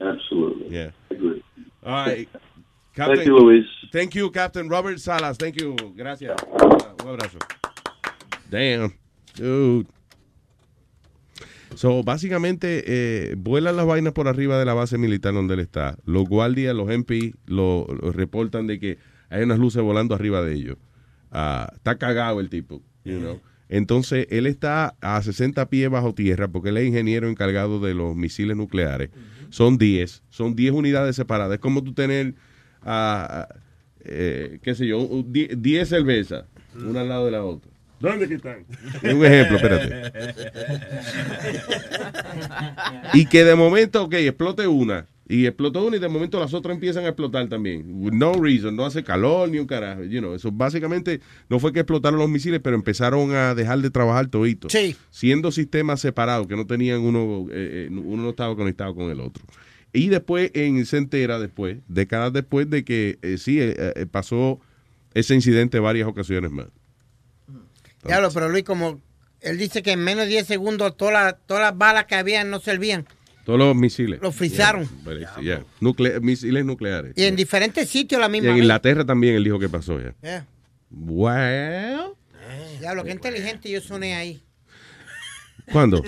[0.00, 0.76] Absolutely.
[0.76, 0.90] Yeah.
[1.08, 1.44] Agree.
[1.86, 2.28] All right.
[2.96, 3.64] Thank you, Luis.
[3.92, 5.36] Thank you, Captain Robert Salas.
[5.36, 5.76] Thank you.
[5.96, 6.36] Gracias.
[6.42, 7.38] Un abrazo.
[8.50, 8.92] Damn.
[9.36, 9.86] Dude.
[11.76, 15.96] So, básicamente, eh, vuelan las vainas por arriba de la base militar donde él está.
[16.04, 20.54] Los guardias, los MP, lo, lo reportan de que hay unas luces volando arriba de
[20.54, 20.76] ellos.
[21.30, 23.40] Ah, está cagado el tipo, you know.
[23.68, 28.16] Entonces, él está a 60 pies bajo tierra porque él es ingeniero encargado de los
[28.16, 29.10] misiles nucleares.
[29.50, 31.54] Son 10, son 10 unidades separadas.
[31.54, 32.34] Es como tú tener,
[34.04, 36.44] eh, qué sé yo, un- 10 10 cervezas,
[36.84, 37.70] una al lado de la otra.
[38.00, 38.64] ¿Dónde que están?
[39.04, 40.12] Un ejemplo, espérate.
[43.12, 45.06] Y que de momento, ok, explote una.
[45.30, 47.84] Y explotó una y de momento las otras empiezan a explotar también.
[47.86, 50.02] With no reason, no hace calor ni un carajo.
[50.02, 53.90] You know, eso básicamente no fue que explotaron los misiles, pero empezaron a dejar de
[53.90, 54.68] trabajar todito.
[54.68, 54.96] Sí.
[55.10, 59.20] Siendo sistemas separados, que no tenían uno, eh, eh, uno no estaba conectado con el
[59.20, 59.44] otro.
[59.92, 64.58] Y después en, se entera después, décadas después de que eh, sí, eh, pasó
[65.14, 66.66] ese incidente varias ocasiones más.
[68.04, 69.00] Diablo, pero Luis, como
[69.42, 72.50] él dice que en menos de 10 segundos todas las, todas las balas que habían
[72.50, 73.06] no servían.
[73.56, 74.20] Los misiles.
[74.22, 74.82] Los frizaron.
[74.88, 75.64] Yeah, parece, yeah.
[75.80, 77.12] Nucle- misiles nucleares.
[77.16, 78.58] Y en diferentes sitios la Y misma en.
[78.58, 80.14] Inglaterra también él dijo que pasó ya.
[80.90, 82.12] Well,
[82.80, 84.42] Diablo, qué inteligente yo soné ahí.
[85.72, 86.02] ¿Cuándo?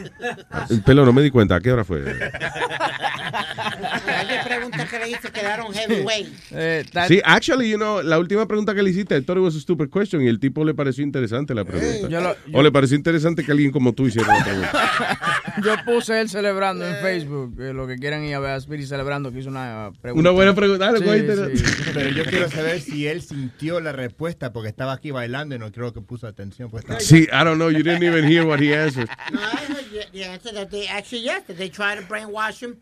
[0.85, 1.57] Pelo, no me di cuenta.
[1.57, 2.03] ¿A qué hora fue?
[4.07, 6.29] Hay preguntas que le hice quedaron heavyweight.
[6.51, 9.89] Eh, Sí, actually, you know, la última pregunta que le hiciste, it was a stupid
[9.91, 12.09] question y el tipo le pareció interesante la pregunta.
[12.09, 14.73] yo lo- O le pareció interesante que alguien como tú hiciera la pregunta.
[15.63, 17.61] Yo puse él celebrando en Facebook.
[17.61, 20.21] eh, lo que quieran ir a ver a Spirit celebrando que hizo una pregunta.
[20.21, 21.57] Una buena pregunta, dale, Sí, cuéntale.
[21.57, 21.65] sí.
[21.93, 25.71] Pero yo quiero saber si él sintió la respuesta porque estaba aquí bailando y no
[25.71, 26.71] creo que puso atención.
[26.71, 29.09] Pues estaba- Sí, I don't know, you didn't even hear what he answered.
[29.31, 32.77] No, I heard the- answer that they actually yes, that they try to brainwash him.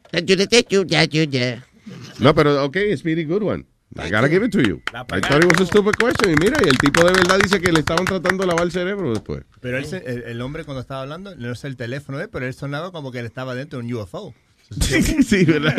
[2.18, 3.64] No, pero ok, it's pretty good one.
[3.98, 4.80] I gotta give it to you.
[4.94, 6.30] I thought it was a stupid question.
[6.30, 8.70] Y mira, y el tipo de verdad dice que le estaban tratando de lavar el
[8.70, 9.42] cerebro después.
[9.60, 12.46] Pero él se- el, el hombre cuando estaba hablando, no sé el teléfono él, pero
[12.46, 14.32] él sonaba como que él estaba dentro de un UFO.
[14.80, 15.74] sí, ¿verdad?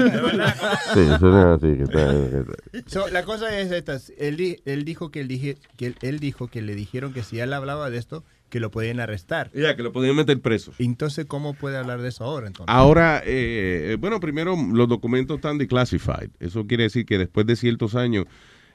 [0.93, 1.77] Sí, eso es así.
[1.77, 5.95] que está- So, la cosa es esta, él, él dijo que él, dije, que él,
[6.01, 9.49] él dijo que le dijeron que si él hablaba de esto, que lo podían arrestar.
[9.55, 10.71] Ya, que lo podían meter preso.
[10.77, 12.71] Entonces, ¿cómo puede hablar de eso ahora entonces?
[12.71, 16.29] Ahora, eh, bueno, primero los documentos están declassified.
[16.39, 18.25] Eso quiere decir que después de ciertos años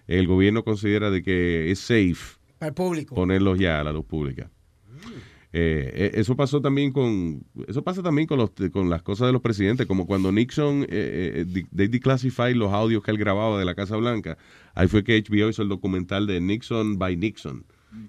[0.08, 3.14] el gobierno considera de que es safe Para el público.
[3.14, 4.50] ponerlos ya a la luz pública.
[5.52, 9.32] Eh, eh, eso pasó también con eso pasa también con los con las cosas de
[9.32, 13.58] los presidentes como cuando Nixon eh, eh, de- they declassified los audios que él grababa
[13.58, 14.36] de la Casa Blanca
[14.74, 17.64] ahí fue que HBO hizo el documental de Nixon by Nixon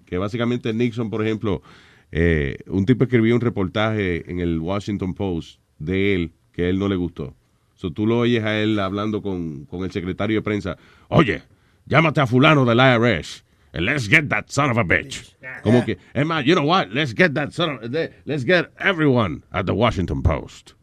[0.05, 1.61] que básicamente Nixon por ejemplo
[2.11, 6.79] eh, un tipo escribió un reportaje en el Washington Post de él que a él
[6.79, 7.35] no le gustó
[7.75, 10.77] so, tú lo oyes a él hablando con, con el secretario de prensa
[11.09, 11.41] oye
[11.85, 13.43] llámate a fulano del IRS
[13.73, 15.35] and let's get that son of a bitch.
[15.61, 16.87] Como que, es más, you know what?
[16.91, 20.73] Let's get that son of, the- let's get everyone at the Washington Post.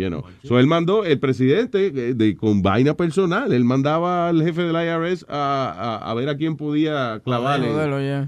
[0.00, 0.24] You know.
[0.44, 4.74] So él mandó, el presidente, eh, de, con vaina personal, él mandaba al jefe del
[4.76, 7.76] IRS a, a, a ver a quién podía clavar en-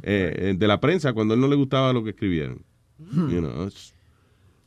[0.02, 2.62] eh, eh, de la prensa cuando él no le gustaba lo que escribieron.
[3.30, 3.91] You know, it's-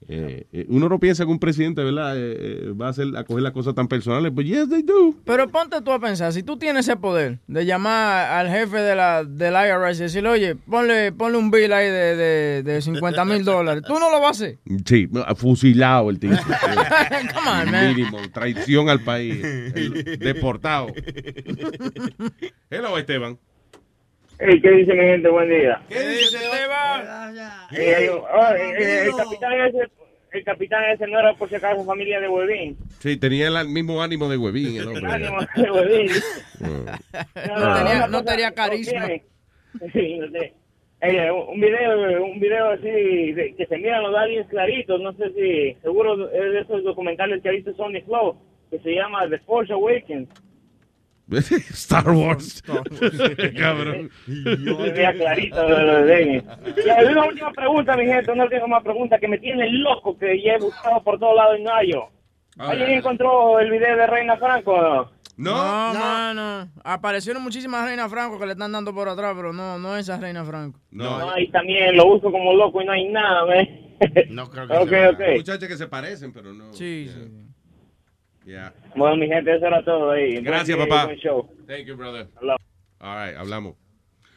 [0.08, 2.18] eh, eh, uno no piensa que un presidente, ¿verdad?
[2.18, 5.16] Eh, eh, va a, hacer, a coger las cosas tan personales, pues yes, they do.
[5.26, 8.96] Pero ponte tú a pensar, si tú tienes ese poder de llamar al jefe de
[8.96, 13.26] la, del IRS y decirle, oye, ponle, ponle un bill ahí de, de, de 50
[13.26, 14.60] mil dólares, tú no lo vas a hacer.
[14.86, 16.36] Sí, fusilado el tipo.
[17.34, 17.96] Come on, man.
[17.96, 19.44] Mínimo, traición al país.
[19.44, 20.88] el deportado.
[22.70, 23.40] Hello, Esteban.
[24.38, 25.30] Hey, ¿qué dice mi gente?
[25.30, 25.82] Buen día.
[25.88, 27.36] ¿Qué dice Esteban?
[27.72, 29.90] Eh, oh, eh, el capitán ese,
[30.32, 32.78] el capitán ese no era por si acaso familia de Huevín.
[33.00, 35.08] Sí, tenía el mismo ánimo de huevín el hombre.
[35.12, 36.12] Ánimo de Huevín.
[36.60, 39.08] No tenía, no tenía carisma.
[39.94, 40.54] Sí, no sé.
[41.02, 45.30] Eh, un video, un video así de, que se miran los aliens claritos, no sé
[45.34, 48.38] si, seguro es de esos documentales que ha visto Sony Flow,
[48.72, 50.30] que se llama The Force Awakens.
[51.74, 52.62] Star Wars.
[53.58, 54.10] Cabrón.
[54.28, 56.44] Yo veía clarito de lo de
[56.96, 60.54] hay una última pregunta, mi gente, una última pregunta que me tiene loco, que ya
[60.54, 62.10] he buscado por todos lados y no hallo.
[62.58, 65.12] ¿Alguien encontró el video de Reina Franco o no?
[65.38, 66.70] No, mano.
[66.84, 70.46] Aparecieron muchísimas reinas Franco que le están dando por atrás, pero no, no esa reina
[70.46, 70.80] Franco.
[70.92, 73.68] No, y también lo uso como loco y no hay nada, ¿ves?
[74.30, 75.22] No creo Ok, ok.
[75.38, 76.72] Muchachos que se parecen, pero no.
[76.74, 77.45] Sí, sí.
[78.46, 78.72] Yeah.
[78.96, 80.36] Bueno, mi gente, eso era todo ahí.
[80.38, 81.06] Gracias, Buen- papá.
[81.06, 81.50] buen show.
[81.68, 82.28] Thank you, brother.
[82.40, 82.56] Hello.
[83.00, 83.76] All right, hablamos.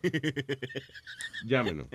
[1.46, 1.88] llámenos.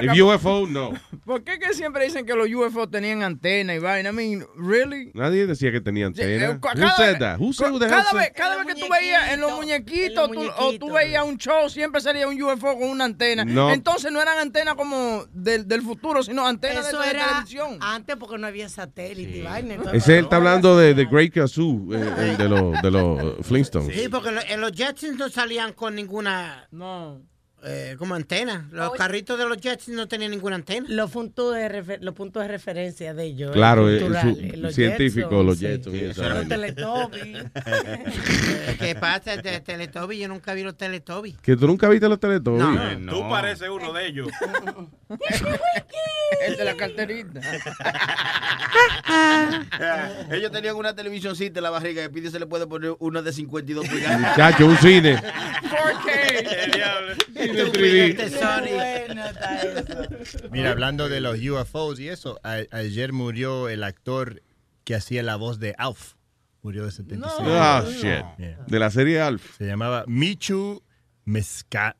[0.00, 0.92] If UFO, no.
[1.24, 4.10] ¿Por qué que siempre dicen que los UFO tenían antena y vaina?
[4.10, 5.10] I mean, really?
[5.14, 6.50] Nadie decía que tenía Sí, antena.
[6.52, 7.38] Who cada said vez- that?
[7.38, 10.92] Who said cada vez, cada vez que tú veías en los muñequitos tú- o tú
[10.92, 13.44] veías un show, siempre salía un UFO con una antena.
[13.44, 13.70] No.
[13.72, 17.78] Entonces no eran antenas como del, del futuro, sino antenas Eso de, de era televisión.
[17.80, 19.76] antes porque no había satélite y vaina.
[19.92, 23.94] Ese él está hablando de, de Great Kazoo, eh, el de los de los Flintstones.
[23.96, 26.66] Sí, porque en los Jetsons no salían con ninguna.
[26.72, 27.29] No.
[27.64, 28.68] Eh, como antena.
[28.72, 30.86] Los carritos de los Jetsons no tenían ninguna antena.
[30.88, 33.52] Los puntos de, refer- los puntos de referencia de ellos.
[33.52, 35.66] Claro, eh, eh, cultural, su- eh, los científico, los sí.
[35.66, 36.48] Y esa Los.
[36.48, 37.44] Teletubbies.
[37.66, 39.36] Eh, ¿Qué pasa?
[39.36, 41.36] De Teletubbies, yo nunca vi los Teletubbies.
[41.40, 42.98] Que tú nunca viste los Teletubbies.
[43.00, 43.12] No.
[43.12, 44.28] Tú pareces uno de ellos.
[46.46, 47.40] El de la carterita.
[50.30, 53.20] Ellos tenían una televisioncita en la barriga y a Pidi se le puede poner una
[53.22, 54.20] de 52 pulgadas.
[54.20, 55.20] Muchacho, un cine.
[57.52, 60.50] 4K.
[60.50, 64.42] Mira, hablando de los UFOs y eso, a- ayer murió el actor
[64.84, 66.14] que hacía la voz de Alf.
[66.62, 67.94] Murió de 76 Ah, años.
[67.94, 68.24] shit.
[68.38, 68.58] Yeah.
[68.66, 69.56] De la serie Alf.
[69.56, 70.82] Se llamaba Michu
[71.24, 71.96] Mezca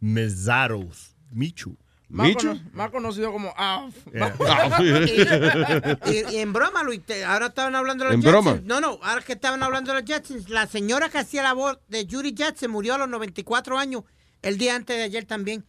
[0.00, 1.16] Mezaros.
[1.30, 1.76] Michu.
[2.08, 3.94] Más, cono- más conocido como AF.
[6.06, 8.44] y, y en broma, Luis, ahora estaban hablando de los ¿En Jetsons.
[8.44, 8.60] broma?
[8.64, 11.78] No, no, ahora que estaban hablando de los Jetsons, la señora que hacía la voz
[11.88, 14.04] de Judy Jetson murió a los 94 años
[14.44, 15.64] El día antes de ayer también.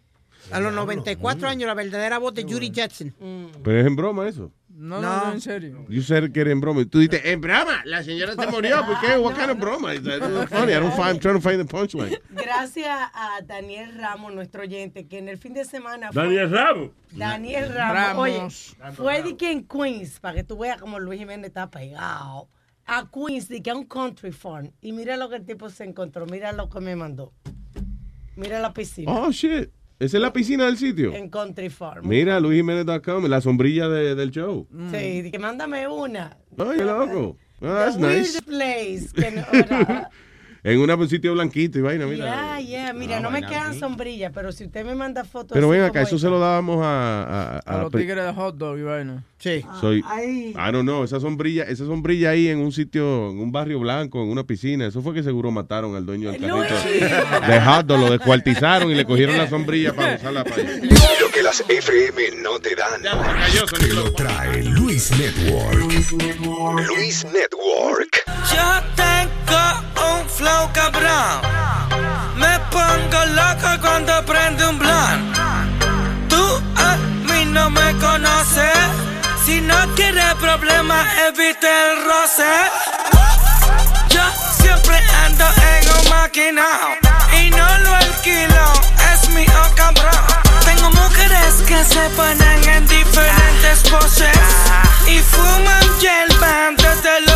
[0.52, 3.16] A los 94 años, la verdadera voz de Judy Jetson.
[3.64, 4.52] Pero es en broma eso.
[4.70, 5.86] No, no, no, en serio.
[5.88, 6.82] You said que era en broma.
[6.82, 8.82] Y tú dices, en broma, la señora se murió.
[8.86, 9.18] ¿Por qué?
[9.18, 9.96] What kind of broma?
[9.96, 10.06] It's
[10.50, 10.74] funny.
[10.74, 12.20] I don't find, I'm trying to find the punchline.
[12.32, 16.90] Gracias a Daniel Ramos, nuestro oyente, que en el fin de semana fue- Daniel Ramos.
[17.14, 17.96] Daniel Ramos.
[17.96, 18.76] Ramos.
[18.82, 22.50] Oye, fue de que en Queens, para que tú veas como Luis Jiménez está pegado.
[22.86, 24.72] A Queens, de que a un country farm.
[24.82, 26.26] Y mira lo que el tipo se encontró.
[26.26, 27.32] Mira lo que me mandó.
[28.36, 29.12] Mira la piscina.
[29.12, 29.70] Oh, shit.
[29.98, 31.14] Esa es la piscina del sitio.
[31.14, 32.06] En country farm.
[32.08, 34.68] Mira, luisjiménez.com, la sombrilla de- del show.
[34.92, 36.38] Sí, de que mándame una.
[36.58, 37.38] Ay, qué loco.
[37.62, 38.42] Oh, that's The nice.
[38.46, 39.10] weird place.
[40.66, 42.26] En una- un sitio blanquito y vaina, mira.
[42.26, 43.80] Ya, ya, mira, Ah, no me quedan aquí.
[43.80, 45.52] sombrillas, pero si usted me manda fotos.
[45.54, 46.28] Pero ven acá, eso esta.
[46.28, 47.58] se lo dábamos a...
[47.58, 49.24] a, A los tigres de hot dog y vaina.
[49.38, 49.64] Sí.
[49.80, 50.50] Soy, Ay.
[50.58, 54.24] I don't know, esa sombrilla, esa sombrilla ahí en un sitio, en un barrio blanco,
[54.24, 56.74] en una piscina, eso fue que seguro mataron al dueño del carrito
[57.48, 60.72] de hot dog, lo descuartizaron y le cogieron la sombrilla para usarla para allá.
[61.22, 63.02] Lo que las FM no te dan.
[63.80, 65.76] Te lo trae Luis Network.
[66.88, 68.24] Luis Network.
[68.52, 69.95] Yo tengo
[70.30, 71.42] flow cabrón.
[72.36, 75.38] Me pongo loco cuando prende un blunt.
[76.30, 76.98] Tú a
[77.28, 78.78] mí no me conoces.
[79.46, 82.54] Si no quieres problemas, evite el roce.
[84.10, 84.24] Yo
[84.62, 86.90] siempre ando en un maquinao
[87.40, 88.66] y no lo alquilo,
[89.14, 90.26] es mi oh cabrón.
[90.66, 94.38] Tengo mujeres que se ponen en diferentes poses
[95.08, 97.35] y fuman hierba desde los 14.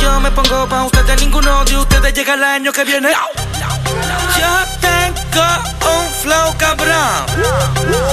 [0.00, 3.10] Yo me pongo pa' ustedes, ninguno de ustedes llega el año que viene.
[4.38, 5.46] Yo tengo
[5.94, 7.26] un flow cabrón.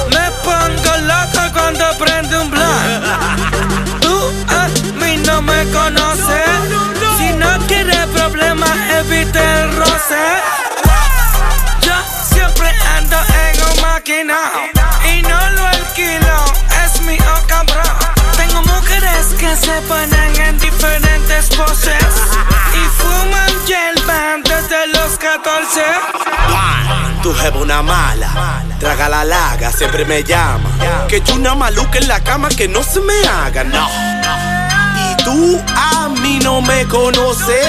[0.10, 4.02] Me pongo loco cuando prende un blunt.
[4.02, 4.68] Tú a
[5.00, 6.50] mí no me conoces.
[7.18, 10.24] Si no quieres problemas, evite el roce.
[11.82, 11.95] Yo
[12.34, 14.73] siempre ando en un maquinao
[19.24, 22.03] mujeres que se ponen en diferentes poses
[22.74, 25.82] y fuman hierba desde los 14.
[27.22, 30.69] Tu jefa una mala, traga la laga, siempre me llama.
[31.08, 33.88] Que yo una maluca en la cama que no se me haga, no.
[34.98, 37.68] Y tú a mí no me conoces.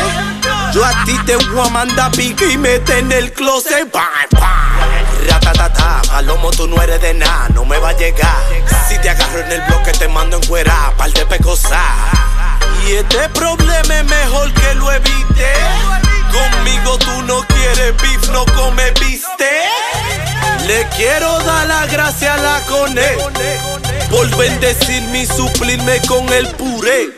[0.73, 3.93] Yo a ti te voy a mandar pique y mete en el closet.
[3.93, 4.84] Bam, bam.
[5.29, 8.43] Ratatata, palomo tú no eres de nada, no me va a llegar.
[8.89, 11.81] Si te agarro en el bloque te mando en cuera, par de pecosas.
[12.87, 15.53] Y este problema es mejor que lo evite.
[16.33, 19.51] Conmigo tú no quieres beef, no come viste.
[20.67, 27.09] Le quiero dar la gracia a la cone por bendecirme y suplirme con el puré.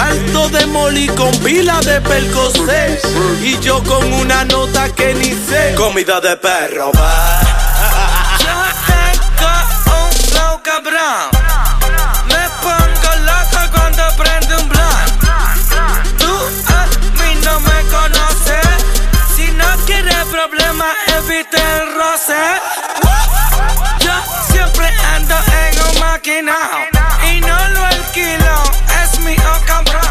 [0.00, 3.00] Alto de moli con pila de percocé
[3.40, 5.74] y yo con una nota que ni sé.
[5.76, 7.40] Comida de perro, va.
[8.40, 8.56] Yo
[8.90, 9.52] tengo
[10.06, 11.30] un flow cabrón.
[12.26, 15.12] Me pongo loco cuando prende un blunt.
[16.18, 16.34] Tú
[16.66, 16.86] a
[17.22, 18.74] mí no me conoces.
[19.36, 22.71] Si no quieres problemas, evite el roce.
[26.24, 28.62] Y no lo alquilo,
[29.02, 30.02] es mi oh cabrón.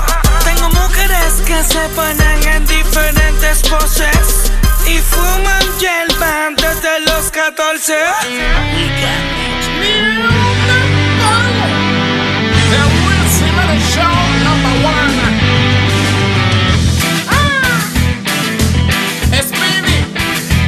[0.44, 4.52] Tengo mujeres que se ponen en diferentes poses
[4.86, 7.94] y fuman hierba desde los 14.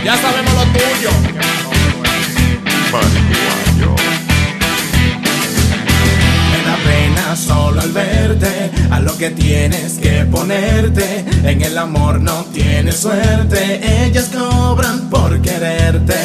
[0.05, 1.09] Ya sabemos lo tuyo.
[7.35, 11.25] Solo al verte, a lo que tienes que ponerte.
[11.43, 16.15] En el amor no tienes suerte, ellas cobran por quererte.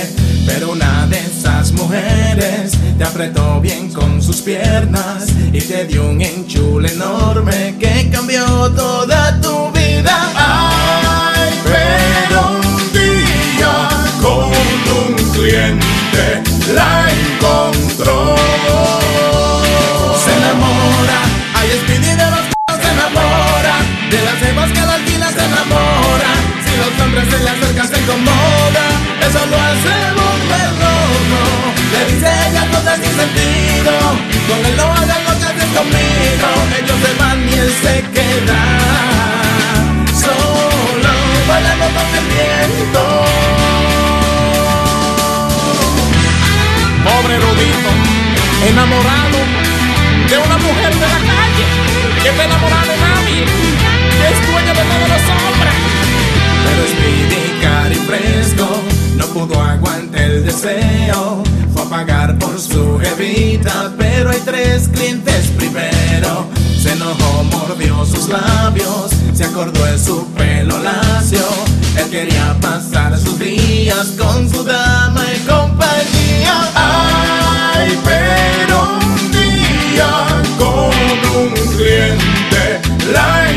[0.47, 6.21] Pero una de esas mujeres te apretó bien con sus piernas y te dio un
[6.21, 10.33] enchule enorme que cambió toda tu vida.
[10.35, 13.89] Ay, pero un día
[14.21, 14.51] con
[14.99, 16.43] un cliente
[16.75, 17.88] la encontró.
[27.27, 28.85] se le acerca, se incomoda,
[29.27, 31.43] eso lo hacemos volver loco.
[31.93, 33.93] Le dice ella cosas sin sentido,
[34.47, 36.49] con no hagas lo que haces conmigo.
[36.79, 38.63] Ellos se van y él se queda
[40.15, 41.11] solo,
[41.49, 43.03] bailando con el viento.
[47.05, 47.91] Pobre Rudito,
[48.69, 49.39] enamorado
[50.29, 51.67] de una mujer de la calle,
[52.23, 56.08] que está enamorada de nadie, que es dueña de todos los hombres.
[56.65, 58.67] Pero Speedy cari fresco
[59.17, 61.43] no pudo aguantar el deseo.
[61.73, 66.47] Fue a pagar por su jevita, pero hay tres clientes primero.
[66.81, 71.47] Se enojó, mordió sus labios, se acordó de su pelo lacio.
[71.97, 76.71] Él quería pasar sus días con su dama y compañía.
[76.75, 82.81] Ay, pero un día con un cliente
[83.13, 83.51] la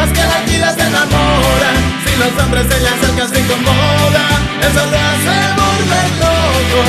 [0.00, 1.70] Las vivas que la vida se enamora.
[2.06, 4.24] Si los hombres se le acercan se incomoda,
[4.62, 6.82] eso lo hace volver loco.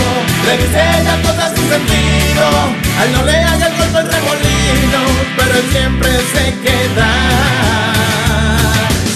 [0.46, 2.46] Le dice ella cosas sin sentido,
[2.98, 5.02] a él no le haga el cuerpo el remolino,
[5.36, 7.12] pero él siempre se queda.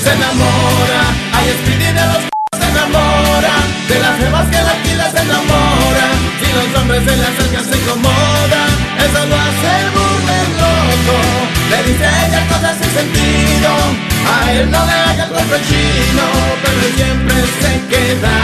[0.04, 1.02] Se enamora,
[1.34, 2.35] ay, Speedy de los
[2.88, 3.54] enamora.
[3.88, 6.08] De las demás que la alquila se enamora.
[6.40, 8.62] Si los hombres se le acercan se incomoda,
[9.06, 11.18] eso lo hace volver loco.
[11.72, 13.70] Le dice a ella cosas sin sentido,
[14.34, 16.26] a él no le haga el cuerpo chino,
[16.64, 18.38] pero él siempre se queda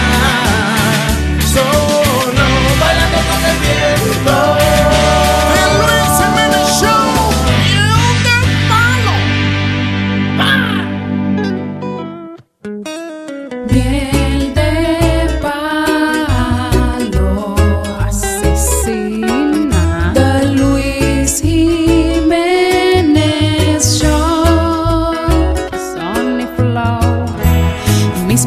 [1.54, 2.46] solo
[2.80, 4.91] bailando con el viento.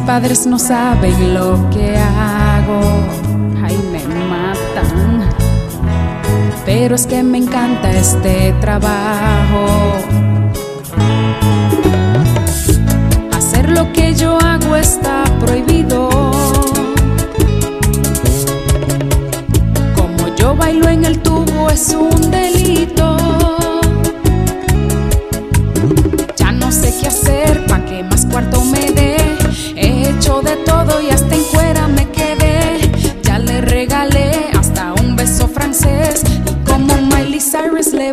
[0.05, 2.79] Padres no saben lo que hago
[3.63, 5.27] Ay, me matan
[6.65, 9.65] Pero es que me encanta este trabajo
[13.35, 16.09] Hacer lo que yo hago está prohibido.
[19.95, 23.17] Como yo bailo en el tubo es un delito.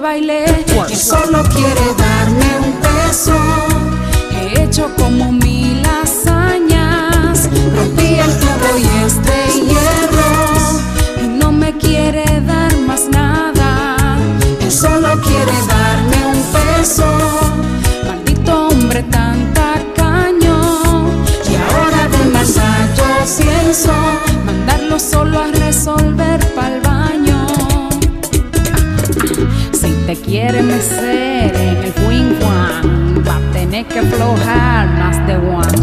[0.02, 0.44] Bailé.
[0.90, 3.36] Y solo quiere darme un beso.
[4.32, 5.32] He hecho como
[30.32, 35.81] quiere mecer en el one, va a tener que aflojar más de one,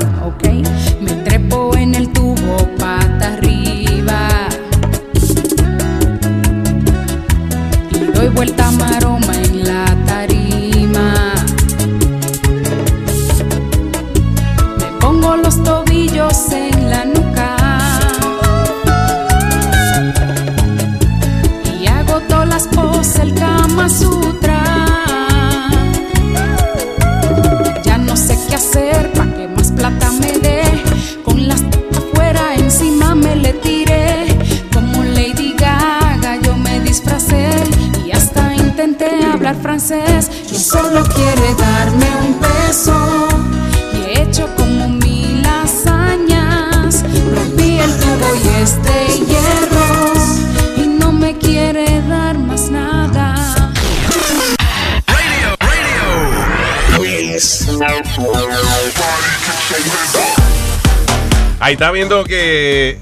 [61.80, 63.00] Está viendo que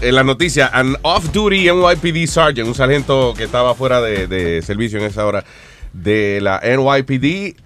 [0.00, 4.98] en la noticia, an off-duty NYPD sergeant, un sargento que estaba fuera de, de servicio
[4.98, 5.44] en esa hora
[5.92, 7.56] de la NYPD,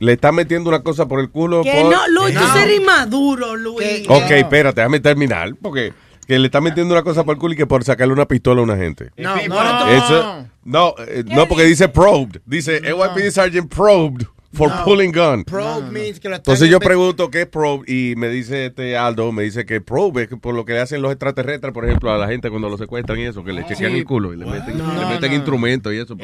[0.00, 1.62] le está metiendo una cosa por el culo.
[1.62, 4.06] Que por- no, Luis, tú eres inmaduro, Luis.
[4.08, 5.92] Ok, espérate, déjame terminar, porque
[6.26, 8.60] que le está metiendo una cosa por el culo y que por sacarle una pistola
[8.60, 9.10] a una gente.
[9.16, 12.40] No, no, Eso, no, eh, no, porque dice probed.
[12.44, 14.84] Dice NYPD Sergeant probed for No.
[14.84, 15.44] pulling gun.
[15.44, 18.96] Probe means que lo están Entonces yo pregunto qué es probe y me dice este
[18.96, 22.12] Aldo, me dice que probe es por lo que le hacen los extraterrestres, por ejemplo,
[22.12, 23.98] a la gente cuando lo secuestran y eso, que le chequean Sí.
[23.98, 25.36] el culo y le meten, No, le meten no.
[25.36, 26.16] instrumentos y eso.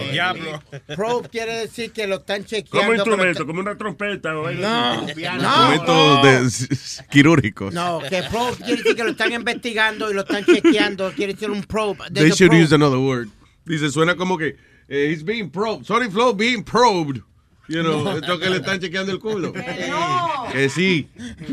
[0.94, 2.70] Probe quiere decir que lo están chequeando.
[2.70, 4.60] Como pero instrumento, como una trompeta o algo.
[4.62, 6.22] No, Instrumentos
[6.68, 7.72] de- quirúrgicos.
[7.74, 11.12] No, que probe quiere decir que lo están investigando y lo están chequeando.
[11.12, 11.98] Quiere decir un probe.
[12.12, 12.62] They should probe.
[12.64, 13.28] use another word.
[13.64, 14.56] Dice, suena como que
[14.88, 15.84] eh, he's being probed.
[15.84, 17.20] Sorry, Flo, being probed
[17.68, 19.52] You know, esto que le están chequeando el culo.
[19.52, 20.46] No.
[20.52, 21.06] Que sí.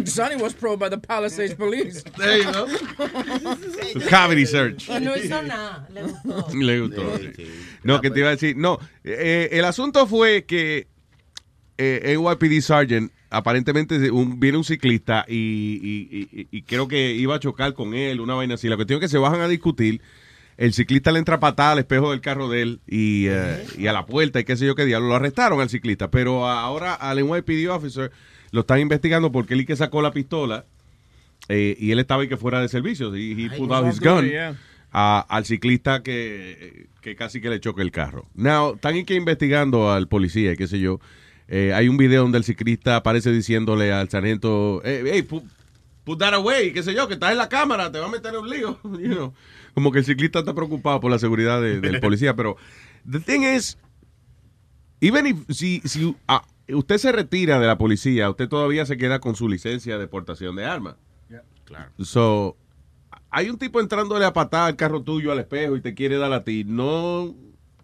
[0.06, 2.04] Sonny was probed by the Palisades police.
[2.18, 2.68] There you go.
[4.10, 4.88] Cavity search.
[4.90, 5.88] Y no hizo nada.
[5.94, 6.54] Le gustó.
[6.56, 7.18] Le gustó.
[7.36, 7.44] sí.
[7.84, 8.56] No, que te iba a decir.
[8.56, 10.88] No, eh, el asunto fue que
[11.78, 17.36] eh, NYPD Sergeant, aparentemente un- viene un ciclista y, y- y- y creo que iba
[17.36, 18.70] a chocar con él, una vaina así.
[18.70, 20.00] La cuestión es que se bajan a discutir.
[20.58, 23.94] El ciclista le entra patada al espejo del carro de él y, eh, y a
[23.94, 25.10] la puerta y qué sé yo qué diablo.
[25.10, 28.12] Lo arrestaron al ciclista, pero ahora al NYPD officer
[28.52, 30.66] lo están investigando porque él y que sacó la pistola
[31.50, 33.16] eh, y él estaba y que fuera de servicio.
[33.18, 34.26] Y he pulled out his gun
[34.94, 38.26] a- al ciclista que, que casi que le choque el carro.
[38.34, 41.00] Now, están y que investigando al policía y qué sé yo.
[41.50, 45.44] Eh, hay un video donde el ciclista aparece diciéndole al sargento, hey, hey, put,
[46.06, 48.34] put that away, qué sé yo, que estás en la cámara, te va a meter
[48.34, 48.80] en un lío.
[48.84, 49.34] You know.
[49.76, 52.58] Como que el ciclista está preocupado por la seguridad de- del policía, pero
[53.10, 53.78] the thing is,
[55.02, 59.20] even if, si, si ah, usted se retira de la policía, usted todavía se queda
[59.20, 60.96] con su licencia de portación de armas.
[61.66, 61.92] Claro.
[62.00, 62.58] So,
[63.32, 66.32] hay un tipo entrándole a patada al carro tuyo al espejo y te quiere dar
[66.32, 66.64] a ti.
[66.64, 67.36] No,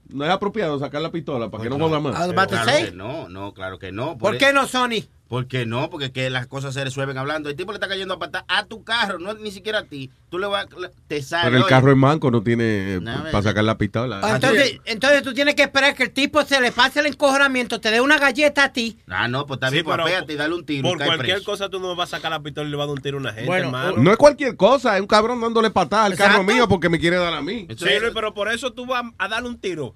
[0.09, 2.15] no es apropiado sacar la pistola para que no joda más.
[2.47, 4.17] Claro que no, no, claro que no.
[4.19, 5.03] ¿Por qué no, Sony?
[5.31, 5.89] ¿Por qué no?
[5.89, 7.47] Porque es que las cosas se resuelven hablando.
[7.49, 10.11] El tipo le está cayendo a patada a tu carro, no ni siquiera a ti.
[10.29, 10.65] Tú le vas,
[11.07, 11.45] te sale.
[11.45, 14.19] Pero el oye, carro es manco, no tiene eh, No, para sacar la pistola.
[14.21, 17.79] Ah, Entonces, entonces tú tienes que esperar que el tipo se le pase el encojonamiento,
[17.79, 18.97] te dé una galleta a ti.
[19.07, 20.89] Ah, no, pues está Sí, bien, pues pero apéate y dale un tiro.
[20.89, 21.45] Por cualquier preso.
[21.49, 23.15] cosa tú no vas a sacar la pistola y le vas a dar un tiro
[23.15, 23.93] a una gente, Bueno, hermano.
[23.99, 27.15] no es cualquier cosa, es un cabrón dándole patada al carro mío porque me quiere
[27.15, 27.67] dar a mí.
[27.77, 29.95] Sí, Luis, pero por eso tú vas a darle un tiro.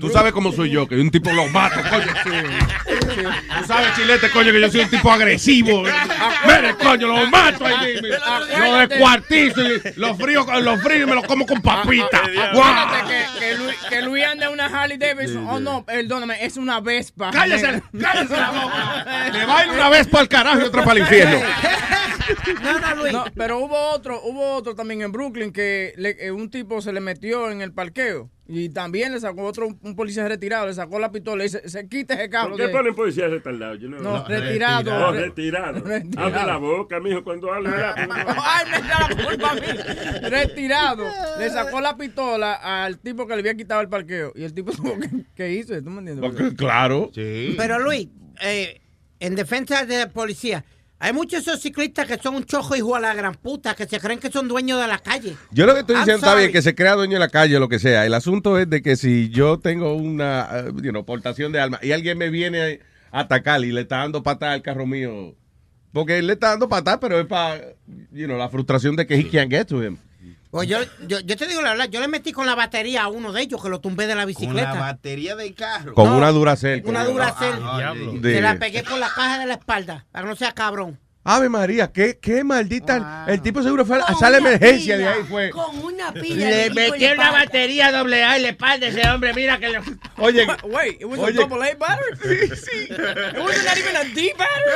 [0.00, 2.06] Tú sabes cómo soy yo, que un tipo lo mato, coño.
[3.22, 5.82] Tú sabes, chilete, coño, que yo soy un tipo agresivo.
[5.82, 8.00] Mire, coño, lo mato ahí.
[8.00, 12.22] Lo descuartizo y lo frío, lo frío y me lo como con papita.
[12.54, 12.88] ¡Guau!
[12.88, 15.46] Fíjate que, que, Luis, que Luis anda en una Harley Davidson.
[15.48, 17.30] Oh, no, perdóname, es una Vespa.
[17.30, 19.30] Cállese, cállese la boca.
[19.32, 21.38] Le bailo una vez para el carajo y otra para el infierno.
[22.62, 23.14] No, no, Luis.
[23.36, 27.00] pero hubo otro, hubo otro también en Brooklyn que le- eh, un tipo se le
[27.00, 31.10] metió en el parqueo y también le sacó otro, un policía retirado, le sacó la
[31.10, 32.50] pistola y se, se quita ese carro.
[32.50, 33.78] ¿Por qué de- ponen policías retardados?
[33.80, 34.90] Yo no, No, retirado.
[34.98, 35.80] No, Re- retirado.
[35.84, 36.26] retirado.
[36.28, 37.94] Abre la boca, mijo, cuando habla.
[37.96, 40.28] Ay, me echa la culpa a mí.
[40.28, 41.04] Retirado.
[41.38, 44.32] Le sacó la pistola al tipo que le había quitado el parqueo.
[44.34, 46.54] Y el tipo tuvo que, que hizo, ¿tú me entiendes?
[46.54, 47.10] Claro.
[47.14, 48.08] Pero Luis,
[48.42, 48.80] eh,
[49.20, 50.64] en defensa de la policía,
[51.04, 54.00] hay muchos esos ciclistas que son un chojo hijo a la gran puta, que se
[54.00, 55.36] creen que son dueños de la calle.
[55.50, 57.58] Yo lo que estoy I'm diciendo está bien, que se crea dueño de la calle
[57.58, 58.06] o lo que sea.
[58.06, 61.84] El asunto es de que si yo tengo una eh, you know, portación de armas
[61.84, 62.80] y alguien me viene
[63.12, 65.36] a atacar y le está dando patada al carro mío,
[65.92, 67.60] porque él le está dando patada, pero es para
[68.10, 69.98] you know, la frustración de que he can't get to him.
[70.54, 73.08] Pues yo, yo, yo te digo la verdad, yo le metí con la batería a
[73.08, 74.72] uno de ellos que lo tumbé de la Con bicicleta.
[74.74, 75.94] la batería del carro.
[75.94, 76.80] Con una Duracell.
[76.86, 77.54] Una con- Duracell.
[77.60, 80.52] Ah, De- Se la pegué por la caja de la espalda, para que no sea
[80.52, 80.96] cabrón.
[81.26, 83.24] Ave María, qué, qué maldita.
[83.26, 85.48] El tipo seguro fue a sala de emergencia de ahí fue.
[85.48, 86.50] Con una pila.
[86.50, 89.80] Le metí una batería doble A en la espalda ese hombre, mira que le...
[90.18, 91.30] Oye, Wait, it was Oye.
[91.30, 92.14] a double A battery?
[92.22, 92.88] Sí, sí.
[92.90, 94.74] It wasn't not even a D battery?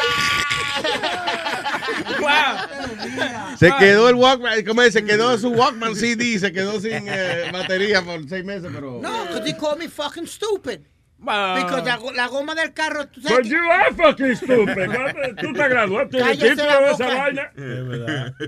[2.21, 3.57] wow.
[3.59, 4.95] Se quedó el Walkman, ¿cómo es?
[4.95, 9.01] Se quedó su Walkman CD, se quedó sin eh, batería por seis meses, pero.
[9.03, 10.81] No, because he called me fucking stupid.
[11.21, 15.37] Because la, la goma del carro, tú sabes But que- you are fucking stupid.
[15.41, 17.53] Tú te graduaste de título la de esa vaina.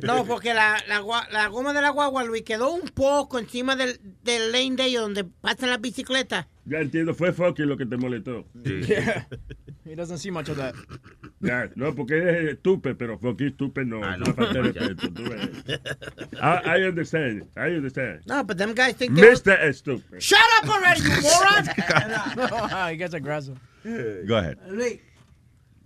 [0.03, 4.01] No, porque la, la, la goma de la guagua, Luis, quedó un poco encima del,
[4.23, 6.47] del lane de ellos donde pasan las bicicletas.
[6.71, 8.47] Ya entiendo, fue fucking lo que te molestó.
[8.65, 9.27] Yeah.
[9.85, 10.77] He doesn't see much of that.
[11.41, 14.05] Ya, no, porque es estúpido, pero fucking estúpido no.
[14.05, 15.51] Ah, no, no falta respeto, tú ves.
[16.41, 17.49] I, I understand.
[17.57, 18.21] I understand.
[18.27, 19.33] No, but them guys think they're...
[19.33, 19.75] Mr.
[19.75, 20.23] Stupid.
[20.23, 22.91] Shut up already, you moron!
[22.91, 23.59] he gets aggressive.
[23.83, 24.59] Go ahead.
[24.69, 25.01] Luis.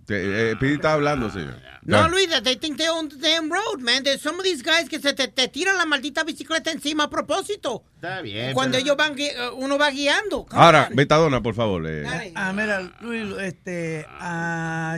[0.07, 1.55] Eh, eh, Pidi está hablando, señor.
[1.83, 4.03] No, Luis, they think they own the damn road, man.
[4.03, 7.09] There's some of these guys que se te, te tiran la maldita bicicleta encima a
[7.09, 7.83] propósito.
[7.95, 8.53] Está bien.
[8.53, 10.45] Cuando pero- ellos van, gui- eh, uno va guiando.
[10.51, 11.85] Ahora, Betadona, por favor.
[11.87, 12.31] eh.
[12.35, 14.97] Ah, mira, Luis, este, a-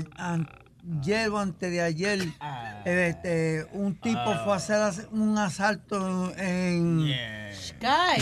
[0.99, 2.27] ayer o antes de ayer,
[2.85, 7.13] este, un tipo fue a hacer as- un asalto en...
[7.53, 8.21] Sky.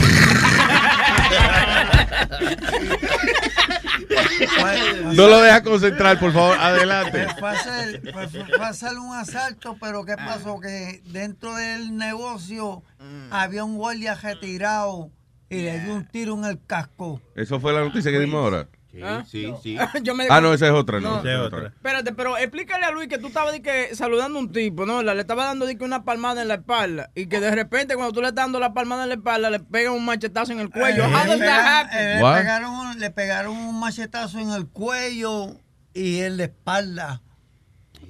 [5.15, 6.57] No lo deja concentrar, por favor.
[6.57, 7.27] Adelante.
[7.39, 10.59] Fue a, hacer, fue- fue- fue a hacer un asalto, pero ¿qué pasó?
[10.59, 12.83] Que dentro del negocio
[13.31, 15.11] había un guardia retirado
[15.49, 17.21] y le dio un tiro en el casco.
[17.35, 18.67] Eso fue la noticia que dimos ahora.
[19.03, 19.23] ¿Ah?
[19.29, 19.77] sí, sí.
[20.03, 21.11] Yo me- Ah, no, esa es otra, no.
[21.11, 21.19] No.
[21.19, 21.67] esa es otra.
[21.67, 25.01] Espérate, pero explícale a Luis que tú estabas de que, saludando a un tipo, ¿no?
[25.03, 28.13] Le estaba dando de que una palmada en la espalda y que de repente cuando
[28.13, 30.69] tú le estás dando la palmada en la espalda le pegan un machetazo en el
[30.69, 31.03] cuello.
[31.05, 31.99] Eh, How le, does that pegaron, happen?
[31.99, 35.55] eh, le pegaron, le pegaron un machetazo en el cuello
[35.93, 37.21] y en la espalda.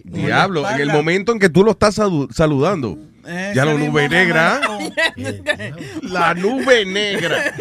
[0.06, 2.98] Diablo, en el momento en que tú lo estás salu- saludando.
[3.56, 4.62] Ya la nube negra.
[6.04, 7.56] La nube negra.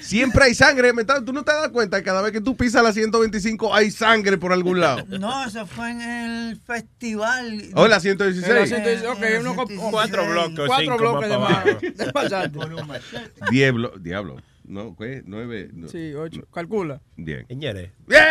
[0.00, 0.92] Siempre hay sangre.
[0.92, 3.74] ¿me estás- ¿Tú no te das cuenta que cada vez que tú pisas la 125
[3.74, 5.04] hay sangre por algún lado?
[5.18, 7.60] No, eso fue en el festival.
[7.74, 8.48] Oh, la 116.
[8.48, 9.90] En la 116, ok, uno con- 116.
[9.90, 11.64] cuatro bloques, cuatro bloques de más.
[13.50, 13.92] Diablo.
[13.98, 14.36] Diablo.
[14.66, 15.22] No, ¿qué?
[15.24, 15.70] Nueve.
[15.72, 15.88] no.
[15.88, 16.42] Sí, ocho.
[16.52, 17.00] Calcula.
[17.16, 17.46] Bien.
[17.46, 17.90] Señores.
[18.06, 18.22] ¡Bien!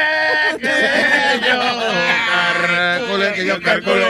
[0.59, 0.65] Que
[1.47, 4.05] yo calculo, que yo calculo.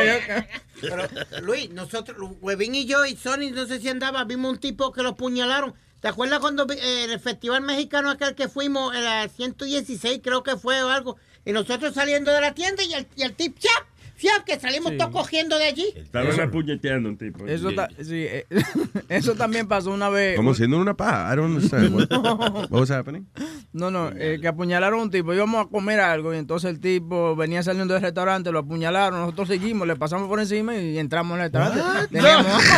[0.82, 1.08] Pero,
[1.42, 5.04] Luis, nosotros, Webin y yo y Sony, no sé si andaba, vimos un tipo que
[5.04, 5.74] lo puñalaron.
[6.02, 10.20] ¿Te acuerdas cuando vi- eh, en el festival mexicano aquel que fuimos, en la 116
[10.24, 11.18] creo que fue o algo?
[11.46, 13.86] Y nosotros saliendo de la tienda y el, y el tip, ¡chap!
[14.16, 14.44] ¡Fiap!
[14.46, 14.98] Que salimos Sí.
[14.98, 15.86] todos cogiendo de allí.
[15.96, 17.46] Estaban apuñeteando un tipo.
[17.48, 18.46] Eso, ta- sí, eh,
[19.10, 20.36] eso también pasó una vez.
[20.38, 21.34] Como siendo una paja.
[21.34, 21.94] I don't understand.
[21.94, 23.26] What, what was happening?
[23.74, 25.34] No, no, eh, que apuñalaron a un tipo.
[25.34, 29.20] Íbamos a comer algo y entonces el tipo venía saliendo del restaurante, lo apuñalaron.
[29.20, 31.82] Nosotros seguimos, le pasamos por encima y entramos al restaurante.
[32.12, 32.72] Teníamos hambre.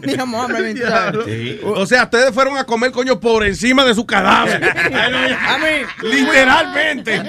[0.00, 0.62] Teníamos hambre.
[0.62, 1.20] ¿me Diablo.
[1.26, 1.60] entiendes?
[1.64, 4.62] O sea, ustedes fueron a comer, coño, por encima de su cadáver.
[4.64, 7.22] A mí, Literalmente.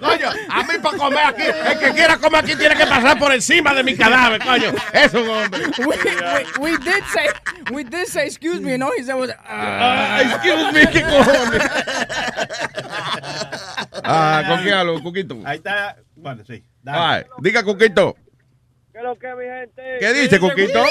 [0.00, 3.32] Coño, a mí para comer aquí, el que quiera comer aquí tiene que pasar por
[3.32, 4.72] encima de mi cadáver, coño.
[4.92, 5.62] Es un hombre.
[5.78, 5.96] we,
[6.60, 7.28] we, we did say,
[7.72, 11.62] we did say, excuse me, no, he said, was, Ah, excuse me, ¿qué cojones?
[14.02, 15.36] Ah, ¿con qué hablo, Cuquito?
[15.44, 15.96] Ahí está.
[16.16, 16.64] Bueno, sí.
[16.86, 18.16] Ay, diga, Cuquito.
[18.92, 19.96] ¿Qué es lo que, mi gente?
[20.00, 20.82] ¿Qué dice, Cuquito?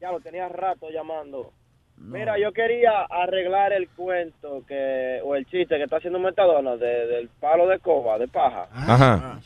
[0.00, 1.52] Ya lo tenía rato llamando.
[2.00, 7.06] Mira, yo quería arreglar el cuento que o el chiste que está haciendo Metadona de-
[7.06, 8.68] del palo de coba, de paja.
[8.72, 9.38] Ajá.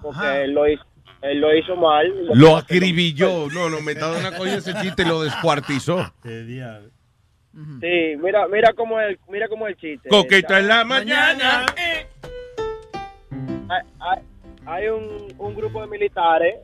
[0.00, 0.84] Porque él lo hizo,
[1.22, 2.06] él lo hizo mal.
[2.34, 3.48] Lo acribilló.
[3.52, 6.12] No, no, me está dando una coña ese chiste y lo descuartizó.
[7.80, 10.08] Sí, mira, mira cómo el, mira cómo el chiste.
[10.08, 11.66] Coquito en la mañana.
[13.68, 14.22] Hay, hay-
[14.66, 16.56] hay un, un grupo de militares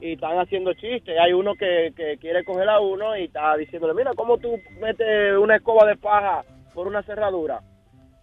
[0.00, 1.16] y están haciendo chistes.
[1.18, 5.36] Hay uno que, que quiere coger a uno y está diciéndole, mira, ¿cómo tú metes
[5.38, 6.42] una escoba de paja
[6.74, 7.60] por una cerradura?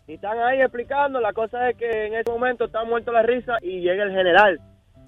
[0.08, 1.20] Y están ahí explicando.
[1.20, 4.60] La cosa es que en ese momento está muerto la risa y llega el general.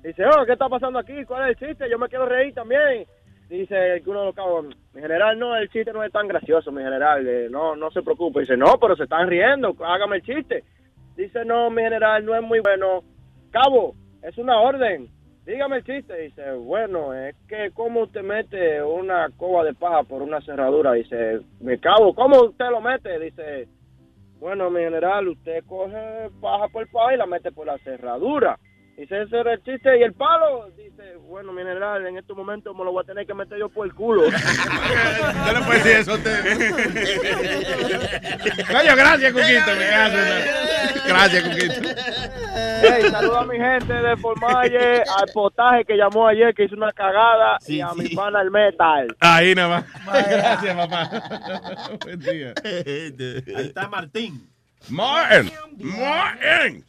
[0.03, 1.23] Dice, oh, ¿qué está pasando aquí?
[1.25, 1.89] ¿Cuál es el chiste?
[1.89, 3.05] Yo me quiero reír también.
[3.49, 6.81] Dice uno de los cabos, mi general, no, el chiste no es tan gracioso, mi
[6.81, 7.27] general.
[7.27, 8.41] eh, no, no se preocupe.
[8.41, 10.63] Dice, no, pero se están riendo, hágame el chiste.
[11.15, 13.03] Dice, no, mi general, no es muy bueno.
[13.51, 13.93] Cabo,
[14.23, 15.07] es una orden.
[15.45, 16.17] Dígame el chiste.
[16.17, 20.93] Dice, bueno, es que cómo usted mete una coba de paja por una cerradura.
[20.93, 23.19] Dice, me cabo, ¿cómo usted lo mete?
[23.19, 23.67] Dice,
[24.39, 28.57] bueno, mi general, usted coge paja por paja y la mete por la cerradura.
[28.97, 29.97] Dice, ese era el chiste.
[29.99, 33.25] Y el palo, dice, bueno, mi general, en estos momentos me lo voy a tener
[33.25, 34.25] que meter yo por el culo.
[34.29, 36.43] Yo no puedo decir eso a usted.
[38.71, 39.75] Coño, gracias, Cuquito.
[39.77, 40.23] Me caso, ¿no?
[41.07, 41.73] Gracias, Cuquito.
[42.81, 46.91] Hey, saluda a mi gente de Formalle, al potaje que llamó ayer, que hizo una
[46.91, 49.15] cagada, y a mi pana el metal.
[49.19, 49.85] Ahí nada más.
[50.29, 51.09] Gracias, papá.
[52.03, 52.53] Buen día.
[52.63, 54.47] Ahí está Martín.
[54.89, 55.51] Martin.
[55.79, 56.85] Martin.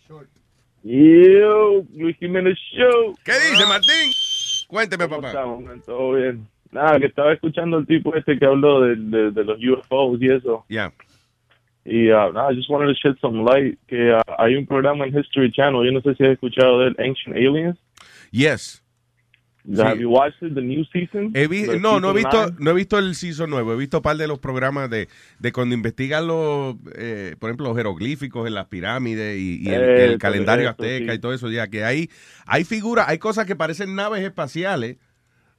[0.85, 3.17] Yo, Luis Jiménez Show.
[3.25, 4.13] ¿Qué dice, Martín?
[4.69, 5.29] Cuénteme, ¿Cómo papá.
[5.29, 5.85] estamos?
[5.87, 6.47] Todo bien.
[6.73, 10.29] Nada, que estaba escuchando al tipo este que habló de, de, de los UFOs y
[10.31, 10.65] eso.
[10.69, 10.93] Yeah.
[11.87, 15.19] Y uh, nada, just wanted to shed some light que uh, hay un programa en
[15.19, 17.79] History Channel, yo no sé si has escuchado de él, Ancient Aliens.
[18.31, 18.84] Yes.
[19.79, 21.33] Have you watched the new season?
[21.35, 22.57] He vi- The no, no he visto, nine?
[22.59, 23.73] no he visto el season nuevo.
[23.73, 27.69] He visto un par de los programas de, de cuando investigan los, eh, por ejemplo,
[27.69, 31.17] los jeroglíficos en las pirámides y, y el, calendario eso, azteca sí.
[31.17, 31.51] y todo eso.
[31.51, 32.11] Ya que hay,
[32.47, 34.99] hay figuras, hay cosas que parecen naves espaciales.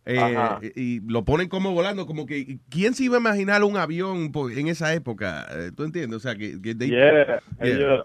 [0.06, 0.38] eh,
[0.76, 4.68] y lo ponen como volando, como que ¿quién se iba a imaginar un avión en
[4.68, 5.48] esa época?
[5.52, 6.18] Eh, ¿Tú entiendes?
[6.18, 7.68] O sea, que, que they- Yeah, Yeah.
[7.74, 8.04] ellos-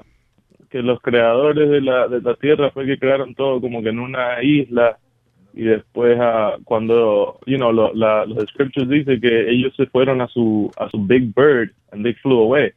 [0.70, 3.98] que los creadores de la, de la Tierra fue que crearon todo como que en
[3.98, 4.98] una isla
[5.54, 10.20] y después ah, cuando, you know, lo- la- los scriptures dicen que ellos se fueron
[10.20, 12.70] a su a su Big Bird and they flew away.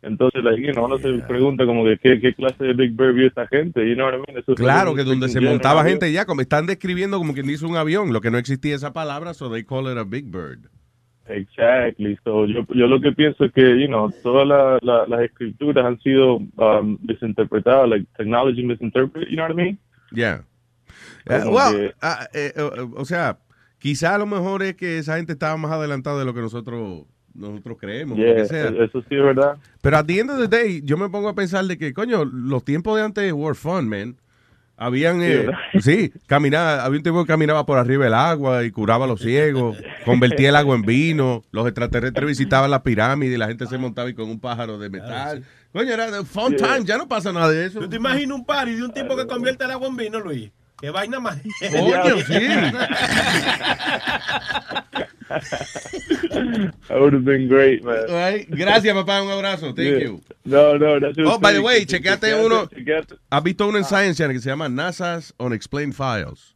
[0.00, 3.14] Entonces, like, you know, uno se pregunta como que qué, qué clase de Big Bird
[3.14, 4.38] vio esta gente, you know what I mean?
[4.38, 7.76] Eso Claro, que donde se montaba gente ya, como están describiendo como quien dice un
[7.76, 10.60] avión, lo que no existía esa palabra, so they call it a big bird.
[11.28, 12.16] Exactly.
[12.24, 15.84] So, yo, yo lo que pienso es que, you know, todas la- la- las escrituras
[15.84, 19.78] han sido um, desinterpretadas, like technology misinterpreted, you know what I mean?
[20.12, 20.42] Yeah.
[21.26, 21.94] Como well, que-
[22.34, 22.52] eh,
[22.96, 23.38] o sea,
[23.78, 27.04] quizá a lo mejor es que esa gente estaba más adelantada de lo que nosotros
[27.34, 28.16] nosotros creemos.
[28.18, 28.68] Yeah, lo que sea.
[28.68, 29.58] eso sí es verdad.
[29.80, 32.24] Pero at the end of the day, yo me pongo a pensar de que, coño,
[32.24, 34.16] los tiempos de antes were fun, man.
[34.80, 35.46] Habían, Sí, eh,
[35.80, 39.20] sí, caminaba, había un tipo que caminaba por arriba del agua y curaba a los
[39.20, 43.76] ciegos, convertía el agua en vino, los extraterrestres visitaban las pirámides y la gente se
[43.78, 45.44] montaba y con un pájaro de metal.
[45.72, 46.74] Coño, era fun Yeah.
[46.74, 47.80] time, ya no pasa nada de eso.
[47.80, 50.50] ¿Tú te imaginas un party de un tipo que convierte el agua en vino, Luis?
[50.80, 51.38] ¿Qué vaina más?
[51.70, 52.38] Coño, sí.
[56.88, 58.04] That would have been great, man.
[58.08, 59.74] Ay, Gracias, papá, un abrazo.
[59.74, 59.98] Thank Yeah.
[60.04, 60.20] you.
[60.44, 62.66] No, no, a Oh, by the way, chequeate uno.
[62.66, 63.16] chequeate.
[63.30, 66.54] ¿Has visto uno en Science Channel que se llama NASA's Unexplained Files?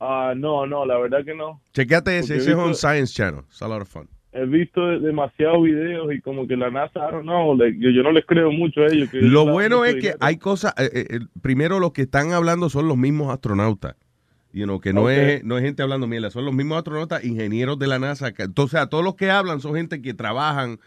[0.00, 1.60] Ah, no, no, la verdad que no.
[1.72, 3.44] Chequeate ese, ese es on visto- Science Channel.
[3.48, 4.08] It's a lot of fun.
[4.36, 8.02] He visto demasiados videos y como que la NASA, I don't know, like, yo, yo
[8.02, 9.08] no les creo mucho a ellos.
[9.10, 10.18] que Lo bueno es que dinero.
[10.20, 13.94] hay cosas, eh, eh, eh, primero los que están hablando son los mismos astronautas.
[14.52, 17.78] You know, que no, es, no es gente hablando mierda, son los mismos astronautas, ingenieros
[17.78, 18.32] de la NASA.
[18.32, 20.78] que- entonces, a todos los que hablan son gente que trabajan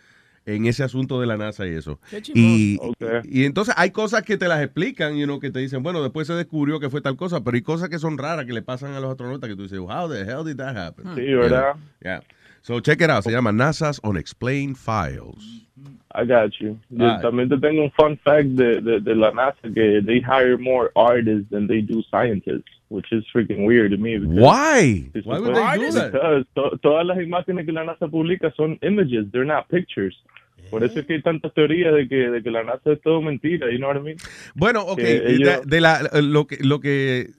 [0.45, 1.99] en ese asunto de la NASA y eso.
[2.33, 2.79] Y,
[3.23, 6.25] y entonces hay cosas que te las explican, you know, que te dicen, bueno, después
[6.25, 8.93] se descubrió que fue tal cosa, pero hay cosas que son raras que le pasan
[8.93, 11.05] a los astronautas que tú dices, how the hell did that happen?
[11.15, 11.73] Sí, ¿verdad?
[12.03, 12.23] Yeah.
[12.61, 15.43] So check it out, se llama NASA's Unexplained Files.
[16.13, 16.79] I got you.
[16.89, 17.21] Yo Alright.
[17.21, 20.91] también te tengo un fun fact de, de, de la NASA que they hire more
[20.95, 24.17] artists than they do scientists, which is freaking weird to me.
[24.17, 25.09] Why?
[25.23, 26.11] Why would they do that?
[26.11, 30.15] because to- todas las imágenes que la NASA publica son images, they're not pictures.
[30.71, 33.21] Por eso es que hay tantas teorías de que, de que la NASA es todo
[33.21, 34.17] mentira, you know what I mean?
[34.55, 37.29] Bueno, ok, de, de la, lo que, lo que,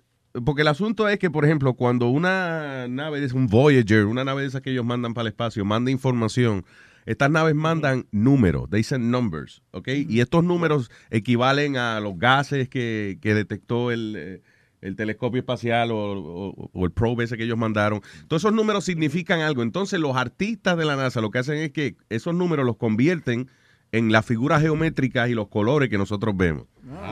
[0.44, 4.42] porque el asunto es que, por ejemplo, cuando una nave es un Voyager, una nave
[4.42, 6.64] de esas que ellos mandan para el espacio, manda información,
[7.06, 12.68] estas naves mandan números, they send numbers, ok, y estos números equivalen a los gases
[12.68, 14.42] que, que detectó el, eh,
[14.82, 18.00] el telescopio espacial o, o- o el probe ese que ellos mandaron.
[18.28, 19.62] Todos esos números significan algo.
[19.62, 23.48] Entonces, los artistas de la NASA lo que hacen es que esos números los convierten
[23.92, 26.64] en las figuras geométricas y los colores que nosotros vemos.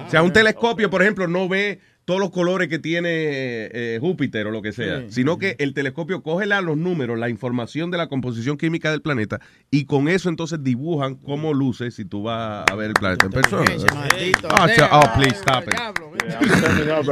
[0.06, 4.46] o sea, un telescopio, por ejemplo, no ve todos los colores que tiene eh, Júpiter
[4.46, 5.06] o lo que sea, Sí.
[5.10, 9.02] sino que el telescopio coge la- los números, la información de la composición química del
[9.02, 13.26] planeta y con eso entonces dibujan cómo luce si tú vas a ver el planeta
[13.26, 13.64] en persona.
[13.94, 15.74] maldito Oh, oh, please stop it.
[15.76, 17.02] Yeah,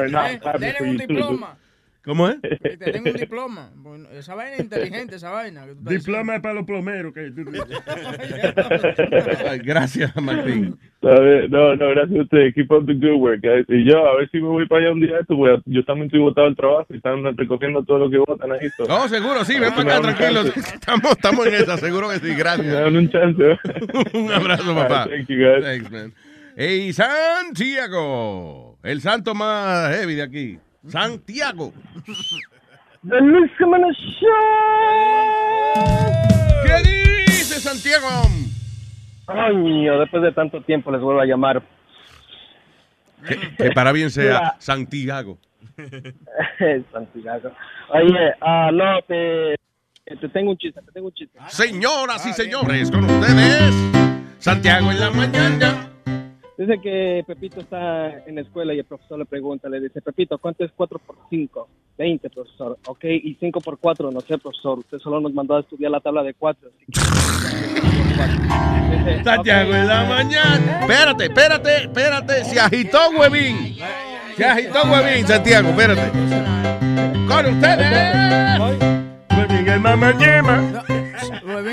[0.81, 1.66] I'm
[2.07, 2.36] ¿Cómo es?
[2.41, 3.73] Que te den un diploma.
[3.75, 5.67] Bueno, esa vaina es inteligente, esa vaina.
[5.67, 7.12] que tú estás Diploma es para los plomeros.
[7.12, 7.33] Que...
[9.65, 10.78] Gracias, Martín.
[11.02, 12.55] No, no, gracias a ustedes.
[12.55, 13.65] Keep up the good work, guys.
[13.68, 15.85] Y yo, a ver si me voy para allá un día de esto, porque yo
[15.85, 18.68] también estoy botado del trabajo y están recogiendo todo lo que votan ahí.
[18.76, 18.85] so.
[18.89, 20.44] Oh, seguro, sí, ven para acá, me dan un tranquilo.
[20.44, 20.60] chance.
[20.75, 22.73] Estamos, estamos en esa, seguro que sí, Me gracias.
[22.73, 23.59] dan un chance.
[24.15, 25.05] un abrazo, papá.
[25.07, 25.65] Right, thank you, guys.
[25.65, 26.12] Thanks, man.
[26.57, 30.59] Hey, Santiago, el santo más heavy de aquí.
[30.89, 31.73] Santiago.
[36.65, 36.82] ¿Qué
[37.26, 38.08] dice Santiago?
[39.26, 41.62] Coño, después de tanto tiempo les vuelvo a llamar.
[43.26, 44.56] Que, que para bien sea Mira.
[44.58, 45.39] Santiago.
[46.92, 47.50] Santiago.
[47.89, 49.56] Oye, ah, no, te,
[50.05, 51.39] te tengo un chiste, te tengo un chiste.
[51.48, 53.74] Señoras y señores, con ustedes,
[54.39, 55.95] Santiago en la mañana.
[56.59, 60.39] Dice que Pepito está en la escuela y el profesor le pregunta, le dice, Pepito,
[60.39, 61.68] ¿cuánto es 4 por 5?
[61.99, 62.78] 20, profesor.
[62.86, 64.78] Ok, y 5 por 4, no sé, profesor.
[64.78, 66.70] Usted solo nos mandó a estudiar la tabla de 4.
[69.25, 70.81] Santiago en la mañana.
[70.81, 72.44] Espérate, espérate, espérate.
[72.44, 73.76] Se agitó, huevín.
[74.36, 76.10] Se agitó, huevín, Santiago, espérate.
[77.28, 79.06] Con ustedes.
[79.67, 80.83] Huevín en la mañana.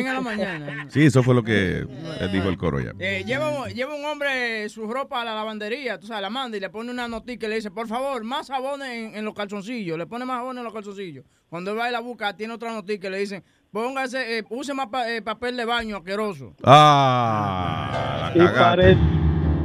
[0.09, 0.85] A la mañana.
[0.89, 2.91] Sí, eso fue lo que eh, dijo el coro ya.
[2.99, 6.57] Eh, lleva, un- lleva un hombre su ropa a la lavandería, tú sabes, la manda
[6.57, 9.33] y le pone una notica y le dice, por favor, más jabones en, en los
[9.33, 9.97] calzoncillos.
[9.97, 11.25] Le pone más jabones en los calzoncillos.
[11.49, 14.73] Cuando él va y la busca, tiene otra notica y le dicen, póngase, eh, use
[14.73, 16.55] más pa- eh, papel de baño asqueroso.
[16.63, 18.75] Ah, la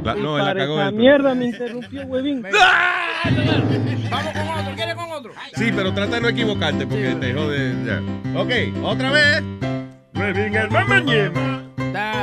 [0.03, 2.41] La- no, cagó esa mierda me interrumpió, huevín.
[2.41, 5.33] Vamos con otro, ¿quiere con otro?
[5.55, 7.75] Sí, pero trata de no equivocarte porque te jode.
[7.85, 8.01] Ya.
[8.39, 8.51] Ok,
[8.83, 9.43] otra vez.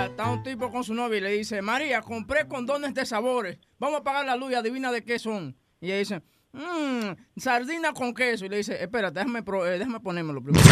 [0.06, 3.58] Está un tipo con su novia y le dice, María, compré condones de sabores.
[3.78, 5.56] Vamos a pagar la luz y adivina de qué son.
[5.80, 8.46] Y ella dice, mmm, sardina con queso.
[8.46, 10.64] Y le dice, espérate, déjame, pro- eh, déjame ponérmelo primero.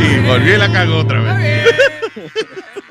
[0.00, 1.66] Y volví y la cagó otra vez.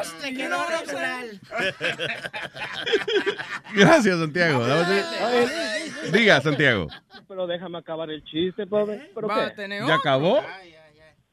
[3.74, 4.64] Gracias, Santiago.
[6.12, 6.88] Diga, Santiago.
[7.28, 9.10] Pero déjame acabar el chiste, pobre.
[9.14, 9.68] ¿Pero Va qué?
[9.86, 10.40] ¿Ya acabó?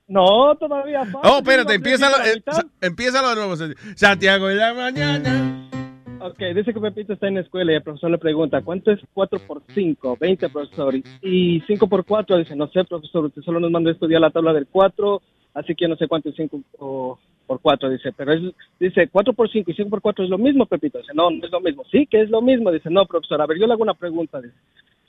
[0.08, 1.30] No, todavía falta.
[1.30, 2.42] Oh, espérate, Yo empieza, la eh,
[2.82, 3.56] empieza de nuevo.
[3.96, 5.64] Santiago en la mañana.
[6.20, 9.00] Ok, dice que Pepito está en la escuela y el profesor le pregunta, ¿cuánto es
[9.14, 10.18] 4 por 5?
[10.20, 10.96] 20, profesor.
[11.22, 14.32] Y 5 por 4, dice, no sé, profesor, usted solo nos mandó a estudiar la
[14.32, 15.22] tabla del 4,
[15.58, 18.12] así que yo no sé cuánto es 5 por 4, dice.
[18.16, 21.00] Pero él dice, 4 por 5 y 5 por 4 es lo mismo, Pepito.
[21.00, 21.84] Dice, no, no es lo mismo.
[21.92, 22.72] Sí, que es lo mismo.
[22.72, 24.42] Dice, no, profesor, a ver, yo le hago una pregunta.
[24.42, 24.56] Dice,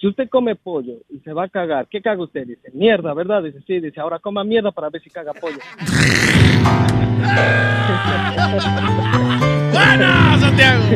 [0.01, 2.47] si usted come pollo y se va a cagar, ¿qué caga usted?
[2.47, 3.43] Dice, mierda, ¿verdad?
[3.43, 5.59] Dice, sí, dice, ahora coma mierda para ver si caga pollo.
[9.73, 10.85] ¡Bueno, Santiago!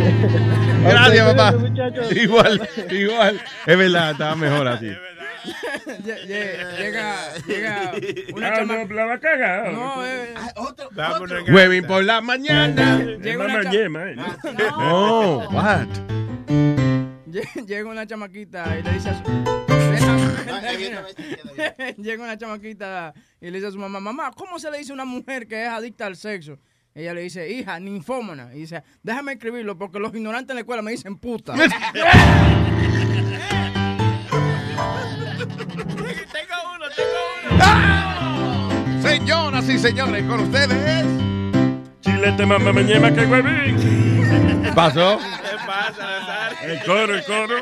[0.85, 1.55] Gracias, papá.
[2.15, 3.41] Igual, igual.
[3.67, 4.93] Es verdad, estaba mejor así.
[6.05, 7.93] Lle- lle- Llega, llega
[8.35, 9.73] una Ah, chama- no, la va a cagar.
[9.73, 10.35] No, eh,
[11.49, 12.99] Huevín por la mañana.
[12.99, 14.17] Llega una, yema, eh.
[14.77, 15.87] Oh, what?
[17.27, 19.23] Lle- llega una chamaquita y le dice a su...
[22.03, 24.95] llega una chamaquita y le dice a su mamá, mamá, ¿cómo se le dice a
[24.95, 26.59] una mujer que es adicta al sexo?
[26.95, 28.51] Ella le dice, hija, ninfómana.
[28.55, 31.55] Y dice, déjame escribirlo porque los ignorantes en la escuela me dicen puta.
[39.03, 41.07] Señoras y señores, con ustedes.
[42.01, 44.63] Chilete, mamá, me yema, que huevín.
[44.63, 45.19] ¿Qué pasó?
[45.19, 46.51] ¿Qué pasa?
[46.63, 47.57] El coro, el coro.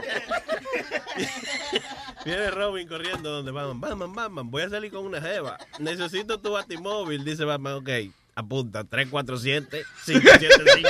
[2.25, 3.81] Viene Robin corriendo donde Batman.
[3.81, 5.59] Batman, Batman, voy a salir con una jeva.
[5.79, 7.25] Necesito tu batimóvil.
[7.25, 7.89] Dice Batman, ok.
[8.35, 10.89] Apunta, 347 575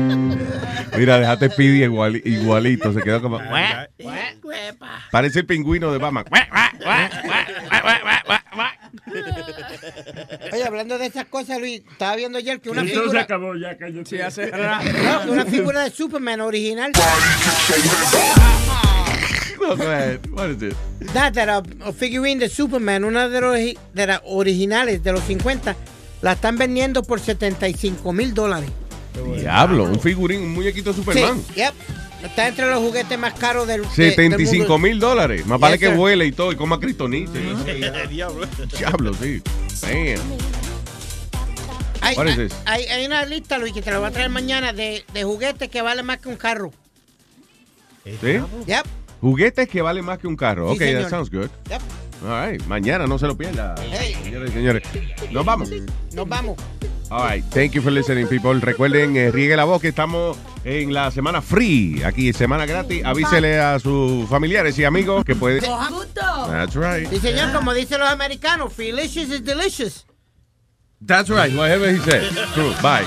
[0.96, 2.92] Mira, déjate Pidi igual, igualito.
[2.92, 3.40] Se quedó como.
[5.10, 6.24] Parece el pingüino de Batman.
[10.52, 13.22] Oye, hablando de esas cosas, Luis, estaba viendo ayer que una Eso se figura...
[13.22, 14.08] acabó ya, cállate.
[14.08, 16.92] Sí, hace No, una figura de Superman original.
[19.60, 20.20] No, go ahead.
[20.30, 20.74] What is it?
[21.12, 23.54] That, that figurine de Superman, una de, los,
[23.94, 25.76] de las originales de los 50,
[26.22, 28.70] la están vendiendo por 75 mil dólares.
[29.38, 31.42] Diablo, un figurín, un muñequito de Superman.
[31.48, 31.74] Sí, yep.
[32.22, 34.78] Está entre los juguetes más caros del, de- del 75 mundo.
[34.78, 35.44] mil dólares.
[35.46, 35.96] Más vale que sir.
[35.96, 37.38] vuele y todo y coma cristonita.
[38.10, 38.46] Diablo.
[38.76, 39.42] Diablo, sí.
[39.82, 40.20] Damn.
[42.00, 42.56] Hay, What is hay- this?
[42.64, 45.68] hay- hay una lista, Luis, que te la voy a traer mañana de, de juguetes
[45.68, 46.72] que valen más que un carro.
[48.04, 48.38] ¿Sí?
[48.66, 48.86] Yep.
[49.20, 50.68] Juguetes que valen más que un carro.
[50.70, 51.48] Sí, ok, that sounds good.
[51.68, 51.80] Yep.
[52.22, 52.62] All right.
[52.66, 53.74] Mañana no se lo pierda.
[53.90, 54.16] Hey.
[54.22, 54.82] Señores y señores.
[55.30, 55.70] Nos vamos.
[56.14, 56.56] Nos vamos.
[57.10, 57.44] All right.
[57.50, 58.60] Thank you for listening, people.
[58.60, 62.02] Recuerden, eh, riegue la voz que estamos en la semana free.
[62.04, 63.04] Aquí, semana gratis.
[63.04, 65.60] Avísele a sus familiares y amigos que pueden.
[65.60, 67.08] That's right.
[67.10, 70.06] Sí, señor, como dicen los americanos, delicious is delicious.
[71.06, 71.54] That's right.
[71.54, 72.24] Whatever he said.
[72.54, 72.74] True.
[72.82, 73.06] Bye.